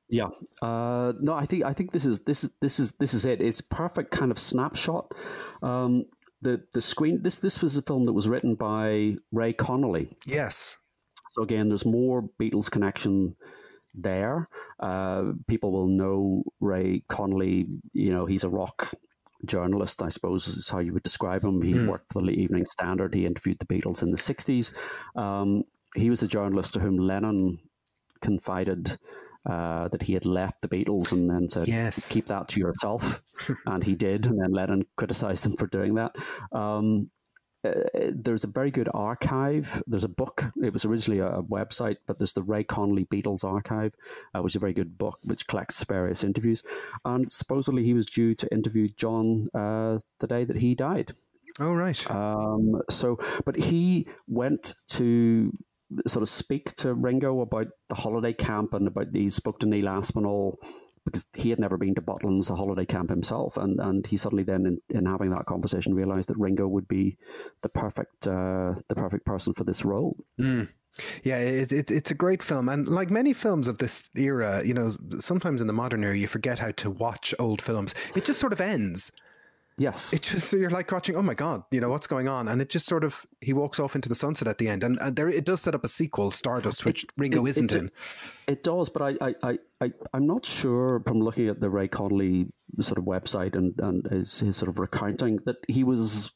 Yeah. 0.09 0.29
Uh, 0.61 1.13
no, 1.19 1.33
I 1.33 1.45
think 1.45 1.65
I 1.65 1.73
think 1.73 1.91
this 1.91 2.05
is 2.05 2.23
this 2.23 2.43
is 2.43 2.51
this 2.61 2.79
is 2.79 2.93
this 2.93 3.13
is 3.13 3.25
it. 3.25 3.41
It's 3.41 3.61
perfect 3.61 4.11
kind 4.11 4.31
of 4.31 4.39
snapshot. 4.39 5.13
Um, 5.61 6.05
the 6.41 6.61
the 6.73 6.81
screen 6.81 7.21
this 7.21 7.39
this 7.39 7.61
was 7.61 7.77
a 7.77 7.81
film 7.81 8.05
that 8.05 8.13
was 8.13 8.29
written 8.29 8.55
by 8.55 9.17
Ray 9.31 9.53
Connolly. 9.53 10.09
Yes. 10.25 10.77
So 11.31 11.43
again, 11.43 11.67
there's 11.67 11.85
more 11.85 12.29
Beatles 12.41 12.71
connection 12.71 13.35
there. 13.97 14.47
Uh, 14.79 15.33
people 15.47 15.71
will 15.71 15.87
know 15.87 16.43
Ray 16.59 17.03
Connolly. 17.07 17.67
You 17.93 18.11
know, 18.11 18.25
he's 18.25 18.43
a 18.43 18.49
rock 18.49 18.93
journalist, 19.45 20.01
I 20.01 20.09
suppose 20.09 20.47
is 20.47 20.69
how 20.69 20.79
you 20.79 20.93
would 20.93 21.03
describe 21.03 21.43
him. 21.43 21.61
He 21.61 21.73
mm. 21.73 21.87
worked 21.87 22.13
for 22.13 22.21
the 22.21 22.31
Evening 22.31 22.65
Standard. 22.65 23.13
He 23.13 23.25
interviewed 23.25 23.59
the 23.59 23.65
Beatles 23.65 24.01
in 24.01 24.11
the 24.11 24.17
60s. 24.17 24.73
Um, 25.15 25.63
he 25.95 26.09
was 26.09 26.23
a 26.23 26.27
journalist 26.27 26.73
to 26.73 26.79
whom 26.79 26.97
Lennon 26.97 27.59
confided 28.21 28.97
uh, 29.45 29.87
that 29.89 30.01
he 30.01 30.13
had 30.13 30.25
left 30.25 30.61
the 30.61 30.67
Beatles 30.67 31.11
and 31.11 31.29
then 31.29 31.47
said, 31.47 31.67
yes. 31.67 32.07
keep 32.07 32.25
that 32.27 32.47
to 32.49 32.59
yourself. 32.59 33.21
and 33.65 33.83
he 33.83 33.95
did. 33.95 34.25
And 34.25 34.41
then 34.41 34.51
Lennon 34.51 34.85
criticized 34.97 35.45
him 35.45 35.55
for 35.55 35.67
doing 35.67 35.95
that. 35.95 36.15
Um, 36.51 37.09
uh, 37.63 37.71
there's 38.11 38.43
a 38.43 38.47
very 38.47 38.71
good 38.71 38.89
archive. 38.93 39.81
There's 39.87 40.03
a 40.03 40.09
book. 40.09 40.45
It 40.61 40.73
was 40.73 40.85
originally 40.85 41.19
a, 41.19 41.41
website, 41.41 41.97
but 42.05 42.17
there's 42.17 42.33
the 42.33 42.43
Ray 42.43 42.63
Connolly 42.63 43.05
Beatles 43.05 43.43
Archive, 43.43 43.93
uh, 44.33 44.41
which 44.41 44.51
is 44.51 44.57
a 44.57 44.59
very 44.59 44.73
good 44.73 44.97
book 44.97 45.19
which 45.23 45.47
collects 45.47 45.83
various 45.83 46.23
interviews. 46.23 46.63
And 47.05 47.29
supposedly 47.29 47.83
he 47.83 47.93
was 47.93 48.05
due 48.05 48.35
to 48.35 48.51
interview 48.51 48.89
John 48.89 49.49
uh, 49.53 49.99
the 50.19 50.27
day 50.27 50.43
that 50.45 50.57
he 50.57 50.75
died. 50.75 51.13
Oh, 51.59 51.73
right. 51.73 52.11
Um, 52.11 52.81
so, 52.89 53.17
but 53.45 53.55
he 53.55 54.07
went 54.27 54.75
to 54.89 55.51
sort 56.05 56.21
of 56.21 56.29
speak 56.29 56.75
to 56.75 56.93
Ringo 56.93 57.41
about 57.41 57.67
the 57.89 57.95
holiday 57.95 58.33
camp 58.33 58.73
and 58.73 58.87
about 58.87 59.07
he 59.13 59.29
spoke 59.29 59.59
to 59.59 59.65
Neil 59.65 59.89
Aspinall 59.89 60.59
because 61.07 61.25
he 61.35 61.49
had 61.49 61.59
never 61.59 61.77
been 61.77 61.95
to 61.95 62.01
Butlins, 62.01 62.51
a 62.51 62.55
holiday 62.55 62.85
camp 62.85 63.09
himself, 63.09 63.57
and 63.57 63.79
and 63.79 64.05
he 64.05 64.17
suddenly 64.17 64.43
then 64.43 64.65
in, 64.65 64.81
in 64.89 65.05
having 65.05 65.31
that 65.31 65.45
conversation 65.45 65.93
realized 65.93 66.29
that 66.29 66.37
Ringo 66.37 66.67
would 66.67 66.87
be 66.87 67.17
the 67.61 67.69
perfect 67.69 68.27
uh, 68.27 68.75
the 68.87 68.95
perfect 68.95 69.25
person 69.25 69.53
for 69.53 69.63
this 69.63 69.83
role. 69.83 70.15
Mm. 70.39 70.67
Yeah, 71.23 71.37
it, 71.37 71.71
it, 71.71 71.91
it's 71.91 72.11
a 72.11 72.15
great 72.15 72.41
film, 72.41 72.69
and 72.69 72.87
like 72.87 73.11
many 73.11 73.33
films 73.33 73.67
of 73.67 73.77
this 73.77 74.09
era, 74.15 74.63
you 74.65 74.73
know, 74.73 74.91
sometimes 75.19 75.61
in 75.61 75.67
the 75.67 75.73
modern 75.73 76.03
era, 76.03 76.17
you 76.17 76.27
forget 76.27 76.59
how 76.59 76.71
to 76.71 76.89
watch 76.89 77.35
old 77.39 77.61
films. 77.61 77.93
It 78.15 78.25
just 78.25 78.39
sort 78.39 78.53
of 78.53 78.61
ends. 78.61 79.11
Yes. 79.79 80.11
It 80.11 80.23
just 80.23 80.51
you're 80.53 80.71
like 80.71 80.91
watching, 80.91 81.15
oh 81.15 81.21
my 81.21 81.35
god, 81.35 81.63
you 81.69 81.79
know 81.79 81.89
what's 81.89 82.07
going 82.07 82.27
on, 82.27 82.47
and 82.47 82.61
it 82.61 82.69
just 82.69 82.87
sort 82.87 83.03
of 83.03 83.25
he 83.41 83.53
walks 83.53 83.79
off 83.79 83.95
into 83.95 84.09
the 84.09 84.15
sunset 84.15 84.47
at 84.47 84.57
the 84.57 84.67
end, 84.67 84.83
and, 84.83 84.97
and 84.99 85.15
there 85.15 85.29
it 85.29 85.45
does 85.45 85.61
set 85.61 85.75
up 85.75 85.83
a 85.83 85.87
sequel, 85.87 86.31
Stardust, 86.31 86.83
which 86.83 87.03
it, 87.03 87.11
Ringo 87.15 87.45
is 87.45 87.57
isn't 87.57 87.71
it, 87.71 87.77
in. 87.77 87.89
It 88.47 88.63
does, 88.63 88.89
but 88.89 89.17
I, 89.21 89.33
I, 89.43 89.59
I, 89.81 89.91
I'm 90.13 90.25
not 90.25 90.45
sure 90.45 91.03
from 91.05 91.19
looking 91.19 91.47
at 91.47 91.59
the 91.59 91.69
Ray 91.69 91.87
Connolly 91.87 92.47
sort 92.79 92.97
of 92.97 93.05
website 93.05 93.55
and 93.55 93.79
and 93.79 94.05
his, 94.07 94.39
his 94.39 94.57
sort 94.57 94.69
of 94.69 94.79
recounting 94.79 95.39
that 95.45 95.57
he 95.67 95.83
was 95.83 96.31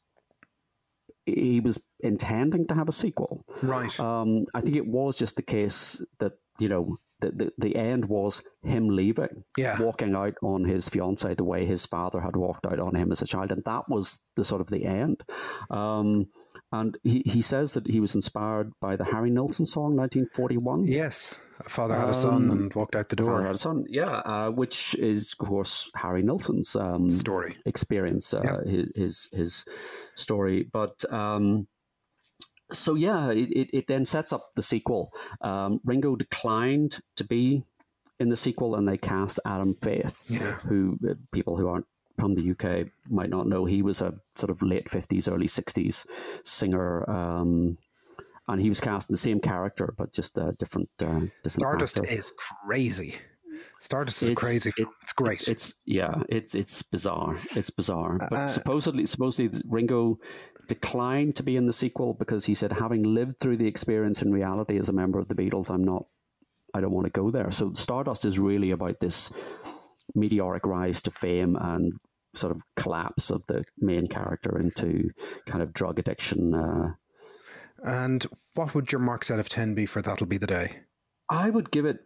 he 1.25 1.59
was 1.59 1.87
intending 2.01 2.67
to 2.67 2.75
have 2.75 2.89
a 2.89 2.91
sequel. 2.91 3.45
Right. 3.63 3.99
Um, 3.99 4.45
I 4.53 4.61
think 4.61 4.75
it 4.75 4.85
was 4.85 5.15
just 5.15 5.35
the 5.35 5.41
case 5.41 6.01
that 6.19 6.33
you 6.59 6.69
know 6.69 6.97
the, 7.21 7.31
the, 7.31 7.53
the 7.57 7.75
end 7.75 8.05
was 8.05 8.43
him 8.63 8.89
leaving, 8.89 9.43
yeah. 9.57 9.79
walking 9.81 10.15
out 10.15 10.33
on 10.41 10.65
his 10.65 10.89
fiance 10.89 11.33
the 11.35 11.43
way 11.43 11.65
his 11.65 11.85
father 11.85 12.19
had 12.19 12.35
walked 12.35 12.65
out 12.65 12.79
on 12.79 12.95
him 12.95 13.11
as 13.11 13.21
a 13.21 13.27
child, 13.27 13.51
and 13.51 13.63
that 13.65 13.87
was 13.87 14.19
the 14.35 14.43
sort 14.43 14.61
of 14.61 14.67
the 14.67 14.85
end. 14.85 15.21
Um, 15.69 16.27
and 16.71 16.97
he, 17.03 17.21
he 17.25 17.41
says 17.41 17.73
that 17.73 17.87
he 17.87 17.99
was 17.99 18.15
inspired 18.15 18.71
by 18.79 18.95
the 18.95 19.05
Harry 19.05 19.29
Nilsson 19.29 19.65
song, 19.65 19.95
1941. 19.95 20.83
Yes, 20.83 21.41
father 21.63 21.95
had 21.95 22.09
a 22.09 22.13
son 22.13 22.49
um, 22.49 22.51
and 22.51 22.73
walked 22.73 22.95
out 22.95 23.09
the 23.09 23.15
door. 23.15 23.27
Father 23.27 23.45
had 23.45 23.55
a 23.55 23.59
son, 23.59 23.85
yeah, 23.87 24.21
uh, 24.25 24.49
which 24.49 24.95
is 24.95 25.33
of 25.39 25.47
course 25.47 25.89
Harry 25.95 26.23
Nilsson's 26.23 26.75
um, 26.75 27.09
story 27.09 27.57
experience, 27.65 28.33
uh, 28.33 28.41
yeah. 28.43 28.71
his, 28.71 28.91
his, 28.95 29.29
his 29.31 29.65
story, 30.15 30.67
but. 30.71 31.03
Um, 31.11 31.67
so 32.71 32.95
yeah, 32.95 33.31
it, 33.31 33.69
it 33.73 33.87
then 33.87 34.05
sets 34.05 34.33
up 34.33 34.51
the 34.55 34.61
sequel. 34.61 35.13
Um, 35.41 35.79
Ringo 35.83 36.15
declined 36.15 36.99
to 37.17 37.23
be 37.23 37.63
in 38.19 38.29
the 38.29 38.35
sequel, 38.35 38.75
and 38.75 38.87
they 38.87 38.97
cast 38.97 39.39
Adam 39.45 39.75
Faith, 39.81 40.23
yeah. 40.27 40.39
who 40.67 40.97
uh, 41.07 41.13
people 41.31 41.57
who 41.57 41.67
aren't 41.67 41.85
from 42.19 42.35
the 42.35 42.51
UK 42.51 42.87
might 43.09 43.29
not 43.29 43.47
know. 43.47 43.65
He 43.65 43.81
was 43.81 44.01
a 44.01 44.13
sort 44.35 44.49
of 44.51 44.61
late 44.61 44.89
fifties, 44.89 45.27
early 45.27 45.47
sixties 45.47 46.05
singer. 46.43 47.09
Um, 47.09 47.77
and 48.47 48.61
he 48.61 48.69
was 48.69 48.81
cast 48.81 49.09
in 49.09 49.13
the 49.13 49.17
same 49.17 49.39
character, 49.39 49.93
but 49.97 50.13
just 50.13 50.37
a 50.37 50.53
different. 50.53 50.89
Uh, 51.01 51.27
different 51.43 51.51
Stardust 51.51 51.99
actor. 51.99 52.11
is 52.11 52.31
crazy. 52.65 53.15
Stardust 53.81 54.21
is 54.21 54.29
it's, 54.29 54.39
crazy. 54.39 54.71
It's, 54.77 54.91
it's 55.01 55.13
great. 55.13 55.39
It's, 55.41 55.47
it's, 55.47 55.73
yeah. 55.85 56.13
It's 56.29 56.53
it's 56.53 56.83
bizarre. 56.83 57.41
It's 57.55 57.71
bizarre. 57.71 58.19
But 58.29 58.39
uh, 58.39 58.47
supposedly, 58.47 59.07
supposedly 59.07 59.59
Ringo 59.67 60.19
declined 60.67 61.35
to 61.37 61.43
be 61.43 61.57
in 61.57 61.65
the 61.65 61.73
sequel 61.73 62.13
because 62.13 62.45
he 62.45 62.53
said, 62.53 62.71
having 62.71 63.01
lived 63.01 63.39
through 63.39 63.57
the 63.57 63.65
experience 63.65 64.21
in 64.21 64.31
reality 64.31 64.77
as 64.77 64.89
a 64.89 64.93
member 64.93 65.17
of 65.17 65.27
the 65.27 65.33
Beatles, 65.33 65.71
I'm 65.71 65.83
not. 65.83 66.05
I 66.75 66.79
don't 66.79 66.91
want 66.93 67.05
to 67.07 67.11
go 67.11 67.31
there. 67.31 67.49
So 67.49 67.73
Stardust 67.73 68.23
is 68.23 68.37
really 68.37 68.69
about 68.69 68.99
this 68.99 69.33
meteoric 70.13 70.65
rise 70.67 71.01
to 71.01 71.11
fame 71.11 71.57
and 71.59 71.91
sort 72.35 72.55
of 72.55 72.61
collapse 72.75 73.31
of 73.31 73.43
the 73.47 73.63
main 73.79 74.07
character 74.07 74.59
into 74.59 75.09
kind 75.47 75.63
of 75.63 75.73
drug 75.73 75.97
addiction. 75.97 76.53
Uh, 76.53 76.91
and 77.83 78.27
what 78.53 78.75
would 78.75 78.91
your 78.91 79.01
marks 79.01 79.31
out 79.31 79.39
of 79.39 79.49
10 79.49 79.73
be 79.73 79.87
for 79.87 80.03
That'll 80.03 80.27
Be 80.27 80.37
the 80.37 80.47
Day? 80.47 80.81
I 81.29 81.49
would 81.49 81.71
give 81.71 81.85
it 81.85 81.99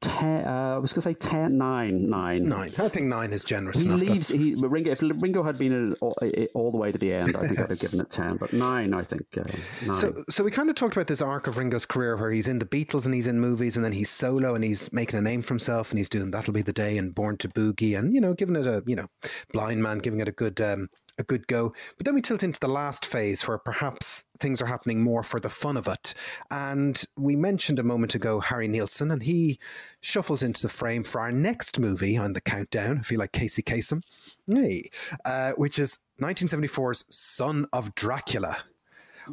ten, 0.00 0.46
uh, 0.46 0.74
I 0.76 0.78
was 0.78 0.92
going 0.92 1.02
to 1.02 1.02
say 1.02 1.14
10, 1.14 1.56
9, 1.56 2.10
9. 2.10 2.48
9. 2.48 2.72
I 2.78 2.88
think 2.88 3.06
9 3.06 3.32
is 3.32 3.44
generous 3.44 3.80
he 3.80 3.88
enough. 3.88 4.00
Leaves, 4.00 4.28
he, 4.28 4.54
Ringo, 4.54 4.92
if 4.92 5.02
Ringo 5.02 5.42
had 5.42 5.58
been 5.58 5.94
all, 6.00 6.14
all, 6.54 6.70
the 6.70 6.76
way 6.76 6.92
to 6.92 6.98
the 6.98 7.12
end, 7.12 7.36
I 7.36 7.46
think 7.46 7.60
I'd 7.60 7.70
have 7.70 7.78
given 7.80 8.00
it 8.00 8.10
10. 8.10 8.36
But 8.36 8.52
9, 8.52 8.94
I 8.94 9.02
think. 9.02 9.26
Uh, 9.36 9.44
nine. 9.84 9.94
So, 9.94 10.24
so 10.28 10.44
we 10.44 10.50
kind 10.50 10.68
of 10.68 10.76
talked 10.76 10.96
about 10.96 11.06
this 11.06 11.22
arc 11.22 11.46
of 11.46 11.58
Ringo's 11.58 11.86
career 11.86 12.16
where 12.16 12.30
he's 12.30 12.48
in 12.48 12.58
the 12.58 12.66
Beatles 12.66 13.06
and 13.06 13.14
he's 13.14 13.26
in 13.26 13.40
movies 13.40 13.76
and 13.76 13.84
then 13.84 13.92
he's 13.92 14.10
solo 14.10 14.54
and 14.54 14.62
he's 14.62 14.92
making 14.92 15.18
a 15.18 15.22
name 15.22 15.42
for 15.42 15.54
himself 15.54 15.90
and 15.90 15.98
he's 15.98 16.08
doing 16.08 16.30
That'll 16.30 16.52
Be 16.52 16.62
the 16.62 16.72
Day 16.72 16.98
and 16.98 17.14
Born 17.14 17.36
to 17.38 17.48
Boogie 17.48 17.98
and, 17.98 18.14
you 18.14 18.20
know, 18.20 18.34
giving 18.34 18.56
it 18.56 18.66
a, 18.66 18.82
you 18.86 18.96
know, 18.96 19.06
Blind 19.52 19.82
Man, 19.82 19.98
giving 19.98 20.20
it 20.20 20.28
a 20.28 20.32
good 20.32 20.60
um, 20.60 20.88
a 21.18 21.22
good 21.22 21.46
go. 21.46 21.72
But 21.96 22.04
then 22.04 22.14
we 22.14 22.22
tilt 22.22 22.42
into 22.42 22.60
the 22.60 22.68
last 22.68 23.04
phase 23.04 23.46
where 23.46 23.58
perhaps 23.58 24.24
things 24.38 24.60
are 24.60 24.66
happening 24.66 25.02
more 25.02 25.22
for 25.22 25.40
the 25.40 25.48
fun 25.48 25.76
of 25.76 25.88
it. 25.88 26.14
And 26.50 27.02
we 27.16 27.36
mentioned 27.36 27.78
a 27.78 27.84
moment 27.84 28.14
ago 28.14 28.40
Harry 28.40 28.68
Nilsson, 28.68 29.10
and 29.10 29.22
he 29.22 29.58
shuffles 30.00 30.42
into 30.42 30.62
the 30.62 30.68
frame 30.68 31.04
for 31.04 31.20
our 31.20 31.32
next 31.32 31.78
movie 31.80 32.16
on 32.16 32.32
the 32.32 32.40
countdown. 32.40 32.98
if 32.98 33.10
you 33.10 33.18
like 33.18 33.32
Casey 33.32 33.62
Kasem, 33.62 34.02
hey, 34.46 34.90
uh, 35.24 35.52
which 35.52 35.78
is 35.78 36.00
1974's 36.20 37.04
Son 37.10 37.66
of 37.72 37.94
Dracula. 37.94 38.56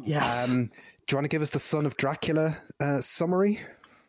Yes. 0.02 0.52
Um, 0.52 0.70
do 1.06 1.12
you 1.12 1.16
want 1.16 1.24
to 1.24 1.28
give 1.28 1.42
us 1.42 1.50
the 1.50 1.58
Son 1.58 1.86
of 1.86 1.96
Dracula 1.96 2.56
uh, 2.80 3.00
summary? 3.00 3.60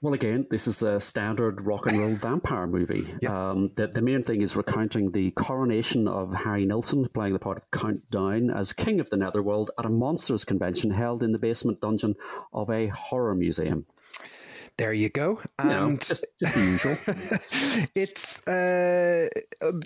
Well, 0.05 0.13
again, 0.13 0.45
this 0.51 0.67
is 0.67 0.83
a 0.83 0.99
standard 0.99 1.65
rock 1.65 1.87
and 1.87 1.97
roll 1.97 2.13
vampire 2.21 2.67
movie. 2.67 3.11
Um, 3.25 3.71
the, 3.73 3.87
the 3.87 4.03
main 4.03 4.21
thing 4.21 4.39
is 4.41 4.55
recounting 4.55 5.11
the 5.11 5.31
coronation 5.31 6.07
of 6.07 6.31
Harry 6.31 6.63
Nilsson, 6.67 7.07
playing 7.07 7.33
the 7.33 7.39
part 7.39 7.57
of 7.57 7.71
Count 7.71 8.07
Downe, 8.11 8.51
as 8.51 8.71
King 8.71 8.99
of 8.99 9.09
the 9.09 9.17
Netherworld 9.17 9.71
at 9.79 9.85
a 9.85 9.89
monsters 9.89 10.45
convention 10.45 10.91
held 10.91 11.23
in 11.23 11.31
the 11.31 11.39
basement 11.39 11.81
dungeon 11.81 12.13
of 12.53 12.69
a 12.69 12.85
horror 12.85 13.33
museum. 13.33 13.87
There 14.77 14.91
you 14.91 15.09
go. 15.09 15.39
And 15.57 15.69
no, 15.69 15.97
just, 15.97 16.25
just 16.37 16.53
the 16.53 16.59
usual. 16.59 16.97
it's 17.95 18.45
uh, 18.45 19.29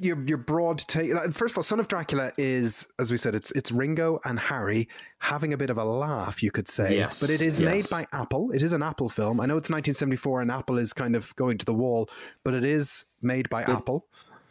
your 0.01 0.23
your 0.25 0.39
broad 0.39 0.79
take. 0.79 1.11
First 1.31 1.53
of 1.53 1.57
all, 1.57 1.63
Son 1.63 1.79
of 1.79 1.87
Dracula 1.87 2.31
is, 2.39 2.87
as 2.97 3.11
we 3.11 3.17
said, 3.17 3.35
it's 3.35 3.51
it's 3.51 3.71
Ringo 3.71 4.19
and 4.25 4.39
Harry 4.39 4.87
having 5.19 5.53
a 5.53 5.57
bit 5.57 5.69
of 5.69 5.77
a 5.77 5.83
laugh, 5.83 6.41
you 6.41 6.49
could 6.49 6.67
say. 6.67 6.95
Yes, 6.95 7.21
but 7.21 7.29
it 7.29 7.41
is 7.41 7.59
yes. 7.59 7.59
made 7.59 7.89
by 7.89 8.05
Apple. 8.17 8.51
It 8.51 8.63
is 8.63 8.73
an 8.73 8.81
Apple 8.81 9.09
film. 9.09 9.39
I 9.39 9.45
know 9.45 9.57
it's 9.57 9.69
1974 9.69 10.41
and 10.41 10.51
Apple 10.51 10.79
is 10.79 10.91
kind 10.91 11.15
of 11.15 11.35
going 11.35 11.57
to 11.59 11.65
the 11.65 11.73
wall, 11.73 12.09
but 12.43 12.55
it 12.55 12.63
is 12.63 13.05
made 13.21 13.47
by 13.49 13.61
it, 13.61 13.69
Apple. 13.69 14.07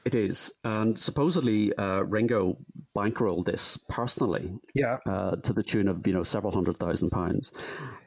It 0.09 0.15
is, 0.15 0.51
and 0.65 0.99
supposedly 0.99 1.75
uh, 1.75 2.01
Ringo 2.01 2.57
bankrolled 2.97 3.45
this 3.45 3.79
personally, 3.91 4.59
yeah, 4.75 4.97
uh, 5.07 5.37
to 5.37 5.53
the 5.53 5.63
tune 5.63 5.87
of 5.87 6.07
you 6.07 6.15
know 6.15 6.23
several 6.23 6.51
hundred 6.51 6.79
thousand 6.79 7.11
pounds. 7.11 7.53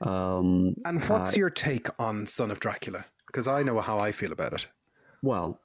Um, 0.02 0.74
and 0.84 0.99
what's 1.04 1.38
uh, 1.38 1.41
your 1.41 1.52
take 1.52 1.89
on 1.99 2.26
Son 2.26 2.49
of 2.49 2.60
Dracula? 2.60 3.06
Because 3.28 3.47
I 3.47 3.62
know 3.62 3.80
how 3.82 3.99
I 3.99 4.12
feel 4.14 4.32
about 4.32 4.54
it. 4.54 4.68
Well, 5.22 5.60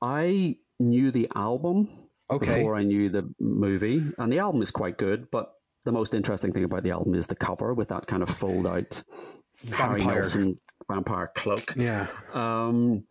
I 0.00 0.56
knew 0.80 1.10
the 1.10 1.28
album 1.34 1.90
okay. 2.30 2.46
before 2.46 2.74
I 2.74 2.84
knew 2.84 3.10
the 3.10 3.30
movie, 3.38 4.02
and 4.16 4.32
the 4.32 4.38
album 4.38 4.62
is 4.62 4.70
quite 4.70 4.96
good. 4.96 5.30
But 5.30 5.52
the 5.84 5.92
most 5.92 6.14
interesting 6.14 6.54
thing 6.54 6.64
about 6.64 6.84
the 6.84 6.92
album 6.92 7.14
is 7.14 7.26
the 7.26 7.36
cover 7.36 7.74
with 7.74 7.90
that 7.90 8.06
kind 8.06 8.22
of 8.22 8.30
fold 8.30 8.66
out 8.66 9.02
vampire. 9.62 9.98
Harry 9.98 10.06
Nilsson 10.06 10.58
vampire 10.90 11.30
cloak. 11.34 11.74
Yeah. 11.76 12.06
Um, 12.32 13.04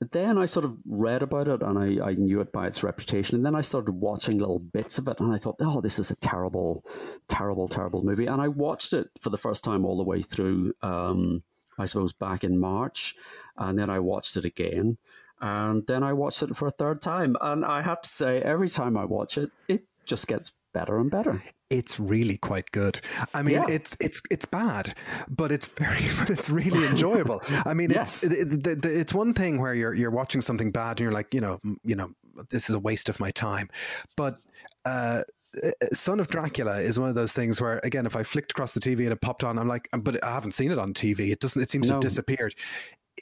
then 0.00 0.38
I 0.38 0.46
sort 0.46 0.64
of 0.64 0.76
read 0.86 1.22
about 1.22 1.48
it 1.48 1.62
and 1.62 1.78
I, 1.78 2.10
I 2.10 2.14
knew 2.14 2.40
it 2.40 2.52
by 2.52 2.66
its 2.66 2.82
reputation. 2.82 3.36
And 3.36 3.44
then 3.44 3.54
I 3.54 3.60
started 3.60 3.92
watching 3.92 4.38
little 4.38 4.58
bits 4.58 4.98
of 4.98 5.08
it 5.08 5.20
and 5.20 5.32
I 5.32 5.38
thought, 5.38 5.56
oh, 5.60 5.80
this 5.80 5.98
is 5.98 6.10
a 6.10 6.16
terrible, 6.16 6.84
terrible, 7.28 7.68
terrible 7.68 8.02
movie. 8.02 8.26
And 8.26 8.40
I 8.40 8.48
watched 8.48 8.94
it 8.94 9.10
for 9.20 9.28
the 9.28 9.38
first 9.38 9.62
time 9.62 9.84
all 9.84 9.98
the 9.98 10.02
way 10.02 10.22
through, 10.22 10.72
um, 10.82 11.42
I 11.78 11.84
suppose, 11.84 12.14
back 12.14 12.44
in 12.44 12.58
March. 12.58 13.14
And 13.58 13.78
then 13.78 13.90
I 13.90 13.98
watched 13.98 14.36
it 14.38 14.46
again. 14.46 14.96
And 15.42 15.86
then 15.86 16.02
I 16.02 16.14
watched 16.14 16.42
it 16.42 16.56
for 16.56 16.68
a 16.68 16.72
third 16.72 17.02
time. 17.02 17.36
And 17.40 17.64
I 17.64 17.82
have 17.82 18.00
to 18.00 18.08
say, 18.08 18.40
every 18.40 18.70
time 18.70 18.96
I 18.96 19.04
watch 19.04 19.36
it, 19.36 19.50
it 19.68 19.84
just 20.06 20.26
gets 20.26 20.52
better 20.72 20.98
and 20.98 21.10
better 21.10 21.42
it's 21.70 22.00
really 22.00 22.36
quite 22.36 22.70
good. 22.72 23.00
I 23.32 23.42
mean, 23.42 23.54
yeah. 23.54 23.64
it's 23.68 23.96
it's 24.00 24.20
it's 24.30 24.44
bad, 24.44 24.94
but 25.28 25.52
it's 25.52 25.66
very, 25.66 26.02
but 26.18 26.30
it's 26.30 26.50
really 26.50 26.86
enjoyable. 26.90 27.40
I 27.64 27.74
mean, 27.74 27.90
yes. 27.90 28.22
it's 28.24 28.34
it, 28.34 28.66
it, 28.66 28.84
it's 28.84 29.14
one 29.14 29.32
thing 29.32 29.60
where 29.60 29.74
you're 29.74 29.94
you're 29.94 30.10
watching 30.10 30.40
something 30.40 30.70
bad 30.70 30.90
and 30.90 31.00
you're 31.00 31.12
like, 31.12 31.32
you 31.32 31.40
know, 31.40 31.60
you 31.84 31.96
know, 31.96 32.10
this 32.50 32.68
is 32.68 32.74
a 32.74 32.80
waste 32.80 33.08
of 33.08 33.18
my 33.20 33.30
time, 33.30 33.70
but. 34.16 34.38
Uh, 34.84 35.22
uh, 35.64 35.70
Son 35.92 36.20
of 36.20 36.28
Dracula 36.28 36.78
is 36.80 37.00
one 37.00 37.08
of 37.08 37.16
those 37.16 37.32
things 37.32 37.60
where, 37.60 37.80
again, 37.82 38.06
if 38.06 38.14
I 38.14 38.22
flicked 38.22 38.52
across 38.52 38.72
the 38.72 38.78
TV 38.78 39.00
and 39.00 39.12
it 39.12 39.20
popped 39.20 39.42
on, 39.42 39.58
I'm 39.58 39.66
like, 39.66 39.88
but 39.98 40.22
I 40.24 40.30
haven't 40.32 40.52
seen 40.52 40.70
it 40.70 40.78
on 40.78 40.94
TV. 40.94 41.32
It 41.32 41.40
doesn't. 41.40 41.60
It 41.60 41.68
seems 41.68 41.88
no. 41.88 41.90
to 41.90 41.94
have 41.96 42.02
disappeared. 42.02 42.54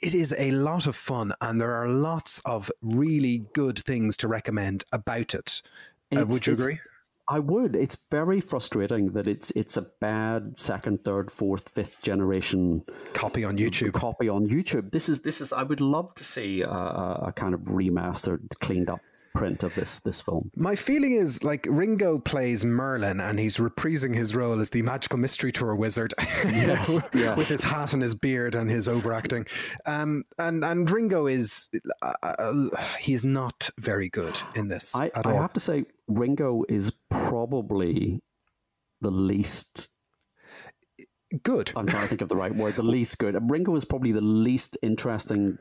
It 0.03 0.13
is 0.13 0.35
a 0.37 0.51
lot 0.51 0.85
of 0.85 0.95
fun, 0.95 1.33
and 1.41 1.59
there 1.59 1.73
are 1.73 1.87
lots 1.87 2.39
of 2.45 2.69
really 2.83 3.45
good 3.53 3.79
things 3.79 4.15
to 4.17 4.27
recommend 4.27 4.83
about 4.91 5.33
it. 5.33 5.63
Uh, 6.15 6.25
would 6.29 6.45
you 6.45 6.53
agree? 6.53 6.79
I 7.31 7.37
would. 7.37 7.75
It's 7.75 7.95
very 8.09 8.41
frustrating 8.41 9.11
that 9.13 9.27
it's 9.27 9.51
it's 9.51 9.77
a 9.77 9.83
bad 9.83 10.59
second, 10.59 11.03
third, 11.05 11.29
fourth, 11.31 11.69
fifth 11.69 12.01
generation 12.01 12.83
copy 13.13 13.43
on 13.43 13.55
YouTube. 13.55 13.93
Copy 13.93 14.27
on 14.27 14.47
YouTube. 14.47 14.91
This 14.91 15.09
is 15.09 15.21
this 15.21 15.39
is. 15.39 15.53
I 15.53 15.61
would 15.61 15.79
love 15.79 16.13
to 16.15 16.23
see 16.23 16.61
a, 16.61 16.69
a 16.69 17.33
kind 17.35 17.53
of 17.53 17.61
remastered, 17.61 18.57
cleaned 18.59 18.89
up 18.89 18.99
print 19.35 19.63
of 19.63 19.73
this 19.75 19.99
this 19.99 20.21
film. 20.21 20.51
My 20.55 20.75
feeling 20.75 21.13
is 21.13 21.43
like 21.43 21.67
Ringo 21.69 22.19
plays 22.19 22.65
Merlin 22.65 23.19
and 23.19 23.39
he's 23.39 23.57
reprising 23.57 24.13
his 24.13 24.35
role 24.35 24.59
as 24.59 24.69
the 24.69 24.81
magical 24.81 25.17
mystery 25.19 25.51
tour 25.51 25.75
wizard 25.75 26.13
Yes, 26.45 26.89
with, 26.89 27.09
yes. 27.13 27.37
with 27.37 27.47
his 27.47 27.63
hat 27.63 27.93
and 27.93 28.01
his 28.01 28.15
beard 28.15 28.55
and 28.55 28.69
his 28.69 28.87
overacting. 28.87 29.45
Um, 29.85 30.23
and 30.37 30.63
and 30.63 30.89
Ringo 30.89 31.27
is 31.27 31.67
uh, 32.01 32.13
uh, 32.23 32.69
he's 32.99 33.23
not 33.25 33.69
very 33.79 34.09
good 34.09 34.39
in 34.55 34.67
this 34.67 34.95
I, 34.95 35.11
I 35.15 35.33
have 35.33 35.53
to 35.53 35.59
say, 35.59 35.85
Ringo 36.07 36.63
is 36.69 36.91
probably 37.09 38.21
the 39.01 39.11
least. 39.11 39.89
good. 41.43 41.71
I'm 41.75 41.85
trying 41.85 42.03
to 42.03 42.07
think 42.09 42.21
of 42.21 42.29
the 42.29 42.35
right 42.35 42.53
word. 42.55 42.75
The 42.75 42.83
least 42.83 43.17
good. 43.19 43.37
Ringo 43.49 43.75
is 43.75 43.85
probably 43.85 44.11
the 44.11 44.21
least 44.21 44.77
interesting 44.81 45.57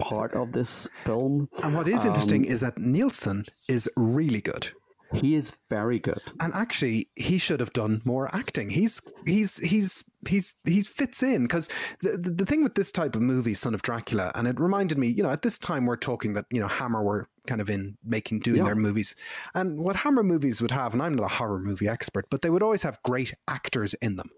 part 0.00 0.34
of 0.34 0.52
this 0.52 0.88
film. 1.04 1.48
And 1.62 1.74
what 1.74 1.86
is 1.88 2.04
interesting 2.04 2.46
Um, 2.46 2.52
is 2.52 2.60
that 2.60 2.78
Nilsson 2.78 3.44
is 3.68 3.88
really 3.96 4.40
good. 4.40 4.68
He 5.12 5.34
is 5.34 5.56
very 5.68 5.98
good. 5.98 6.22
And 6.38 6.54
actually, 6.54 7.08
he 7.16 7.36
should 7.38 7.58
have 7.58 7.72
done 7.72 8.00
more 8.04 8.32
acting. 8.34 8.70
He's 8.70 9.00
he's 9.26 9.58
he's 9.58 10.04
he's 10.28 10.54
he 10.64 10.82
fits 10.82 11.22
in 11.22 11.42
because 11.42 11.68
the, 12.02 12.16
the 12.16 12.30
the 12.30 12.46
thing 12.46 12.62
with 12.62 12.76
this 12.76 12.92
type 12.92 13.16
of 13.16 13.22
movie, 13.22 13.54
Son 13.54 13.74
of 13.74 13.82
Dracula, 13.82 14.30
and 14.36 14.46
it 14.46 14.60
reminded 14.60 14.98
me, 14.98 15.08
you 15.08 15.22
know, 15.24 15.30
at 15.30 15.42
this 15.42 15.58
time 15.58 15.84
we're 15.84 15.96
talking 15.96 16.34
that 16.34 16.46
you 16.50 16.60
know 16.60 16.68
Hammer 16.68 17.02
were 17.02 17.28
kind 17.50 17.60
of 17.60 17.68
in 17.68 17.96
making 18.04 18.40
doing 18.40 18.58
Yeah. 18.58 18.64
their 18.70 18.74
movies, 18.76 19.14
and 19.54 19.78
what 19.78 19.96
Hammer 19.96 20.22
movies 20.22 20.62
would 20.62 20.70
have, 20.70 20.92
and 20.94 21.02
I'm 21.02 21.14
not 21.14 21.26
a 21.32 21.34
horror 21.38 21.58
movie 21.60 21.88
expert, 21.88 22.26
but 22.30 22.42
they 22.42 22.50
would 22.50 22.62
always 22.62 22.82
have 22.84 23.02
great 23.04 23.34
actors 23.48 23.94
in 24.06 24.16
them, 24.16 24.30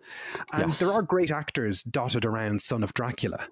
and 0.53 0.69
Yes. 0.69 0.79
there 0.81 0.91
are 0.91 1.03
great 1.03 1.31
actors 1.31 1.83
dotted 1.85 2.25
around 2.25 2.63
Son 2.63 2.83
of 2.83 2.95
Dracula, 2.95 3.47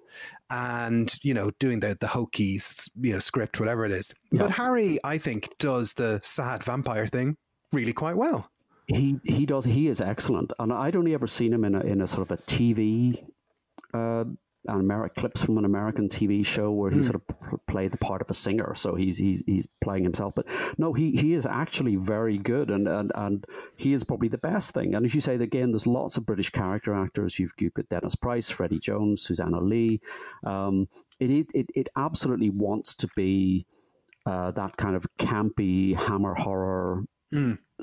and 0.49 1.17
you 1.23 1.33
know 1.33 1.51
doing 1.59 1.79
the 1.79 1.97
the 1.99 2.07
hokey 2.07 2.59
you 3.01 3.13
know 3.13 3.19
script, 3.19 3.59
whatever 3.59 3.85
it 3.85 3.91
is. 3.91 4.13
Yeah. 4.31 4.39
But 4.41 4.51
Harry, 4.51 4.99
I 5.03 5.17
think, 5.17 5.49
does 5.59 5.93
the 5.93 6.19
sad 6.23 6.63
vampire 6.63 7.07
thing 7.07 7.37
really 7.71 7.93
quite 7.93 8.17
well. 8.17 8.49
He 8.87 9.19
he 9.23 9.45
does. 9.45 9.65
He 9.65 9.87
is 9.87 10.01
excellent, 10.01 10.51
and 10.59 10.73
I'd 10.73 10.95
only 10.95 11.13
ever 11.13 11.27
seen 11.27 11.53
him 11.53 11.63
in 11.63 11.75
a 11.75 11.81
in 11.81 12.01
a 12.01 12.07
sort 12.07 12.29
of 12.29 12.37
a 12.37 12.41
TV. 12.43 13.23
Uh, 13.93 14.25
an 14.67 14.81
Ameri- 14.81 15.13
clips 15.15 15.43
from 15.43 15.57
an 15.57 15.65
American 15.65 16.07
TV 16.07 16.45
show 16.45 16.71
where 16.71 16.91
he 16.91 17.01
sort 17.01 17.15
of 17.15 17.27
p- 17.27 17.57
played 17.67 17.91
the 17.91 17.97
part 17.97 18.21
of 18.21 18.29
a 18.29 18.33
singer, 18.33 18.73
so 18.75 18.95
he's 18.95 19.17
he's 19.17 19.43
he's 19.45 19.67
playing 19.81 20.03
himself. 20.03 20.33
But 20.35 20.47
no, 20.77 20.93
he 20.93 21.11
he 21.11 21.33
is 21.33 21.45
actually 21.45 21.95
very 21.95 22.37
good, 22.37 22.69
and 22.69 22.87
and 22.87 23.11
and 23.15 23.45
he 23.75 23.93
is 23.93 24.03
probably 24.03 24.27
the 24.27 24.37
best 24.37 24.73
thing. 24.73 24.93
And 24.93 25.05
as 25.05 25.15
you 25.15 25.21
say, 25.21 25.35
again, 25.35 25.71
there's 25.71 25.87
lots 25.87 26.17
of 26.17 26.25
British 26.25 26.49
character 26.51 26.93
actors. 26.93 27.39
You've, 27.39 27.53
you've 27.59 27.73
got 27.73 27.89
Dennis 27.89 28.15
Price, 28.15 28.49
Freddie 28.49 28.79
Jones, 28.79 29.23
Suzanna 29.23 29.59
Leigh. 29.61 29.99
Um, 30.45 30.87
it, 31.19 31.31
it 31.31 31.47
it 31.53 31.65
it 31.75 31.89
absolutely 31.95 32.49
wants 32.49 32.93
to 32.95 33.07
be 33.15 33.65
uh, 34.25 34.51
that 34.51 34.77
kind 34.77 34.95
of 34.95 35.05
campy 35.17 35.95
hammer 35.95 36.35
horror 36.35 37.05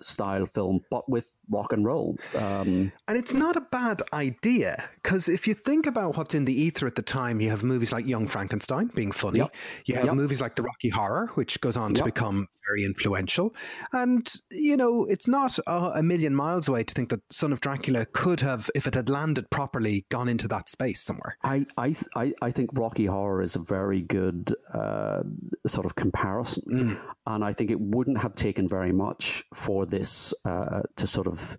style 0.03 0.47
film, 0.47 0.81
but 0.91 1.09
with 1.09 1.33
rock 1.51 1.73
and 1.73 1.85
roll. 1.85 2.17
Um, 2.35 2.93
And 3.09 3.17
it's 3.19 3.33
not 3.35 3.57
a 3.57 3.61
bad 3.61 4.03
idea 4.13 4.89
because 5.03 5.29
if 5.29 5.47
you 5.47 5.55
think 5.55 5.87
about 5.87 6.17
what's 6.17 6.35
in 6.35 6.45
the 6.45 6.53
ether 6.53 6.87
at 6.87 6.95
the 6.95 7.03
time, 7.03 7.41
you 7.41 7.51
have 7.51 7.65
movies 7.65 7.93
like 7.93 8.07
Young 8.07 8.27
Frankenstein 8.27 8.91
being 8.95 9.13
funny. 9.13 9.39
Yep. 9.39 9.55
You 9.87 9.95
have 9.97 10.05
Yep. 10.07 10.15
movies 10.15 10.41
like 10.41 10.55
The 10.57 10.63
Rocky 10.63 10.89
Horror, 10.89 11.31
which 11.35 11.61
goes 11.61 11.77
on 11.77 11.95
to 11.95 12.05
become 12.05 12.47
very 12.69 12.85
influential. 12.85 13.55
And, 13.93 14.31
you 14.51 14.77
know, 14.77 15.07
it's 15.09 15.27
not 15.29 15.59
a, 15.67 15.93
a 15.97 16.03
million 16.03 16.35
miles 16.35 16.69
away 16.69 16.85
to 16.85 16.95
think 16.95 17.09
that 17.11 17.21
Son 17.33 17.53
of 17.53 17.61
Dracula 17.61 18.07
could 18.07 18.41
have, 18.41 18.71
if 18.75 18.87
it 18.87 18.95
had 18.95 19.09
landed 19.09 19.51
properly, 19.51 20.05
gone 20.11 20.29
into 20.29 20.49
that 20.49 20.69
space 20.69 21.01
somewhere. 21.01 21.37
I, 21.43 21.67
I, 21.77 21.95
I, 22.15 22.33
I 22.43 22.51
think 22.51 22.71
Rocky 22.75 23.07
Horror 23.07 23.43
is 23.43 23.57
a 23.57 23.61
very 23.61 24.03
good 24.03 24.53
uh, 24.73 25.23
sort 25.67 25.87
of 25.87 25.95
comparison. 25.95 26.99
And 27.27 27.45
I 27.45 27.53
think 27.53 27.71
it 27.71 27.81
wouldn't 27.81 28.19
have 28.23 28.35
taken 28.35 28.69
very 28.69 28.93
much 28.93 29.45
for 29.55 29.87
this 29.87 30.35
uh, 30.45 30.83
to 30.97 31.07
sort 31.07 31.27
of, 31.27 31.59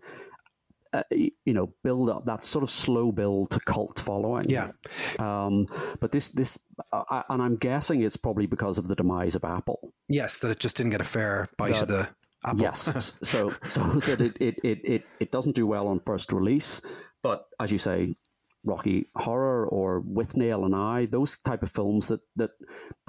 uh, 0.94 1.04
you 1.12 1.54
know, 1.54 1.74
build 1.84 2.10
up 2.10 2.26
that 2.26 2.44
sort 2.44 2.64
of 2.64 2.70
slow 2.70 3.12
build 3.12 3.52
to 3.52 3.60
cult 3.60 4.00
following. 4.00 4.46
Yeah. 4.48 4.72
Um, 5.20 5.68
but 6.00 6.12
this, 6.12 6.30
this, 6.30 6.60
uh, 6.92 7.24
and 7.30 7.42
I'm 7.42 7.56
guessing 7.56 8.02
it's 8.02 8.18
probably 8.18 8.48
because 8.48 8.78
of 8.78 8.88
the 8.88 8.96
demise 8.96 9.36
of 9.36 9.44
Apple. 9.44 9.94
Yes, 10.08 10.40
that 10.40 10.52
it 10.52 10.60
just 10.60 10.78
didn't 10.78 10.92
get 10.92 11.02
a 11.02 11.06
fair 11.06 11.48
bite 11.58 11.82
of 11.82 11.88
the 11.88 12.10
apple. 12.46 12.62
Yes. 12.62 13.14
so 13.22 13.54
so 13.64 13.82
that 13.82 14.22
it, 14.22 14.38
it, 14.40 14.60
it, 14.64 14.80
it, 14.84 15.04
it 15.20 15.32
doesn't 15.32 15.56
do 15.56 15.68
well 15.68 15.88
on 15.88 16.00
first 16.06 16.32
release, 16.32 16.82
but 17.22 17.46
as 17.60 17.72
you 17.72 17.78
say, 17.78 18.16
Rocky 18.64 19.08
Horror 19.16 19.68
or 19.68 20.02
Withnail 20.02 20.66
and 20.66 20.76
I, 20.76 21.06
those 21.06 21.38
type 21.38 21.64
of 21.64 21.72
films 21.72 22.08
that, 22.08 22.22
that 22.36 22.52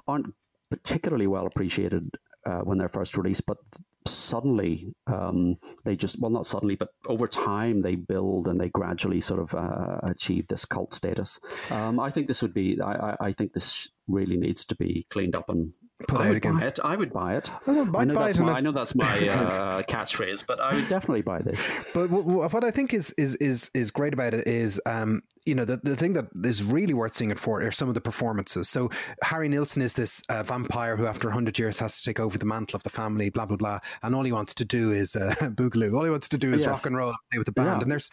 aren't 0.07 0.35
particularly 0.71 1.27
well 1.27 1.47
appreciated 1.47 2.17
uh, 2.47 2.61
when 2.61 2.79
they're 2.79 2.89
first 2.89 3.17
released, 3.17 3.47
but 3.47 3.59
suddenly 4.07 4.93
um, 5.07 5.57
they 5.85 5.95
just 5.95 6.21
well 6.21 6.31
not 6.31 6.47
suddenly 6.47 6.77
but 6.77 6.89
over 7.07 7.27
time 7.27 7.83
they 7.83 7.97
build 7.97 8.49
and 8.49 8.61
they 8.61 8.69
gradually 8.71 9.21
sort 9.21 9.41
of 9.41 9.55
uh, 9.55 9.99
achieve 10.03 10.47
this 10.49 10.65
cult 10.65 10.95
status. 10.95 11.39
Um, 11.71 12.01
i 12.01 12.11
think 12.11 12.27
this 12.27 12.43
would 12.43 12.55
be 12.55 12.81
I, 12.81 12.93
I, 12.93 13.17
I 13.21 13.33
think 13.33 13.53
this 13.53 13.89
really 14.09 14.37
needs 14.37 14.65
to 14.67 14.77
be 14.77 15.07
cleaned 15.11 15.35
up 15.35 15.49
and 15.49 15.73
Put 16.09 16.21
I 16.21 16.25
out 16.25 16.29
would 16.29 16.37
again. 16.39 16.59
buy 16.59 16.67
it. 16.67 16.79
I 16.83 16.97
would 16.97 17.13
buy 17.13 17.37
it. 17.37 17.53
I 17.67 17.71
would- 17.73 17.97
I 17.97 18.01
I'd 18.01 18.09
know 18.09 18.15
buy 18.15 18.25
that's 18.25 18.37
it 18.39 18.43
my, 18.43 18.53
I 18.53 18.61
know 18.61 18.73
that's 18.73 18.95
my 18.95 19.29
uh, 19.29 19.83
catchphrase, 19.83 20.47
but 20.47 20.61
I 20.61 20.75
would 20.75 20.87
definitely 20.89 21.23
buy 21.23 21.41
this. 21.41 21.61
But 21.95 22.09
w- 22.09 22.23
w- 22.25 22.49
what 22.49 22.65
I 22.65 22.71
think 22.71 22.95
is 22.95 23.13
is 23.13 23.37
is 23.37 23.71
is 23.75 23.91
great 23.91 24.15
about 24.15 24.35
it 24.35 24.47
is, 24.47 24.81
um, 24.87 25.23
you 25.47 25.55
know, 25.55 25.65
the 25.65 25.79
the 25.83 25.97
thing 25.97 26.13
that 26.15 26.27
is 26.45 26.65
really 26.65 26.95
worth 26.95 27.15
seeing 27.15 27.31
it 27.31 27.39
for 27.39 27.63
are 27.63 27.71
some 27.71 27.89
of 27.89 27.95
the 27.95 28.01
performances. 28.01 28.69
So 28.69 28.91
Harry 29.23 29.49
Nilsson 29.49 29.83
is 29.83 29.95
this 29.95 30.23
uh, 30.29 30.43
vampire 30.43 30.97
who, 30.97 31.07
after 31.07 31.31
hundred 31.31 31.59
years, 31.59 31.79
has 31.81 31.99
to 32.01 32.05
take 32.05 32.21
over 32.21 32.39
the 32.39 32.47
mantle 32.47 32.77
of 32.77 32.83
the 32.83 32.91
family. 32.91 33.31
Blah 33.31 33.47
blah 33.47 33.57
blah, 33.57 33.79
and 34.03 34.15
all 34.15 34.25
he 34.25 34.33
wants 34.33 34.55
to 34.55 34.65
do 34.65 34.93
is 34.93 35.17
uh, 35.17 35.35
boogaloo. 35.41 35.95
All 35.97 36.05
he 36.05 36.11
wants 36.11 36.29
to 36.31 36.39
do 36.39 36.53
is 36.53 36.63
Yes. 36.63 36.69
rock 36.69 36.87
and 36.87 36.97
roll 36.97 37.09
and 37.11 37.17
play 37.31 37.39
with 37.39 37.47
the 37.47 37.53
band. 37.53 37.67
Yeah. 37.67 37.83
And 37.83 37.91
there's 37.93 38.11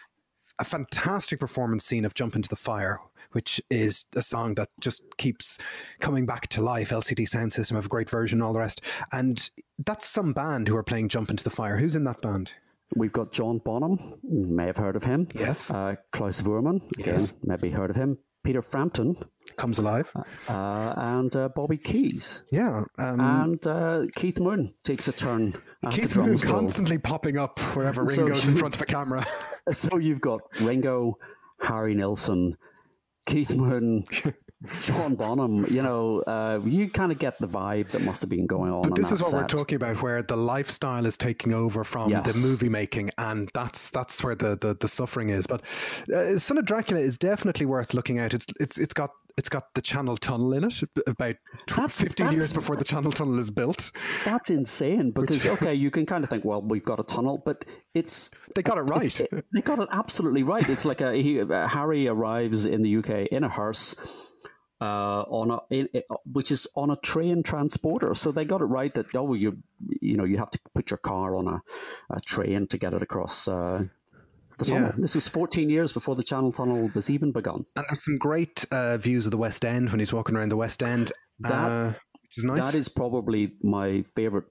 a 0.58 0.64
fantastic 0.64 1.38
performance 1.40 1.84
scene 1.84 2.04
of 2.04 2.14
"Jump 2.14 2.36
into 2.36 2.48
the 2.48 2.56
Fire," 2.56 2.98
which 3.32 3.60
is 3.70 4.06
a 4.16 4.22
song 4.22 4.54
that 4.56 4.68
just 4.80 5.16
keeps 5.16 5.58
coming 6.00 6.26
back 6.26 6.46
to 6.48 6.62
life. 6.62 6.90
LCD 6.90 7.24
Soundsystem 7.28 7.74
have 7.76 7.86
a 7.86 7.88
great 7.88 8.10
version, 8.10 8.38
and 8.40 8.46
all 8.46 8.52
the 8.52 8.58
rest. 8.58 8.82
And 9.12 9.50
that's 9.84 10.06
some 10.06 10.32
band 10.32 10.68
who 10.68 10.76
are 10.76 10.82
playing 10.82 11.08
"Jump 11.08 11.30
into 11.30 11.44
the 11.44 11.50
Fire." 11.50 11.76
Who's 11.76 11.96
in 11.96 12.04
that 12.04 12.20
band? 12.22 12.54
We've 12.96 13.12
got 13.12 13.32
John 13.32 13.58
Bonham, 13.58 13.98
may 14.22 14.64
have 14.66 14.78
heard 14.78 14.96
of 14.96 15.04
him. 15.04 15.28
Yes. 15.34 15.70
Uh, 15.70 15.96
Klaus 16.10 16.40
Voormann, 16.40 16.76
again, 16.98 17.14
Yes. 17.20 17.34
maybe 17.44 17.68
heard 17.70 17.90
of 17.90 17.96
him. 17.96 18.16
Peter 18.44 18.62
Frampton 18.62 19.16
Comes 19.56 19.78
alive. 19.78 20.12
uh, 20.48 20.94
and 20.96 21.34
uh, 21.34 21.48
Bobby 21.48 21.76
Keys. 21.78 22.44
Yeah. 22.52 22.84
Um, 22.98 23.20
And 23.20 23.66
uh, 23.66 24.06
Keith 24.14 24.40
Moon 24.40 24.72
takes 24.84 25.08
a 25.08 25.12
turn 25.12 25.54
Keith 25.90 26.16
Moon 26.16 26.38
constantly 26.38 26.98
popping 26.98 27.38
up 27.38 27.58
wherever 27.74 28.06
So 28.06 28.22
Ringo's 28.24 28.48
in 28.48 28.56
front 28.56 28.74
of 28.76 28.82
a 28.82 28.86
camera. 28.86 29.24
So 29.72 29.98
you've 29.98 30.20
got 30.22 30.40
Ringo, 30.60 31.18
Harry 31.60 31.94
Nilsson, 31.94 32.56
Keith 33.28 33.54
Moon, 33.54 34.04
John 34.80 35.14
Bonham. 35.14 35.66
You 35.70 35.82
know, 35.82 36.20
uh, 36.22 36.60
you 36.64 36.88
kind 36.88 37.12
of 37.12 37.18
get 37.18 37.38
the 37.38 37.46
vibe 37.46 37.90
that 37.90 38.00
must 38.02 38.22
have 38.22 38.30
been 38.30 38.46
going 38.46 38.72
on. 38.72 38.82
But 38.82 38.94
this 38.96 39.12
is 39.12 39.20
what 39.20 39.34
we're 39.34 39.46
talking 39.46 39.76
about, 39.76 40.02
where 40.02 40.22
the 40.22 40.36
lifestyle 40.36 41.04
is 41.04 41.16
taking 41.18 41.52
over 41.52 41.84
from 41.84 42.10
Yes. 42.10 42.32
the 42.32 42.48
movie 42.48 42.70
making, 42.70 43.10
and 43.18 43.50
that's 43.52 43.90
that's 43.90 44.24
where 44.24 44.34
the 44.34 44.56
the, 44.56 44.74
the 44.80 44.88
suffering 44.88 45.28
is. 45.28 45.46
But 45.46 45.62
uh, 46.12 46.38
Son 46.38 46.56
of 46.56 46.64
Dracula 46.64 47.00
is 47.00 47.18
definitely 47.18 47.66
worth 47.66 47.92
looking 47.92 48.18
at. 48.18 48.32
It's 48.32 48.46
it's 48.58 48.78
it's 48.78 48.94
got 48.94 49.10
it's 49.38 49.48
got 49.48 49.72
the 49.74 49.80
Channel 49.80 50.16
Tunnel 50.16 50.52
in 50.52 50.64
it, 50.64 50.82
about 51.06 51.36
That's- 51.68 52.00
15 52.00 52.26
that's- 52.26 52.32
years 52.34 52.52
before 52.52 52.76
the 52.76 52.84
Channel 52.84 53.12
Tunnel 53.12 53.38
is 53.38 53.50
built. 53.50 53.92
That's 54.24 54.50
insane 54.50 55.12
because 55.12 55.46
okay, 55.56 55.72
you 55.74 55.90
can 55.90 56.04
kind 56.06 56.24
of 56.24 56.28
think, 56.30 56.44
well, 56.44 56.60
we've 56.60 56.82
got 56.84 56.98
a 56.98 57.04
tunnel, 57.04 57.40
but 57.46 57.64
it's 57.94 58.30
They 58.56 58.62
got 58.62 58.78
it 58.78 58.82
right. 58.82 59.20
it- 59.20 59.46
they 59.54 59.62
got 59.62 59.78
it 59.78 59.88
absolutely 59.92 60.42
right. 60.42 60.68
It's 60.68 60.84
like 60.84 61.00
a 61.00 61.14
he, 61.14 61.40
uh, 61.40 61.68
Harry 61.68 62.08
arrives 62.08 62.66
in 62.66 62.82
the 62.82 62.96
UK 62.96 63.28
in 63.30 63.44
a 63.44 63.48
hearse. 63.48 63.94
Uh, 64.80 65.22
on 65.28 65.50
a 65.50 65.58
in, 65.70 65.88
uh, 65.92 66.14
which 66.32 66.52
is 66.52 66.68
on 66.76 66.90
a 66.90 66.96
train 66.98 67.42
transporter, 67.42 68.14
so 68.14 68.30
they 68.30 68.44
got 68.44 68.60
it 68.60 68.66
right 68.66 68.94
that 68.94 69.06
oh 69.16 69.34
you 69.34 69.58
you 70.00 70.16
know 70.16 70.22
you 70.22 70.38
have 70.38 70.50
to 70.50 70.58
put 70.72 70.88
your 70.92 70.98
car 70.98 71.34
on 71.34 71.48
a, 71.48 71.60
a 72.10 72.20
train 72.20 72.64
to 72.68 72.78
get 72.78 72.94
it 72.94 73.02
across 73.02 73.48
uh, 73.48 73.82
the 74.58 74.64
tunnel. 74.66 74.88
Yeah. 74.88 74.94
This 74.98 75.14
was 75.14 75.28
14 75.28 75.70
years 75.70 75.92
before 75.92 76.14
the 76.16 76.22
Channel 76.22 76.52
Tunnel 76.52 76.90
was 76.94 77.10
even 77.10 77.32
begun. 77.32 77.64
And 77.76 77.84
there's 77.88 78.04
some 78.04 78.18
great 78.18 78.64
uh, 78.70 78.98
views 78.98 79.26
of 79.26 79.30
the 79.30 79.38
West 79.38 79.64
End 79.64 79.90
when 79.90 79.98
he's 80.00 80.12
walking 80.12 80.36
around 80.36 80.50
the 80.50 80.56
West 80.56 80.82
End, 80.82 81.12
That- 81.40 81.52
uh, 81.52 81.92
which 82.22 82.38
is 82.38 82.44
nice. 82.44 82.72
That 82.72 82.78
is 82.78 82.88
probably 82.88 83.54
my 83.62 84.02
favorite 84.14 84.44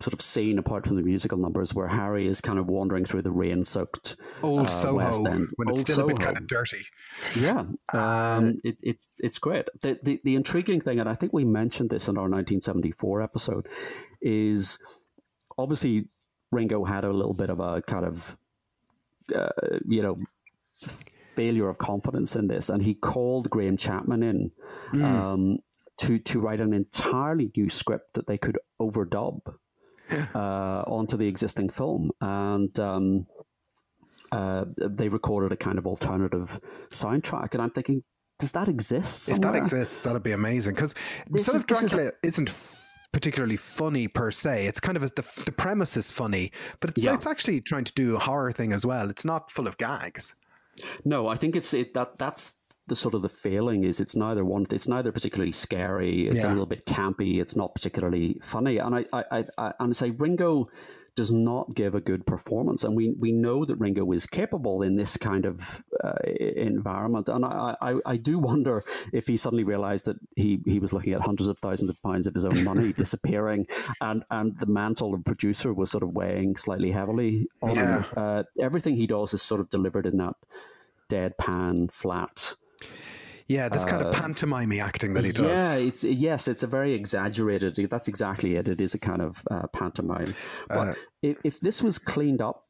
sort 0.00 0.14
of 0.14 0.22
scene 0.22 0.58
apart 0.58 0.86
from 0.86 0.96
the 0.96 1.02
musical 1.02 1.36
numbers 1.36 1.74
where 1.74 1.86
Harry 1.86 2.26
is 2.26 2.40
kind 2.40 2.58
of 2.58 2.66
wandering 2.68 3.04
through 3.04 3.20
the 3.20 3.30
rain-soaked 3.30 4.16
Old 4.42 4.60
uh, 4.60 4.66
Soho 4.66 4.96
West 4.96 5.20
End. 5.26 5.46
when 5.56 5.68
it's 5.68 5.80
Old 5.80 5.88
still 5.88 6.04
a 6.04 6.06
bit 6.06 6.18
kind 6.20 6.38
of 6.38 6.46
dirty. 6.46 6.80
Yeah, 7.38 7.64
Uh, 7.92 7.98
um, 8.38 8.60
it, 8.64 8.76
it's 8.82 9.16
it's 9.22 9.38
great. 9.38 9.66
The, 9.82 9.98
the 10.02 10.18
the 10.24 10.36
intriguing 10.36 10.80
thing, 10.80 11.00
and 11.00 11.08
I 11.08 11.14
think 11.14 11.34
we 11.34 11.44
mentioned 11.44 11.90
this 11.90 12.08
in 12.08 12.16
our 12.16 12.30
1974 12.30 13.20
episode, 13.20 13.68
is 14.22 14.78
obviously 15.58 16.06
Ringo 16.50 16.84
had 16.84 17.04
a 17.04 17.12
little 17.12 17.34
bit 17.34 17.50
of 17.50 17.60
a 17.60 17.82
kind 17.82 18.06
of 18.06 18.38
uh, 19.34 19.48
you 19.86 20.02
know 20.02 20.18
failure 21.36 21.68
of 21.68 21.78
confidence 21.78 22.36
in 22.36 22.48
this, 22.48 22.68
and 22.68 22.82
he 22.82 22.94
called 22.94 23.50
Graham 23.50 23.76
Chapman 23.76 24.22
in. 24.22 24.50
Um, 24.94 25.58
to 26.00 26.18
to 26.18 26.40
write 26.40 26.60
an 26.60 26.72
entirely 26.72 27.50
new 27.56 27.68
script 27.68 28.14
that 28.14 28.26
they 28.26 28.38
could 28.38 28.58
overdub 28.80 29.40
uh, 30.34 30.82
onto 30.86 31.16
the 31.16 31.28
existing 31.28 31.68
film, 31.68 32.10
and 32.20 32.78
um, 32.80 33.26
uh, 34.32 34.64
they 34.76 35.08
recorded 35.08 35.52
a 35.52 35.56
kind 35.56 35.78
of 35.78 35.86
alternative 35.86 36.58
soundtrack. 36.88 37.52
And 37.52 37.62
I'm 37.62 37.70
thinking, 37.70 38.02
does 38.38 38.52
that 38.52 38.68
exist? 38.68 39.24
Somewhere? 39.24 39.36
If 39.36 39.42
that 39.42 39.58
exists, 39.58 40.00
that'd 40.00 40.22
be 40.22 40.32
amazing. 40.32 40.74
Because 40.74 40.94
Son 41.36 41.56
of 41.56 41.66
Dracula 41.66 42.12
is 42.22 42.38
isn't 42.38 42.50
particularly 43.12 43.56
funny 43.56 44.08
per 44.08 44.30
se. 44.30 44.66
It's 44.66 44.80
kind 44.80 44.96
of 44.96 45.02
a, 45.02 45.08
the 45.08 45.42
the 45.46 45.52
premise 45.52 45.96
is 45.96 46.10
funny, 46.10 46.52
but 46.80 46.90
it's 46.90 47.04
yeah. 47.04 47.14
it's 47.14 47.26
actually 47.26 47.60
trying 47.60 47.84
to 47.84 47.92
do 47.94 48.16
a 48.16 48.18
horror 48.18 48.52
thing 48.52 48.72
as 48.72 48.86
well. 48.86 49.10
It's 49.10 49.24
not 49.24 49.50
full 49.50 49.66
of 49.66 49.76
gags. 49.78 50.36
No, 51.04 51.28
I 51.28 51.36
think 51.36 51.56
it's 51.56 51.74
it, 51.74 51.94
that 51.94 52.16
that's 52.18 52.60
the 52.90 52.96
sort 52.96 53.14
of 53.14 53.22
the 53.22 53.28
failing 53.28 53.84
is 53.84 54.00
it's 54.00 54.16
neither 54.16 54.44
one 54.44 54.66
it's 54.68 54.88
neither 54.88 55.12
particularly 55.12 55.52
scary 55.52 56.26
it's 56.26 56.42
yeah. 56.42 56.50
a 56.50 56.52
little 56.52 56.66
bit 56.66 56.84
campy 56.86 57.40
it's 57.40 57.54
not 57.54 57.72
particularly 57.72 58.36
funny 58.42 58.78
and 58.78 58.96
I, 58.96 59.04
I, 59.12 59.24
I, 59.30 59.44
I 59.58 59.72
and 59.78 59.90
I 59.90 59.92
say 59.92 60.10
Ringo 60.10 60.68
does 61.14 61.30
not 61.30 61.72
give 61.74 61.94
a 61.94 62.00
good 62.00 62.26
performance 62.26 62.82
and 62.82 62.96
we 62.96 63.10
we 63.10 63.30
know 63.30 63.64
that 63.64 63.76
Ringo 63.76 64.10
is 64.10 64.26
capable 64.26 64.82
in 64.82 64.96
this 64.96 65.16
kind 65.16 65.44
of 65.44 65.84
uh, 66.02 66.12
environment 66.24 67.28
and 67.28 67.44
I, 67.44 67.76
I, 67.80 67.94
I 68.06 68.16
do 68.16 68.38
wonder 68.38 68.82
if 69.12 69.26
he 69.26 69.36
suddenly 69.36 69.64
realized 69.64 70.06
that 70.06 70.16
he 70.36 70.60
he 70.64 70.78
was 70.78 70.92
looking 70.92 71.12
at 71.12 71.20
hundreds 71.20 71.48
of 71.48 71.58
thousands 71.58 71.90
of 71.90 72.00
pounds 72.02 72.26
of 72.26 72.34
his 72.34 72.44
own 72.44 72.64
money 72.64 72.92
disappearing 73.04 73.66
and 74.00 74.24
and 74.30 74.58
the 74.58 74.66
mantle 74.66 75.14
of 75.14 75.24
producer 75.24 75.72
was 75.72 75.90
sort 75.90 76.02
of 76.02 76.10
weighing 76.10 76.56
slightly 76.56 76.90
heavily 76.90 77.46
on 77.62 77.74
yeah. 77.74 78.02
him 78.02 78.04
uh, 78.16 78.42
everything 78.60 78.96
he 78.96 79.06
does 79.06 79.34
is 79.34 79.42
sort 79.42 79.60
of 79.60 79.68
delivered 79.70 80.06
in 80.06 80.16
that 80.16 80.34
deadpan 81.10 81.90
flat 81.90 82.54
yeah, 83.50 83.68
this 83.68 83.84
kind 83.84 84.00
of 84.00 84.14
uh, 84.14 84.20
pantomime 84.20 84.70
acting 84.78 85.12
that 85.14 85.24
he 85.24 85.32
does. 85.32 85.74
Yeah, 85.74 85.74
it's 85.74 86.04
yes, 86.04 86.46
it's 86.46 86.62
a 86.62 86.68
very 86.68 86.92
exaggerated. 86.92 87.74
That's 87.90 88.06
exactly 88.06 88.54
it. 88.54 88.68
It 88.68 88.80
is 88.80 88.94
a 88.94 88.98
kind 89.00 89.20
of 89.20 89.42
uh, 89.50 89.66
pantomime. 89.72 90.32
But 90.68 90.90
uh, 90.90 90.94
if, 91.20 91.36
if 91.42 91.60
this 91.60 91.82
was 91.82 91.98
cleaned 91.98 92.40
up 92.40 92.68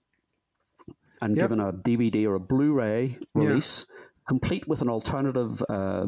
and 1.21 1.37
yep. 1.37 1.45
given 1.45 1.61
a 1.61 1.73
DVD 1.73 2.27
or 2.27 2.35
a 2.35 2.41
Blu-ray 2.41 3.19
release, 3.35 3.87
yeah. 3.89 3.97
complete 4.29 4.67
with 4.67 4.83
an 4.83 4.89
alternative 4.89 5.63
uh, 5.69 6.07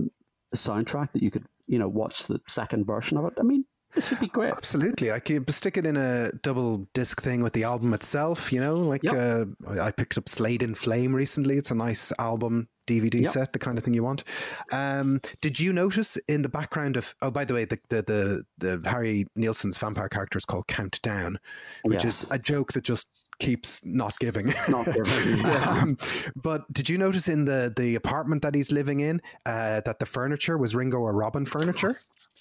soundtrack 0.54 1.12
that 1.12 1.22
you 1.22 1.30
could, 1.30 1.44
you 1.66 1.78
know, 1.78 1.88
watch 1.88 2.26
the 2.26 2.40
second 2.46 2.86
version 2.86 3.16
of 3.18 3.26
it. 3.26 3.34
I 3.38 3.42
mean, 3.42 3.64
this 3.94 4.08
would 4.08 4.20
be 4.20 4.28
great. 4.28 4.54
Absolutely. 4.54 5.12
I 5.12 5.20
could 5.20 5.50
stick 5.52 5.76
it 5.76 5.86
in 5.86 5.96
a 5.96 6.32
double 6.42 6.88
disc 6.94 7.20
thing 7.20 7.42
with 7.42 7.52
the 7.52 7.64
album 7.64 7.92
itself, 7.92 8.50
you 8.50 8.60
know, 8.60 8.76
like 8.76 9.02
yep. 9.02 9.14
uh, 9.14 9.44
I 9.80 9.90
picked 9.90 10.16
up 10.16 10.28
Slade 10.28 10.62
in 10.62 10.74
Flame 10.74 11.14
recently. 11.14 11.58
It's 11.58 11.70
a 11.70 11.74
nice 11.74 12.10
album 12.18 12.68
DVD 12.86 13.20
yep. 13.20 13.28
set, 13.28 13.52
the 13.52 13.58
kind 13.58 13.76
of 13.76 13.84
thing 13.84 13.92
you 13.92 14.02
want. 14.02 14.24
Um, 14.72 15.20
did 15.42 15.60
you 15.60 15.72
notice 15.74 16.16
in 16.28 16.40
the 16.40 16.48
background 16.48 16.96
of? 16.96 17.14
Oh, 17.20 17.30
by 17.30 17.44
the 17.44 17.54
way, 17.54 17.64
the 17.66 17.78
the 17.88 18.44
the, 18.58 18.78
the 18.80 18.88
Harry 18.88 19.26
Nilsson's 19.36 19.76
vampire 19.76 20.08
character 20.08 20.38
is 20.38 20.46
called 20.46 20.66
Countdown, 20.68 21.38
which 21.82 22.04
yes. 22.04 22.24
is 22.24 22.30
a 22.30 22.38
joke 22.38 22.72
that 22.72 22.84
just 22.84 23.08
keeps 23.42 23.84
not 23.84 24.18
giving. 24.20 24.54
Not 24.68 24.86
giving. 24.86 25.02
Yeah. 25.42 25.82
um, 25.82 25.98
but 26.36 26.72
did 26.72 26.88
you 26.88 26.96
notice 26.96 27.28
in 27.28 27.44
the 27.44 27.72
the 27.76 27.96
apartment 27.96 28.42
that 28.42 28.54
he's 28.54 28.70
living 28.70 29.00
in 29.00 29.20
uh, 29.46 29.80
that 29.80 29.98
the 29.98 30.06
furniture 30.06 30.56
was 30.56 30.76
Ringo 30.76 30.98
or 30.98 31.12
Robin 31.12 31.44
furniture? 31.44 32.00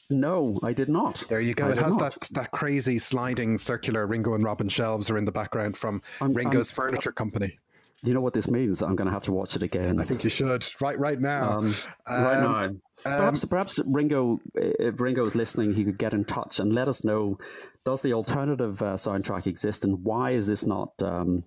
No, 0.10 0.60
I 0.62 0.74
did 0.74 0.90
not. 0.90 1.24
There 1.30 1.42
you 1.42 1.54
go. 1.54 1.68
I 1.68 1.72
it 1.72 1.78
has 1.78 1.98
not. 1.98 2.14
that 2.14 2.30
that 2.34 2.52
crazy 2.52 3.00
sliding 3.00 3.58
circular 3.58 4.06
Ringo 4.06 4.34
and 4.36 4.44
Robin 4.44 4.70
shelves 4.70 5.10
are 5.10 5.18
in 5.18 5.26
the 5.26 5.32
background 5.32 5.78
from 5.78 6.02
I'm, 6.20 6.34
Ringo's 6.34 6.72
I'm, 6.72 6.76
furniture 6.76 7.12
company 7.12 7.58
you 8.04 8.14
know 8.14 8.22
what 8.22 8.34
this 8.34 8.50
means? 8.50 8.82
I'm 8.82 8.96
going 8.96 9.08
to 9.08 9.14
have 9.14 9.24
to 9.24 9.32
watch 9.32 9.56
it 9.56 9.64
again. 9.64 10.00
I 10.00 10.04
think 10.04 10.24
you 10.24 10.30
should 10.30 10.66
right 10.80 10.98
right 10.98 11.20
now. 11.20 11.60
Um, 11.60 11.76
um, 12.08 12.24
right 12.24 12.40
now. 12.42 12.64
Um, 12.66 12.82
perhaps, 13.04 13.46
perhaps 13.46 13.80
Ringo, 13.86 14.40
if 14.56 15.00
Ringo 15.00 15.26
is 15.26 15.36
listening, 15.36 15.74
he 15.74 15.84
could 15.84 15.98
get 15.98 16.14
in 16.14 16.26
touch 16.26 16.60
and 16.60 16.74
let 16.74 16.88
us 16.88 17.04
know: 17.04 17.38
Does 17.86 18.02
the 18.02 18.14
alternative 18.14 18.82
uh, 18.82 18.94
soundtrack 18.94 19.48
exist, 19.48 19.86
and 19.86 20.04
why 20.04 20.32
is 20.32 20.48
this 20.48 20.66
not 20.66 20.92
um, 21.04 21.44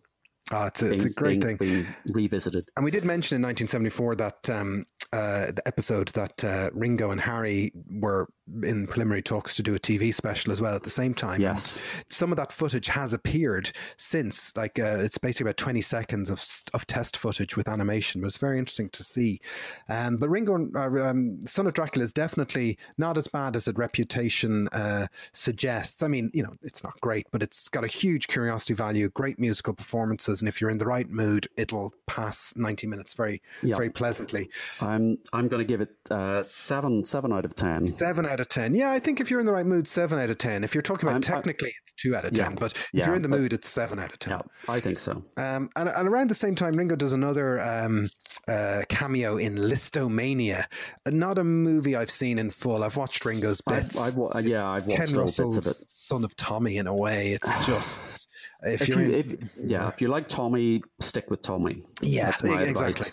Oh, 0.53 0.67
it's, 0.67 0.83
a, 0.83 0.85
being, 0.85 0.95
it's 0.95 1.05
a 1.05 1.11
great 1.11 1.41
being, 1.41 1.57
thing. 1.57 1.69
Being 1.69 1.87
revisited. 2.13 2.69
And 2.77 2.85
we 2.85 2.91
did 2.91 3.05
mention 3.05 3.37
in 3.37 3.43
1974 3.43 4.17
that 4.17 4.51
um, 4.51 4.85
uh, 5.15 5.53
the 5.53 5.63
episode 5.67 6.09
that 6.09 6.43
uh, 6.45 6.71
Ringo 6.73 7.11
and 7.11 7.21
Harry 7.21 7.73
were 7.89 8.29
in 8.63 8.87
preliminary 8.87 9.23
talks 9.23 9.55
to 9.57 9.63
do 9.63 9.75
a 9.75 9.79
TV 9.79 10.13
special 10.13 10.53
as 10.53 10.61
well 10.61 10.75
at 10.75 10.83
the 10.83 10.91
same 10.91 11.15
time. 11.15 11.41
Yes. 11.41 11.79
And 11.79 12.05
some 12.11 12.33
of 12.33 12.37
that 12.37 12.53
footage 12.53 12.89
has 12.89 13.13
appeared 13.13 13.71
since. 13.97 14.55
Like 14.57 14.79
uh, 14.79 14.99
it's 14.99 15.17
basically 15.17 15.45
about 15.45 15.57
20 15.57 15.81
seconds 15.81 16.31
of, 16.31 16.45
of 16.75 16.87
test 16.87 17.17
footage 17.17 17.57
with 17.57 17.69
animation. 17.69 18.21
But 18.21 18.27
it's 18.27 18.37
very 18.39 18.59
interesting 18.59 18.91
to 18.91 19.05
see. 19.05 19.41
Um, 19.89 20.17
but 20.17 20.29
Ringo, 20.29 20.69
uh, 20.75 21.09
um, 21.09 21.47
Son 21.47 21.67
of 21.67 21.75
Dracula 21.75 22.05
is 22.05 22.13
definitely 22.13 22.77
not 22.99 23.17
as 23.17 23.29
bad 23.29 23.57
as 23.57 23.69
its 23.69 23.79
reputation 23.79 24.69
uh, 24.69 25.07
suggests. 25.33 26.03
I 26.03 26.09
mean, 26.09 26.31
you 26.35 26.43
know, 26.43 26.53
it's 26.63 26.83
not 26.83 27.01
great, 27.01 27.27
but 27.31 27.43
it's 27.43 27.69
got 27.69 27.85
a 27.85 27.89
huge 27.89 28.27
curiosity 28.27 28.75
value, 28.75 29.09
great 29.11 29.39
musical 29.39 29.75
performances 29.75 30.43
and 30.43 30.49
if 30.49 30.61
you're 30.61 30.71
in 30.71 30.79
the 30.79 30.87
right 30.87 31.09
mood, 31.09 31.49
it'll 31.57 31.95
pass 32.07 32.55
90 32.57 32.87
minutes 32.87 33.15
very, 33.15 33.41
very 33.63 33.91
pleasantly. 33.91 34.51
I'm 34.81 35.04
I'm 35.33 35.49
going 35.49 35.61
to 35.61 35.65
give 35.65 35.81
it 35.81 35.91
uh, 36.11 36.43
seven 36.43 37.05
seven 37.05 37.33
out 37.33 37.45
of 37.45 37.55
ten. 37.55 37.87
Seven 37.87 38.27
out 38.27 38.41
of 38.41 38.49
ten. 38.49 38.75
Yeah, 38.75 38.91
I 38.91 38.99
think 38.99 39.21
if 39.21 39.31
you're 39.31 39.41
in 39.41 39.47
the 39.47 39.53
right 39.53 39.67
mood, 39.67 39.87
seven 39.87 40.19
out 40.19 40.31
of 40.31 40.39
ten. 40.39 40.65
If 40.65 40.75
you're 40.75 40.83
talking 40.83 41.09
about 41.09 41.17
I'm, 41.17 41.23
technically, 41.23 41.69
I, 41.69 41.73
it's 41.83 41.93
two 41.95 42.17
out 42.17 42.25
of 42.25 42.35
ten. 42.35 42.53
Yeah, 42.53 42.57
but 42.59 42.73
if 42.73 42.91
yeah, 42.93 43.07
you're 43.07 43.15
in 43.15 43.23
the 43.23 43.29
mood, 43.29 43.53
it's 43.53 43.69
seven 43.69 43.99
out 43.99 44.13
of 44.13 44.19
ten. 44.19 44.35
Yeah, 44.35 44.73
I 44.73 44.81
think 44.81 44.99
so. 44.99 45.23
Um, 45.37 45.71
and, 45.77 45.89
and 45.89 46.09
around 46.09 46.31
the 46.31 46.35
same 46.35 46.55
time, 46.55 46.75
Ringo 46.75 46.97
does 46.97 47.13
another 47.13 47.61
um, 47.61 48.09
uh, 48.49 48.83
cameo 48.89 49.37
in 49.37 49.57
Lisztomania. 49.57 50.65
Not 51.07 51.39
a 51.39 51.45
movie 51.45 51.97
I've 51.97 52.11
seen 52.11 52.39
in 52.39 52.51
full. 52.51 52.83
I've 52.83 52.97
watched 52.97 53.25
Ringo's 53.25 53.61
bits. 53.61 54.01
I've, 54.01 54.21
I've, 54.33 54.47
yeah, 54.47 54.69
I've 54.69 54.87
watched 54.87 55.07
Ken 55.09 55.17
Russell's 55.17 55.57
bits 55.57 55.67
of 55.67 55.73
it. 55.73 55.89
Son 55.95 56.25
of 56.25 56.35
Tommy, 56.37 56.77
in 56.77 56.87
a 56.87 56.95
way. 56.95 57.33
It's 57.33 57.67
just. 57.67 58.29
If, 58.63 58.83
if 58.83 58.89
you, 58.89 58.99
in, 59.01 59.11
if, 59.13 59.37
yeah, 59.63 59.89
if 59.89 60.01
you 60.01 60.09
like 60.09 60.27
Tommy, 60.27 60.83
stick 61.01 61.31
with 61.31 61.43
Tommy. 61.43 61.83
Yeah, 62.01 62.31
exactly. 62.31 63.07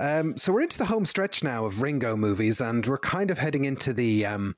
Um, 0.00 0.36
so 0.36 0.52
we're 0.52 0.62
into 0.62 0.78
the 0.78 0.84
home 0.84 1.04
stretch 1.04 1.42
now 1.42 1.64
of 1.64 1.82
Ringo 1.82 2.16
movies, 2.16 2.60
and 2.60 2.86
we're 2.86 2.98
kind 2.98 3.30
of 3.30 3.38
heading 3.38 3.64
into 3.64 3.92
the 3.92 4.26
um, 4.26 4.56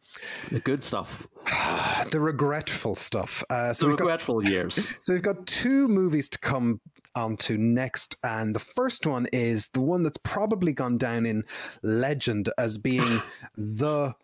the 0.50 0.60
good 0.60 0.82
stuff, 0.82 1.26
the 2.10 2.20
regretful 2.20 2.94
stuff. 2.94 3.42
Uh, 3.50 3.72
so 3.72 3.86
the 3.86 3.92
regretful 3.92 4.40
got, 4.40 4.50
years. 4.50 4.94
So 5.00 5.12
we've 5.12 5.22
got 5.22 5.46
two 5.46 5.88
movies 5.88 6.28
to 6.30 6.38
come 6.38 6.80
on 7.14 7.36
to 7.38 7.56
next, 7.56 8.16
and 8.24 8.54
the 8.54 8.60
first 8.60 9.06
one 9.06 9.26
is 9.32 9.68
the 9.68 9.80
one 9.80 10.02
that's 10.02 10.18
probably 10.18 10.72
gone 10.72 10.98
down 10.98 11.26
in 11.26 11.44
legend 11.82 12.50
as 12.58 12.78
being 12.78 13.20
the 13.56 14.14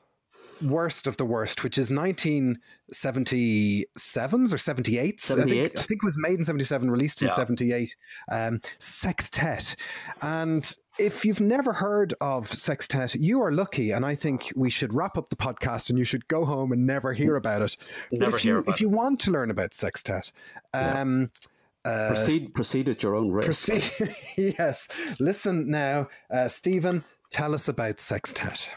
worst 0.62 1.06
of 1.06 1.16
the 1.16 1.24
worst, 1.24 1.64
which 1.64 1.78
is 1.78 1.90
1977s 1.90 2.56
or 2.92 4.56
78s. 4.56 5.20
78. 5.20 5.30
I 5.32 5.68
think, 5.68 5.78
I 5.78 5.82
think 5.82 6.02
it 6.02 6.04
was 6.04 6.18
made 6.18 6.38
in 6.38 6.44
77, 6.44 6.90
released 6.90 7.22
in 7.22 7.28
yeah. 7.28 7.34
78. 7.34 7.96
Um, 8.30 8.60
Sextet. 8.78 9.76
And 10.22 10.72
if 10.98 11.24
you've 11.24 11.40
never 11.40 11.72
heard 11.72 12.14
of 12.20 12.46
Sextet, 12.46 13.14
you 13.14 13.42
are 13.42 13.52
lucky. 13.52 13.92
And 13.92 14.04
I 14.04 14.14
think 14.14 14.52
we 14.54 14.70
should 14.70 14.94
wrap 14.94 15.16
up 15.16 15.28
the 15.28 15.36
podcast 15.36 15.90
and 15.90 15.98
you 15.98 16.04
should 16.04 16.26
go 16.28 16.44
home 16.44 16.72
and 16.72 16.86
never 16.86 17.12
hear 17.12 17.36
about 17.36 17.62
it. 17.62 17.76
Never 18.10 18.36
if 18.36 18.44
you, 18.44 18.64
if 18.66 18.80
you 18.80 18.88
want 18.88 19.20
to 19.20 19.30
learn 19.30 19.50
about 19.50 19.74
Sextet, 19.74 20.32
um, 20.74 21.30
yeah. 21.32 21.48
Uh, 21.84 22.08
proceed, 22.08 22.54
proceed 22.54 22.88
at 22.88 23.02
your 23.02 23.16
own 23.16 23.30
risk. 23.32 23.46
Proceed, 23.68 24.14
yes. 24.58 24.88
Listen 25.18 25.68
now, 25.68 26.08
uh, 26.30 26.48
Stephen. 26.48 27.02
Tell 27.30 27.54
us 27.54 27.68
about 27.68 27.98
Sextet. 27.98 28.70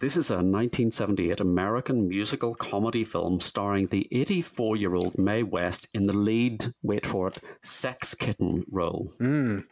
This 0.00 0.16
is 0.16 0.30
a 0.30 0.34
1978 0.34 1.40
American 1.40 2.08
musical 2.08 2.54
comedy 2.54 3.04
film 3.04 3.40
starring 3.40 3.86
the 3.86 4.08
84 4.10 4.76
year 4.76 4.94
old 4.94 5.16
Mae 5.16 5.44
West 5.44 5.88
in 5.94 6.06
the 6.06 6.12
lead, 6.12 6.66
wait 6.82 7.06
for 7.06 7.28
it, 7.28 7.38
sex 7.62 8.14
kitten 8.14 8.64
role. 8.70 9.10
Mm. 9.20 9.64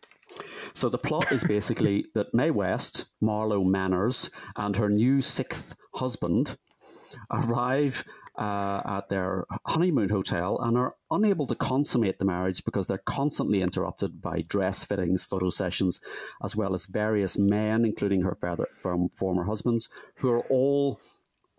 So 0.74 0.88
the 0.88 0.98
plot 0.98 1.32
is 1.32 1.44
basically 1.44 2.06
that 2.14 2.34
Mae 2.34 2.50
West, 2.50 3.06
Marlo 3.22 3.64
Manners, 3.64 4.30
and 4.56 4.76
her 4.76 4.88
new 4.88 5.20
sixth 5.20 5.76
husband 5.94 6.56
arrive 7.30 8.04
uh, 8.38 8.80
at 8.86 9.08
their 9.08 9.44
honeymoon 9.66 10.08
hotel 10.08 10.58
and 10.60 10.76
are 10.78 10.94
unable 11.10 11.46
to 11.46 11.54
consummate 11.54 12.18
the 12.18 12.24
marriage 12.24 12.64
because 12.64 12.86
they're 12.86 12.98
constantly 12.98 13.60
interrupted 13.60 14.22
by 14.22 14.42
dress 14.42 14.84
fittings, 14.84 15.24
photo 15.24 15.50
sessions, 15.50 16.00
as 16.42 16.56
well 16.56 16.72
as 16.72 16.86
various 16.86 17.36
men, 17.36 17.84
including 17.84 18.22
her 18.22 18.36
father, 18.40 18.68
from 18.80 19.10
former 19.10 19.44
husbands, 19.44 19.90
who 20.16 20.30
are 20.30 20.44
all 20.48 21.00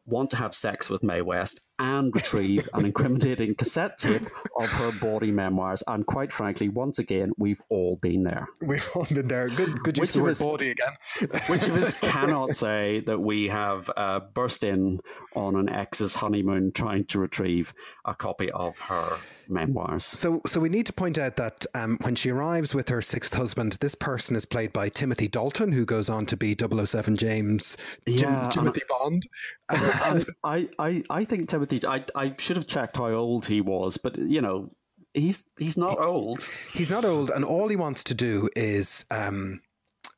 want 0.06 0.30
to 0.32 0.38
have 0.38 0.54
sex 0.54 0.90
with 0.90 1.04
Mae 1.04 1.22
West 1.22 1.62
and 1.84 2.16
retrieve 2.16 2.70
an 2.74 2.86
incriminating 2.86 3.54
cassette 3.56 3.98
tape 3.98 4.22
of 4.58 4.70
her 4.70 4.92
bawdy 5.02 5.32
memoirs. 5.32 5.84
And 5.86 6.06
quite 6.06 6.32
frankly, 6.32 6.70
once 6.70 6.98
again, 6.98 7.34
we've 7.38 7.62
all 7.68 7.98
been 7.98 8.24
there. 8.24 8.48
We've 8.62 8.90
all 8.96 9.06
been 9.06 9.28
there. 9.28 9.50
Good, 9.50 9.84
good 9.84 9.98
use 9.98 10.16
of 10.16 10.22
the 10.22 10.24
word 10.24 10.40
bawdy 10.40 10.72
again. 10.72 10.94
which 11.48 11.68
of 11.68 11.76
us 11.76 11.94
cannot 12.00 12.56
say 12.56 13.02
that 13.02 13.20
we 13.20 13.50
have 13.50 13.92
uh, 13.98 14.22
burst 14.34 14.64
in 14.64 15.02
on 15.36 15.58
an 15.58 15.68
ex's 15.68 16.16
honeymoon 16.16 16.72
trying 16.72 17.04
to 17.06 17.20
retrieve 17.20 17.74
a 18.06 18.16
copy 18.16 18.50
of 18.52 18.80
her 18.80 19.18
memoirs. 19.50 20.06
So, 20.06 20.42
so 20.46 20.62
we 20.62 20.70
need 20.70 20.86
to 20.86 20.94
point 20.94 21.18
out 21.18 21.36
that 21.36 21.66
um, 21.76 21.98
when 22.02 22.16
she 22.16 22.30
arrives 22.30 22.74
with 22.74 22.88
her 22.88 23.02
sixth 23.02 23.34
husband, 23.34 23.78
this 23.82 23.94
person 23.94 24.38
is 24.38 24.46
played 24.46 24.72
by 24.72 24.88
Timothy 24.88 25.28
Dalton, 25.28 25.74
who 25.74 25.86
goes 25.86 26.10
on 26.10 26.26
to 26.28 26.38
be 26.38 26.56
007 26.56 27.18
James 27.18 27.78
yeah, 28.06 28.50
Timothy 28.50 28.84
Bond. 28.88 29.28
I, 29.70 30.70
I, 30.80 31.04
I 31.10 31.26
think 31.26 31.50
Timothy. 31.50 31.73
I, 31.86 32.04
I 32.16 32.36
should 32.38 32.58
have 32.58 32.68
checked 32.68 32.98
how 32.98 33.10
old 33.10 33.46
he 33.46 33.62
was, 33.62 33.98
but 33.98 34.18
you 34.18 34.42
know, 34.42 34.72
he's 35.14 35.46
he's 35.58 35.78
not 35.78 36.00
old. 36.00 36.48
He's 36.74 36.92
not 36.92 37.06
old, 37.06 37.30
and 37.30 37.46
all 37.46 37.68
he 37.70 37.76
wants 37.76 38.04
to 38.06 38.14
do 38.14 38.50
is. 38.56 39.06
Um, 39.12 39.62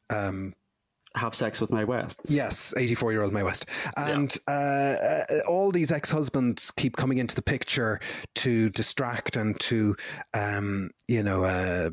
um, 0.10 0.54
have 1.16 1.34
sex 1.34 1.62
with 1.62 1.72
Mae 1.72 1.86
West. 1.86 2.22
Yes, 2.26 2.74
84 2.76 3.12
year 3.12 3.24
old 3.24 3.34
Mae 3.34 3.44
West. 3.44 3.68
And 3.98 4.36
yeah. 4.48 5.24
uh, 5.30 5.50
all 5.50 5.72
these 5.72 5.92
ex 5.92 6.12
husbands 6.12 6.72
keep 6.72 6.98
coming 6.98 7.18
into 7.18 7.36
the 7.36 7.42
picture 7.42 8.00
to 8.36 8.70
distract 8.72 9.38
and 9.38 9.60
to, 9.62 9.96
um, 10.34 10.92
you 11.08 11.24
know, 11.24 11.44
uh, 11.44 11.90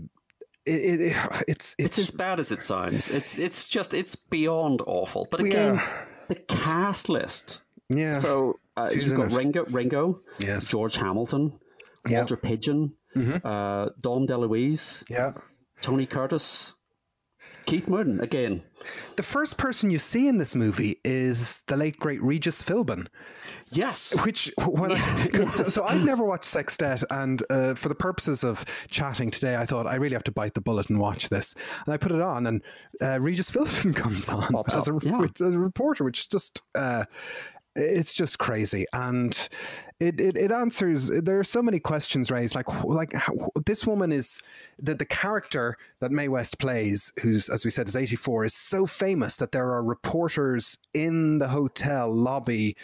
it, 0.66 1.00
it, 1.00 1.16
it's, 1.48 1.74
it's 1.78 1.96
it's 1.96 1.98
as 1.98 2.10
bad 2.10 2.38
as 2.38 2.52
it 2.52 2.62
sounds. 2.62 3.08
It's 3.08 3.38
it's 3.38 3.68
just 3.68 3.94
it's 3.94 4.14
beyond 4.14 4.80
awful. 4.86 5.26
But 5.30 5.40
again, 5.40 5.76
yeah. 5.76 6.04
the 6.28 6.36
cast 6.36 7.08
list. 7.08 7.62
Yeah. 7.96 8.12
So 8.12 8.58
uh, 8.76 8.86
you've 8.92 9.16
got 9.16 9.32
Ringo, 9.32 9.64
Ringo, 9.66 10.20
yes, 10.38 10.68
George 10.68 10.96
Hamilton, 10.96 11.52
Walter 12.08 12.34
yep. 12.34 12.42
Pidgeon, 12.42 12.94
mm-hmm. 13.14 13.46
uh, 13.46 13.90
Dom 14.00 14.26
DeLuise, 14.26 15.08
yeah, 15.10 15.32
Tony 15.80 16.06
Curtis, 16.06 16.74
Keith 17.66 17.88
Moon 17.88 18.20
again. 18.20 18.62
The 19.16 19.22
first 19.22 19.56
person 19.56 19.90
you 19.90 19.98
see 19.98 20.28
in 20.28 20.38
this 20.38 20.54
movie 20.54 21.00
is 21.04 21.62
the 21.66 21.76
late 21.76 21.98
great 21.98 22.22
Regis 22.22 22.62
Philbin. 22.62 23.06
Yes. 23.70 24.24
Which 24.24 24.52
when 24.66 24.92
I, 24.92 25.28
yes. 25.32 25.52
So, 25.52 25.64
so 25.64 25.84
I've 25.84 26.04
never 26.04 26.24
watched 26.24 26.44
Sextet, 26.44 27.02
and 27.10 27.42
uh, 27.50 27.74
for 27.74 27.88
the 27.88 27.94
purposes 27.94 28.44
of 28.44 28.64
chatting 28.88 29.30
today, 29.30 29.56
I 29.56 29.66
thought 29.66 29.86
I 29.86 29.96
really 29.96 30.14
have 30.14 30.24
to 30.24 30.32
bite 30.32 30.54
the 30.54 30.60
bullet 30.60 30.88
and 30.90 30.98
watch 30.98 31.28
this. 31.28 31.54
And 31.84 31.92
I 31.92 31.96
put 31.96 32.12
it 32.12 32.20
on, 32.20 32.46
and 32.46 32.62
uh, 33.00 33.20
Regis 33.20 33.50
Philbin 33.50 33.94
comes 33.96 34.28
on 34.28 34.54
as 34.68 34.88
a, 34.88 34.98
yeah. 35.02 35.24
a, 35.40 35.58
reporter, 35.58 36.04
which 36.04 36.20
is 36.20 36.26
just 36.26 36.62
uh, 36.74 37.04
it's 37.74 38.14
just 38.14 38.38
crazy 38.38 38.84
and 38.92 39.48
it, 40.00 40.20
it, 40.20 40.36
it 40.36 40.52
answers 40.52 41.08
there 41.08 41.38
are 41.38 41.44
so 41.44 41.62
many 41.62 41.78
questions 41.78 42.30
raised 42.30 42.54
like 42.54 42.84
like 42.84 43.12
how, 43.14 43.32
this 43.66 43.86
woman 43.86 44.12
is 44.12 44.42
the, 44.78 44.94
the 44.94 45.04
character 45.04 45.76
that 46.00 46.10
Mae 46.10 46.28
West 46.28 46.58
plays 46.58 47.12
who's 47.20 47.48
as 47.48 47.64
we 47.64 47.70
said 47.70 47.88
is 47.88 47.96
84 47.96 48.46
is 48.46 48.54
so 48.54 48.84
famous 48.84 49.36
that 49.36 49.52
there 49.52 49.70
are 49.70 49.82
reporters 49.82 50.76
in 50.92 51.38
the 51.38 51.48
hotel 51.48 52.12
lobby 52.12 52.76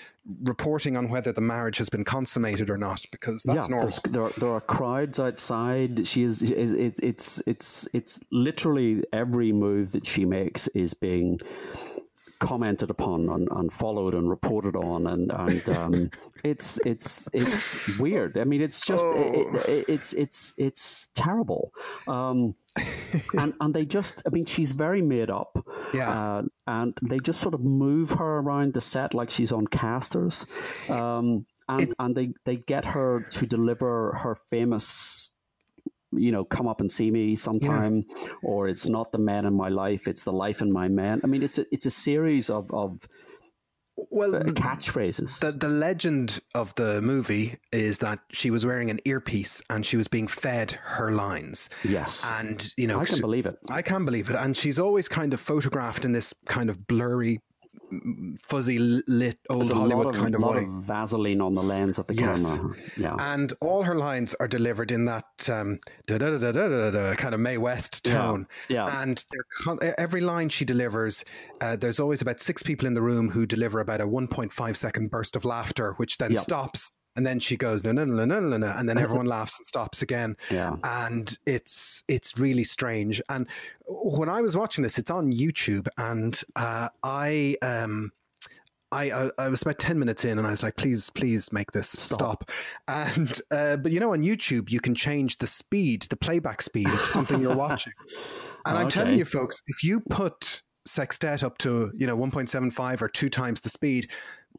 reporting 0.43 0.97
on 0.97 1.09
whether 1.09 1.33
the 1.33 1.41
marriage 1.41 1.79
has 1.79 1.89
been 1.89 2.05
consummated 2.05 2.69
or 2.69 2.77
not 2.77 3.05
because 3.11 3.43
that's 3.45 3.69
yeah, 3.69 3.77
normal. 3.77 3.95
there 4.11 4.23
are, 4.25 4.33
there 4.39 4.51
are 4.51 4.61
crowds 4.61 5.19
outside. 5.19 6.07
She 6.07 6.23
is 6.23 6.43
it's 6.43 7.01
it's 7.01 7.43
it's 7.47 7.89
it's 7.95 8.21
literally 8.31 9.03
every 9.13 9.53
move 9.53 9.93
that 9.93 10.07
she 10.07 10.27
makes 10.27 10.69
is 10.69 10.93
being 10.93 11.41
commented 12.39 12.91
upon 12.91 13.29
and, 13.29 13.49
and 13.51 13.73
followed 13.73 14.15
and 14.15 14.29
reported 14.29 14.77
on, 14.77 15.07
and 15.07 15.33
and 15.33 15.69
um, 15.71 16.11
it's 16.45 16.79
it's 16.87 17.29
it's 17.33 17.99
weird. 17.99 18.39
I 18.39 18.45
mean, 18.45 18.61
it's 18.61 18.81
just 18.81 19.07
oh. 19.07 19.33
it, 19.33 19.69
it, 19.69 19.85
it's 19.89 20.13
it's 20.13 20.55
it's 20.57 21.09
terrible. 21.15 21.73
Um, 22.07 22.55
and 23.39 23.55
and 23.61 23.75
they 23.75 23.85
just 23.85 24.23
I 24.27 24.31
mean 24.31 24.45
she's 24.45 24.73
very 24.73 25.03
made 25.03 25.31
up. 25.31 25.65
Yeah. 25.93 26.11
Uh, 26.11 26.43
and 26.67 26.95
they 27.03 27.19
just 27.19 27.41
sort 27.41 27.55
of 27.55 27.61
move 27.63 28.11
her 28.11 28.39
around 28.39 28.75
the 28.75 28.81
set 28.81 29.15
like 29.15 29.31
she's 29.31 29.53
on 29.53 29.67
casters. 29.67 30.47
Um, 30.89 31.47
and, 31.69 31.83
it, 31.83 31.95
and 31.99 32.15
they, 32.17 32.33
they 32.45 32.57
get 32.57 32.85
her 32.87 33.21
to 33.31 33.47
deliver 33.47 34.13
her 34.23 34.35
famous 34.35 35.31
you 36.13 36.33
know, 36.33 36.45
come 36.45 36.69
up 36.69 36.81
and 36.81 36.91
see 36.91 37.11
me 37.11 37.37
sometime, 37.37 38.05
yeah. 38.09 38.29
or 38.43 38.69
it's 38.69 38.89
not 38.89 39.13
the 39.13 39.19
man 39.19 39.45
in 39.45 39.55
my 39.55 39.69
life, 39.69 40.09
it's 40.09 40.25
the 40.25 40.33
life 40.33 40.63
in 40.63 40.73
my 40.73 40.89
man. 40.89 41.21
I 41.23 41.27
mean, 41.27 41.43
it's 41.43 41.59
a, 41.59 41.67
it's 41.71 41.87
a 41.87 41.91
series 41.91 42.51
of, 42.51 42.73
of 42.73 43.07
well 44.11 44.37
uh, 44.37 44.41
catchphrases. 44.41 45.41
The, 45.41 45.53
the 45.53 45.69
legend 45.69 46.41
of 46.55 46.75
the 46.77 47.03
movie 47.03 47.57
is 47.73 47.99
that 47.99 48.21
she 48.31 48.51
was 48.51 48.65
wearing 48.65 48.91
an 48.91 49.01
earpiece 49.05 49.63
and 49.71 49.85
she 49.85 49.97
was 49.97 50.09
being 50.09 50.29
fed 50.29 50.73
her 50.73 51.13
lines. 51.13 51.71
Yes, 51.85 52.25
and 52.39 52.73
you 52.77 52.87
know, 52.87 53.01
I 53.01 53.05
can 53.05 53.21
believe 53.21 53.47
it. 53.47 53.57
I 53.71 53.83
can 53.83 54.05
believe 54.05 54.31
it, 54.31 54.37
and 54.37 54.57
she's 54.57 54.79
always 54.79 55.09
kind 55.09 55.35
of 55.35 55.41
photographed 55.41 56.05
in 56.05 56.13
this 56.13 56.33
kind 56.47 56.71
of 56.71 56.87
blurry 56.87 57.41
fuzzy 58.43 58.79
lit 58.79 59.39
old 59.51 59.61
There's 59.61 59.73
Hollywood 59.73 60.15
of, 60.15 60.15
kind 60.15 60.35
of 60.35 60.43
way. 60.43 60.65
Of 60.65 60.69
Vaseline 60.85 61.41
on 61.41 61.55
the 61.55 61.63
lens 61.63 61.99
of 61.99 62.07
the 62.07 62.15
yes. 62.15 62.57
camera. 62.57 62.75
Yeah, 62.97 63.17
and 63.19 63.53
all 63.61 63.83
her 63.83 63.95
lines 63.95 64.35
are 64.41 64.49
delivered 64.49 64.91
in 64.91 65.05
that 65.07 65.49
um, 65.51 65.79
kind 66.07 67.35
of 67.35 67.41
Mae 67.41 67.59
West 67.59 68.05
tone. 68.05 68.47
Yeah, 68.69 68.87
yeah. 68.89 69.03
and 69.03 69.25
every 69.99 70.21
line 70.21 70.49
she 70.49 70.65
delivers, 70.65 71.25
uh, 71.61 71.77
there's 71.77 72.01
always 72.01 72.23
about 72.23 72.41
six 72.41 72.63
people 72.63 72.87
in 72.87 72.95
the 72.95 73.03
room 73.03 73.29
who 73.29 73.47
deliver 73.47 73.81
about 73.81 74.01
a 74.01 74.07
1.5 74.07 74.77
second 74.77 75.11
burst 75.11 75.37
of 75.37 75.45
laughter, 75.45 75.95
which 75.97 76.19
then 76.19 76.33
yep. 76.33 76.43
stops 76.43 76.93
and 77.19 77.27
then 77.27 77.41
she 77.41 77.57
goes 77.57 77.83
no 77.83 77.91
no 77.91 78.05
no 78.05 78.25
no 78.25 78.39
no 78.39 78.57
no 78.57 78.73
and 78.77 78.89
then 78.89 78.97
everyone 79.05 79.27
laughs 79.27 79.59
and 79.59 79.67
stops 79.67 80.01
again 80.03 80.37
yeah 80.51 80.77
and 80.85 81.37
it's 81.47 82.05
it's 82.07 82.39
really 82.39 82.65
strange 82.65 83.21
and 83.29 83.47
when 83.89 84.29
i 84.29 84.41
was 84.41 84.57
watching 84.57 84.83
this 84.83 84.99
it's 84.99 85.11
on 85.11 85.33
youtube 85.33 85.89
and 85.99 86.43
uh, 86.57 86.89
i 87.03 87.55
um 87.61 88.11
I, 88.91 89.11
I, 89.11 89.31
I 89.39 89.49
was 89.51 89.61
about 89.61 89.79
ten 89.79 89.99
minutes 89.99 90.25
in, 90.25 90.39
and 90.39 90.47
I 90.47 90.51
was 90.51 90.63
like, 90.63 90.77
"Please, 90.77 91.11
please 91.11 91.53
make 91.53 91.73
this 91.73 91.91
stop." 91.91 92.45
stop. 92.45 92.51
And 92.89 93.39
uh, 93.51 93.77
but 93.77 93.93
you 93.93 94.01
know, 94.01 94.15
on 94.15 94.23
YouTube, 94.23 94.71
you 94.71 94.81
can 94.81 94.95
change 94.95 95.37
the 95.37 95.47
speed, 95.47 96.05
the 96.05 96.17
playback 96.17 96.63
speed 96.63 96.89
of 96.89 96.99
something 96.99 97.43
you're 97.43 97.55
watching. 97.55 97.93
And 98.65 98.77
okay. 98.77 98.83
I'm 98.83 98.89
telling 98.89 99.19
you, 99.19 99.27
folks, 99.27 99.63
if 99.67 99.85
you 99.85 100.01
put 100.01 100.63
Sextet 100.87 101.43
up 101.43 101.59
to 101.59 101.93
you 101.97 102.07
know 102.07 102.17
1.75 102.17 103.03
or 103.03 103.09
two 103.09 103.29
times 103.29 103.61
the 103.61 103.69
speed, 103.69 104.09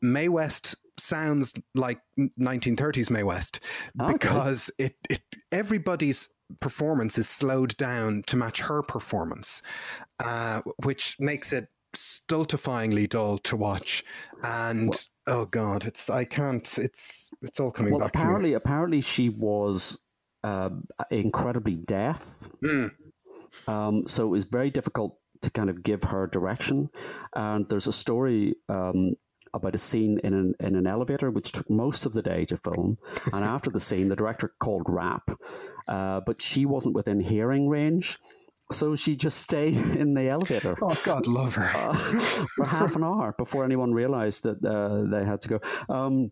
Mae 0.01 0.27
West 0.27 0.75
sounds 0.97 1.53
like 1.75 1.99
1930s 2.17 3.09
May 3.09 3.23
West 3.23 3.61
because 4.07 4.71
it, 4.77 4.95
it 5.09 5.21
everybody's 5.51 6.29
performance 6.59 7.17
is 7.17 7.29
slowed 7.29 7.75
down 7.77 8.23
to 8.27 8.37
match 8.37 8.59
her 8.61 8.81
performance, 8.81 9.61
uh, 10.19 10.61
which 10.83 11.15
makes 11.19 11.53
it 11.53 11.67
stultifyingly 11.95 13.09
dull 13.09 13.37
to 13.39 13.55
watch. 13.55 14.03
And 14.43 14.89
well, 15.27 15.41
oh 15.41 15.45
god, 15.45 15.85
it's 15.85 16.09
I 16.09 16.25
can't. 16.25 16.77
It's 16.77 17.29
it's 17.41 17.59
all 17.59 17.71
coming 17.71 17.93
well, 17.93 18.01
back. 18.01 18.15
Apparently, 18.15 18.53
apparently 18.53 19.01
she 19.01 19.29
was 19.29 19.97
uh, 20.43 20.69
incredibly 21.11 21.75
deaf. 21.75 22.35
Mm. 22.63 22.91
Um, 23.67 24.07
so 24.07 24.25
it 24.25 24.29
was 24.29 24.45
very 24.45 24.69
difficult 24.69 25.17
to 25.41 25.49
kind 25.49 25.69
of 25.69 25.83
give 25.83 26.03
her 26.03 26.27
direction. 26.27 26.89
And 27.35 27.67
there's 27.69 27.87
a 27.87 27.91
story 27.91 28.55
um, 28.67 29.15
about 29.53 29.75
a 29.75 29.77
scene 29.77 30.19
in 30.23 30.33
an, 30.33 30.53
in 30.59 30.75
an 30.75 30.87
elevator, 30.87 31.31
which 31.31 31.51
took 31.51 31.69
most 31.69 32.05
of 32.05 32.13
the 32.13 32.21
day 32.21 32.45
to 32.45 32.57
film. 32.57 32.97
and 33.33 33.43
after 33.43 33.69
the 33.69 33.79
scene, 33.79 34.09
the 34.09 34.15
director 34.15 34.53
called 34.59 34.85
wrap, 34.87 35.29
uh, 35.87 36.21
but 36.25 36.41
she 36.41 36.65
wasn't 36.65 36.95
within 36.95 37.19
hearing 37.19 37.67
range. 37.67 38.17
So 38.71 38.95
she 38.95 39.15
just 39.15 39.41
stayed 39.41 39.75
in 39.97 40.13
the 40.13 40.29
elevator. 40.29 40.75
Oh 40.81 40.99
God, 41.03 41.27
love 41.27 41.55
her 41.55 41.71
uh, 41.75 41.93
for 42.55 42.65
half 42.65 42.95
an 42.95 43.03
hour 43.09 43.33
before 43.37 43.65
anyone 43.65 43.93
realized 43.93 44.43
that 44.43 44.63
uh, 44.63 45.09
they 45.09 45.25
had 45.25 45.41
to 45.41 45.49
go. 45.49 45.59
Um, 45.89 46.31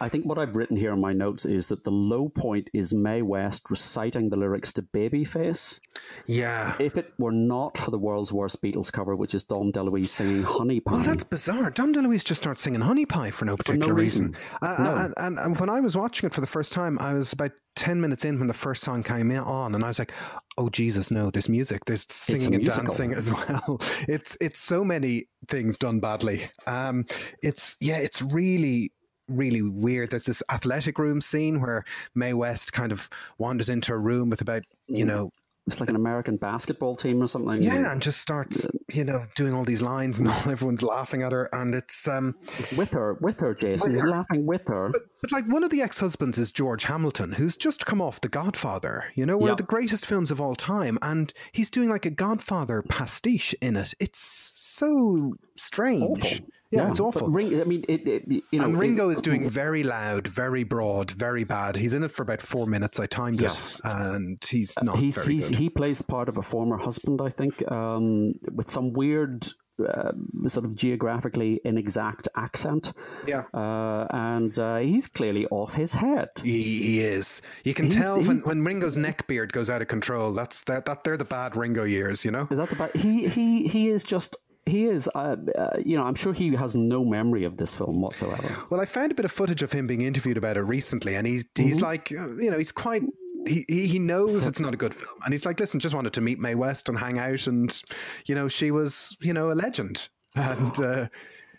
I 0.00 0.08
think 0.08 0.24
what 0.24 0.38
I've 0.38 0.56
written 0.56 0.76
here 0.76 0.92
in 0.92 1.00
my 1.00 1.12
notes 1.12 1.44
is 1.44 1.68
that 1.68 1.84
the 1.84 1.90
low 1.90 2.28
point 2.28 2.70
is 2.72 2.94
Mae 2.94 3.22
West 3.22 3.70
reciting 3.70 4.28
the 4.28 4.36
lyrics 4.36 4.72
to 4.74 4.82
Babyface. 4.82 5.80
Yeah. 6.26 6.74
If 6.78 6.96
it 6.96 7.12
were 7.18 7.32
not 7.32 7.76
for 7.76 7.90
the 7.90 7.98
world's 7.98 8.32
worst 8.32 8.62
Beatles 8.62 8.92
cover, 8.92 9.14
which 9.14 9.34
is 9.34 9.44
Dom 9.44 9.72
DeLuise 9.72 10.08
singing 10.08 10.42
Honey 10.42 10.80
Pie. 10.80 10.94
Well, 10.94 11.02
that's 11.02 11.24
bizarre. 11.24 11.70
Dom 11.70 11.92
DeLuise 11.92 12.24
just 12.24 12.42
starts 12.42 12.62
singing 12.62 12.80
Honey 12.80 13.06
Pie 13.06 13.30
for 13.30 13.44
no 13.44 13.56
particular 13.56 13.86
for 13.86 13.92
no 13.92 13.96
reason. 13.96 14.28
reason. 14.28 14.44
Uh, 14.62 14.76
no. 14.78 14.96
and, 14.96 15.14
and, 15.18 15.38
and, 15.38 15.60
when 15.60 15.68
I 15.68 15.80
was 15.80 15.96
watching 15.96 16.26
it 16.26 16.34
for 16.34 16.40
the 16.40 16.46
first 16.46 16.72
time, 16.72 16.98
I 16.98 17.12
was 17.12 17.32
about 17.32 17.52
10 17.76 18.00
minutes 18.00 18.24
in 18.24 18.38
when 18.38 18.48
the 18.48 18.54
first 18.54 18.82
song 18.82 19.02
came 19.02 19.30
on, 19.30 19.74
and 19.74 19.84
I 19.84 19.88
was 19.88 19.98
like, 19.98 20.12
oh, 20.56 20.68
Jesus, 20.70 21.10
no, 21.10 21.30
there's 21.30 21.48
music. 21.48 21.84
There's 21.84 22.10
singing 22.10 22.54
and 22.54 22.64
dancing 22.64 23.12
as 23.12 23.30
well. 23.30 23.80
It's, 24.08 24.36
it's 24.40 24.60
so 24.60 24.84
many 24.84 25.28
things 25.48 25.76
done 25.76 26.00
badly. 26.00 26.48
Um, 26.66 27.04
it's, 27.42 27.76
yeah, 27.80 27.96
it's 27.96 28.22
really 28.22 28.92
really 29.28 29.62
weird. 29.62 30.10
There's 30.10 30.26
this 30.26 30.42
athletic 30.50 30.98
room 30.98 31.20
scene 31.20 31.60
where 31.60 31.84
Mae 32.14 32.34
West 32.34 32.72
kind 32.72 32.92
of 32.92 33.08
wanders 33.38 33.68
into 33.68 33.92
a 33.92 33.98
room 33.98 34.30
with 34.30 34.40
about, 34.40 34.62
you 34.86 35.04
mm. 35.04 35.08
know, 35.08 35.30
it's 35.66 35.80
like 35.80 35.88
an 35.88 35.96
American 35.96 36.36
basketball 36.36 36.94
team 36.94 37.22
or 37.22 37.26
something. 37.26 37.62
Yeah, 37.62 37.90
and 37.90 38.02
just 38.02 38.20
starts, 38.20 38.66
you 38.92 39.02
know, 39.02 39.24
doing 39.34 39.54
all 39.54 39.64
these 39.64 39.80
lines, 39.80 40.18
and 40.18 40.28
all 40.30 40.50
everyone's 40.50 40.82
laughing 40.82 41.22
at 41.22 41.32
her, 41.32 41.48
and 41.54 41.74
it's 41.74 42.06
um 42.06 42.34
with 42.76 42.92
her, 42.92 43.14
with 43.20 43.40
her, 43.40 43.54
Jason, 43.54 43.92
With 43.92 44.02
her. 44.02 44.10
laughing 44.10 44.44
with 44.44 44.66
her. 44.66 44.90
But, 44.90 45.02
but 45.22 45.32
like 45.32 45.46
one 45.46 45.64
of 45.64 45.70
the 45.70 45.80
ex-husbands 45.80 46.36
is 46.36 46.52
George 46.52 46.84
Hamilton, 46.84 47.32
who's 47.32 47.56
just 47.56 47.86
come 47.86 48.02
off 48.02 48.20
The 48.20 48.28
Godfather. 48.28 49.04
You 49.14 49.24
know, 49.24 49.38
one 49.38 49.46
Yeah. 49.46 49.52
of 49.52 49.56
the 49.56 49.62
greatest 49.62 50.04
films 50.04 50.30
of 50.30 50.38
all 50.38 50.54
time, 50.54 50.98
and 51.00 51.32
he's 51.52 51.70
doing 51.70 51.88
like 51.88 52.04
a 52.04 52.10
Godfather 52.10 52.82
pastiche 52.82 53.54
in 53.62 53.76
it. 53.76 53.94
It's 54.00 54.20
so 54.20 55.34
strange. 55.56 56.02
awful. 56.02 56.46
Yeah, 56.76 56.88
it's 56.88 57.00
awful. 57.00 57.28
Ring, 57.28 57.60
I 57.60 57.64
mean, 57.64 57.84
it, 57.88 58.06
it, 58.08 58.24
you 58.28 58.58
know, 58.58 58.64
and 58.66 58.78
Ringo 58.78 59.08
it- 59.10 59.14
is 59.14 59.20
doing 59.22 59.48
very 59.48 59.82
loud, 59.82 60.26
very 60.28 60.64
broad, 60.64 61.10
very 61.12 61.44
bad. 61.44 61.76
He's 61.76 61.94
in 61.94 62.02
it 62.02 62.10
for 62.10 62.22
about 62.22 62.40
four 62.42 62.66
minutes. 62.66 62.98
I 63.00 63.06
timed 63.06 63.40
Yes. 63.40 63.80
it, 63.84 63.86
and 63.90 64.38
he's 64.48 64.74
not 64.82 64.98
he's 64.98 65.16
very 65.16 65.34
he's 65.34 65.50
good. 65.50 65.58
he 65.58 65.70
plays 65.70 65.98
the 65.98 66.04
part 66.04 66.28
of 66.28 66.38
a 66.38 66.42
former 66.42 66.76
husband, 66.76 67.20
I 67.22 67.28
think, 67.30 67.70
um, 67.70 68.32
with 68.52 68.68
some 68.70 68.92
weird. 68.92 69.46
Uh, 69.92 70.12
sort 70.46 70.64
of 70.64 70.76
geographically 70.76 71.60
inexact 71.64 72.28
accent, 72.36 72.92
Yeah. 73.26 73.42
uh, 73.52 74.06
and 74.10 74.56
uh, 74.56 74.76
he's 74.76 75.08
clearly 75.08 75.46
off 75.48 75.74
his 75.74 75.92
head. 75.92 76.28
He, 76.44 76.62
he 76.62 77.00
is. 77.00 77.42
You 77.64 77.74
can 77.74 77.86
He's- 77.86 77.96
tell 77.96 78.18
when, 78.18 78.36
he's- 78.36 78.46
when 78.46 78.62
Ringo's 78.62 78.96
neck 78.96 79.26
beard 79.26 79.52
goes 79.52 79.68
out 79.70 79.82
of 79.82 79.88
control. 79.88 80.32
That's 80.32 80.62
that, 80.66 80.86
that 80.86 81.02
they're 81.02 81.16
the 81.16 81.24
bad 81.24 81.56
Ringo 81.56 81.82
years, 81.82 82.24
you 82.24 82.30
know. 82.30 82.46
That's 82.52 82.72
about 82.72 82.94
he 82.94 83.26
he 83.26 83.66
he 83.66 83.88
is 83.88 84.04
just 84.04 84.36
he 84.66 84.86
is 84.86 85.08
uh, 85.14 85.36
uh, 85.56 85.76
you 85.84 85.96
know 85.96 86.04
I'm 86.04 86.14
sure 86.14 86.32
he 86.32 86.54
has 86.54 86.74
no 86.76 87.04
memory 87.04 87.44
of 87.44 87.56
this 87.56 87.74
film 87.74 88.00
whatsoever. 88.00 88.56
Well, 88.70 88.80
I 88.80 88.84
found 88.86 89.12
a 89.12 89.14
bit 89.14 89.24
of 89.24 89.32
footage 89.32 89.62
of 89.62 89.70
him 89.72 89.86
being 89.86 90.00
interviewed 90.02 90.36
about 90.36 90.56
it 90.56 90.62
recently, 90.62 91.14
and 91.16 91.26
he's 91.26 91.44
he's 91.54 91.76
Mm-hmm. 91.76 91.84
like, 91.84 92.12
uh, 92.12 92.34
you 92.36 92.50
know, 92.50 92.58
he's 92.58 92.72
quite. 92.72 93.02
He, 93.46 93.64
he 93.68 93.98
knows 93.98 94.46
it's 94.46 94.58
not 94.60 94.72
a 94.72 94.76
good 94.78 94.94
film, 94.94 95.18
and 95.24 95.34
he's 95.34 95.44
like, 95.44 95.60
listen, 95.60 95.78
just 95.78 95.94
wanted 95.94 96.14
to 96.14 96.22
meet 96.22 96.38
Mae 96.38 96.54
West 96.54 96.88
and 96.88 96.98
hang 96.98 97.18
out, 97.18 97.46
and 97.46 97.82
you 98.26 98.34
know, 98.34 98.48
she 98.48 98.70
was, 98.70 99.14
you 99.20 99.34
know, 99.34 99.50
a 99.50 99.54
legend, 99.54 100.08
and 100.34 100.80
uh, 100.80 101.08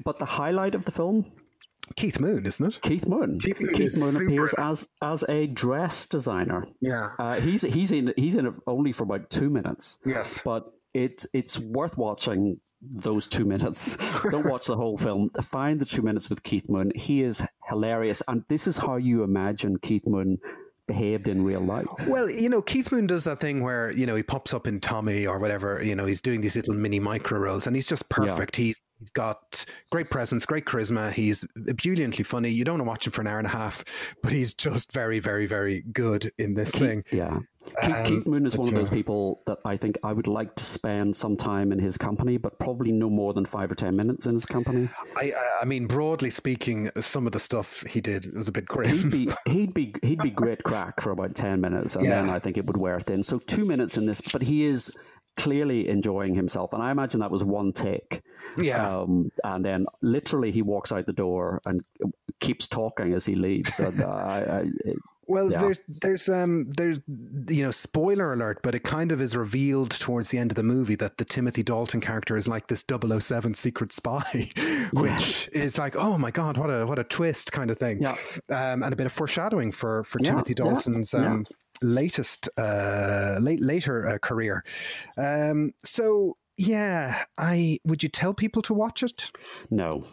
But 0.03 0.17
the 0.17 0.25
highlight 0.25 0.73
of 0.73 0.83
the 0.85 0.91
film, 0.91 1.25
Keith 1.95 2.19
Moon, 2.19 2.43
isn't 2.47 2.65
it? 2.65 2.81
Keith 2.81 3.07
Moon. 3.07 3.39
Keith 3.39 3.61
Moon 3.61 3.73
Keith 3.75 3.99
Moon 3.99 4.15
appears 4.27 4.55
as 4.57 4.87
as 5.03 5.23
a 5.29 5.45
dress 5.45 6.07
designer. 6.07 6.65
Yeah. 6.81 7.09
Uh, 7.19 7.35
he's 7.39 7.61
he's 7.61 7.91
in 7.91 8.11
he's 8.17 8.35
in 8.35 8.47
it 8.47 8.55
only 8.65 8.91
for 8.91 9.03
about 9.03 9.29
two 9.29 9.51
minutes. 9.51 9.99
Yes. 10.07 10.41
but 10.43 10.73
it's 10.95 11.27
it's 11.33 11.59
worth 11.59 11.97
watching 11.99 12.59
those 12.93 13.27
two 13.27 13.45
minutes. 13.45 13.97
Don't 14.29 14.45
watch 14.45 14.67
the 14.67 14.75
whole 14.75 14.97
film. 14.97 15.29
Find 15.41 15.79
the 15.79 15.85
two 15.85 16.01
minutes 16.01 16.29
with 16.29 16.43
Keith 16.43 16.69
Moon. 16.69 16.91
He 16.95 17.23
is 17.23 17.43
hilarious, 17.67 18.21
and 18.27 18.43
this 18.47 18.67
is 18.67 18.77
how 18.77 18.97
you 18.97 19.23
imagine 19.23 19.77
Keith 19.79 20.07
Moon 20.07 20.39
behaved 20.87 21.27
in 21.27 21.43
real 21.43 21.61
life. 21.61 21.87
Well, 22.07 22.29
you 22.29 22.49
know, 22.49 22.61
Keith 22.61 22.91
Moon 22.91 23.07
does 23.07 23.23
that 23.23 23.39
thing 23.39 23.61
where, 23.61 23.91
you 23.91 24.05
know, 24.05 24.15
he 24.15 24.23
pops 24.23 24.53
up 24.53 24.67
in 24.67 24.79
Tommy 24.79 25.25
or 25.25 25.39
whatever, 25.39 25.83
you 25.83 25.95
know, 25.95 26.05
he's 26.05 26.21
doing 26.21 26.41
these 26.41 26.55
little 26.55 26.75
mini 26.75 26.99
micro 26.99 27.39
roles 27.39 27.67
and 27.67 27.75
he's 27.75 27.87
just 27.87 28.07
perfect. 28.09 28.55
He's 28.55 28.79
he's 28.99 29.09
got 29.11 29.65
great 29.91 30.09
presence, 30.09 30.45
great 30.45 30.65
charisma. 30.65 31.11
He's 31.11 31.45
ebulliently 31.67 32.23
funny. 32.25 32.49
You 32.49 32.63
don't 32.63 32.75
want 32.79 32.85
to 32.85 32.89
watch 32.89 33.07
him 33.07 33.11
for 33.11 33.21
an 33.21 33.27
hour 33.27 33.37
and 33.39 33.47
a 33.47 33.51
half, 33.51 33.83
but 34.23 34.31
he's 34.31 34.53
just 34.53 34.91
very, 34.91 35.19
very, 35.19 35.45
very 35.45 35.81
good 35.93 36.31
in 36.37 36.53
this 36.53 36.71
thing. 36.71 37.03
Yeah. 37.11 37.39
Keith, 37.81 37.95
Um, 37.95 38.05
Keith 38.05 38.27
Moon 38.27 38.45
is 38.45 38.55
one 38.55 38.67
of 38.67 38.75
those 38.75 38.91
people 38.91 39.41
that 39.47 39.57
I 39.65 39.75
think 39.75 39.97
I 40.03 40.13
would 40.13 40.27
like 40.27 40.53
to 40.55 40.63
spend 40.63 41.15
some 41.15 41.35
time 41.35 41.71
in 41.71 41.79
his 41.79 41.97
company, 41.97 42.37
but 42.37 42.59
probably 42.59 42.91
no 42.91 43.09
more 43.09 43.33
than 43.33 43.43
five 43.43 43.71
or 43.71 43.75
ten 43.75 43.95
minutes 43.95 44.27
in 44.27 44.33
his 44.33 44.45
company. 44.45 44.87
I, 45.17 45.33
I- 45.61 45.65
mean, 45.65 45.87
broadly 45.87 46.29
speaking, 46.29 46.91
some 47.01 47.25
of 47.25 47.31
the 47.31 47.39
stuff 47.39 47.81
he 47.89 48.01
did 48.01 48.31
was 48.35 48.47
a 48.47 48.51
bit 48.51 48.65
He'd 48.65 48.67
grim. 48.67 49.09
be 49.09 49.29
he'd 49.51 49.73
be 49.73 49.95
he'd 50.03 50.19
be 50.21 50.29
great 50.29 50.63
crack 50.63 51.01
for 51.01 51.09
about 51.11 51.33
ten 51.33 51.59
minutes, 51.59 51.95
and 51.95 52.05
then 52.05 52.29
I 52.29 52.37
think 52.37 52.57
it 52.59 52.67
would 52.67 52.77
wear 52.77 52.99
thin. 52.99 53.23
So 53.23 53.39
two 53.39 53.65
minutes 53.65 53.97
in 53.97 54.05
this, 54.05 54.21
but 54.21 54.43
he 54.43 54.63
is 54.65 54.91
clearly 55.37 55.87
enjoying 55.89 56.35
himself, 56.35 56.73
and 56.73 56.81
I 56.81 56.91
imagine 56.91 57.19
that 57.19 57.31
was 57.31 57.43
one 57.43 57.71
take. 57.73 58.21
Yeah. 58.57 58.87
Um, 58.99 59.31
and 59.43 59.63
then 59.65 59.85
literally 60.01 60.51
he 60.51 60.61
walks 60.61 60.91
out 60.91 61.05
the 61.05 61.13
door 61.13 61.61
and 61.65 61.83
keeps 62.39 62.67
talking 62.67 63.13
as 63.13 63.25
he 63.25 63.35
leaves. 63.35 63.79
And 63.79 64.01
uh, 64.01 64.07
I, 64.07 64.65
Well, 65.27 65.51
Yeah. 65.51 65.61
there's 65.61 65.79
there's 66.01 66.29
um 66.29 66.65
there's 66.77 66.99
you 67.49 67.63
know 67.63 67.71
spoiler 67.71 68.33
alert, 68.33 68.59
but 68.61 68.75
it 68.75 68.83
kind 68.83 69.11
of 69.11 69.19
is 69.21 69.35
revealed 69.35 69.89
towards 69.91 70.29
the 70.29 70.37
end 70.37 70.51
of 70.51 70.55
the 70.55 70.63
movie 70.63 70.95
that 70.95 71.17
the 71.17 71.25
Timothy 71.25 71.63
Dalton 71.63 71.99
character 71.99 72.35
is 72.37 72.47
like 72.47 72.67
this 72.67 72.83
007 72.87 73.53
secret 73.55 73.91
spy, 73.91 74.49
which 74.93 75.49
is 75.51 75.77
like 75.79 75.95
oh 75.95 76.17
my 76.17 76.29
god, 76.31 76.57
what 76.57 76.69
a 76.69 76.85
what 76.85 76.99
a 76.99 77.03
twist 77.03 77.51
kind 77.51 77.71
of 77.71 77.77
thing. 77.77 78.01
Yeah. 78.01 78.15
Um, 78.49 78.83
and 78.83 78.93
a 78.93 78.95
bit 78.95 79.05
of 79.07 79.11
foreshadowing 79.13 79.71
for 79.71 80.03
for 80.03 80.19
Yeah, 80.21 80.29
Timothy 80.31 80.53
Dalton's 80.53 81.13
yeah. 81.13 81.31
um 81.31 81.45
latest 81.81 82.49
uh 82.57 83.37
late 83.41 83.61
later 83.61 84.07
uh, 84.07 84.17
career. 84.17 84.63
Um, 85.17 85.73
so 85.83 86.37
yeah, 86.57 87.25
I 87.37 87.79
would 87.85 88.01
you 88.03 88.09
tell 88.09 88.33
people 88.33 88.61
to 88.63 88.73
watch 88.73 89.03
it? 89.03 89.31
no. 89.69 90.03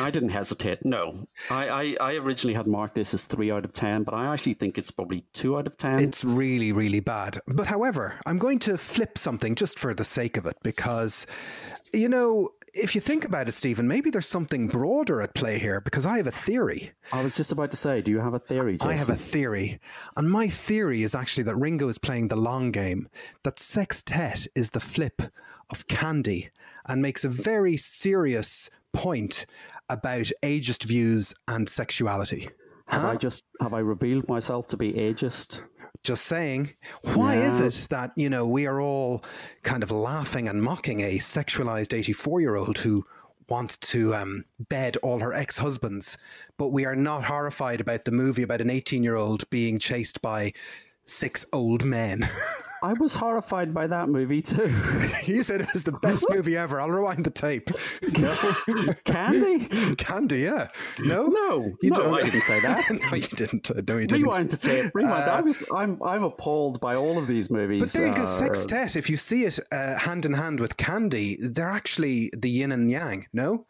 I 0.00 0.10
didn't 0.10 0.30
hesitate. 0.30 0.84
No, 0.84 1.14
I, 1.48 1.68
I, 1.68 1.96
I 2.00 2.14
originally 2.16 2.54
had 2.54 2.66
marked 2.66 2.96
this 2.96 3.14
as 3.14 3.26
three 3.26 3.52
out 3.52 3.64
of 3.64 3.72
ten, 3.72 4.02
but 4.02 4.14
I 4.14 4.32
actually 4.32 4.54
think 4.54 4.78
it's 4.78 4.90
probably 4.90 5.24
two 5.32 5.56
out 5.56 5.68
of 5.68 5.76
ten. 5.76 6.00
It's 6.00 6.24
really, 6.24 6.72
really 6.72 6.98
bad. 6.98 7.38
But 7.46 7.68
however, 7.68 8.18
I'm 8.26 8.38
going 8.38 8.58
to 8.60 8.76
flip 8.78 9.16
something 9.16 9.54
just 9.54 9.78
for 9.78 9.94
the 9.94 10.04
sake 10.04 10.36
of 10.36 10.46
it 10.46 10.56
because, 10.64 11.28
you 11.92 12.08
know, 12.08 12.48
if 12.76 12.94
you 12.94 13.00
think 13.00 13.24
about 13.24 13.48
it, 13.48 13.52
Stephen, 13.52 13.88
maybe 13.88 14.10
there's 14.10 14.28
something 14.28 14.68
broader 14.68 15.20
at 15.22 15.34
play 15.34 15.58
here 15.58 15.80
because 15.80 16.04
I 16.04 16.18
have 16.18 16.26
a 16.26 16.32
theory. 16.32 16.92
I 17.12 17.22
was 17.24 17.36
just 17.36 17.52
about 17.52 17.70
to 17.70 17.76
say, 17.76 18.02
do 18.02 18.12
you 18.12 18.20
have 18.20 18.34
a 18.34 18.38
theory, 18.38 18.74
Jason? 18.74 18.90
I 18.90 18.96
have 18.96 19.08
a 19.08 19.16
theory. 19.16 19.80
And 20.16 20.30
my 20.30 20.48
theory 20.48 21.02
is 21.02 21.14
actually 21.14 21.44
that 21.44 21.56
Ringo 21.56 21.88
is 21.88 21.98
playing 21.98 22.28
the 22.28 22.36
long 22.36 22.70
game, 22.70 23.08
that 23.44 23.58
Sextet 23.58 24.46
is 24.54 24.70
the 24.70 24.80
flip 24.80 25.22
of 25.70 25.86
Candy 25.88 26.50
and 26.86 27.02
makes 27.02 27.24
a 27.24 27.28
very 27.28 27.76
serious 27.76 28.70
point 28.92 29.46
about 29.88 30.30
ageist 30.42 30.84
views 30.84 31.34
and 31.48 31.68
sexuality. 31.68 32.48
Have 32.88 33.04
I 33.04 33.16
just 33.16 33.42
have 33.60 33.74
I 33.74 33.80
revealed 33.80 34.28
myself 34.28 34.68
to 34.68 34.76
be 34.76 34.92
ageist? 34.92 35.62
Just 36.06 36.26
saying, 36.26 36.72
why 37.14 37.34
is 37.34 37.58
it 37.58 37.88
that, 37.90 38.12
you 38.14 38.30
know, 38.30 38.46
we 38.46 38.64
are 38.68 38.80
all 38.80 39.24
kind 39.64 39.82
of 39.82 39.90
laughing 39.90 40.46
and 40.46 40.62
mocking 40.62 41.00
a 41.00 41.18
sexualized 41.18 41.92
84 41.92 42.40
year 42.40 42.54
old 42.54 42.78
who 42.78 43.04
wants 43.48 43.76
to 43.78 44.14
um, 44.14 44.44
bed 44.68 44.96
all 44.98 45.18
her 45.18 45.34
ex 45.34 45.58
husbands, 45.58 46.16
but 46.58 46.68
we 46.68 46.84
are 46.84 46.94
not 46.94 47.24
horrified 47.24 47.80
about 47.80 48.04
the 48.04 48.12
movie 48.12 48.44
about 48.44 48.60
an 48.60 48.70
18 48.70 49.02
year 49.02 49.16
old 49.16 49.50
being 49.50 49.80
chased 49.80 50.22
by 50.22 50.52
six 51.06 51.46
old 51.52 51.84
men? 51.84 52.28
I 52.82 52.92
was 52.92 53.14
horrified 53.16 53.72
by 53.72 53.86
that 53.86 54.08
movie 54.10 54.42
too. 54.42 54.64
you 55.24 55.42
said 55.42 55.60
it 55.62 55.68
was 55.72 55.82
the 55.84 55.92
best 55.92 56.26
movie 56.28 56.56
ever. 56.56 56.78
I'll 56.80 56.90
rewind 56.90 57.24
the 57.24 57.30
tape. 57.30 57.70
Candy? 59.04 59.66
Candy, 59.96 60.40
yeah. 60.40 60.68
No? 61.00 61.26
No, 61.26 61.72
You 61.82 61.90
no, 61.90 61.96
don't- 61.96 62.14
I 62.14 62.22
didn't 62.22 62.42
say 62.42 62.60
that. 62.60 62.84
no, 63.10 63.16
you 63.16 63.22
didn't. 63.28 63.70
Uh, 63.70 63.80
No, 63.86 63.96
you 63.98 64.06
didn't. 64.06 64.22
Rewind 64.22 64.50
the 64.50 64.56
tape. 64.56 64.90
Rewind. 64.94 65.24
I 65.24 65.40
was. 65.40 65.64
I'm. 65.74 66.00
I'm 66.02 66.22
appalled 66.22 66.80
by 66.80 66.94
all 66.94 67.18
of 67.18 67.26
these 67.26 67.50
movies. 67.50 67.80
But 67.80 67.92
there 67.98 68.08
you 68.08 68.14
go, 68.14 68.22
uh, 68.22 68.26
sextet. 68.26 68.94
If 68.96 69.08
you 69.10 69.16
see 69.16 69.44
it 69.44 69.58
uh, 69.72 69.96
hand 69.98 70.24
in 70.26 70.32
hand 70.32 70.60
with 70.60 70.76
Candy, 70.76 71.38
they're 71.40 71.70
actually 71.70 72.30
the 72.36 72.50
yin 72.50 72.72
and 72.72 72.90
yang. 72.90 73.26
No, 73.32 73.66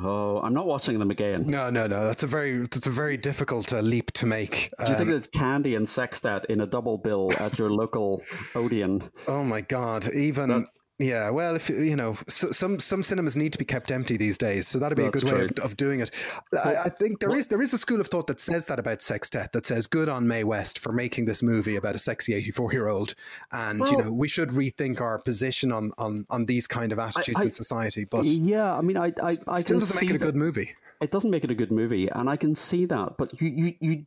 Oh, 0.00 0.40
I'm 0.42 0.54
not 0.54 0.66
watching 0.66 0.98
them 0.98 1.10
again. 1.10 1.44
no, 1.46 1.70
no, 1.70 1.86
no. 1.86 2.04
That's 2.06 2.22
a 2.22 2.26
very 2.26 2.58
that's 2.58 2.86
a 2.86 2.90
very 2.90 3.16
difficult 3.16 3.72
uh, 3.72 3.80
leap 3.80 4.12
to 4.12 4.26
make. 4.26 4.70
Do 4.78 4.84
you 4.84 4.96
think 4.96 5.00
Um, 5.00 5.10
there's 5.10 5.26
candy 5.26 5.74
and 5.74 5.88
sextet 5.88 6.44
in 6.46 6.60
a 6.60 6.66
double 6.66 6.98
bill 6.98 7.30
at 7.38 7.58
your 7.58 7.70
local 7.70 8.22
Odeon? 8.54 9.02
oh 9.26 9.42
my 9.44 9.60
god! 9.60 10.08
Even 10.14 10.66
yeah. 10.98 11.30
Well, 11.30 11.56
if 11.56 11.70
you 11.70 11.96
know, 11.96 12.16
so, 12.28 12.50
some 12.50 12.78
some 12.78 13.02
cinemas 13.02 13.36
need 13.36 13.52
to 13.52 13.58
be 13.58 13.64
kept 13.64 13.90
empty 13.90 14.16
these 14.16 14.36
days, 14.36 14.66
so 14.66 14.78
that'd 14.78 14.96
be 14.96 15.04
a 15.04 15.10
That's 15.10 15.24
good 15.24 15.32
way 15.32 15.44
of, 15.44 15.64
of 15.64 15.76
doing 15.76 16.00
it. 16.00 16.10
I, 16.52 16.76
I 16.84 16.88
think 16.88 17.20
there 17.20 17.34
is 17.34 17.46
there 17.46 17.62
is 17.62 17.72
a 17.72 17.78
school 17.78 18.00
of 18.00 18.08
thought 18.08 18.26
that 18.26 18.40
says 18.40 18.66
that 18.66 18.78
about 18.78 19.00
sextet. 19.00 19.52
That 19.52 19.66
says 19.66 19.86
good 19.86 20.08
on 20.08 20.26
Mae 20.26 20.44
West 20.44 20.78
for 20.78 20.92
making 20.92 21.26
this 21.26 21.42
movie 21.42 21.76
about 21.76 21.94
a 21.94 21.98
sexy 21.98 22.34
eighty 22.34 22.50
four 22.50 22.72
year 22.72 22.88
old, 22.88 23.14
and 23.52 23.80
you 23.80 23.96
know 23.96 24.12
we 24.12 24.28
should 24.28 24.50
rethink 24.50 25.00
our 25.00 25.18
position 25.18 25.72
on 25.72 25.92
on 25.98 26.26
on 26.30 26.46
these 26.46 26.66
kind 26.66 26.92
of 26.92 26.98
attitudes 26.98 27.38
I- 27.40 27.44
in 27.44 27.52
society. 27.52 28.04
But 28.04 28.24
Yeah, 28.24 28.76
I 28.76 28.80
mean, 28.80 28.96
I, 28.96 29.12
I, 29.22 29.36
I 29.48 29.60
still 29.60 29.80
doesn't 29.80 30.00
make 30.00 30.10
it 30.10 30.16
a 30.16 30.24
good 30.24 30.36
movie. 30.36 30.74
It 31.00 31.10
doesn't 31.10 31.30
make 31.30 31.44
it 31.44 31.50
a 31.50 31.54
good 31.54 31.70
movie, 31.70 32.08
and 32.08 32.28
I 32.28 32.36
can 32.36 32.54
see 32.54 32.84
that. 32.86 33.16
But 33.18 33.40
you, 33.40 33.74
you, 33.80 34.04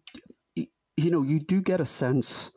you, 0.55 0.67
you 0.97 1.09
know, 1.09 1.23
you 1.23 1.39
do 1.39 1.61
get 1.61 1.79
a 1.79 1.85
sense 1.85 2.51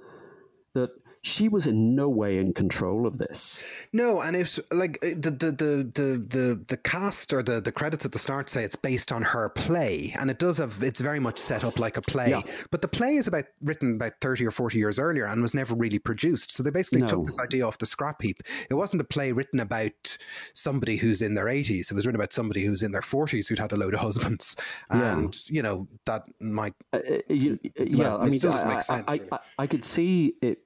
that 0.74 0.90
she 1.24 1.48
was 1.48 1.66
in 1.66 1.94
no 1.94 2.06
way 2.06 2.36
in 2.36 2.52
control 2.52 3.06
of 3.06 3.16
this. 3.16 3.64
No, 3.94 4.20
and 4.20 4.36
it's 4.36 4.60
like 4.70 4.98
uh, 5.02 5.08
the 5.16 5.30
the 5.30 5.50
the 5.52 5.90
the 5.94 6.26
the, 6.28 6.64
the 6.68 6.76
cast 6.76 7.32
or 7.32 7.42
the, 7.42 7.62
the 7.62 7.72
credits 7.72 8.04
at 8.04 8.12
the 8.12 8.18
start 8.18 8.50
say 8.50 8.62
it's 8.62 8.76
based 8.76 9.10
on 9.10 9.22
her 9.22 9.48
play, 9.48 10.14
and 10.18 10.30
it 10.30 10.38
does 10.38 10.58
have 10.58 10.82
it's 10.82 11.00
very 11.00 11.18
much 11.20 11.38
set 11.38 11.64
up 11.64 11.78
like 11.78 11.96
a 11.96 12.02
play. 12.02 12.28
Yeah. 12.30 12.42
But 12.70 12.82
the 12.82 12.88
play 12.88 13.14
is 13.16 13.26
about 13.26 13.44
written 13.62 13.94
about 13.94 14.12
thirty 14.20 14.44
or 14.44 14.50
forty 14.50 14.78
years 14.78 14.98
earlier 14.98 15.24
and 15.26 15.40
was 15.40 15.54
never 15.54 15.74
really 15.74 15.98
produced. 15.98 16.52
So 16.52 16.62
they 16.62 16.70
basically 16.70 17.00
No. 17.00 17.06
took 17.06 17.26
this 17.26 17.38
idea 17.40 17.66
off 17.66 17.78
the 17.78 17.86
scrap 17.86 18.20
heap. 18.20 18.42
It 18.68 18.74
wasn't 18.74 19.00
a 19.00 19.04
play 19.04 19.32
written 19.32 19.60
about 19.60 20.18
somebody 20.52 20.96
who's 20.96 21.22
in 21.22 21.32
their 21.32 21.48
eighties. 21.48 21.90
It 21.90 21.94
was 21.94 22.04
written 22.06 22.20
about 22.20 22.34
somebody 22.34 22.64
who's 22.66 22.82
in 22.82 22.92
their 22.92 23.00
forties 23.02 23.48
who'd 23.48 23.58
had 23.58 23.72
a 23.72 23.76
load 23.76 23.94
of 23.94 24.00
husbands, 24.00 24.56
Yeah. 24.92 25.16
and 25.16 25.34
you 25.48 25.62
know 25.62 25.88
that 26.04 26.24
might 26.38 26.74
Uh, 26.92 26.98
uh, 26.98 27.18
you, 27.30 27.58
uh, 27.80 27.84
yeah, 27.84 27.96
Well, 27.98 28.18
I 28.18 28.20
it 28.26 28.30
mean, 28.30 28.32
still 28.32 28.50
I, 28.50 28.52
doesn't 28.54 28.68
make 28.68 28.76
I- 28.76 28.80
sense, 28.80 29.04
really. 29.10 29.28
I, 29.32 29.38
I 29.58 29.66
could 29.66 29.84
see 29.86 30.34
it. 30.42 30.58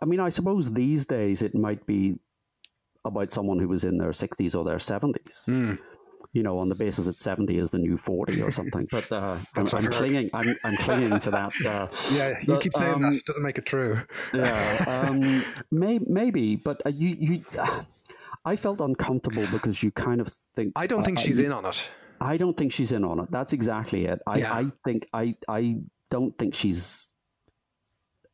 I 0.00 0.04
mean, 0.04 0.20
I 0.20 0.28
suppose 0.30 0.72
these 0.72 1.06
days 1.06 1.42
it 1.42 1.54
might 1.54 1.86
be 1.86 2.16
about 3.04 3.32
someone 3.32 3.58
who 3.58 3.68
was 3.68 3.84
in 3.84 3.98
their 3.98 4.10
60s 4.10 4.56
or 4.56 4.64
their 4.64 4.76
70s. 4.76 5.48
Mm. 5.48 5.78
You 6.32 6.42
know, 6.42 6.58
on 6.58 6.68
the 6.68 6.74
basis 6.74 7.04
that 7.04 7.18
70 7.18 7.58
is 7.58 7.70
the 7.70 7.78
new 7.78 7.96
40 7.96 8.42
or 8.42 8.50
something. 8.50 8.88
But 8.90 9.12
uh, 9.12 9.36
I'm, 9.54 9.66
I'm 9.72 9.84
clinging. 9.84 10.30
I'm, 10.32 10.56
I'm, 10.64 10.76
clinging 10.78 11.18
to 11.20 11.30
that. 11.30 11.52
Uh, 11.64 11.86
yeah, 12.12 12.40
you 12.42 12.58
keep 12.58 12.74
saying 12.74 12.94
um, 12.94 13.02
that. 13.02 13.14
It 13.14 13.24
doesn't 13.24 13.42
make 13.42 13.58
it 13.58 13.66
true. 13.66 13.98
yeah, 14.32 15.04
um, 15.08 15.44
may, 15.70 16.00
maybe. 16.06 16.56
But 16.56 16.82
uh, 16.86 16.88
you, 16.88 17.16
you, 17.20 17.44
I 18.44 18.56
felt 18.56 18.80
uncomfortable 18.80 19.46
because 19.52 19.82
you 19.82 19.92
kind 19.92 20.20
of 20.20 20.28
think. 20.28 20.72
I 20.76 20.86
don't 20.86 21.04
think 21.04 21.18
she's 21.18 21.38
in 21.38 21.52
on 21.52 21.66
it. 21.66 21.92
I 22.20 22.36
don't 22.36 22.56
think 22.56 22.72
she's 22.72 22.92
in 22.92 23.04
on 23.04 23.20
it. 23.20 23.30
That's 23.30 23.52
exactly 23.52 24.06
it. 24.06 24.18
I, 24.26 24.38
yeah. 24.38 24.52
I 24.52 24.66
think 24.84 25.06
I, 25.12 25.36
I 25.46 25.76
don't 26.10 26.36
think 26.38 26.54
she's 26.54 27.13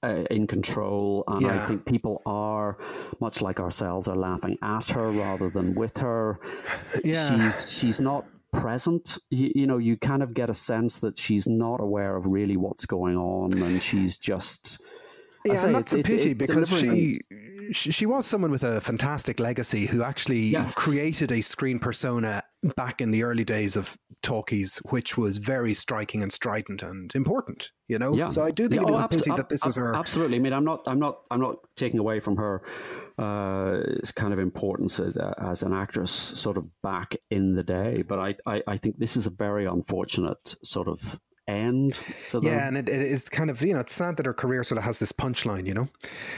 uh, 0.03 0.25
in 0.31 0.47
control, 0.47 1.25
and 1.29 1.43
yeah. 1.43 1.63
I 1.63 1.67
think 1.67 1.85
people 1.85 2.23
are 2.27 2.79
much 3.21 3.41
like 3.41 3.61
ourselves 3.61 4.09
are 4.09 4.17
laughing 4.17 4.57
at 4.63 4.89
her 4.89 5.11
rather 5.11 5.51
than 5.51 5.75
with 5.75 5.97
her. 5.99 6.41
Yeah. 7.05 7.51
She's 7.51 7.79
she's 7.79 8.01
not 8.01 8.25
present. 8.53 9.19
You, 9.31 9.53
you, 9.55 9.67
know, 9.67 9.79
you 9.79 9.97
kind 9.97 10.23
of 10.23 10.35
get 10.35 10.51
a 10.51 10.55
sense 10.55 10.99
that 11.01 11.19
she's 11.19 11.47
not 11.47 11.81
aware 11.81 12.17
of 12.17 12.27
really 12.27 12.57
what's 12.57 12.87
going 12.87 13.17
on, 13.17 13.53
and 13.63 13.83
she's 13.83 14.19
just. 14.19 14.81
Yeah, 15.45 15.55
say, 15.55 15.67
and 15.69 15.75
that's 15.75 15.95
it's, 15.95 16.11
a 16.11 16.17
pity 16.17 16.31
it's, 16.33 16.39
because 16.39 16.69
she 16.69 17.21
she 17.73 18.05
was 18.05 18.27
someone 18.27 18.51
with 18.51 18.65
a 18.65 18.81
fantastic 18.81 19.39
legacy 19.39 19.87
who 19.87 20.03
actually 20.03 20.41
yes. 20.41 20.75
created 20.75 21.33
a 21.33 21.41
screen 21.41 21.79
persona 21.79 22.43
back 22.77 23.01
in 23.01 23.11
the 23.11 23.23
early 23.23 23.45
days 23.45 23.77
of 23.77 23.97
talkies, 24.23 24.79
which 24.91 25.17
was 25.17 25.39
very 25.39 25.73
striking 25.75 26.23
and 26.23 26.33
strident 26.33 26.83
and 26.83 27.15
important. 27.15 27.73
You 27.89 27.99
know, 27.99 28.15
yeah. 28.15 28.31
so 28.31 28.43
I 28.43 28.51
do 28.51 28.69
think 28.69 28.83
yeah, 28.83 28.89
it 28.89 28.95
is 28.95 29.01
oh, 29.01 29.05
a 29.05 29.09
pity 29.09 29.31
that 29.37 29.49
this 29.49 29.65
ab- 29.65 29.69
is 29.69 29.77
her. 29.77 29.95
Absolutely. 29.95 30.37
I 30.37 30.41
mean, 30.41 30.53
I'm 30.53 30.65
not, 30.65 30.83
I'm 30.87 30.99
not, 30.99 31.23
I'm 31.31 31.41
not 31.41 31.57
taking 31.77 31.99
away 31.99 32.21
from 32.21 32.37
her 32.37 32.63
uh, 33.19 33.81
kind 34.15 34.33
of 34.33 34.39
importance 34.39 35.01
as, 35.01 35.17
a, 35.17 35.35
as 35.41 35.63
an 35.63 35.73
actress, 35.73 36.11
sort 36.11 36.57
of 36.57 36.67
back 36.83 37.17
in 37.31 37.55
the 37.55 37.65
day. 37.65 38.03
But 38.03 38.19
I, 38.19 38.35
I, 38.47 38.63
I 38.67 38.77
think 38.77 38.99
this 38.99 39.17
is 39.17 39.27
a 39.27 39.31
very 39.31 39.67
unfortunate 39.67 40.55
sort 40.63 40.89
of 40.89 41.19
end 41.51 42.01
to 42.29 42.41
Yeah, 42.43 42.67
and 42.67 42.77
it, 42.77 42.89
it, 42.89 43.01
it's 43.01 43.29
kind 43.29 43.51
of 43.51 43.61
you 43.63 43.75
know 43.75 43.81
it's 43.81 43.93
sad 43.93 44.17
that 44.17 44.27
her 44.27 44.35
career 44.35 44.65
sort 44.65 44.79
of 44.79 44.85
has 44.85 44.99
this 44.99 45.13
punchline, 45.13 45.67
you 45.67 45.75
know. 45.75 45.89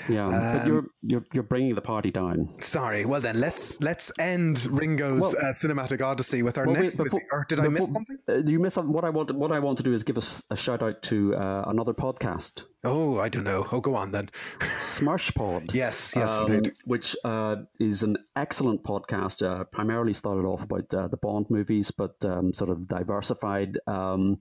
Yeah, 0.09 0.27
um, 0.27 0.59
but 0.59 0.67
you're 0.67 0.87
you're 1.03 1.25
you're 1.33 1.43
bringing 1.43 1.75
the 1.75 1.83
party 1.83 2.11
down. 2.11 2.49
Sorry. 2.61 3.05
Well 3.05 3.21
then, 3.21 3.41
let's 3.41 3.81
let's 3.81 4.13
end 4.19 4.67
Ringo's 4.71 5.35
well, 5.35 5.49
uh, 5.49 5.53
cinematic 5.53 6.03
odyssey 6.03 6.43
with 6.43 6.59
our 6.59 6.67
well, 6.67 6.77
next. 6.77 6.97
Wait, 6.97 7.05
before, 7.05 7.21
movie. 7.21 7.29
Or 7.33 7.45
did 7.49 7.57
before, 7.57 7.71
I 7.71 7.75
miss 7.75 7.87
something? 7.93 8.19
Uh, 8.29 8.37
you 8.39 8.59
miss 8.59 8.75
something. 8.75 8.93
What 8.93 9.05
I 9.05 9.11
want 9.11 9.33
what 9.33 9.53
I 9.53 9.59
want 9.59 9.79
to 9.79 9.85
do 9.85 9.93
is 9.93 10.03
give 10.03 10.17
a, 10.17 10.23
a 10.51 10.57
shout 10.57 10.83
out 10.83 11.03
to 11.03 11.35
uh, 11.35 11.65
another 11.67 11.95
podcast. 11.95 12.65
Oh, 12.85 13.21
I 13.21 13.29
don't 13.29 13.45
know. 13.45 13.65
Oh, 13.71 13.81
go 13.81 13.95
on 13.95 14.11
then. 14.11 14.29
SMERSH 14.77 15.35
Pod. 15.35 15.73
yes, 15.75 16.15
yes, 16.17 16.41
um, 16.41 16.51
indeed. 16.51 16.75
Which 16.85 17.15
uh, 17.25 17.57
is 17.79 18.03
an 18.03 18.17
excellent 18.35 18.83
podcast. 18.83 19.47
Uh, 19.47 19.65
primarily 19.65 20.13
started 20.13 20.45
off 20.45 20.65
about 20.65 20.93
uh, 20.93 21.07
the 21.07 21.17
Bond 21.17 21.47
movies, 21.49 21.93
but 21.93 22.17
um, 22.25 22.53
sort 22.53 22.71
of 22.71 22.89
diversified. 22.89 23.79
Um, 23.87 24.41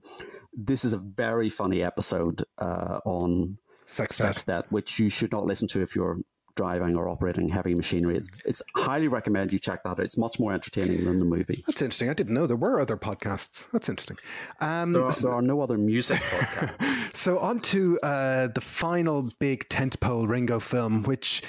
this 0.52 0.84
is 0.84 0.92
a 0.92 0.98
very 0.98 1.50
funny 1.50 1.82
episode 1.82 2.42
uh, 2.58 2.98
on 3.04 3.58
Sextet, 3.86 4.64
which 4.70 4.98
you 4.98 5.08
should 5.08 5.30
not 5.30 5.44
listen 5.44 5.68
to 5.68 5.82
if 5.82 5.94
you're 5.94 6.18
driving 6.54 6.96
or 6.96 7.08
operating 7.08 7.48
heavy 7.48 7.74
machinery. 7.74 8.16
It's, 8.16 8.28
it's 8.44 8.62
highly 8.76 9.08
recommend 9.08 9.52
you 9.52 9.58
check 9.58 9.82
that 9.84 9.90
out. 9.90 10.00
It's 10.00 10.18
much 10.18 10.38
more 10.38 10.52
entertaining 10.52 11.04
than 11.04 11.18
the 11.18 11.24
movie. 11.24 11.62
That's 11.66 11.82
interesting. 11.82 12.10
I 12.10 12.14
didn't 12.14 12.34
know 12.34 12.46
there 12.46 12.56
were 12.56 12.80
other 12.80 12.96
podcasts. 12.96 13.68
That's 13.72 13.88
interesting. 13.88 14.18
Um, 14.60 14.92
there, 14.92 15.02
are, 15.02 15.12
there, 15.12 15.32
are, 15.32 15.42
no 15.42 15.60
other 15.60 15.78
music 15.78 16.18
podcasts. 16.18 17.16
so 17.16 17.38
on 17.38 17.60
to 17.60 17.98
uh, 18.00 18.48
the 18.48 18.60
final 18.60 19.28
big 19.38 19.68
tentpole 19.68 20.28
Ringo 20.28 20.60
film, 20.60 21.02
which 21.04 21.42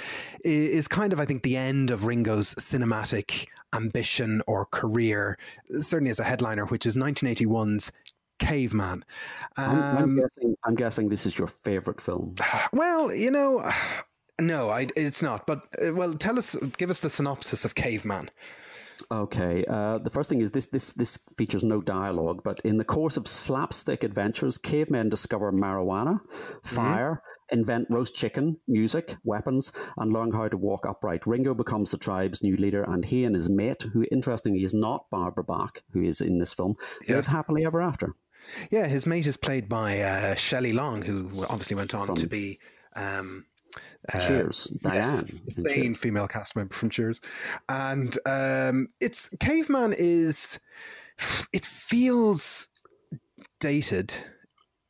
is 0.43 0.87
kind 0.87 1.13
of, 1.13 1.19
I 1.19 1.25
think, 1.25 1.43
the 1.43 1.57
end 1.57 1.91
of 1.91 2.05
Ringo's 2.05 2.53
cinematic 2.55 3.47
ambition 3.75 4.41
or 4.47 4.65
career, 4.65 5.37
certainly 5.79 6.11
as 6.11 6.19
a 6.19 6.23
headliner, 6.23 6.65
which 6.65 6.85
is 6.85 6.95
1981's 6.95 7.91
Caveman. 8.39 9.05
Um, 9.57 9.65
I'm, 9.65 9.81
I'm, 9.81 10.03
um, 10.03 10.19
guessing. 10.19 10.55
I'm 10.65 10.75
guessing 10.75 11.09
this 11.09 11.25
is 11.25 11.37
your 11.37 11.47
favorite 11.47 12.01
film. 12.01 12.35
Well, 12.73 13.13
you 13.13 13.31
know, 13.31 13.69
no, 14.47 14.69
I, 14.69 14.87
it's 14.95 15.23
not. 15.23 15.47
But 15.47 15.67
uh, 15.81 15.93
well, 15.93 16.13
tell 16.13 16.37
us, 16.37 16.55
give 16.77 16.89
us 16.89 16.99
the 16.99 17.09
synopsis 17.09 17.65
of 17.65 17.75
Caveman. 17.75 18.29
Okay. 19.11 19.65
Uh, 19.67 19.97
the 19.97 20.09
first 20.09 20.29
thing 20.29 20.41
is 20.41 20.51
this: 20.51 20.67
this 20.67 20.93
this 20.93 21.19
features 21.37 21.63
no 21.63 21.81
dialogue, 21.81 22.41
but 22.43 22.59
in 22.61 22.77
the 22.77 22.83
course 22.83 23.17
of 23.17 23.27
slapstick 23.27 24.03
adventures, 24.03 24.57
cavemen 24.57 25.09
discover 25.09 25.51
marijuana, 25.51 26.19
fire, 26.63 27.21
mm-hmm. 27.21 27.59
invent 27.59 27.87
roast 27.89 28.15
chicken, 28.15 28.57
music, 28.67 29.15
weapons, 29.23 29.71
and 29.97 30.13
learn 30.13 30.31
how 30.31 30.47
to 30.47 30.57
walk 30.57 30.85
upright. 30.85 31.25
Ringo 31.25 31.53
becomes 31.53 31.91
the 31.91 31.97
tribe's 31.97 32.43
new 32.43 32.55
leader, 32.57 32.83
and 32.83 33.03
he 33.03 33.25
and 33.25 33.35
his 33.35 33.49
mate, 33.49 33.83
who 33.93 34.05
interestingly 34.11 34.63
is 34.63 34.73
not 34.73 35.09
Barbara 35.09 35.43
Bach, 35.43 35.81
who 35.91 36.03
is 36.03 36.21
in 36.21 36.39
this 36.39 36.53
film, 36.53 36.75
yes. 37.01 37.09
live 37.09 37.27
happily 37.27 37.65
ever 37.65 37.81
after. 37.81 38.13
Yeah, 38.71 38.87
his 38.87 39.05
mate 39.05 39.25
is 39.25 39.37
played 39.37 39.69
by 39.69 40.01
uh, 40.01 40.35
Shelley 40.35 40.73
Long, 40.73 41.01
who 41.01 41.45
obviously 41.45 41.75
went 41.75 41.93
on 41.93 42.07
From 42.07 42.15
to 42.15 42.27
be. 42.27 42.59
Um, 42.95 43.45
uh, 44.13 44.19
Cheers, 44.19 44.65
Diane, 44.81 44.97
yes, 45.45 45.57
insane 45.57 45.93
female 45.95 46.27
cast 46.27 46.55
member 46.55 46.73
from 46.73 46.89
Cheers, 46.89 47.21
and 47.69 48.17
um, 48.25 48.87
it's 48.99 49.29
Caveman 49.39 49.93
is. 49.97 50.59
It 51.53 51.65
feels 51.65 52.69
dated. 53.59 54.15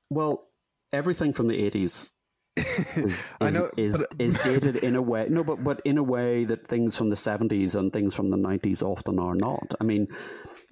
Well, 0.10 0.48
everything 0.94 1.34
from 1.34 1.48
the 1.48 1.58
eighties 1.58 2.14
is, 2.58 3.24
is, 3.42 3.56
know, 3.56 3.70
is, 3.78 3.98
but, 3.98 4.14
is, 4.20 4.38
dated 4.44 4.78
in 4.78 4.96
a 4.96 5.02
way. 5.02 5.28
No, 5.30 5.44
but 5.44 5.64
but 5.64 5.82
in 5.86 5.98
a 5.98 6.04
way 6.04 6.46
that 6.46 6.68
things 6.68 6.96
from 6.96 7.10
the 7.10 7.16
seventies 7.16 7.76
and 7.76 7.92
things 7.92 8.14
from 8.14 8.30
the 8.30 8.38
nineties 8.38 8.84
often 8.84 9.20
are 9.20 9.36
not. 9.36 9.74
I 9.82 9.84
mean, 9.84 10.08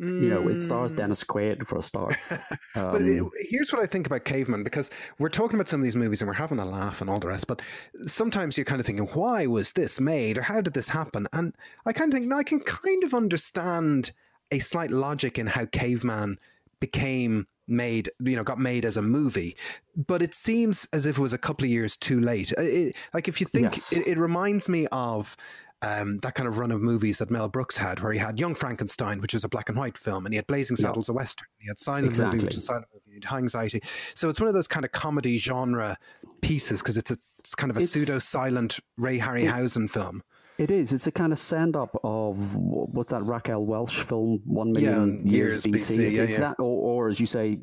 you 0.02 0.30
know, 0.30 0.48
it 0.48 0.61
stars 0.61 0.91
mm. 0.91 0.95
Dennis 0.95 1.23
Quaid 1.23 1.68
for 1.68 1.78
a 1.78 1.82
start. 1.82 2.15
Um, 2.32 2.40
but 2.76 3.02
it, 3.03 3.23
here's 3.49 3.72
what 3.72 3.82
I 3.82 3.86
think 3.86 4.07
about 4.07 4.26
Caveman 4.26 4.64
because 4.64 4.90
we're 5.19 5.30
talking 5.30 5.56
about 5.56 5.68
some 5.68 5.80
of 5.80 5.84
these 5.84 5.95
movies 5.95 6.22
and 6.22 6.28
we're 6.28 6.34
having 6.34 6.57
a 6.57 6.65
laugh 6.65 7.02
and 7.02 7.10
all 7.10 7.19
the 7.19 7.28
rest, 7.28 7.45
but 7.45 7.61
sometimes 8.07 8.57
you're 8.57 8.65
kind 8.65 8.80
of 8.80 8.86
thinking, 8.86 9.07
why 9.14 9.45
was 9.45 9.73
this 9.73 10.02
made 10.02 10.40
or 10.40 10.41
how 10.41 10.60
did 10.60 10.73
this 10.73 10.90
happen? 10.90 11.28
And 11.34 11.56
I 11.86 11.94
kind 11.94 12.11
of 12.11 12.18
think, 12.18 12.28
no, 12.28 12.38
I 12.38 12.44
can 12.44 12.61
kind 12.61 13.03
of 13.03 13.14
understand 13.14 14.11
a 14.52 14.57
slight 14.57 14.90
logic 14.90 15.38
in 15.38 15.45
how 15.45 15.65
Caveman 15.65 16.38
became 16.80 17.45
made, 17.68 18.10
you 18.19 18.36
know, 18.36 18.44
got 18.44 18.60
made 18.60 18.86
as 18.86 18.98
a 18.98 19.02
movie, 19.03 19.56
but 19.95 20.23
it 20.23 20.34
seems 20.34 20.88
as 20.94 21.06
if 21.06 21.18
it 21.18 21.22
was 21.22 21.34
a 21.34 21.38
couple 21.38 21.64
of 21.64 21.69
years 21.69 21.95
too 21.95 22.19
late. 22.19 22.52
It, 22.57 22.95
like 23.14 23.28
if 23.28 23.40
you 23.40 23.45
think, 23.45 23.73
yes. 23.73 23.94
it, 23.94 24.07
it 24.07 24.18
reminds 24.18 24.68
me 24.68 24.88
of 24.91 25.38
um, 25.82 26.20
that 26.20 26.36
kind 26.36 26.48
of 26.48 26.60
run 26.60 26.72
of 26.72 26.82
movies 26.82 27.18
that 27.20 27.32
Mel 27.32 27.49
Brooks 27.49 27.78
had, 27.78 27.99
where 27.99 28.12
he 28.12 28.20
had 28.20 28.40
Young 28.40 28.53
Frankenstein, 28.53 29.20
which 29.20 29.34
is 29.34 29.44
a 29.44 29.49
black 29.49 29.70
and 29.70 29.78
white 29.78 29.98
film, 29.98 30.26
and 30.26 30.34
he 30.34 30.38
had 30.38 30.45
Blazing 30.48 30.78
Saddles, 30.78 31.10
a 31.10 31.14
western. 31.14 31.48
He 31.58 31.68
had 31.68 31.80
Silent 31.80 32.08
exactly. 32.08 32.36
Movie, 32.36 32.45
which 32.45 32.56
is 32.56 32.64
a 32.64 32.66
silent 32.66 32.88
movie. 32.94 33.03
He 33.08 33.14
had 33.16 33.24
High 33.24 33.38
Anxiety. 33.40 33.82
So 34.14 34.30
it's 34.30 34.40
one 34.40 34.48
of 34.48 34.53
those 34.53 34.68
kind 34.68 34.86
of 34.86 34.91
comedy 34.91 35.38
genre 35.38 35.98
pieces 36.41 36.82
because 36.82 36.98
it's 36.98 37.12
a 37.12 37.18
it's 37.40 37.56
kind 37.56 37.72
of 37.72 37.78
a 37.78 37.82
pseudo 37.82 38.20
silent 38.20 38.80
Ray 38.98 39.18
Harryhausen 39.18 39.86
it, 39.86 39.91
film. 39.91 40.22
It 40.60 40.70
is. 40.70 40.94
It's 40.94 41.08
a 41.08 41.12
kind 41.12 41.34
of 41.34 41.40
send 41.40 41.76
up 41.76 41.99
of 42.03 42.56
what's 42.56 43.10
that 43.10 43.24
Raquel 43.24 43.66
Welch 43.66 44.03
film, 44.03 44.41
One 44.45 44.72
Million 44.72 45.26
yeah, 45.26 45.32
Years, 45.32 45.66
BC. 45.66 45.72
BC 45.72 45.98
it's, 45.98 46.18
yeah, 46.18 46.24
it's 46.24 46.34
yeah. 46.34 46.40
that, 46.40 46.60
or, 46.60 47.06
or 47.06 47.10
as 47.10 47.20
you 47.20 47.26
say, 47.26 47.58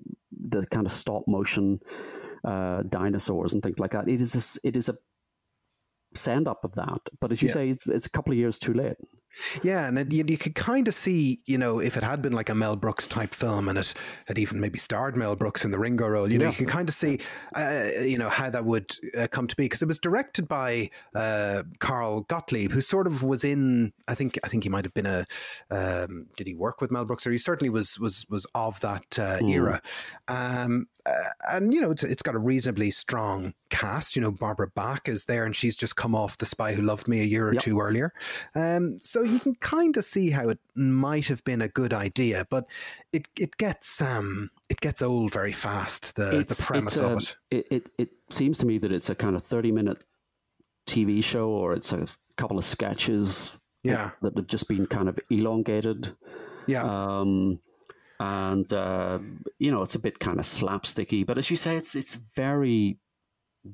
the 0.49 0.67
kind 0.67 0.85
of 0.85 0.91
stop 0.91 1.23
motion 1.29 1.79
uh, 2.45 2.83
dinosaurs 2.89 3.55
and 3.55 3.63
things 3.63 3.79
like 3.79 3.93
that. 3.93 4.09
It 4.09 4.21
is. 4.21 4.59
A, 4.65 4.67
it 4.67 4.77
is 4.77 4.89
a 4.89 4.97
send 6.15 6.49
up 6.49 6.65
of 6.65 6.75
that. 6.75 7.01
But 7.21 7.33
as 7.33 7.43
you 7.43 7.49
yeah. 7.49 7.55
say, 7.55 7.69
it's, 7.71 7.87
it's 7.87 8.07
a 8.07 8.11
couple 8.11 8.33
of 8.33 8.39
years 8.39 8.59
too 8.59 8.75
late. 8.75 8.97
Yeah, 9.63 9.87
and 9.87 9.99
it, 9.99 10.13
you, 10.13 10.25
you 10.27 10.39
could 10.39 10.55
kind 10.55 10.89
of 10.89 10.95
see, 10.95 11.41
you 11.47 11.59
know, 11.59 11.79
if 11.81 11.97
it 11.97 12.03
had 12.03 12.23
been 12.23 12.33
like 12.33 12.49
a 12.49 12.55
Mel 12.55 12.77
Brooks 12.77 13.07
type 13.07 13.35
film 13.35 13.69
and 13.69 13.79
it 13.79 13.95
had 14.27 14.39
even 14.39 14.61
maybe 14.61 14.79
starred 14.79 15.17
Mel 15.17 15.37
Brooks 15.37 15.65
in 15.65 15.71
the 15.71 15.79
Ringo 15.79 16.09
role, 16.09 16.31
you 16.31 16.39
know, 16.39 16.47
yeah. 16.47 16.51
you 16.51 16.57
can 16.57 16.67
kind 16.67 16.89
of 16.89 16.95
see, 16.95 17.21
uh, 17.55 17.89
you 18.01 18.19
know, 18.19 18.29
how 18.29 18.51
that 18.51 18.65
would 18.65 18.91
uh, 19.17 19.29
come 19.31 19.47
to 19.47 19.55
be 19.55 19.65
because 19.65 19.83
it 19.83 19.87
was 19.87 19.99
directed 19.99 20.49
by 20.49 20.91
uh, 21.15 21.63
Carl 21.79 22.23
Gottlieb, 22.23 22.73
who 22.73 22.81
sort 22.81 23.07
of 23.07 23.23
was 23.23 23.45
in. 23.45 23.93
I 24.09 24.15
think 24.15 24.39
I 24.43 24.49
think 24.49 24.65
he 24.65 24.71
might 24.71 24.85
have 24.85 24.95
been 24.95 25.07
a. 25.07 25.27
Um, 25.71 26.27
did 26.37 26.47
he 26.47 26.55
work 26.55 26.81
with 26.81 26.91
Mel 26.91 27.05
Brooks, 27.05 27.27
or 27.27 27.31
he 27.31 27.39
certainly 27.39 27.71
was 27.71 27.99
was 28.01 28.27
was 28.29 28.47
of 28.55 28.81
that 28.81 29.09
mm. 29.11 29.51
era. 29.51 29.81
Um, 30.27 30.89
uh, 31.09 31.31
and 31.51 31.73
you 31.73 31.81
know 31.81 31.91
it's 31.91 32.05
it's 32.05 32.23
got 32.23 32.35
a 32.35 32.39
reasonably 32.39 32.91
strong 32.91 33.55
cast. 33.71 34.17
You 34.17 34.23
know, 34.23 34.33
Barbara 34.33 34.69
Bach 34.75 35.09
is 35.09 35.25
there, 35.25 35.45
and 35.45 35.55
she's 35.55 35.77
just 35.77 35.97
come 35.97 36.15
off 36.15 36.39
The 36.39 36.47
Spy 36.47 36.73
Who 36.73 36.83
Loved 36.83 37.09
Me 37.09 37.21
a 37.21 37.25
year 37.25 37.49
or 37.49 37.53
yep. 37.55 37.63
two 37.63 37.81
earlier. 37.81 38.13
Um, 38.55 38.99
so 38.99 39.23
you 39.23 39.41
can 39.41 39.55
kind 39.57 39.97
of 39.97 40.05
see 40.05 40.31
how 40.31 40.49
it 40.49 40.59
might 40.75 41.27
have 41.27 41.43
been 41.45 41.63
a 41.63 41.69
good 41.69 41.93
idea, 41.93 42.47
but 42.51 42.67
it 43.13 43.29
it 43.39 43.57
gets 43.57 44.03
um 44.03 44.51
it 44.69 44.81
gets 44.81 45.03
old 45.03 45.33
very 45.33 45.53
fast. 45.53 46.17
The 46.17 46.41
it's, 46.41 46.59
the 46.59 46.65
premise 46.65 47.01
a, 47.01 47.13
of 47.13 47.19
it. 47.19 47.37
it. 47.51 47.67
It 47.71 47.91
it 47.99 48.09
seems 48.31 48.59
to 48.59 48.67
me 48.67 48.79
that 48.79 48.93
it's 48.93 49.11
a 49.11 49.15
kind 49.15 49.37
of 49.37 49.43
thirty 49.43 49.73
minute 49.73 50.03
TV 50.87 51.23
show, 51.23 51.49
or 51.49 51.73
it's 51.75 51.93
a 51.93 52.07
couple 52.37 52.59
of 52.59 52.65
sketches. 52.65 53.59
Yeah, 53.85 54.11
that, 54.23 54.35
that 54.35 54.37
have 54.37 54.47
just 54.49 54.69
been 54.69 54.87
kind 54.87 55.09
of 55.09 55.19
elongated. 55.31 56.15
Yeah. 56.67 56.83
Um, 56.83 57.61
and 58.21 58.73
uh, 58.73 59.19
you 59.59 59.71
know 59.71 59.83
it's 59.83 59.95
a 59.95 59.99
bit 59.99 60.19
kind 60.19 60.39
of 60.39 60.45
slapsticky. 60.45 61.25
But 61.27 61.39
as 61.39 61.51
you 61.51 61.57
say, 61.57 61.77
it's 61.77 61.95
it's 61.95 62.17
very 62.37 62.99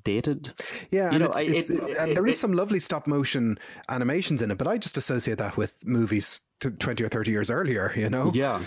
dated. 0.02 0.52
Yeah, 0.90 1.10
You 1.10 1.16
and, 1.16 1.18
know, 1.20 1.26
it's, 1.26 1.38
I- 1.38 1.42
it's, 1.42 1.70
it- 1.70 1.82
it- 2.08 2.14
there 2.14 2.26
is 2.26 2.38
some 2.40 2.52
lovely 2.52 2.80
stop 2.80 3.06
motion 3.06 3.58
animations 3.88 4.42
in 4.42 4.50
it, 4.50 4.58
but 4.58 4.66
I 4.66 4.78
just 4.78 4.96
associate 4.96 5.38
that 5.38 5.56
with 5.56 5.86
movies 5.86 6.42
t- 6.60 6.70
twenty 6.70 7.04
or 7.04 7.08
thirty 7.08 7.30
years 7.30 7.50
earlier. 7.50 7.92
You 7.94 8.08
know, 8.10 8.32
Yeah, 8.34 8.60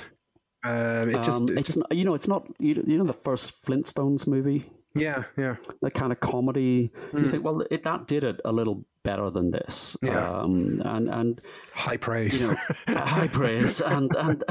uh, 0.65 1.05
it 1.07 1.23
just, 1.23 1.41
um, 1.41 1.49
it 1.49 1.59
it's 1.59 1.67
just 1.67 1.77
not, 1.79 1.91
you 1.95 2.05
know 2.05 2.13
it's 2.13 2.27
not 2.27 2.47
you, 2.59 2.83
you 2.87 2.97
know 2.97 3.03
the 3.03 3.13
first 3.13 3.63
Flintstones 3.65 4.27
movie 4.27 4.65
yeah, 4.95 5.25
yeah, 5.37 5.57
that 5.81 5.93
kind 5.93 6.11
of 6.11 6.19
comedy. 6.21 6.91
You 7.13 7.27
think 7.27 7.43
well 7.43 7.61
it, 7.69 7.83
that 7.83 8.07
did 8.07 8.23
it 8.23 8.41
a 8.45 8.51
little 8.51 8.83
better 9.07 9.29
than 9.31 9.51
this. 9.51 9.95
Yeah. 10.01 10.29
Um, 10.29 10.81
and 10.83 11.09
and 11.09 11.41
high 11.73 11.97
praise. 11.97 12.41
you 12.41 12.49
know 12.49 12.57
high 13.05 13.27
praise 13.27 13.79
and 13.81 14.13
and 14.15 14.43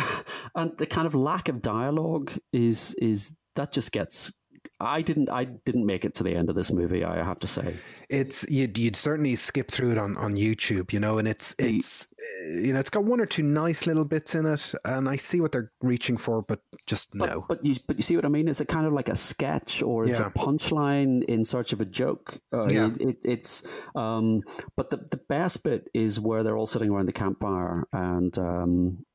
and 0.54 0.76
the 0.78 0.86
kind 0.86 1.06
of 1.06 1.14
lack 1.14 1.48
of 1.48 1.60
dialogue 1.60 2.32
is 2.52 2.94
is 2.94 3.34
that 3.54 3.72
just 3.72 3.92
gets. 3.92 4.32
I 4.78 5.00
didn't. 5.00 5.30
I 5.30 5.44
didn't 5.44 5.86
make 5.86 6.04
it 6.04 6.12
to 6.16 6.22
the 6.22 6.34
end 6.34 6.50
of 6.50 6.54
this 6.54 6.70
movie. 6.70 7.02
I 7.02 7.16
have 7.24 7.40
to 7.40 7.46
say. 7.46 7.74
it's 8.10 8.44
you'd, 8.50 8.76
you'd 8.76 8.94
certainly 8.94 9.34
skip 9.34 9.70
through 9.70 9.92
it 9.92 9.98
on, 9.98 10.18
on 10.18 10.32
YouTube, 10.32 10.92
you 10.92 11.00
know, 11.00 11.16
and 11.16 11.26
it's 11.26 11.54
The- 11.54 11.76
it's 11.76 12.08
uh, 12.44 12.48
you 12.60 12.74
know 12.74 12.80
it's 12.80 12.90
got 12.90 13.04
one 13.04 13.18
or 13.20 13.24
two 13.24 13.42
nice 13.42 13.86
little 13.86 14.04
bits 14.04 14.34
in 14.34 14.44
it, 14.44 14.74
and 14.84 15.08
I 15.08 15.16
see 15.16 15.40
what 15.40 15.52
they're 15.52 15.72
reaching 15.80 16.18
for, 16.18 16.42
but 16.42 16.60
just 16.86 17.16
But, 17.16 17.30
no. 17.30 17.44
but 17.48 17.64
you 17.64 17.74
but 17.86 17.96
you 17.96 18.02
see 18.02 18.16
what 18.16 18.26
I 18.26 18.28
mean? 18.28 18.48
Is 18.48 18.60
it 18.60 18.68
kind 18.68 18.86
of 18.86 18.92
like 18.92 19.08
a 19.08 19.16
sketch 19.16 19.82
or 19.82 20.04
is 20.04 20.18
Yeah. 20.20 20.26
a 20.26 20.30
punchline 20.30 21.24
in 21.24 21.42
search 21.42 21.72
of 21.72 21.80
a 21.80 21.86
joke? 21.86 22.38
Uh, 22.52 22.68
Yeah. 22.70 22.88
it, 22.88 23.00
it, 23.00 23.16
it's 23.24 23.62
um, 23.94 24.42
but 24.76 24.90
the 24.90 24.98
the 25.10 25.20
best 25.30 25.64
bit 25.64 25.88
is 25.94 26.20
where 26.20 26.42
they're 26.42 26.58
all 26.58 26.66
sitting 26.66 26.90
around 26.90 27.06
the 27.06 27.12
campfire 27.12 27.84
and 27.94 28.36
um, 28.36 29.06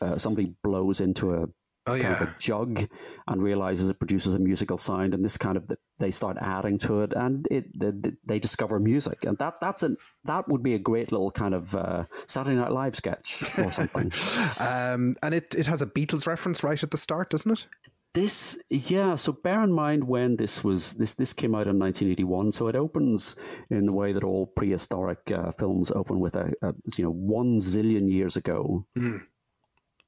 uh, 0.00 0.16
somebody 0.16 0.54
blows 0.62 1.00
into 1.00 1.34
a 1.34 1.46
Oh 1.86 1.98
kind 1.98 2.14
of 2.14 2.20
yeah, 2.20 2.34
a 2.36 2.38
jug 2.38 2.88
and 3.26 3.42
realizes 3.42 3.90
it 3.90 3.98
produces 3.98 4.34
a 4.34 4.38
musical 4.38 4.78
sound 4.78 5.14
and 5.14 5.24
this 5.24 5.36
kind 5.36 5.56
of 5.56 5.68
they 5.98 6.12
start 6.12 6.36
adding 6.40 6.78
to 6.78 7.02
it 7.02 7.12
and 7.12 7.46
it 7.50 7.66
they, 7.76 8.12
they 8.24 8.38
discover 8.38 8.78
music 8.78 9.24
and 9.24 9.36
that 9.38 9.60
that's 9.60 9.82
a 9.82 9.96
that 10.24 10.48
would 10.48 10.62
be 10.62 10.74
a 10.74 10.78
great 10.78 11.10
little 11.10 11.30
kind 11.30 11.54
of 11.54 11.74
uh, 11.74 12.04
Saturday 12.26 12.56
Night 12.56 12.72
Live 12.72 12.94
sketch 12.94 13.42
or 13.58 13.72
something. 13.72 14.12
um, 14.60 15.16
and 15.22 15.34
it, 15.34 15.54
it 15.54 15.66
has 15.66 15.82
a 15.82 15.86
Beatles 15.86 16.26
reference 16.26 16.62
right 16.62 16.80
at 16.82 16.90
the 16.90 16.98
start, 16.98 17.30
doesn't 17.30 17.50
it? 17.50 17.66
This, 18.14 18.58
yeah. 18.68 19.14
So 19.14 19.32
bear 19.32 19.62
in 19.62 19.72
mind 19.72 20.04
when 20.04 20.36
this 20.36 20.62
was 20.62 20.92
this 20.94 21.14
this 21.14 21.32
came 21.32 21.54
out 21.54 21.66
in 21.66 21.78
1981. 21.78 22.52
So 22.52 22.68
it 22.68 22.76
opens 22.76 23.36
in 23.70 23.86
the 23.86 23.92
way 23.92 24.12
that 24.12 24.22
all 24.22 24.46
prehistoric 24.46 25.32
uh, 25.32 25.50
films 25.52 25.90
open 25.90 26.20
with 26.20 26.36
a, 26.36 26.52
a 26.62 26.74
you 26.96 27.04
know 27.04 27.10
one 27.10 27.58
zillion 27.58 28.10
years 28.10 28.36
ago 28.36 28.86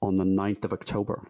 on 0.02 0.16
the 0.16 0.24
9th 0.24 0.66
of 0.66 0.74
October, 0.74 1.26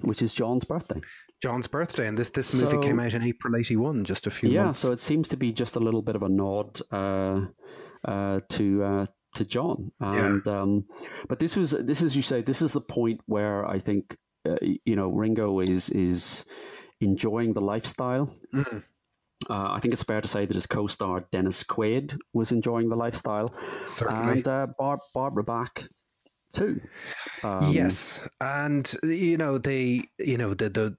which 0.00 0.22
is 0.22 0.34
John's 0.34 0.64
birthday. 0.64 1.00
John's 1.42 1.66
birthday, 1.68 2.06
and 2.08 2.16
this 2.16 2.30
this 2.30 2.54
movie 2.60 2.72
So- 2.76 2.80
came 2.80 2.98
out 3.00 3.14
in 3.14 3.22
April 3.22 3.56
'81, 3.56 4.04
just 4.04 4.26
a 4.26 4.30
few 4.30 4.50
yeah. 4.50 4.64
months. 4.64 4.78
So 4.78 4.92
it 4.92 4.98
seems 4.98 5.28
to 5.28 5.36
be 5.36 5.52
just 5.52 5.76
a 5.76 5.80
little 5.80 6.02
bit 6.02 6.16
of 6.16 6.22
a 6.22 6.28
nod 6.28 6.80
uh, 6.92 7.46
uh, 8.04 8.40
to. 8.50 8.84
Uh, 8.84 9.06
to 9.34 9.44
John, 9.44 9.92
and 10.00 10.48
um, 10.48 10.86
but 11.28 11.38
this 11.38 11.56
was 11.58 11.72
this 11.72 12.00
is 12.00 12.16
you 12.16 12.22
say 12.22 12.40
this 12.40 12.62
is 12.62 12.72
the 12.72 12.80
point 12.80 13.20
where 13.26 13.68
I 13.68 13.78
think 13.78 14.16
uh, 14.48 14.56
you 14.62 14.96
know 14.96 15.08
Ringo 15.08 15.60
is 15.60 15.90
is 15.90 16.46
enjoying 17.02 17.52
the 17.52 17.60
lifestyle. 17.60 18.32
Mm. 18.54 18.82
Uh, 19.50 19.72
I 19.74 19.78
think 19.80 19.92
it's 19.92 20.02
fair 20.02 20.22
to 20.22 20.26
say 20.26 20.46
that 20.46 20.54
his 20.54 20.66
co-star 20.66 21.26
Dennis 21.32 21.62
Quaid 21.64 22.16
was 22.32 22.50
enjoying 22.50 22.88
the 22.88 22.96
lifestyle, 22.96 23.54
Certainly. 23.86 24.32
and 24.32 24.48
uh, 24.48 24.68
Bar- 24.78 25.00
Barbara 25.12 25.44
Bach 25.44 25.84
too. 26.56 26.80
Um, 27.42 27.72
yes, 27.72 28.26
and 28.40 28.92
you 29.02 29.36
know 29.36 29.58
they, 29.58 30.02
you 30.18 30.38
know 30.38 30.54
the 30.54 30.68
the 30.68 30.96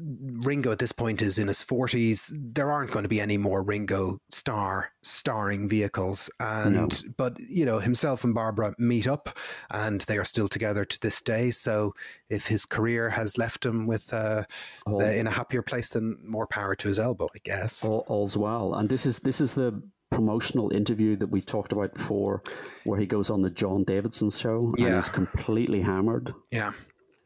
Ringo 0.00 0.70
at 0.70 0.78
this 0.78 0.92
point 0.92 1.22
is 1.22 1.38
in 1.38 1.48
his 1.48 1.60
forties. 1.60 2.32
There 2.32 2.70
aren't 2.70 2.92
going 2.92 3.02
to 3.02 3.08
be 3.08 3.20
any 3.20 3.36
more 3.36 3.64
Ringo 3.64 4.20
star 4.30 4.92
starring 5.02 5.68
vehicles, 5.68 6.30
and 6.38 7.04
but 7.16 7.36
you 7.40 7.66
know 7.66 7.80
himself 7.80 8.22
and 8.22 8.32
Barbara 8.32 8.74
meet 8.78 9.08
up, 9.08 9.28
and 9.70 10.00
they 10.02 10.16
are 10.16 10.24
still 10.24 10.46
together 10.46 10.84
to 10.84 11.00
this 11.00 11.20
day. 11.20 11.50
So 11.50 11.94
if 12.28 12.46
his 12.46 12.64
career 12.64 13.08
has 13.10 13.38
left 13.38 13.66
him 13.66 13.88
with 13.88 14.12
uh, 14.14 14.44
All- 14.86 15.02
uh, 15.02 15.06
in 15.06 15.26
a 15.26 15.32
happier 15.32 15.62
place, 15.62 15.90
then 15.90 16.16
more 16.22 16.46
power 16.46 16.76
to 16.76 16.88
his 16.88 17.00
elbow, 17.00 17.28
I 17.34 17.38
guess. 17.42 17.84
all, 17.84 18.04
all's 18.06 18.36
well. 18.36 18.74
And 18.74 18.88
this 18.88 19.04
is 19.04 19.18
this 19.18 19.40
is 19.40 19.54
the 19.54 19.82
promotional 20.10 20.70
interview 20.74 21.16
that 21.16 21.28
we've 21.28 21.46
talked 21.46 21.72
about 21.72 21.94
before, 21.94 22.42
where 22.84 22.98
he 22.98 23.06
goes 23.06 23.30
on 23.30 23.42
the 23.42 23.50
John 23.50 23.84
Davidson 23.84 24.30
show 24.30 24.72
and 24.76 24.78
Yeah. 24.78 24.94
he's 24.94 25.08
completely 25.08 25.80
hammered. 25.80 26.34
Yeah. 26.50 26.72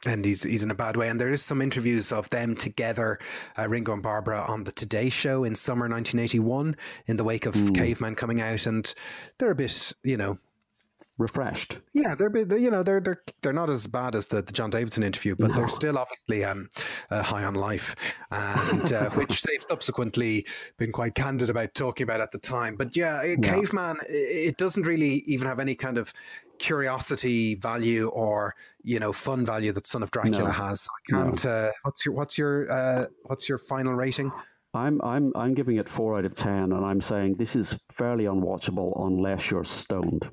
And 0.04 0.24
he's 0.24 0.42
he's 0.42 0.64
in 0.64 0.70
a 0.72 0.74
bad 0.74 0.96
way. 0.96 1.08
And 1.08 1.20
there 1.20 1.30
is 1.30 1.42
some 1.42 1.62
interviews 1.62 2.10
of 2.10 2.28
them 2.30 2.56
together, 2.56 3.20
uh, 3.56 3.68
Ringo 3.68 3.92
and 3.92 4.02
Barbara, 4.02 4.44
on 4.48 4.64
the 4.64 4.72
Today 4.72 5.08
Show 5.08 5.44
in 5.44 5.54
summer 5.54 5.88
1981, 5.88 6.76
in 7.06 7.16
the 7.16 7.22
wake 7.24 7.46
of 7.46 7.54
Caveman 7.72 8.16
coming 8.16 8.40
out, 8.40 8.66
and 8.66 8.92
they're 9.38 9.52
a 9.52 9.54
bit, 9.54 9.92
you 10.02 10.16
know, 10.16 10.38
Refreshed. 11.18 11.78
yeah, 11.92 12.14
they're 12.14 12.34
you 12.58 12.70
know, 12.70 12.82
they're 12.82 13.00
they're 13.00 13.22
they're 13.42 13.52
not 13.52 13.68
as 13.70 13.86
bad 13.86 14.14
as 14.14 14.26
the, 14.26 14.40
the 14.42 14.50
John 14.52 14.70
Davidson 14.70 15.02
interview, 15.02 15.36
but 15.38 15.50
No. 15.50 15.56
they're 15.56 15.68
still 15.68 15.98
obviously 15.98 16.42
um, 16.42 16.68
uh, 17.10 17.22
high 17.22 17.44
on 17.44 17.54
life, 17.54 17.94
and 18.30 18.92
uh, 18.92 19.10
which 19.14 19.42
they've 19.42 19.62
subsequently 19.68 20.46
been 20.78 20.90
quite 20.90 21.14
candid 21.14 21.50
about 21.50 21.74
talking 21.74 22.04
about 22.04 22.20
at 22.22 22.32
the 22.32 22.38
time. 22.38 22.76
But 22.76 22.96
yeah, 22.96 23.16
uh, 23.18 23.40
Caveman, 23.42 23.98
it 24.08 24.56
doesn't 24.56 24.86
really 24.86 25.22
even 25.26 25.46
have 25.46 25.60
any 25.60 25.74
kind 25.74 25.98
of 25.98 26.12
curiosity 26.58 27.56
value 27.56 28.08
or 28.08 28.54
you 28.82 28.98
know 28.98 29.12
fun 29.12 29.44
value 29.44 29.72
that 29.72 29.86
Son 29.86 30.02
of 30.02 30.10
Dracula 30.10 30.44
No. 30.44 30.50
has. 30.50 30.88
I 30.88 31.12
can't. 31.12 31.44
Uh, 31.44 31.70
what's 31.82 32.06
your 32.06 32.14
what's 32.14 32.38
your 32.38 32.70
uh, 32.72 33.06
what's 33.24 33.48
your 33.50 33.58
final 33.58 33.92
rating? 33.94 34.32
I'm 34.74 34.98
I'm 35.02 35.30
I'm 35.36 35.52
giving 35.52 35.76
it 35.76 35.88
four 35.90 36.16
out 36.16 36.24
of 36.24 36.32
ten, 36.34 36.72
and 36.72 36.84
I'm 36.84 37.00
saying 37.02 37.34
this 37.36 37.54
is 37.54 37.78
fairly 37.90 38.24
unwatchable 38.24 39.04
unless 39.06 39.50
you're 39.50 39.64
stoned. 39.64 40.30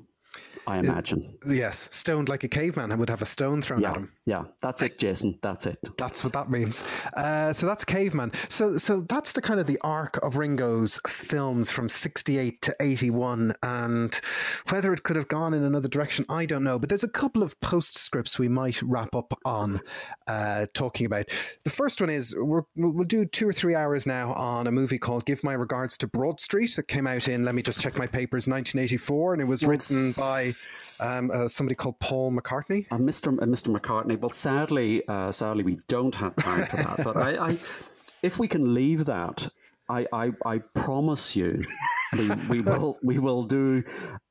I 0.66 0.78
imagine. 0.78 1.38
Yes, 1.46 1.88
stoned 1.92 2.28
like 2.28 2.44
a 2.44 2.48
caveman 2.48 2.90
and 2.90 3.00
would 3.00 3.10
have 3.10 3.22
a 3.22 3.26
stone 3.26 3.62
thrown 3.62 3.84
at 3.84 3.96
him. 3.96 4.10
yeah. 4.26 4.44
That's 4.62 4.82
it, 4.82 4.98
Jason. 4.98 5.38
That's 5.42 5.66
it. 5.66 5.78
That's 5.96 6.22
what 6.22 6.32
that 6.34 6.50
means. 6.50 6.84
Uh, 7.16 7.52
so 7.52 7.66
that's 7.66 7.84
Caveman. 7.84 8.32
So 8.48 8.76
so 8.76 9.00
that's 9.08 9.32
the 9.32 9.40
kind 9.40 9.58
of 9.58 9.66
the 9.66 9.78
arc 9.82 10.22
of 10.24 10.36
Ringo's 10.36 11.00
films 11.06 11.70
from 11.70 11.88
'68 11.88 12.62
to 12.62 12.76
'81, 12.80 13.54
and 13.62 14.20
whether 14.68 14.92
it 14.92 15.02
could 15.02 15.16
have 15.16 15.28
gone 15.28 15.54
in 15.54 15.64
another 15.64 15.88
direction, 15.88 16.24
I 16.28 16.46
don't 16.46 16.62
know. 16.62 16.78
But 16.78 16.88
there's 16.88 17.04
a 17.04 17.08
couple 17.08 17.42
of 17.42 17.58
postscripts 17.60 18.38
we 18.38 18.48
might 18.48 18.80
wrap 18.82 19.14
up 19.14 19.32
on 19.44 19.80
uh, 20.26 20.66
talking 20.74 21.06
about. 21.06 21.26
The 21.64 21.70
first 21.70 22.00
one 22.00 22.10
is 22.10 22.34
we're, 22.36 22.62
we'll 22.76 22.94
we'll 22.94 23.04
do 23.04 23.24
two 23.24 23.48
or 23.48 23.52
three 23.52 23.74
hours 23.74 24.06
now 24.06 24.32
on 24.34 24.66
a 24.66 24.72
movie 24.72 24.98
called 24.98 25.24
"Give 25.26 25.42
My 25.42 25.54
Regards 25.54 25.96
to 25.98 26.06
Broad 26.06 26.38
Street" 26.38 26.76
that 26.76 26.88
came 26.88 27.06
out 27.06 27.28
in 27.28 27.44
let 27.44 27.54
me 27.54 27.62
just 27.62 27.80
check 27.80 27.96
my 27.96 28.06
papers 28.06 28.46
1984, 28.46 29.34
and 29.34 29.42
it 29.42 29.46
was 29.46 29.64
written 29.64 30.12
by 30.18 30.49
um, 31.02 31.30
uh, 31.30 31.48
somebody 31.48 31.74
called 31.74 31.98
Paul 32.00 32.32
McCartney. 32.32 32.86
Uh, 32.90 32.98
Mr. 32.98 33.28
Uh, 33.28 33.46
Mr. 33.46 33.74
McCartney. 33.76 34.20
Well, 34.20 34.30
sadly, 34.30 35.06
uh, 35.08 35.30
sadly, 35.30 35.64
we 35.64 35.78
don't 35.88 36.14
have 36.14 36.36
time 36.36 36.66
for 36.66 36.76
that. 36.76 37.04
But 37.04 37.16
I, 37.16 37.50
I, 37.50 37.58
if 38.22 38.38
we 38.38 38.48
can 38.48 38.74
leave 38.74 39.06
that, 39.06 39.48
I, 39.88 40.06
I, 40.12 40.32
I 40.44 40.58
promise 40.58 41.34
you, 41.34 41.62
we, 42.16 42.30
we 42.48 42.60
will, 42.60 42.98
we 43.02 43.18
will 43.18 43.42
do 43.44 43.82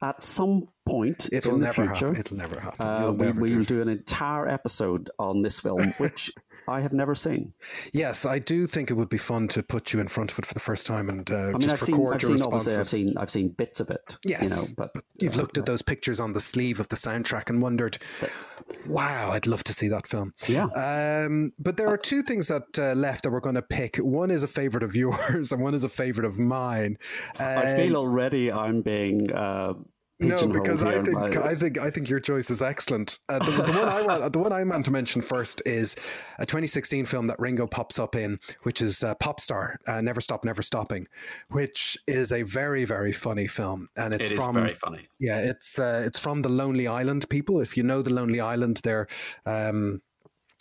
at 0.02 0.24
some 0.24 0.70
point 0.88 1.28
It'll 1.32 1.56
in 1.56 1.62
the 1.62 1.74
future. 1.74 2.14
happen. 2.14 2.16
It'll 2.20 2.38
never 2.38 2.60
happen. 2.60 2.86
Uh, 2.86 3.02
You'll 3.02 3.34
We 3.34 3.56
will 3.58 3.66
do 3.66 3.82
an 3.82 3.90
entire 3.90 4.48
episode 4.48 5.10
on 5.20 5.42
this 5.42 5.60
film, 5.60 5.90
which 5.98 6.32
I 6.70 6.80
have 6.82 6.94
never 6.94 7.16
seen. 7.16 7.54
Yes, 7.94 8.26
I 8.26 8.40
do 8.40 8.68
think 8.68 8.92
it 8.92 8.94
would 8.94 9.10
be 9.10 9.18
fun 9.18 9.48
to 9.50 9.64
put 9.64 9.94
you 9.94 10.00
in 10.00 10.08
front 10.08 10.32
of 10.32 10.40
it 10.40 10.46
for 10.46 10.54
the 10.54 10.60
first 10.60 10.88
time 10.88 11.10
and 11.10 11.30
uh, 11.32 11.36
I 11.36 11.46
mean, 11.48 11.62
just 11.62 11.74
I've 11.74 11.80
seen, 11.82 11.96
record 11.96 12.16
I've 12.16 12.22
your 12.22 12.38
seen 12.38 12.46
obviously, 12.48 12.76
I've 12.80 12.88
seen, 12.88 13.18
I've 13.18 13.30
seen 13.30 13.50
bits 13.50 13.80
of 13.80 13.90
it. 13.90 14.18
Yes, 14.24 14.44
you 14.44 14.50
know, 14.56 14.64
but 14.78 15.04
You've 15.20 15.36
uh, 15.36 15.38
looked 15.38 15.58
at 15.58 15.66
those 15.66 15.82
pictures 15.82 16.20
on 16.20 16.34
the 16.34 16.42
sleeve 16.42 16.80
of 16.80 16.88
the 16.88 16.96
soundtrack 16.96 17.50
and 17.50 17.62
wondered, 17.62 17.98
"Wow, 18.88 19.32
I'd 19.32 19.48
love 19.48 19.64
to 19.66 19.74
see 19.74 19.88
that 19.90 20.08
film." 20.08 20.34
Yeah. 20.48 20.66
Um, 20.68 21.52
but 21.60 21.78
there 21.78 21.88
are 21.90 21.98
two 21.98 22.22
things 22.22 22.48
that 22.48 22.78
uh, 22.78 22.94
left 22.94 23.24
that 23.24 23.32
we're 23.32 23.40
going 23.40 23.56
to 23.56 23.62
pick. 23.62 23.98
One 23.98 24.32
is 24.32 24.44
a 24.44 24.48
favorite 24.48 24.84
of 24.84 24.96
yours, 25.04 25.52
and 25.52 25.62
one 25.62 25.74
is 25.74 25.84
a 25.84 25.90
favorite 25.90 26.26
of 26.26 26.40
mine. 26.40 26.98
I 27.38 27.72
Um, 27.72 27.76
feel 27.76 27.98
already 27.98 28.52
I'm 28.52 28.82
being 28.82 29.32
uh, 29.34 29.74
no, 30.20 30.48
because 30.48 30.84
I 30.84 31.02
think 31.02 31.18
by- 31.18 31.50
I 31.50 31.56
think 31.56 31.80
I 31.80 31.90
think 31.90 32.10
your 32.10 32.20
choice 32.20 32.50
is 32.50 32.62
excellent. 32.62 33.20
Uh, 33.30 33.40
the, 33.40 33.52
the 33.52 33.72
one 33.72 33.88
I 33.88 34.02
want, 34.02 34.34
the 34.34 34.40
one 34.40 34.52
I 34.52 34.64
want 34.64 34.84
to 34.86 34.92
mention 34.92 35.22
first 35.22 35.62
is 35.66 35.96
a 36.40 36.46
2016 36.46 37.06
film 37.06 37.28
that 37.28 37.40
Ringo 37.40 37.66
pops 37.68 37.98
up 38.00 38.16
in, 38.16 38.40
which 38.64 38.82
is 38.82 39.04
uh, 39.04 39.16
Popstar, 39.16 39.78
uh, 39.88 40.02
Never 40.02 40.20
Stop, 40.22 40.44
Never 40.44 40.62
Stopping, 40.62 41.06
which 41.50 41.98
is 42.08 42.32
a 42.32 42.44
very 42.44 42.84
very 42.86 43.12
funny 43.14 43.48
film, 43.48 43.88
and 43.96 44.14
it's 44.14 44.30
It 44.30 44.34
is 44.34 44.44
from 44.46 44.56
very 44.56 44.74
funny. 44.74 45.04
yeah, 45.20 45.40
it's 45.40 45.80
uh, 45.80 46.04
it's 46.06 46.20
from 46.20 46.42
the 46.42 46.50
Lonely 46.50 46.88
Island 46.88 47.30
people. 47.30 47.62
If 47.62 47.78
you 47.78 47.84
know 47.84 48.02
the 48.02 48.14
Lonely 48.14 48.42
Island, 48.42 48.82
they're 48.84 49.08
um, 49.46 50.02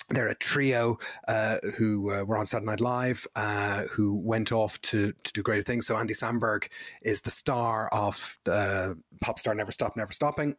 they're 0.08 0.28
a 0.28 0.34
trio 0.34 0.98
uh, 1.26 1.58
who 1.76 2.10
uh, 2.10 2.24
were 2.24 2.38
on 2.38 2.46
Saturday 2.46 2.66
Night 2.66 2.80
Live, 2.80 3.26
uh, 3.36 3.84
who 3.90 4.14
went 4.14 4.52
off 4.52 4.80
to 4.82 5.12
to 5.22 5.32
do 5.32 5.42
great 5.42 5.64
things. 5.64 5.86
So 5.86 5.96
Andy 5.96 6.14
Samberg 6.14 6.68
is 7.02 7.20
the 7.20 7.30
star 7.30 7.88
of 7.92 8.38
uh, 8.50 8.94
Pop 9.20 9.38
Star 9.38 9.54
Never 9.54 9.72
Stop 9.72 9.96
Never 9.96 10.12
Stopping. 10.12 10.56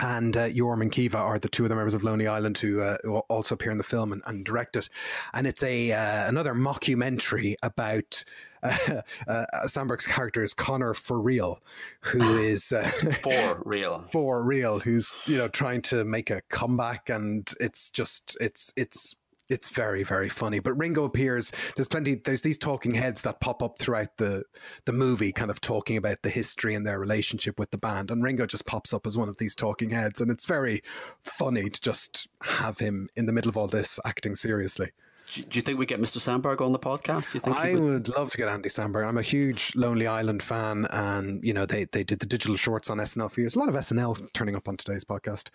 And 0.00 0.36
uh, 0.36 0.48
Jorma 0.48 0.82
and 0.82 0.90
Akiva 0.90 1.14
are 1.14 1.38
the 1.38 1.48
two 1.48 1.62
of 1.62 1.68
the 1.68 1.76
members 1.76 1.94
of 1.94 2.02
Lonely 2.02 2.26
Island 2.26 2.58
who, 2.58 2.80
uh, 2.80 2.96
who 3.04 3.18
also 3.28 3.54
appear 3.54 3.70
in 3.70 3.78
the 3.78 3.84
film 3.84 4.12
and, 4.12 4.22
and 4.26 4.44
direct 4.44 4.74
it. 4.74 4.88
And 5.34 5.46
it's 5.46 5.62
a 5.62 5.92
uh, 5.92 6.28
another 6.28 6.52
mockumentary 6.52 7.54
about 7.62 8.24
uh, 8.88 9.02
uh, 9.28 9.44
Samberg's 9.64 10.06
character 10.06 10.42
is 10.42 10.54
Connor 10.54 10.94
for 10.94 11.20
real, 11.20 11.60
who 12.00 12.22
is 12.38 12.72
uh, 12.72 12.82
for 13.22 13.62
real, 13.64 14.00
for 14.10 14.42
real, 14.42 14.78
who's 14.78 15.12
you 15.26 15.36
know 15.36 15.48
trying 15.48 15.82
to 15.82 16.04
make 16.04 16.30
a 16.30 16.40
comeback, 16.48 17.10
and 17.10 17.52
it's 17.60 17.90
just 17.90 18.36
it's 18.40 18.72
it's 18.76 19.16
it's 19.50 19.68
very 19.68 20.02
very 20.02 20.30
funny. 20.30 20.60
But 20.60 20.72
ringo 20.74 21.04
appears 21.04 21.52
there's 21.76 21.88
plenty 21.88 22.14
there's 22.14 22.40
these 22.40 22.56
talking 22.56 22.92
heads 22.92 23.20
that 23.22 23.40
pop 23.40 23.62
up 23.62 23.78
throughout 23.78 24.16
the 24.16 24.44
the 24.86 24.94
movie 24.94 25.32
kind 25.32 25.50
of 25.50 25.60
talking 25.60 25.98
about 25.98 26.22
the 26.22 26.30
history 26.30 26.74
and 26.74 26.86
their 26.86 26.98
relationship 26.98 27.58
with 27.58 27.70
the 27.70 27.76
band 27.76 28.10
and 28.10 28.22
ringo 28.22 28.46
just 28.46 28.64
pops 28.64 28.94
up 28.94 29.06
as 29.06 29.18
one 29.18 29.28
of 29.28 29.36
these 29.36 29.54
talking 29.54 29.90
heads 29.90 30.22
and 30.22 30.30
it's 30.30 30.46
very 30.46 30.82
funny 31.22 31.68
to 31.68 31.80
just 31.82 32.26
have 32.40 32.78
him 32.78 33.06
in 33.16 33.26
the 33.26 33.32
middle 33.34 33.50
of 33.50 33.58
all 33.58 33.66
this 33.66 34.00
acting 34.06 34.34
seriously 34.34 34.90
do 35.32 35.42
you 35.52 35.62
think 35.62 35.78
we 35.78 35.86
get 35.86 36.00
Mr. 36.00 36.18
Samberg 36.18 36.60
on 36.60 36.72
the 36.72 36.78
podcast? 36.78 37.32
Do 37.32 37.38
you 37.38 37.40
think 37.40 37.56
I 37.56 37.74
would... 37.74 37.82
would... 37.82 38.08
love 38.16 38.30
to 38.32 38.38
get 38.38 38.48
Andy 38.48 38.68
Samberg. 38.68 39.06
I'm 39.06 39.18
a 39.18 39.22
huge 39.22 39.72
Lonely 39.74 40.06
Island 40.06 40.42
fan, 40.42 40.86
and 40.90 41.44
you 41.44 41.54
know 41.54 41.66
they 41.66 41.86
they 41.86 42.04
did 42.04 42.20
the 42.20 42.26
digital 42.26 42.56
shorts 42.56 42.90
on 42.90 42.98
SNL 42.98 43.30
for 43.30 43.40
years. 43.40 43.56
A 43.56 43.58
lot 43.58 43.68
of 43.68 43.74
SNL 43.74 44.32
turning 44.34 44.56
up 44.56 44.68
on 44.68 44.76
today's 44.76 45.04
podcast. 45.04 45.48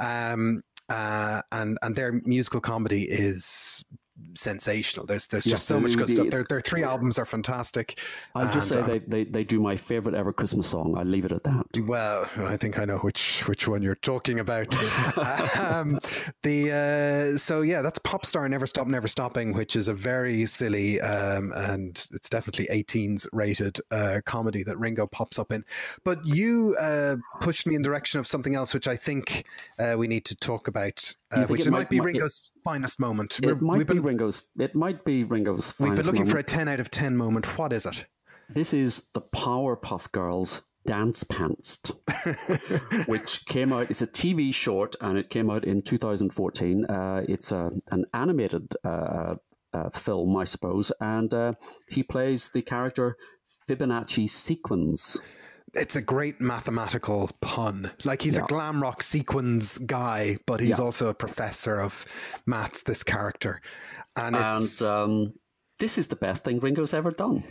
Um, 0.00 0.62
uh, 0.88 1.42
and 1.52 1.78
and 1.82 1.96
their 1.96 2.20
musical 2.24 2.60
comedy 2.60 3.02
is 3.02 3.84
sensational. 4.34 5.06
There's 5.06 5.26
there's 5.26 5.44
just 5.44 5.66
so 5.66 5.80
much 5.80 5.96
good 5.96 6.08
the, 6.08 6.12
stuff. 6.12 6.28
Their 6.28 6.44
their 6.44 6.60
three 6.60 6.82
albums 6.82 7.18
are 7.18 7.24
fantastic. 7.24 8.00
I'll 8.34 8.50
just 8.50 8.68
say 8.68 8.80
um, 8.80 8.86
they, 8.86 8.98
they 9.00 9.24
they 9.24 9.44
do 9.44 9.60
my 9.60 9.76
favorite 9.76 10.14
ever 10.14 10.32
Christmas 10.32 10.68
song. 10.68 10.94
I'll 10.96 11.04
leave 11.04 11.24
it 11.24 11.32
at 11.32 11.44
that. 11.44 11.66
Well, 11.78 12.28
I 12.38 12.56
think 12.56 12.78
I 12.78 12.84
know 12.84 12.98
which 12.98 13.46
which 13.48 13.66
one 13.68 13.82
you're 13.82 13.94
talking 13.96 14.40
about. 14.40 14.74
um, 15.58 15.98
the 16.42 17.34
uh, 17.34 17.38
so 17.38 17.62
yeah, 17.62 17.82
that's 17.82 17.98
pop 17.98 18.24
star 18.24 18.48
Never 18.48 18.66
Stop 18.66 18.86
Never 18.86 19.08
Stopping, 19.08 19.52
which 19.52 19.76
is 19.76 19.88
a 19.88 19.94
very 19.94 20.46
silly 20.46 21.00
um, 21.00 21.52
and 21.54 22.06
it's 22.12 22.28
definitely 22.28 22.66
18s 22.66 23.26
rated 23.32 23.80
uh, 23.90 24.20
comedy 24.24 24.62
that 24.64 24.78
Ringo 24.78 25.06
pops 25.06 25.38
up 25.38 25.52
in. 25.52 25.64
But 26.04 26.24
you 26.24 26.76
uh, 26.80 27.16
pushed 27.40 27.66
me 27.66 27.74
in 27.74 27.82
the 27.82 27.88
direction 27.88 28.20
of 28.20 28.26
something 28.26 28.54
else, 28.54 28.74
which 28.74 28.88
I 28.88 28.96
think 28.96 29.44
uh, 29.78 29.94
we 29.98 30.06
need 30.06 30.24
to 30.26 30.36
talk 30.36 30.68
about, 30.68 31.14
uh, 31.32 31.44
which 31.46 31.64
might, 31.66 31.78
might 31.78 31.90
be 31.90 32.00
Ringo's 32.00 32.52
finest 32.64 33.00
moment. 33.00 33.40
It 33.42 33.46
We're, 33.46 33.54
might 33.56 33.78
be 33.78 33.84
been, 33.84 34.02
Ringo's. 34.02 34.44
It 34.58 34.74
might 34.74 35.04
be 35.04 35.24
Ringo's. 35.24 35.74
We've 35.78 35.94
been 35.94 36.04
looking 36.04 36.20
moment. 36.20 36.30
for 36.30 36.38
a 36.38 36.42
ten 36.42 36.68
out 36.68 36.80
of 36.80 36.90
ten 36.90 37.16
moment. 37.16 37.58
What 37.58 37.72
is 37.72 37.86
it? 37.86 38.06
This 38.48 38.72
is 38.72 39.08
the 39.12 39.20
Powerpuff 39.20 40.12
Girls 40.12 40.62
Dance 40.86 41.24
Pantsed, 41.24 41.96
which 43.08 43.44
came 43.46 43.72
out. 43.72 43.90
It's 43.90 44.02
a 44.02 44.06
TV 44.06 44.54
short, 44.54 44.94
and 45.00 45.18
it 45.18 45.30
came 45.30 45.50
out 45.50 45.64
in 45.64 45.82
2014. 45.82 46.84
Uh, 46.84 47.24
it's 47.28 47.50
a, 47.50 47.72
an 47.90 48.04
animated 48.14 48.74
uh, 48.84 49.34
uh, 49.72 49.90
film, 49.90 50.36
I 50.36 50.44
suppose, 50.44 50.92
and 51.00 51.32
uh, 51.34 51.52
he 51.88 52.02
plays 52.04 52.50
the 52.50 52.62
character 52.62 53.16
Fibonacci 53.68 54.30
Sequins 54.30 55.20
it's 55.74 55.96
a 55.96 56.02
great 56.02 56.40
mathematical 56.40 57.30
pun. 57.40 57.90
Like 58.04 58.22
he's 58.22 58.36
yeah. 58.36 58.44
a 58.44 58.46
glam 58.46 58.82
rock 58.82 59.02
sequins 59.02 59.78
guy, 59.78 60.36
but 60.46 60.60
he's 60.60 60.78
yeah. 60.78 60.84
also 60.84 61.08
a 61.08 61.14
professor 61.14 61.80
of 61.80 62.04
maths. 62.46 62.82
This 62.82 63.02
character, 63.02 63.60
and, 64.16 64.36
and 64.36 64.82
um, 64.82 65.32
this 65.78 65.98
is 65.98 66.08
the 66.08 66.16
best 66.16 66.44
thing 66.44 66.60
Ringo's 66.60 66.94
ever 66.94 67.10
done. 67.10 67.42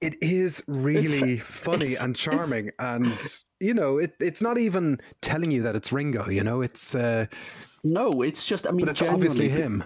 It 0.00 0.16
is 0.20 0.62
really 0.66 1.34
it's, 1.34 1.42
funny 1.42 1.86
it's, 1.86 2.00
and 2.00 2.16
charming, 2.16 2.70
and 2.78 3.12
you 3.60 3.74
know, 3.74 3.98
it, 3.98 4.16
it's 4.20 4.42
not 4.42 4.58
even 4.58 5.00
telling 5.20 5.50
you 5.50 5.62
that 5.62 5.76
it's 5.76 5.92
Ringo. 5.92 6.28
You 6.28 6.42
know, 6.42 6.60
it's 6.60 6.94
uh, 6.94 7.26
no, 7.84 8.22
it's 8.22 8.44
just. 8.44 8.66
I 8.66 8.70
mean, 8.70 8.86
but 8.86 8.90
it's 8.90 9.02
obviously 9.02 9.48
him 9.48 9.84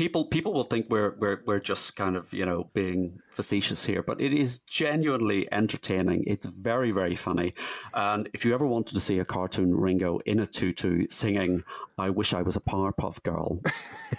people 0.00 0.24
people 0.24 0.54
will 0.54 0.64
think 0.64 0.86
we're 0.88 1.14
we're 1.18 1.40
we're 1.44 1.60
just 1.60 1.94
kind 1.94 2.16
of 2.16 2.32
you 2.32 2.46
know 2.46 2.70
being 2.72 3.20
facetious 3.28 3.84
here, 3.84 4.02
but 4.02 4.18
it 4.18 4.32
is 4.32 4.60
genuinely 4.60 5.46
entertaining. 5.52 6.24
It's 6.26 6.46
very 6.46 6.90
very 6.90 7.16
funny, 7.16 7.52
and 7.92 8.26
if 8.32 8.42
you 8.42 8.54
ever 8.54 8.66
wanted 8.66 8.94
to 8.94 9.00
see 9.00 9.18
a 9.18 9.26
cartoon 9.26 9.74
Ringo 9.74 10.18
in 10.24 10.40
a 10.40 10.46
tutu 10.46 11.06
singing 11.10 11.62
"I 11.98 12.08
Wish 12.08 12.32
I 12.32 12.40
Was 12.40 12.56
a 12.56 12.60
Powerpuff 12.60 13.22
Girl," 13.24 13.60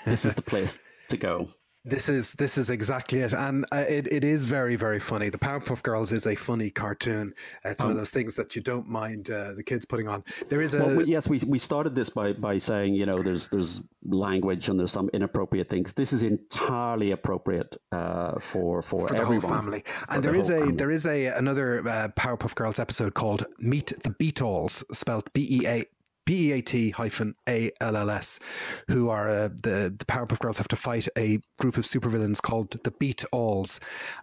this 0.05 0.23
is 0.23 0.35
the 0.35 0.43
place 0.43 0.83
to 1.07 1.17
go. 1.17 1.47
This 1.83 2.09
is 2.09 2.33
this 2.33 2.59
is 2.59 2.69
exactly 2.69 3.21
it, 3.21 3.33
and 3.33 3.65
uh, 3.71 3.85
it, 3.89 4.07
it 4.11 4.23
is 4.23 4.45
very 4.45 4.75
very 4.75 4.99
funny. 4.99 5.29
The 5.29 5.39
Powerpuff 5.39 5.81
Girls 5.81 6.11
is 6.11 6.27
a 6.27 6.35
funny 6.35 6.69
cartoon. 6.69 7.33
It's 7.65 7.81
um, 7.81 7.85
one 7.85 7.91
of 7.91 7.95
um, 7.95 8.01
those 8.01 8.11
things 8.11 8.35
that 8.35 8.55
you 8.55 8.61
don't 8.61 8.87
mind 8.87 9.31
uh, 9.31 9.53
the 9.53 9.63
kids 9.63 9.83
putting 9.83 10.07
on. 10.07 10.23
There 10.47 10.61
is 10.61 10.75
a 10.75 10.79
well, 10.79 11.07
yes. 11.07 11.27
We, 11.27 11.39
we 11.47 11.57
started 11.57 11.95
this 11.95 12.11
by 12.11 12.33
by 12.33 12.57
saying 12.57 12.93
you 12.93 13.07
know 13.07 13.23
there's 13.23 13.47
there's 13.47 13.81
language 14.05 14.69
and 14.69 14.79
there's 14.79 14.91
some 14.91 15.09
inappropriate 15.11 15.69
things. 15.69 15.91
This 15.91 16.13
is 16.13 16.21
entirely 16.21 17.11
appropriate 17.11 17.77
uh, 17.91 18.39
for 18.39 18.83
for, 18.83 19.07
for 19.07 19.15
the 19.15 19.21
everyone, 19.21 19.41
whole 19.41 19.49
family. 19.49 19.83
And 20.09 20.23
there 20.23 20.33
the 20.33 20.39
is 20.39 20.49
a 20.51 20.59
family. 20.59 20.75
there 20.75 20.91
is 20.91 21.07
a 21.07 21.25
another 21.27 21.79
uh, 21.79 22.09
Powerpuff 22.15 22.53
Girls 22.53 22.77
episode 22.77 23.15
called 23.15 23.45
Meet 23.57 23.93
the 24.03 24.11
Beatles, 24.11 24.83
spelled 24.95 25.33
B 25.33 25.47
E 25.49 25.67
A 25.67 25.85
BEAT 26.25 26.91
hyphen 26.91 27.35
ALLS, 27.47 28.39
who 28.87 29.09
are 29.09 29.29
uh, 29.29 29.49
the 29.63 29.93
the 29.97 30.05
Powerpuff 30.05 30.39
Girls 30.39 30.57
have 30.57 30.67
to 30.69 30.75
fight 30.75 31.07
a 31.17 31.39
group 31.59 31.77
of 31.77 31.85
supervillains 31.85 32.41
called 32.41 32.71
the 32.83 32.91
Beat 32.91 33.23
Alls. 33.31 33.79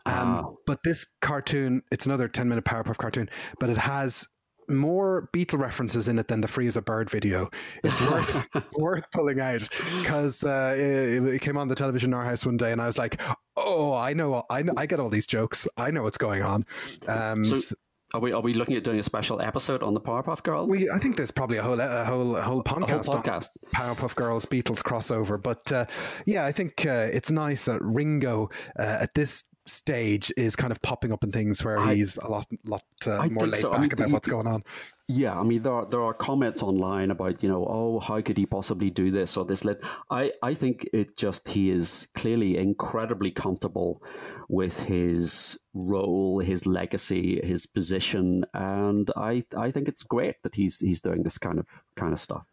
Um, 0.07 0.45
oh. 0.45 0.59
But 0.67 0.83
this 0.85 1.07
cartoon, 1.21 1.83
it's 1.91 2.07
another 2.07 2.29
ten 2.29 2.49
minute 2.49 2.65
Powerpuff 2.65 2.99
cartoon, 2.99 3.29
but 3.59 3.71
it 3.71 3.77
has 3.77 4.27
more 4.69 5.29
Beatle 5.33 5.59
references 5.59 6.09
in 6.09 6.19
it 6.19 6.29
than 6.29 6.41
the 6.41 6.49
Free 6.49 6.67
as 6.67 6.77
a 6.77 6.83
Bird 6.83 7.11
video. 7.11 7.49
It's 7.85 8.01
worth 8.01 8.49
worth 8.75 9.11
pulling 9.13 9.41
out 9.41 9.67
because 10.01 10.45
uh, 10.45 10.75
it, 10.77 11.25
it, 11.25 11.41
came 11.41 11.57
on 11.57 11.69
the 11.69 11.75
television 11.75 12.11
in 12.11 12.15
our 12.15 12.25
house 12.25 12.45
one 12.45 12.57
day, 12.57 12.73
and 12.73 12.81
I 12.81 12.87
was 12.87 12.99
like, 12.99 13.21
"Oh, 13.57 13.95
I 13.95 14.13
know, 14.13 14.45
I 14.51 14.63
know, 14.63 14.75
I 14.77 14.87
get 14.87 15.01
all 15.01 15.09
these 15.09 15.27
jokes. 15.27 15.67
I 15.77 15.91
know 15.91 16.03
what's 16.03 16.19
going 16.19 16.43
on." 16.43 16.65
Um, 17.07 17.45
so, 17.45 17.75
are 18.15 18.21
we 18.21 18.33
are 18.33 18.41
we 18.41 18.55
looking 18.55 18.77
at 18.77 18.85
doing 18.85 18.99
a 18.99 19.03
special 19.03 19.41
episode 19.43 19.83
on 19.83 19.93
the 19.93 20.01
Powerpuff 20.01 20.43
Girls? 20.43 20.69
We 20.71 20.89
I 20.91 20.99
think 20.99 21.17
there's 21.17 21.31
probably 21.31 21.59
a 21.59 21.63
whole 21.63 21.79
a 21.79 22.05
whole 22.05 22.37
a 22.37 22.43
whole 22.43 22.63
podcast, 22.63 23.09
a 23.09 23.11
whole 23.11 23.23
podcast. 23.23 23.51
Powerpuff 23.75 24.15
Girls 24.15 24.47
Beatles 24.47 24.83
crossover. 24.83 25.41
But 25.41 25.71
uh, 25.71 25.85
yeah, 26.25 26.47
I 26.47 26.53
think 26.53 26.87
uh, 26.87 27.09
it's 27.13 27.31
nice 27.31 27.67
that 27.67 27.83
Ringo 27.83 28.49
uh, 28.79 28.99
at 29.01 29.13
this 29.15 29.45
stage 29.69 30.33
is 30.37 30.57
kind 30.57 30.71
of 30.71 30.81
popping 30.83 31.13
up 31.13 31.25
in 31.25 31.33
things 31.33 31.65
where 31.65 31.79
I, 31.79 31.95
he's 31.95 32.17
a 32.19 32.29
lot 32.29 32.47
lot 32.65 32.83
uh, 33.07 33.29
more 33.31 33.47
laid 33.47 33.57
so. 33.57 33.71
back 33.71 33.79
I 33.79 33.83
mean, 33.83 33.93
about 33.93 34.11
what's 34.11 34.29
going 34.29 34.47
on. 34.47 34.63
Yeah, 35.11 35.39
I 35.39 35.43
mean 35.43 35.63
there 35.63 35.73
are 35.73 35.87
there 35.87 36.03
are 36.03 36.13
comments 36.13 36.63
online 36.63 37.11
about 37.11 37.43
you 37.43 37.49
know 37.49 37.67
oh 37.69 37.99
how 37.99 38.21
could 38.21 38.37
he 38.37 38.45
possibly 38.45 38.91
do 38.91 39.11
this 39.11 39.37
or 39.37 39.47
this. 39.47 39.65
I 40.11 40.33
I 40.43 40.53
think 40.53 40.87
it 40.93 41.17
just 41.17 41.49
he 41.49 41.71
is 41.71 42.09
clearly 42.15 42.59
incredibly 42.59 43.31
comfortable 43.31 44.03
with 44.49 44.83
his 44.83 45.59
role, 45.73 46.41
his 46.41 46.67
legacy, 46.67 47.41
his 47.43 47.65
position, 47.65 48.45
and 48.53 49.11
I 49.17 49.45
I 49.57 49.71
think 49.71 49.89
it's 49.89 50.03
great 50.03 50.37
that 50.43 50.55
he's 50.55 50.81
he's 50.81 51.01
doing 51.01 51.23
this 51.23 51.39
kind 51.39 51.59
of 51.59 51.67
kind 51.97 52.13
of 52.13 52.19
stuff. 52.19 52.47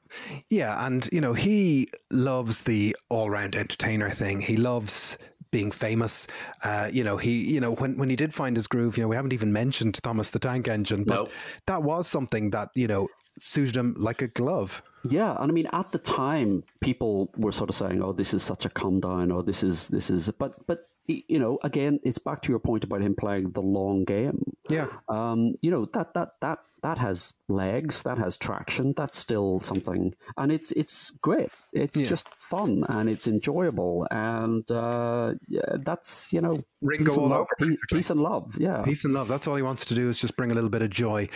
Yeah, 0.50 0.86
and 0.86 1.10
you 1.12 1.20
know 1.20 1.34
he 1.34 1.90
loves 2.12 2.64
the 2.64 2.96
all 3.10 3.30
round 3.30 3.56
entertainer 3.56 4.10
thing. 4.10 4.40
He 4.40 4.56
loves 4.56 5.18
being 5.56 5.72
famous. 5.72 6.28
Uh, 6.66 6.90
you 6.92 7.02
know, 7.02 7.16
he, 7.16 7.54
you 7.54 7.62
know, 7.62 7.76
when, 7.76 7.98
when 7.98 8.10
he 8.10 8.18
did 8.18 8.34
find 8.34 8.58
his 8.58 8.68
groove, 8.68 8.98
you 8.98 9.04
know, 9.04 9.08
we 9.08 9.16
haven't 9.16 9.32
even 9.32 9.54
mentioned 9.54 9.96
Thomas 10.04 10.32
the 10.32 10.40
Tank 10.40 10.68
Engine, 10.68 11.06
but 11.06 11.16
no. 11.16 11.28
that 11.66 11.82
was 11.82 12.10
something 12.10 12.50
that, 12.50 12.72
you 12.76 12.88
know, 12.88 13.08
suited 13.40 13.78
him 13.78 13.96
like 13.98 14.22
a 14.22 14.28
glove. 14.28 14.84
Yeah, 15.06 15.38
and 15.40 15.50
I 15.50 15.54
mean, 15.54 15.70
at 15.72 15.94
the 15.94 15.98
time, 15.98 16.66
people 16.82 17.32
were 17.38 17.54
sort 17.54 17.70
of 17.70 17.76
saying, 17.76 18.02
"Oh, 18.04 18.12
this 18.12 18.34
is 18.34 18.44
such 18.44 18.66
a 18.66 18.70
come 18.70 19.00
down," 19.00 19.32
or 19.32 19.44
"This 19.44 19.62
is 19.64 19.88
this 19.88 20.10
is," 20.10 20.32
but 20.40 20.66
but 20.66 20.90
you 21.06 21.38
know, 21.38 21.60
again, 21.62 22.00
it's 22.04 22.18
back 22.18 22.42
to 22.42 22.52
your 22.52 22.60
point 22.60 22.84
about 22.84 23.02
him 23.02 23.14
playing 23.14 23.52
the 23.52 23.62
long 23.62 24.04
game. 24.04 24.42
Yeah. 24.68 24.88
Um, 25.08 25.54
you 25.62 25.70
know 25.70 25.86
that 25.94 26.16
that 26.16 26.30
that 26.42 26.60
that 26.86 27.00
has 27.00 27.34
legs, 27.50 28.04
that 28.04 28.20
has 28.20 28.38
traction, 28.38 28.94
that's 28.96 29.18
still 29.18 29.60
something, 29.60 30.14
and 30.38 30.52
it's 30.52 30.72
it's 30.74 31.10
great. 31.10 31.50
It's 31.74 32.00
yeah. 32.00 32.08
just 32.08 32.28
fun 32.38 32.84
and 32.90 33.10
it's 33.10 33.26
enjoyable, 33.26 34.06
and 34.12 34.70
uh, 34.70 35.34
yeah, 35.48 35.78
that's 35.80 36.32
you 36.32 36.42
know 36.42 36.64
Ringo 36.84 37.16
all 37.16 37.30
love, 37.30 37.40
over. 37.40 37.48
Peace, 37.58 37.80
peace, 37.90 38.10
and 38.12 38.22
love, 38.22 38.56
yeah, 38.60 38.84
peace 38.84 39.04
and 39.04 39.16
love. 39.16 39.28
That's 39.28 39.48
all 39.48 39.56
he 39.56 39.64
wants 39.64 39.84
to 39.86 39.96
do 39.96 40.10
is 40.10 40.22
just 40.22 40.38
bring 40.38 40.52
a 40.52 40.54
little 40.54 40.70
bit 40.70 40.84
of 40.84 40.92
joy. 40.92 41.28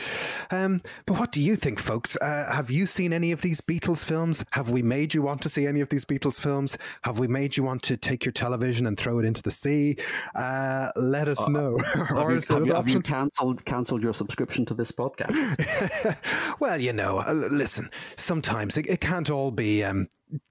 Um, 0.52 0.82
but 1.08 1.18
what 1.18 1.32
do 1.32 1.42
you 1.42 1.56
think, 1.56 1.80
folks? 1.80 2.16
Uh, 2.18 2.52
have 2.54 2.70
you 2.70 2.86
seen 2.86 3.12
any 3.12 3.32
of 3.32 3.42
these 3.42 3.60
Beatles 3.60 4.06
films? 4.06 4.46
Have 4.52 4.70
we 4.70 4.84
made 4.84 5.16
you 5.16 5.24
want 5.24 5.42
to 5.42 5.50
see 5.50 5.66
any 5.66 5.82
of 5.82 5.90
these 5.90 6.06
Beatles 6.06 6.40
films? 6.40 6.78
Have 7.02 7.18
we 7.18 7.28
made 7.28 7.58
you 7.58 7.64
want 7.64 7.82
to 7.84 7.98
take 7.98 8.24
your 8.24 8.34
television 8.34 8.86
and 8.86 9.00
throw 9.00 9.18
it 9.18 9.26
into 9.26 9.42
the 9.42 9.52
sea? 9.52 9.98
Uh, 10.36 10.92
let 10.96 11.28
us 11.28 11.48
uh, 11.48 11.52
know. 11.52 11.80
or 12.16 12.34
is 12.34 12.50
have, 12.50 12.68
you, 12.68 12.74
have 12.76 12.88
you 12.88 13.02
cancelled 13.02 13.66
cancelled 13.66 14.04
your 14.04 14.14
subscription 14.14 14.64
to 14.66 14.76
this 14.76 14.92
podcast? 14.92 15.39
well, 16.60 16.80
you 16.80 16.94
know, 16.94 17.20
uh, 17.20 17.34
listen, 17.34 17.90
sometimes 18.18 18.78
it, 18.78 18.88
it 18.88 19.02
can't 19.02 19.30
all 19.30 19.52
be 19.52 19.84
um, 19.84 20.08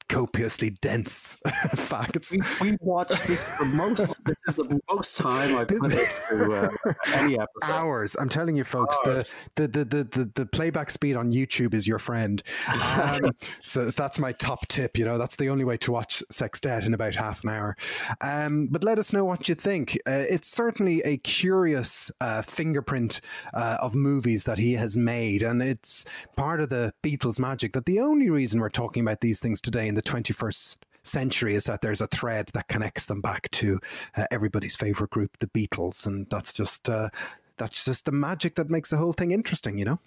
copiously 0.08 0.70
dense 0.80 1.36
facts. 1.74 2.34
We, 2.60 2.72
we 2.72 2.76
watched 2.80 3.26
this 3.26 3.44
for 3.44 3.64
most 3.64 4.17
this 4.46 4.58
is 4.58 4.66
the 4.68 4.80
most 4.90 5.16
time 5.16 5.56
I've 5.56 5.68
put 5.68 5.92
into 5.92 6.52
uh, 6.52 6.92
any 7.14 7.34
episode. 7.40 7.72
Hours. 7.72 8.16
I'm 8.18 8.28
telling 8.28 8.56
you, 8.56 8.64
folks, 8.64 8.98
the, 9.00 9.32
the, 9.56 9.68
the, 9.68 9.84
the, 9.84 10.04
the, 10.04 10.30
the 10.34 10.46
playback 10.46 10.90
speed 10.90 11.16
on 11.16 11.32
YouTube 11.32 11.74
is 11.74 11.86
your 11.86 11.98
friend. 11.98 12.42
Um, 12.68 13.30
so 13.62 13.84
that's 13.86 14.18
my 14.18 14.32
top 14.32 14.66
tip. 14.68 14.98
You 14.98 15.04
know, 15.04 15.18
that's 15.18 15.36
the 15.36 15.48
only 15.48 15.64
way 15.64 15.76
to 15.78 15.92
watch 15.92 16.22
Sextet 16.30 16.84
in 16.84 16.94
about 16.94 17.14
half 17.14 17.44
an 17.44 17.50
hour. 17.50 17.76
Um, 18.20 18.68
but 18.70 18.84
let 18.84 18.98
us 18.98 19.12
know 19.12 19.24
what 19.24 19.48
you 19.48 19.54
think. 19.54 19.98
Uh, 20.06 20.24
it's 20.28 20.48
certainly 20.48 21.00
a 21.02 21.18
curious 21.18 22.10
uh, 22.20 22.42
fingerprint 22.42 23.20
uh, 23.54 23.78
of 23.80 23.94
movies 23.94 24.44
that 24.44 24.58
he 24.58 24.72
has 24.74 24.96
made, 24.96 25.42
and 25.42 25.62
it's 25.62 26.04
part 26.36 26.60
of 26.60 26.68
the 26.68 26.92
Beatles 27.02 27.40
magic 27.40 27.72
that 27.72 27.86
the 27.86 28.00
only 28.00 28.30
reason 28.30 28.60
we're 28.60 28.68
talking 28.68 29.02
about 29.02 29.20
these 29.20 29.40
things 29.40 29.60
today 29.60 29.88
in 29.88 29.94
the 29.94 30.02
21st 30.02 30.78
century 31.08 31.54
is 31.54 31.64
that 31.64 31.80
there's 31.80 32.00
a 32.00 32.06
thread 32.08 32.50
that 32.54 32.68
connects 32.68 33.06
them 33.06 33.20
back 33.20 33.50
to 33.52 33.78
uh, 34.16 34.26
everybody's 34.30 34.76
favorite 34.76 35.10
group, 35.10 35.36
the 35.38 35.46
Beatles, 35.48 36.06
and 36.06 36.26
that's 36.30 36.52
just 36.52 36.88
uh, 36.88 37.08
that's 37.56 37.84
just 37.84 38.04
the 38.04 38.12
magic 38.12 38.54
that 38.56 38.70
makes 38.70 38.90
the 38.90 38.96
whole 38.96 39.12
thing 39.12 39.32
interesting, 39.32 39.78
you 39.78 39.84
know. 39.84 39.98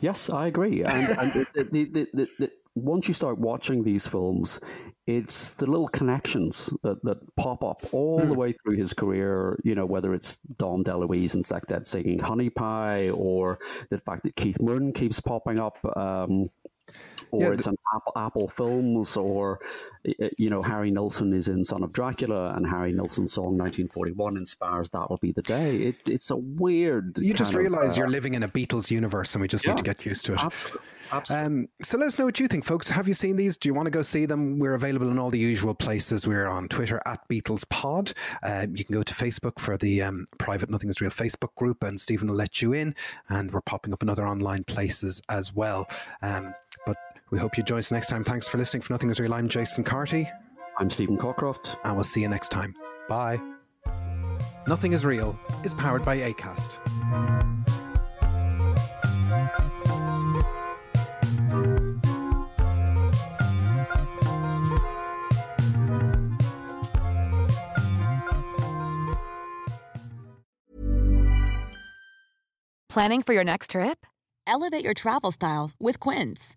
Yes, 0.00 0.30
I 0.30 0.46
agree. 0.46 0.82
And, 0.82 1.08
and 1.10 1.32
the, 1.32 1.68
the, 1.70 2.08
the, 2.14 2.28
the, 2.38 2.50
once 2.74 3.08
you 3.08 3.14
start 3.14 3.38
watching 3.38 3.84
these 3.84 4.06
films, 4.06 4.60
it's 5.06 5.54
the 5.54 5.66
little 5.66 5.88
connections 5.88 6.72
that, 6.82 7.02
that 7.04 7.18
pop 7.36 7.64
up 7.64 7.86
all 7.92 8.20
mm. 8.20 8.28
the 8.28 8.34
hmm. 8.34 8.40
way 8.40 8.52
through 8.52 8.76
his 8.76 8.94
career, 8.94 9.58
you 9.64 9.74
know, 9.74 9.84
whether 9.86 10.14
it's 10.14 10.36
Dom 10.56 10.84
DeLuise 10.84 11.34
and 11.34 11.44
Sextet 11.44 11.86
singing 11.86 12.18
Honey 12.18 12.48
Pie 12.48 13.10
or 13.10 13.58
the 13.90 13.98
fact 13.98 14.22
that 14.24 14.36
Keith 14.36 14.60
Moon 14.60 14.92
keeps 14.92 15.20
popping 15.20 15.58
up. 15.58 15.78
Um, 15.96 16.50
or 17.30 17.42
yeah, 17.42 17.52
it's 17.52 17.66
on 17.66 17.76
Apple, 17.94 18.12
Apple 18.16 18.48
Films, 18.48 19.16
or 19.16 19.60
you 20.38 20.50
know 20.50 20.62
Harry 20.62 20.90
Nilsson 20.90 21.32
is 21.32 21.48
in 21.48 21.62
Son 21.62 21.82
of 21.82 21.92
Dracula, 21.92 22.54
and 22.54 22.66
Harry 22.66 22.92
Nilsson's 22.92 23.32
song 23.32 23.56
1941 23.56 24.36
inspires 24.36 24.90
"That'll 24.90 25.18
Be 25.18 25.32
the 25.32 25.42
Day." 25.42 25.76
It's 25.76 26.08
it's 26.08 26.30
a 26.30 26.36
weird. 26.36 27.18
You 27.18 27.34
just 27.34 27.54
realize 27.54 27.92
of, 27.92 27.98
uh, 27.98 28.00
you're 28.00 28.10
living 28.10 28.34
in 28.34 28.42
a 28.42 28.48
Beatles 28.48 28.90
universe, 28.90 29.34
and 29.34 29.42
we 29.42 29.48
just 29.48 29.64
yeah, 29.64 29.72
need 29.72 29.78
to 29.78 29.84
get 29.84 30.04
used 30.04 30.26
to 30.26 30.34
it. 30.34 30.40
Absolutely. 30.42 30.80
absolutely. 31.12 31.46
Um, 31.46 31.68
so 31.82 31.98
let 31.98 32.06
us 32.06 32.18
know 32.18 32.24
what 32.24 32.40
you 32.40 32.48
think, 32.48 32.64
folks. 32.64 32.90
Have 32.90 33.06
you 33.06 33.14
seen 33.14 33.36
these? 33.36 33.56
Do 33.56 33.68
you 33.68 33.74
want 33.74 33.86
to 33.86 33.90
go 33.90 34.02
see 34.02 34.26
them? 34.26 34.58
We're 34.58 34.74
available 34.74 35.08
in 35.08 35.18
all 35.18 35.30
the 35.30 35.38
usual 35.38 35.74
places. 35.74 36.26
We're 36.26 36.48
on 36.48 36.68
Twitter 36.68 37.00
at 37.06 37.26
Beatles 37.28 37.68
Pod. 37.68 38.12
Uh, 38.42 38.66
you 38.72 38.84
can 38.84 38.94
go 38.94 39.02
to 39.02 39.14
Facebook 39.14 39.58
for 39.58 39.76
the 39.76 40.02
um, 40.02 40.26
private 40.38 40.70
Nothing 40.70 40.90
Is 40.90 41.00
Real 41.00 41.10
Facebook 41.10 41.54
group, 41.54 41.84
and 41.84 42.00
Stephen 42.00 42.28
will 42.28 42.36
let 42.36 42.60
you 42.60 42.72
in. 42.72 42.94
And 43.28 43.52
we're 43.52 43.60
popping 43.60 43.92
up 43.92 44.02
in 44.02 44.08
other 44.08 44.26
online 44.26 44.64
places 44.64 45.22
as 45.28 45.54
well. 45.54 45.86
Um, 46.22 46.54
we 47.30 47.38
hope 47.38 47.56
you 47.56 47.62
join 47.62 47.78
us 47.78 47.92
next 47.92 48.08
time. 48.08 48.24
Thanks 48.24 48.48
for 48.48 48.58
listening. 48.58 48.82
For 48.82 48.92
Nothing 48.92 49.10
Is 49.10 49.20
Real, 49.20 49.34
I'm 49.34 49.48
Jason 49.48 49.84
Carty. 49.84 50.28
I'm 50.78 50.90
Stephen 50.90 51.16
Cockcroft. 51.16 51.76
And 51.84 51.94
we'll 51.94 52.04
see 52.04 52.22
you 52.22 52.28
next 52.28 52.48
time. 52.48 52.74
Bye. 53.08 53.40
Nothing 54.66 54.92
is 54.92 55.04
Real 55.04 55.38
is 55.64 55.74
powered 55.74 56.04
by 56.04 56.18
ACAST. 56.18 56.78
Planning 72.88 73.22
for 73.22 73.32
your 73.32 73.44
next 73.44 73.70
trip? 73.70 74.04
Elevate 74.48 74.84
your 74.84 74.94
travel 74.94 75.30
style 75.30 75.70
with 75.78 76.00
Quince. 76.00 76.56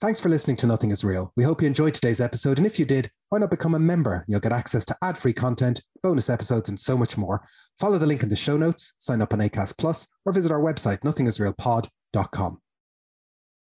Thanks 0.00 0.18
for 0.18 0.30
listening 0.30 0.56
to 0.56 0.66
Nothing 0.66 0.92
is 0.92 1.04
Real. 1.04 1.30
We 1.36 1.44
hope 1.44 1.60
you 1.60 1.66
enjoyed 1.66 1.92
today's 1.92 2.22
episode. 2.22 2.56
And 2.56 2.66
if 2.66 2.78
you 2.78 2.86
did, 2.86 3.10
why 3.28 3.38
not 3.38 3.50
become 3.50 3.74
a 3.74 3.78
member? 3.78 4.24
You'll 4.28 4.40
get 4.40 4.50
access 4.50 4.82
to 4.86 4.96
ad 5.02 5.18
free 5.18 5.34
content, 5.34 5.82
bonus 6.02 6.30
episodes, 6.30 6.70
and 6.70 6.80
so 6.80 6.96
much 6.96 7.18
more. 7.18 7.46
Follow 7.78 7.98
the 7.98 8.06
link 8.06 8.22
in 8.22 8.30
the 8.30 8.36
show 8.36 8.56
notes, 8.56 8.94
sign 8.96 9.20
up 9.20 9.34
on 9.34 9.40
ACAST 9.40 9.76
Plus, 9.76 10.10
or 10.24 10.32
visit 10.32 10.50
our 10.50 10.62
website, 10.62 11.00
nothingisrealpod.com. 11.00 12.60